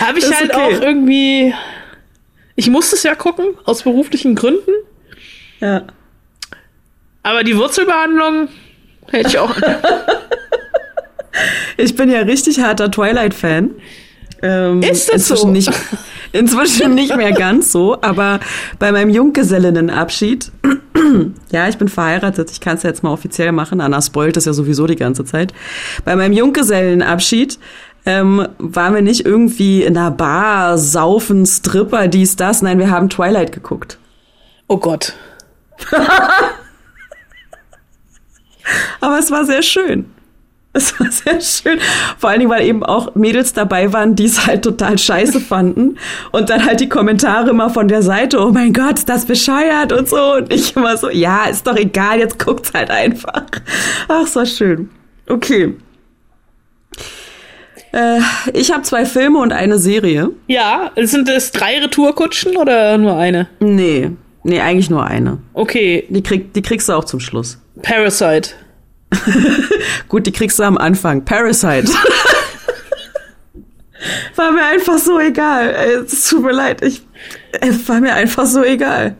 habe 0.00 0.18
ich 0.18 0.30
halt 0.32 0.54
okay. 0.54 0.60
auch 0.60 0.80
irgendwie. 0.80 1.54
Ich 2.54 2.68
musste 2.70 2.96
es 2.96 3.02
ja 3.02 3.14
gucken, 3.14 3.54
aus 3.64 3.82
beruflichen 3.82 4.34
Gründen. 4.34 4.72
Ja. 5.60 5.86
Aber 7.26 7.42
die 7.42 7.56
Wurzelbehandlung 7.56 8.48
hätte 9.08 9.28
ich 9.28 9.38
auch. 9.38 9.54
Ich 11.76 11.94
bin 11.94 12.10
ja 12.10 12.20
richtig 12.20 12.60
harter 12.60 12.90
Twilight-Fan. 12.90 13.72
Ähm, 14.40 14.82
Ist 14.82 15.10
das 15.10 15.16
inzwischen 15.30 15.42
so? 15.42 15.50
Nicht, 15.50 15.70
inzwischen 16.32 16.94
nicht 16.94 17.14
mehr 17.14 17.32
ganz 17.38 17.72
so, 17.72 18.00
aber 18.00 18.40
bei 18.78 18.90
meinem 18.90 19.10
Junggesellinnenabschied, 19.10 20.50
ja, 21.52 21.68
ich 21.68 21.76
bin 21.76 21.88
verheiratet, 21.88 22.50
ich 22.50 22.62
kann 22.62 22.78
es 22.78 22.84
jetzt 22.84 23.02
mal 23.02 23.10
offiziell 23.10 23.52
machen, 23.52 23.82
Anna 23.82 24.00
spoilt 24.00 24.38
es 24.38 24.46
ja 24.46 24.54
sowieso 24.54 24.86
die 24.86 24.96
ganze 24.96 25.26
Zeit. 25.26 25.52
Bei 26.06 26.16
meinem 26.16 26.32
Junggesellenabschied 26.32 27.58
ähm, 28.06 28.48
waren 28.56 28.94
wir 28.94 29.02
nicht 29.02 29.26
irgendwie 29.26 29.82
in 29.82 29.98
einer 29.98 30.10
Bar, 30.10 30.78
saufen, 30.78 31.44
Stripper, 31.44 32.08
dies, 32.08 32.36
das. 32.36 32.62
Nein, 32.62 32.78
wir 32.78 32.90
haben 32.90 33.10
Twilight 33.10 33.52
geguckt. 33.52 33.98
Oh 34.68 34.78
Gott. 34.78 35.12
Aber 39.00 39.18
es 39.18 39.30
war 39.30 39.44
sehr 39.44 39.62
schön. 39.62 40.06
Es 40.72 40.98
war 41.00 41.10
sehr 41.10 41.40
schön. 41.40 41.80
Vor 42.18 42.28
allen 42.28 42.40
Dingen, 42.40 42.50
weil 42.50 42.66
eben 42.66 42.84
auch 42.84 43.14
Mädels 43.14 43.54
dabei 43.54 43.94
waren, 43.94 44.14
die 44.14 44.26
es 44.26 44.46
halt 44.46 44.62
total 44.62 44.98
scheiße 44.98 45.40
fanden. 45.40 45.96
Und 46.32 46.50
dann 46.50 46.66
halt 46.66 46.80
die 46.80 46.88
Kommentare 46.88 47.48
immer 47.48 47.70
von 47.70 47.88
der 47.88 48.02
Seite, 48.02 48.38
oh 48.38 48.50
mein 48.50 48.74
Gott, 48.74 48.98
ist 48.98 49.08
das 49.08 49.24
bescheuert 49.24 49.92
und 49.92 50.06
so. 50.06 50.34
Und 50.34 50.52
ich 50.52 50.76
immer 50.76 50.96
so, 50.98 51.08
ja, 51.08 51.46
ist 51.46 51.66
doch 51.66 51.76
egal, 51.76 52.18
jetzt 52.18 52.38
guckt's 52.38 52.74
halt 52.74 52.90
einfach. 52.90 53.44
Ach, 54.08 54.24
es 54.24 54.36
war 54.36 54.44
schön. 54.44 54.90
Okay. 55.28 55.74
Äh, 57.92 58.20
ich 58.52 58.70
habe 58.70 58.82
zwei 58.82 59.06
Filme 59.06 59.38
und 59.38 59.52
eine 59.54 59.78
Serie. 59.78 60.30
Ja, 60.46 60.90
sind 60.96 61.28
es 61.30 61.52
drei 61.52 61.78
Retourkutschen 61.78 62.58
oder 62.58 62.98
nur 62.98 63.16
eine? 63.16 63.48
Nee, 63.60 64.10
nee, 64.44 64.60
eigentlich 64.60 64.90
nur 64.90 65.06
eine. 65.06 65.38
Okay, 65.54 66.04
Die, 66.10 66.22
krieg, 66.22 66.52
die 66.52 66.60
kriegst 66.60 66.90
du 66.90 66.92
auch 66.92 67.04
zum 67.04 67.20
Schluss. 67.20 67.58
Parasite. 67.82 68.50
Gut, 70.08 70.26
die 70.26 70.32
kriegst 70.32 70.58
du 70.58 70.62
am 70.62 70.78
Anfang. 70.78 71.24
Parasite. 71.24 71.88
war 74.36 74.52
mir 74.52 74.64
einfach 74.64 74.98
so 74.98 75.18
egal. 75.18 76.04
Es 76.04 76.28
tut 76.28 76.42
mir 76.42 76.52
leid. 76.52 76.82
Ich, 76.82 77.02
es 77.60 77.88
war 77.88 78.00
mir 78.00 78.14
einfach 78.14 78.46
so 78.46 78.62
egal. 78.62 79.16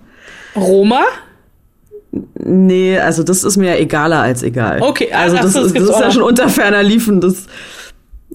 Roma? 0.54 1.04
Nee, 2.34 2.98
also 2.98 3.22
das 3.22 3.44
ist 3.44 3.56
mir 3.56 3.78
egaler 3.78 4.20
als 4.22 4.42
egal. 4.42 4.80
Okay, 4.80 5.12
also 5.12 5.36
ach 5.36 5.42
das, 5.42 5.52
das 5.52 5.66
ist, 5.66 5.76
das 5.76 5.84
ist 5.84 6.00
ja 6.00 6.10
schon 6.10 6.22
unter 6.22 6.48
ferner 6.48 6.82
Liefen. 6.82 7.20
Das, 7.20 7.46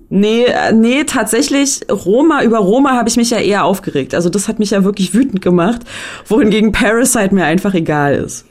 nee, 0.10 0.44
äh, 0.44 0.72
nee, 0.72 1.04
tatsächlich, 1.04 1.82
Roma, 1.90 2.44
über 2.44 2.60
Roma 2.60 2.92
habe 2.92 3.10
ich 3.10 3.18
mich 3.18 3.32
ja 3.32 3.40
eher 3.40 3.64
aufgeregt. 3.66 4.14
Also 4.14 4.30
das 4.30 4.48
hat 4.48 4.60
mich 4.60 4.72
ja 4.72 4.84
wirklich 4.84 5.16
wütend 5.16 5.42
gemacht, 5.42 5.82
wohingegen 6.28 6.72
Parasite 6.72 7.34
mir 7.34 7.46
einfach 7.46 7.74
egal 7.74 8.16
ist. 8.16 8.46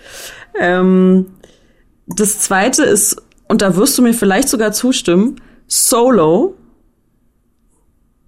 Ähm, 0.59 1.27
das 2.17 2.41
zweite 2.41 2.83
ist, 2.85 3.17
und 3.49 3.63
da 3.63 3.77
wirst 3.77 3.99
du 3.99 4.03
mir 4.03 4.15
vielleicht 4.15 4.49
sogar 4.49 4.73
zustimmen, 4.73 5.41
Solo. 5.67 6.57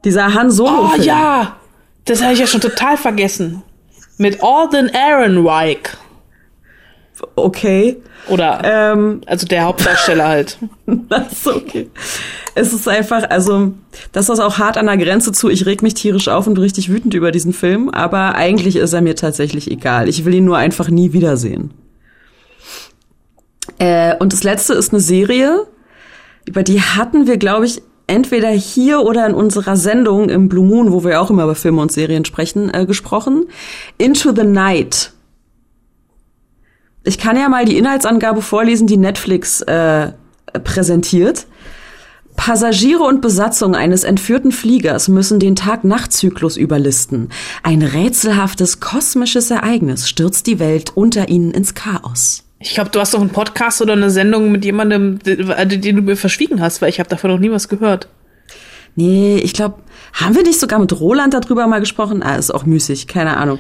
Dieser 0.05 0.35
Han 0.35 0.51
Solo. 0.51 0.85
Oh 0.85 0.89
Film. 0.89 1.03
ja, 1.05 1.57
das 2.05 2.23
habe 2.23 2.33
ich 2.35 2.41
ja 2.41 2.47
schon 2.47 2.61
total 2.61 2.97
vergessen. 2.97 3.63
Mit 4.19 4.43
Alden 4.43 4.89
Ehrenreich. 4.89 5.79
Okay. 7.37 7.97
Oder, 8.29 8.61
Ähm, 8.65 9.21
also 9.27 9.47
der 9.47 9.65
Hauptdarsteller 9.65 10.29
halt. 10.29 10.59
Das 11.09 11.33
ist 11.33 11.47
okay. 11.47 11.91
Es 12.55 12.73
ist 12.73 12.87
einfach, 12.89 13.31
also, 13.31 13.73
das 14.13 14.29
ist 14.29 14.41
auch 14.41 14.59
hart 14.59 14.77
an 14.77 14.87
der 14.87 14.97
Grenze 14.97 15.33
zu, 15.33 15.49
ich 15.49 15.65
reg 15.67 15.83
mich 15.83 15.95
tierisch 15.95 16.29
auf 16.29 16.47
und 16.47 16.55
bin 16.55 16.63
richtig 16.63 16.91
wütend 16.91 17.15
über 17.15 17.31
diesen 17.31 17.53
Film, 17.53 17.89
aber 17.89 18.35
eigentlich 18.35 18.77
ist 18.77 18.93
er 18.93 19.01
mir 19.01 19.17
tatsächlich 19.17 19.71
egal. 19.71 20.09
Ich 20.09 20.25
will 20.25 20.35
ihn 20.35 20.45
nur 20.45 20.59
einfach 20.59 20.89
nie 20.89 21.13
wiedersehen. 21.13 21.73
Äh, 23.83 24.15
und 24.21 24.33
das 24.33 24.45
letzte 24.45 24.75
ist 24.75 24.93
eine 24.93 25.01
Serie, 25.01 25.67
über 26.45 26.63
die 26.63 26.81
hatten 26.81 27.27
wir, 27.27 27.37
glaube 27.37 27.67
ich, 27.67 27.83
entweder 28.07 28.51
hier 28.51 29.01
oder 29.01 29.27
in 29.27 29.35
unserer 29.35 29.77
Sendung 29.77 30.29
im 30.29 30.49
Blue 30.49 30.65
Moon, 30.65 30.93
wo 30.93 31.03
wir 31.03 31.21
auch 31.21 31.31
immer 31.31 31.43
über 31.43 31.57
Filme 31.57 31.83
und 31.83 31.91
Serien 31.91 32.25
sprechen, 32.25 32.73
äh, 32.73 32.87
gesprochen. 32.87 33.47
Into 33.99 34.33
the 34.37 34.45
Night. 34.45 35.13
Ich 37.03 37.19
kann 37.19 37.37
ja 37.37 37.49
mal 37.49 37.65
die 37.65 37.77
Inhaltsangabe 37.77 38.41
vorlesen, 38.41 38.87
die 38.87 38.97
Netflix 38.97 39.63
äh, 39.63 40.13
präsentiert. 40.63 41.49
Passagiere 42.37 43.03
und 43.03 43.21
Besatzung 43.21 43.75
eines 43.75 44.05
entführten 44.05 44.53
Fliegers 44.53 45.09
müssen 45.09 45.41
den 45.41 45.57
Tag-Nacht-Zyklus 45.57 46.57
überlisten. 46.57 47.31
Ein 47.65 47.83
rätselhaftes 47.83 48.79
kosmisches 48.79 49.51
Ereignis 49.51 50.09
stürzt 50.09 50.47
die 50.47 50.61
Welt 50.61 50.93
unter 50.97 51.29
ihnen 51.29 51.51
ins 51.51 51.75
Chaos. 51.75 52.45
Ich 52.63 52.75
glaube, 52.75 52.91
du 52.91 53.01
hast 53.01 53.13
doch 53.13 53.21
einen 53.21 53.31
Podcast 53.31 53.83
oder 53.83 53.95
eine 53.95 54.11
Sendung 54.11 54.53
mit 54.53 54.65
jemandem, 54.65 55.19
den 55.19 55.97
du 55.97 56.03
mir 56.03 56.17
verschwiegen 56.17 56.61
hast, 56.61 56.81
weil 56.81 56.91
ich 56.91 57.01
habe 57.01 57.09
davon 57.09 57.31
noch 57.31 57.39
nie 57.39 57.51
was 57.51 57.69
gehört. 57.69 58.09
Nee, 58.95 59.39
ich 59.39 59.53
glaube, 59.53 59.81
haben 60.13 60.35
wir 60.37 60.43
nicht 60.43 60.61
sogar 60.61 60.79
mit 60.79 60.93
Roland 61.01 61.35
darüber 61.35 61.67
mal 61.67 61.81
gesprochen? 61.81 62.23
Ah, 62.23 62.37
ist 62.37 62.53
auch 62.53 62.65
müßig, 62.65 63.09
keine 63.09 63.37
Ahnung. 63.37 63.59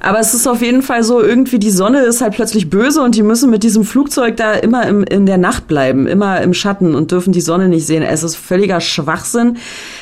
Aber 0.00 0.18
es 0.18 0.34
ist 0.34 0.46
auf 0.46 0.60
jeden 0.62 0.82
Fall 0.82 1.02
so, 1.02 1.22
irgendwie 1.22 1.58
die 1.58 1.70
Sonne 1.70 2.00
ist 2.00 2.20
halt 2.20 2.34
plötzlich 2.34 2.70
böse 2.70 3.02
und 3.02 3.14
die 3.14 3.22
müssen 3.22 3.50
mit 3.50 3.62
diesem 3.62 3.84
Flugzeug 3.84 4.36
da 4.36 4.52
immer 4.54 4.86
im, 4.86 5.04
in 5.04 5.26
der 5.26 5.38
Nacht 5.38 5.66
bleiben, 5.66 6.06
immer 6.06 6.40
im 6.42 6.54
Schatten 6.54 6.94
und 6.94 7.10
dürfen 7.10 7.32
die 7.32 7.40
Sonne 7.40 7.68
nicht 7.68 7.86
sehen. 7.86 8.02
Es 8.02 8.22
ist 8.22 8.36
völliger 8.36 8.80
Schwachsinn. 8.80 9.56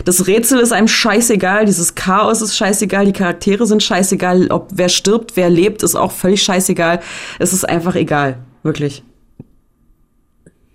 Das 0.05 0.27
Rätsel 0.27 0.61
ist 0.61 0.73
einem 0.73 0.89
scheißegal, 0.89 1.67
dieses 1.67 1.95
Chaos 1.95 2.43
ist 2.43 2.57
scheißegal, 2.57 3.07
die 3.07 3.13
Charaktere 3.13 3.67
sind 3.67 3.83
scheißegal, 3.83 4.49
ob 4.51 4.69
wer 4.75 4.89
stirbt, 4.89 5.37
wer 5.37 5.51
lebt, 5.51 5.83
ist 5.83 5.95
auch 5.95 6.13
völlig 6.13 6.43
scheißegal. 6.43 7.01
Es 7.39 7.53
ist 7.53 7.69
einfach 7.69 7.95
egal, 7.95 8.39
wirklich. 8.63 9.03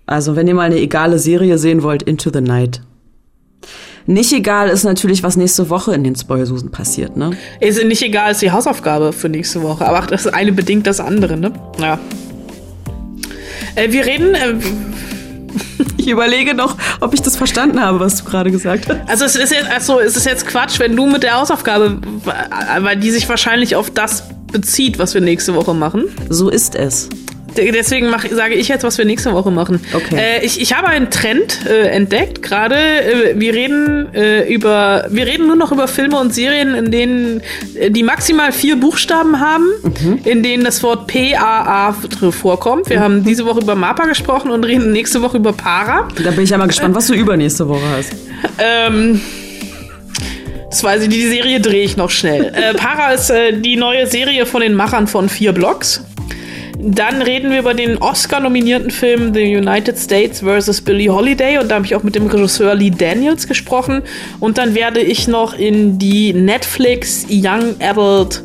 Also, 0.06 0.36
wenn 0.36 0.48
ihr 0.48 0.54
mal 0.54 0.62
eine 0.62 0.80
egale 0.80 1.18
Serie 1.18 1.58
sehen 1.58 1.82
wollt, 1.82 2.02
Into 2.02 2.30
the 2.32 2.40
Night. 2.40 2.80
Nicht 4.08 4.32
egal 4.32 4.70
ist 4.70 4.84
natürlich, 4.84 5.22
was 5.22 5.36
nächste 5.36 5.68
Woche 5.68 5.94
in 5.94 6.02
den 6.02 6.16
Spoilsusen 6.16 6.70
passiert, 6.70 7.18
ne? 7.18 7.32
Ist 7.60 7.84
nicht 7.84 8.00
egal, 8.00 8.32
ist 8.32 8.40
die 8.40 8.50
Hausaufgabe 8.50 9.12
für 9.12 9.28
nächste 9.28 9.60
Woche. 9.62 9.86
Aber 9.86 10.06
das 10.06 10.26
eine 10.26 10.50
bedingt 10.52 10.86
das 10.86 10.98
andere, 10.98 11.36
ne? 11.36 11.52
Ja. 11.78 11.98
Äh, 13.74 13.92
wir 13.92 14.06
reden. 14.06 14.34
Äh, 14.34 14.54
Ich 15.98 16.08
überlege 16.08 16.54
noch, 16.54 16.76
ob 17.00 17.12
ich 17.12 17.20
das 17.20 17.36
verstanden 17.36 17.82
habe, 17.82 18.00
was 18.00 18.16
du 18.16 18.24
gerade 18.24 18.50
gesagt 18.50 18.88
hast. 18.88 19.00
also 19.10 19.26
es 19.26 19.36
ist 19.36 19.52
jetzt, 19.52 19.70
also 19.70 20.00
es 20.00 20.16
ist 20.16 20.24
jetzt 20.24 20.46
Quatsch, 20.46 20.78
wenn 20.80 20.96
du 20.96 21.06
mit 21.06 21.22
der 21.22 21.38
Hausaufgabe, 21.38 22.00
weil 22.80 22.96
die 22.96 23.10
sich 23.10 23.28
wahrscheinlich 23.28 23.76
auf 23.76 23.90
das 23.90 24.22
bezieht, 24.50 24.98
was 24.98 25.12
wir 25.12 25.20
nächste 25.20 25.54
Woche 25.54 25.74
machen. 25.74 26.04
So 26.30 26.48
ist 26.48 26.74
es. 26.74 27.10
Deswegen 27.72 28.10
mach, 28.10 28.24
sage 28.28 28.54
ich 28.54 28.68
jetzt, 28.68 28.84
was 28.84 28.98
wir 28.98 29.04
nächste 29.04 29.32
Woche 29.32 29.50
machen. 29.50 29.80
Okay. 29.92 30.16
Äh, 30.16 30.44
ich, 30.44 30.60
ich 30.60 30.76
habe 30.76 30.88
einen 30.88 31.10
Trend 31.10 31.66
äh, 31.66 31.88
entdeckt 31.88 32.42
gerade. 32.42 32.76
Äh, 32.76 33.34
wir 33.40 33.54
reden 33.54 34.14
äh, 34.14 34.52
über, 34.52 35.06
wir 35.10 35.26
reden 35.26 35.46
nur 35.46 35.56
noch 35.56 35.72
über 35.72 35.88
Filme 35.88 36.18
und 36.18 36.34
Serien, 36.34 36.74
in 36.74 36.90
denen 36.90 37.42
äh, 37.74 37.90
die 37.90 38.02
maximal 38.02 38.52
vier 38.52 38.76
Buchstaben 38.76 39.40
haben, 39.40 39.66
in 40.24 40.42
denen 40.42 40.64
das 40.64 40.82
Wort 40.82 41.06
P-A-A 41.06 41.94
vorkommt. 42.30 42.90
Wir 42.90 43.00
haben 43.00 43.24
diese 43.24 43.44
Woche 43.44 43.60
über 43.60 43.74
Mappa 43.74 44.06
gesprochen 44.06 44.50
und 44.50 44.64
reden 44.64 44.92
nächste 44.92 45.22
Woche 45.22 45.36
über 45.38 45.52
Para. 45.52 46.08
Da 46.22 46.30
bin 46.30 46.44
ich 46.44 46.50
ja 46.50 46.58
mal 46.58 46.66
gespannt, 46.68 46.94
was 46.94 47.06
du 47.06 47.14
übernächste 47.14 47.68
Woche 47.68 47.82
hast. 47.96 48.12
Ähm, 48.58 49.20
das 50.70 50.84
weiß 50.84 51.02
ich, 51.04 51.08
die 51.08 51.26
Serie 51.26 51.60
drehe 51.60 51.82
ich 51.82 51.96
noch 51.96 52.10
schnell. 52.10 52.52
äh, 52.54 52.74
Para 52.74 53.12
ist 53.12 53.30
äh, 53.30 53.58
die 53.58 53.76
neue 53.76 54.06
Serie 54.06 54.44
von 54.46 54.60
den 54.60 54.74
Machern 54.74 55.06
von 55.06 55.28
vier 55.28 55.52
Blocks. 55.52 56.04
Dann 56.80 57.22
reden 57.22 57.50
wir 57.50 57.58
über 57.58 57.74
den 57.74 57.98
Oscar-nominierten 57.98 58.90
Film 58.90 59.34
The 59.34 59.56
United 59.56 59.98
States 59.98 60.40
vs. 60.40 60.80
Billie 60.82 61.12
Holiday 61.12 61.58
und 61.58 61.68
da 61.68 61.74
habe 61.74 61.86
ich 61.86 61.96
auch 61.96 62.04
mit 62.04 62.14
dem 62.14 62.28
Regisseur 62.28 62.74
Lee 62.76 62.90
Daniels 62.90 63.48
gesprochen. 63.48 64.02
Und 64.38 64.58
dann 64.58 64.76
werde 64.76 65.00
ich 65.00 65.26
noch 65.26 65.58
in 65.58 65.98
die 65.98 66.32
Netflix 66.32 67.26
Young 67.28 67.74
Adult 67.80 68.44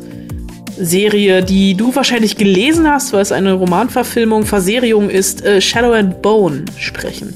Serie, 0.76 1.44
die 1.44 1.76
du 1.76 1.94
wahrscheinlich 1.94 2.36
gelesen 2.36 2.90
hast, 2.90 3.12
weil 3.12 3.20
es 3.20 3.30
eine 3.30 3.52
Romanverfilmung, 3.52 4.44
Verserierung 4.44 5.10
ist, 5.10 5.44
äh, 5.44 5.60
Shadow 5.60 5.92
and 5.92 6.20
Bone 6.20 6.64
sprechen. 6.76 7.32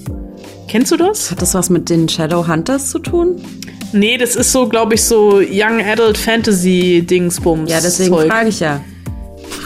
Kennst 0.66 0.90
du 0.90 0.96
das? 0.96 1.30
Hat 1.30 1.40
das 1.40 1.54
was 1.54 1.70
mit 1.70 1.88
den 1.88 2.08
Shadowhunters 2.08 2.90
zu 2.90 2.98
tun? 2.98 3.40
Nee, 3.92 4.18
das 4.18 4.34
ist 4.34 4.50
so, 4.50 4.68
glaube 4.68 4.94
ich, 4.94 5.04
so 5.04 5.40
Young 5.40 5.80
Adult 5.80 6.18
Fantasy 6.18 7.04
Dingsbums. 7.08 7.70
Ja, 7.70 7.80
deswegen 7.80 8.14
frage 8.14 8.48
ich 8.48 8.58
ja. 8.58 8.80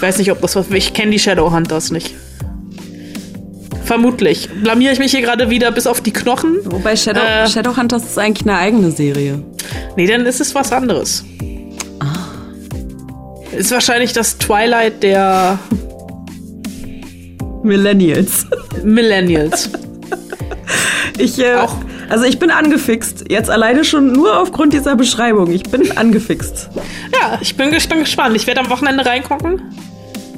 Ich 0.03 0.09
weiß 0.09 0.19
nicht, 0.19 0.33
ob 0.33 0.41
das 0.41 0.57
was. 0.57 0.69
Ich 0.73 0.95
kenne 0.95 1.13
die 1.13 1.21
Shadowhunters 1.21 1.93
nicht. 1.93 2.13
Vermutlich. 3.85 4.49
Blamiere 4.61 4.93
ich 4.93 4.99
mich 4.99 5.13
hier 5.13 5.21
gerade 5.21 5.49
wieder 5.49 5.71
bis 5.71 5.87
auf 5.87 6.01
die 6.01 6.11
Knochen? 6.11 6.57
Wobei 6.65 6.97
Shadow, 6.97 7.21
Äh. 7.21 7.47
Shadowhunters 7.49 8.03
ist 8.03 8.19
eigentlich 8.19 8.45
eine 8.49 8.59
eigene 8.59 8.91
Serie. 8.91 9.45
Nee, 9.97 10.09
dann 10.09 10.27
ist 10.27 10.41
es 10.41 10.57
was 10.57 10.73
anderes. 10.73 11.23
Ist 13.57 13.71
wahrscheinlich 13.71 14.13
das 14.13 14.39
Twilight 14.39 15.05
der 15.05 15.61
Millennials. 17.63 18.47
Millennials. 18.83 19.71
Ich, 21.19 21.39
äh, 21.39 21.55
Auch- 21.57 21.77
Also 22.09 22.25
ich 22.25 22.39
bin 22.41 22.51
angefixt. 22.51 23.27
Jetzt 23.31 23.51
alleine 23.51 23.85
schon 23.85 24.13
nur 24.13 24.41
aufgrund 24.41 24.73
dieser 24.73 24.97
Beschreibung. 24.97 25.53
Ich 25.53 25.63
bin 25.63 25.97
angefixt. 25.97 26.71
Ja, 27.13 27.39
ich 27.41 27.55
bin 27.57 27.71
gespannt. 27.71 28.35
Ich 28.35 28.47
werde 28.49 28.61
am 28.61 28.71
Wochenende 28.71 29.05
reingucken 29.07 29.61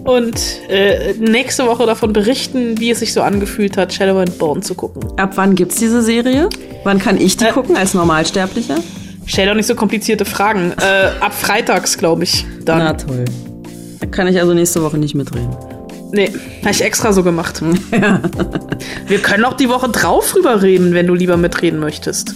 und 0.05 0.35
äh, 0.69 1.15
nächste 1.19 1.67
Woche 1.67 1.87
davon 1.87 2.13
berichten, 2.13 2.79
wie 2.79 2.91
es 2.91 3.01
sich 3.01 3.13
so 3.13 3.23
angefühlt 3.23 3.77
hat, 3.77 3.93
Shadow 3.93 4.19
and 4.19 4.39
Bone 4.39 4.61
zu 4.61 4.75
gucken. 4.75 5.03
Ab 5.19 5.33
wann 5.37 5.55
gibt's 5.55 5.77
diese 5.77 6.03
Serie? 6.03 6.49
Wann 6.85 6.99
kann 6.99 7.21
ich 7.21 7.37
die 7.37 7.45
Äh. 7.47 7.51
gucken 7.53 7.77
als 7.77 7.95
Normalsterblicher? 7.95 8.77
Stell 9.27 9.47
doch 9.49 9.55
nicht 9.55 9.67
so 9.67 9.75
komplizierte 9.75 10.25
Fragen. 10.27 10.73
Äh, 10.81 11.11
ab 11.21 11.33
freitags, 11.33 11.97
glaube 11.97 12.25
ich. 12.25 12.45
Dann. 12.65 12.79
Na 12.79 12.93
toll. 12.93 13.25
Da 14.01 14.07
kann 14.07 14.27
ich 14.29 14.39
also 14.39 14.53
nächste 14.53 14.83
Woche 14.83 14.99
nicht 14.99 15.15
mitreden. 15.15 15.49
Nee, 16.13 16.31
habe 16.61 16.71
ich 16.71 16.83
extra 16.83 17.13
so 17.13 17.23
gemacht. 17.25 17.61
Wir 19.09 19.19
können 19.19 19.45
auch 19.45 19.55
die 19.55 19.69
Woche 19.69 19.89
drauf 19.89 20.31
drüber 20.33 20.63
reden, 20.63 20.93
wenn 20.95 21.07
du 21.07 21.15
lieber 21.15 21.37
mitreden 21.37 21.81
möchtest. 21.81 22.35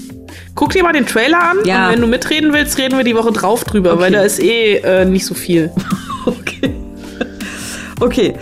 Guck 0.55 0.73
dir 0.73 0.83
mal 0.83 0.93
den 0.93 1.07
Trailer 1.07 1.39
an 1.51 1.59
Ja. 1.65 1.87
und 1.87 1.93
wenn 1.93 2.01
du 2.01 2.07
mitreden 2.09 2.53
willst, 2.53 2.79
reden 2.79 2.97
wir 2.97 3.05
die 3.05 3.15
Woche 3.15 3.31
drauf 3.31 3.63
drüber, 3.65 3.93
Okay. 3.93 4.01
weil 4.03 4.13
da 4.13 4.23
ist 4.23 4.41
eh 4.43 4.77
äh, 4.79 5.05
nicht 5.05 5.27
so 5.27 5.35
viel. 5.35 5.71
Okay. 6.27 6.75
Okay. 8.01 8.35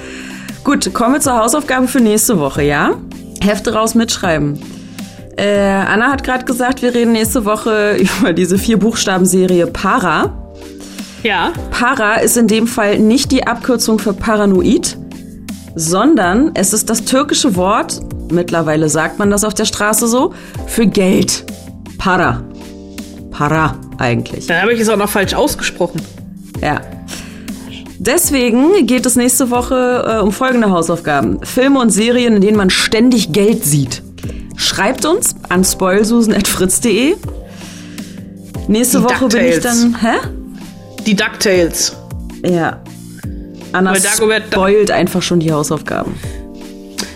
Gut, 0.64 0.92
kommen 0.92 1.14
wir 1.14 1.20
zur 1.20 1.38
Hausaufgabe 1.38 1.86
für 1.86 2.00
nächste 2.00 2.38
Woche, 2.38 2.62
ja? 2.62 2.96
Hefte 3.40 3.72
raus 3.72 3.94
mitschreiben. 3.94 4.58
Äh, 5.36 5.48
Anna 5.48 6.10
hat 6.10 6.24
gerade 6.24 6.44
gesagt, 6.44 6.82
wir 6.82 6.94
reden 6.94 7.12
nächste 7.12 7.44
Woche 7.44 7.96
über 8.20 8.32
diese 8.32 8.58
vier 8.58 8.78
Buchstaben-Serie 8.78 9.66
Para. 9.68 10.32
Ja, 11.22 11.52
Para 11.70 12.16
ist 12.16 12.36
in 12.36 12.46
dem 12.46 12.66
Fall 12.66 12.98
nicht 12.98 13.32
die 13.32 13.46
Abkürzung 13.46 13.98
für 13.98 14.12
paranoid, 14.12 14.96
sondern 15.74 16.52
es 16.54 16.72
ist 16.72 16.88
das 16.88 17.04
türkische 17.04 17.56
Wort, 17.56 18.00
mittlerweile 18.30 18.88
sagt 18.88 19.18
man 19.18 19.30
das 19.30 19.44
auf 19.44 19.54
der 19.54 19.64
Straße 19.64 20.06
so, 20.08 20.34
für 20.66 20.86
Geld. 20.86 21.44
Para. 21.98 22.42
Para 23.30 23.76
eigentlich. 23.98 24.46
dann 24.46 24.62
habe 24.62 24.72
ich 24.72 24.80
es 24.80 24.88
auch 24.88 24.96
noch 24.96 25.08
falsch 25.08 25.34
ausgesprochen. 25.34 26.00
Ja. 26.62 26.80
Deswegen 27.98 28.86
geht 28.86 29.06
es 29.06 29.16
nächste 29.16 29.50
Woche 29.50 30.04
äh, 30.06 30.22
um 30.22 30.32
folgende 30.32 30.70
Hausaufgaben. 30.70 31.38
Filme 31.44 31.80
und 31.80 31.90
Serien, 31.90 32.36
in 32.36 32.42
denen 32.42 32.56
man 32.56 32.70
ständig 32.70 33.32
Geld 33.32 33.64
sieht. 33.64 34.02
Schreibt 34.56 35.04
uns 35.04 35.34
an 35.48 35.64
spoilsusen.fritz.de. 35.64 37.16
Nächste 38.68 38.98
Die 38.98 39.04
Woche 39.04 39.28
bin 39.28 39.44
ich 39.46 39.60
dann. 39.60 39.96
Hä? 40.00 40.16
Die 41.06 41.14
DuckTales. 41.14 41.96
Ja. 42.44 42.80
Anna 43.72 43.94
spoilt 43.94 44.90
einfach 44.90 45.22
schon 45.22 45.40
die 45.40 45.52
Hausaufgaben. 45.52 46.14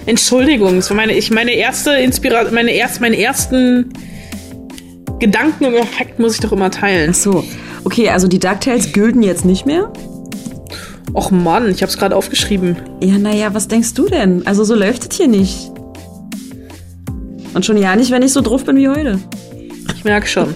Entschuldigung, 0.06 0.78
es 0.78 0.90
war 0.90 0.96
meine, 0.96 1.12
ich, 1.12 1.30
meine 1.30 1.52
erste 1.52 1.92
Inspiration, 1.92 2.54
meine 2.54 2.72
erst, 2.72 3.00
meinen 3.00 3.14
ersten 3.14 3.92
Gedanken 5.18 5.66
und 5.66 5.74
Effekt 5.74 6.18
muss 6.18 6.34
ich 6.34 6.40
doch 6.40 6.52
immer 6.52 6.70
teilen. 6.70 7.10
Ach 7.12 7.14
so. 7.14 7.44
Okay, 7.84 8.08
also 8.08 8.28
die 8.28 8.38
DuckTales 8.38 8.92
gülten 8.92 9.22
jetzt 9.22 9.44
nicht 9.44 9.66
mehr? 9.66 9.92
Och 11.12 11.30
Mann, 11.32 11.70
ich 11.70 11.82
habe 11.82 11.90
es 11.90 11.98
gerade 11.98 12.14
aufgeschrieben. 12.16 12.76
Ja, 13.02 13.18
naja, 13.18 13.52
was 13.52 13.68
denkst 13.68 13.94
du 13.94 14.06
denn? 14.06 14.46
Also 14.46 14.64
so 14.64 14.74
läuft 14.74 15.10
es 15.10 15.16
hier 15.16 15.28
nicht. 15.28 15.70
Und 17.54 17.66
schon 17.66 17.76
ja 17.76 17.96
nicht, 17.96 18.10
wenn 18.10 18.22
ich 18.22 18.32
so 18.32 18.40
drauf 18.40 18.64
bin 18.64 18.76
wie 18.76 18.88
heute. 18.88 19.18
Ich 19.96 20.04
merke 20.04 20.26
schon. 20.26 20.54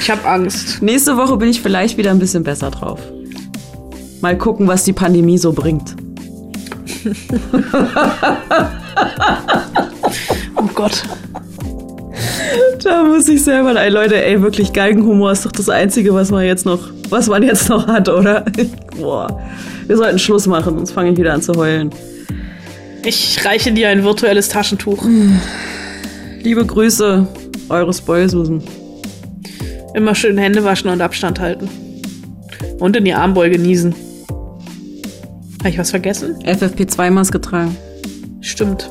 Ich 0.00 0.10
habe 0.10 0.28
Angst. 0.28 0.82
Nächste 0.82 1.16
Woche 1.16 1.36
bin 1.36 1.48
ich 1.48 1.62
vielleicht 1.62 1.96
wieder 1.96 2.10
ein 2.10 2.18
bisschen 2.18 2.44
besser 2.44 2.70
drauf. 2.70 3.00
Mal 4.20 4.36
gucken, 4.36 4.68
was 4.68 4.84
die 4.84 4.92
Pandemie 4.92 5.38
so 5.38 5.52
bringt. 5.52 5.96
Oh 10.56 10.68
Gott. 10.74 11.02
Da 12.82 13.04
muss 13.04 13.28
ich 13.28 13.42
selber, 13.44 13.80
ey 13.80 13.90
Leute, 13.90 14.24
ey, 14.24 14.42
wirklich 14.42 14.72
Galgenhumor 14.72 15.32
ist 15.32 15.46
doch 15.46 15.52
das 15.52 15.68
Einzige, 15.68 16.14
was 16.14 16.30
man 16.30 16.44
jetzt 16.44 16.66
noch, 16.66 16.80
was 17.10 17.28
man 17.28 17.42
jetzt 17.42 17.68
noch 17.68 17.86
hat, 17.86 18.08
oder? 18.08 18.44
Boah. 19.00 19.40
Wir 19.86 19.96
sollten 19.96 20.18
Schluss 20.18 20.46
machen, 20.46 20.76
sonst 20.76 20.92
fange 20.92 21.12
ich 21.12 21.18
wieder 21.18 21.32
an 21.32 21.42
zu 21.42 21.54
heulen. 21.54 21.90
Ich 23.04 23.44
reiche 23.44 23.72
dir 23.72 23.88
ein 23.88 24.04
virtuelles 24.04 24.48
Taschentuch. 24.48 25.04
Liebe 26.42 26.64
Grüße, 26.64 27.26
eure 27.68 27.92
Spoilsusen. 27.92 28.62
Immer 29.94 30.14
schön 30.14 30.38
Hände 30.38 30.64
waschen 30.64 30.90
und 30.90 31.00
Abstand 31.00 31.40
halten. 31.40 31.68
Und 32.78 32.96
in 32.96 33.04
die 33.04 33.14
Armbeuge 33.14 33.58
niesen. 33.58 33.94
Habe 35.60 35.68
ich 35.68 35.78
was 35.78 35.90
vergessen? 35.90 36.36
FFP2-Maske 36.44 37.40
tragen. 37.40 37.76
Stimmt. 38.40 38.90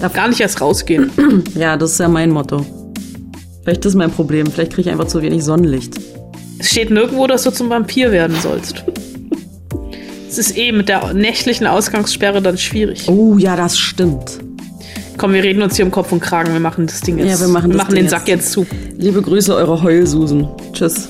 Darf 0.00 0.12
Gar 0.12 0.28
nicht 0.28 0.40
erst 0.40 0.60
rausgehen. 0.60 1.10
Ja, 1.54 1.76
das 1.76 1.92
ist 1.92 2.00
ja 2.00 2.08
mein 2.08 2.30
Motto. 2.30 2.66
Vielleicht 3.64 3.80
ist 3.80 3.86
das 3.86 3.94
mein 3.94 4.10
Problem. 4.10 4.46
Vielleicht 4.46 4.72
kriege 4.72 4.88
ich 4.88 4.92
einfach 4.92 5.06
zu 5.06 5.22
wenig 5.22 5.42
Sonnenlicht. 5.42 5.94
Es 6.58 6.70
steht 6.70 6.90
nirgendwo, 6.90 7.26
dass 7.26 7.44
du 7.44 7.50
zum 7.50 7.70
Vampir 7.70 8.12
werden 8.12 8.36
sollst. 8.40 8.84
Es 10.28 10.38
ist 10.38 10.58
eh 10.58 10.70
mit 10.72 10.88
der 10.88 11.14
nächtlichen 11.14 11.66
Ausgangssperre 11.66 12.42
dann 12.42 12.58
schwierig. 12.58 13.08
Oh 13.08 13.38
ja, 13.38 13.56
das 13.56 13.78
stimmt. 13.78 14.38
Komm, 15.16 15.32
wir 15.32 15.42
reden 15.42 15.62
uns 15.62 15.76
hier 15.76 15.84
um 15.84 15.90
Kopf 15.90 16.12
und 16.12 16.20
Kragen. 16.20 16.52
Wir 16.52 16.60
machen 16.60 16.86
das 16.86 17.00
Ding 17.00 17.18
jetzt. 17.18 17.40
Ja, 17.40 17.46
wir 17.46 17.52
machen 17.52 17.70
das 17.70 17.86
Ding 17.86 17.94
den 17.94 18.04
jetzt. 18.04 18.10
Sack 18.10 18.28
jetzt 18.28 18.52
zu. 18.52 18.66
Liebe 18.98 19.22
Grüße, 19.22 19.54
eure 19.54 19.82
Heulsusen. 19.82 20.48
Tschüss. 20.72 21.08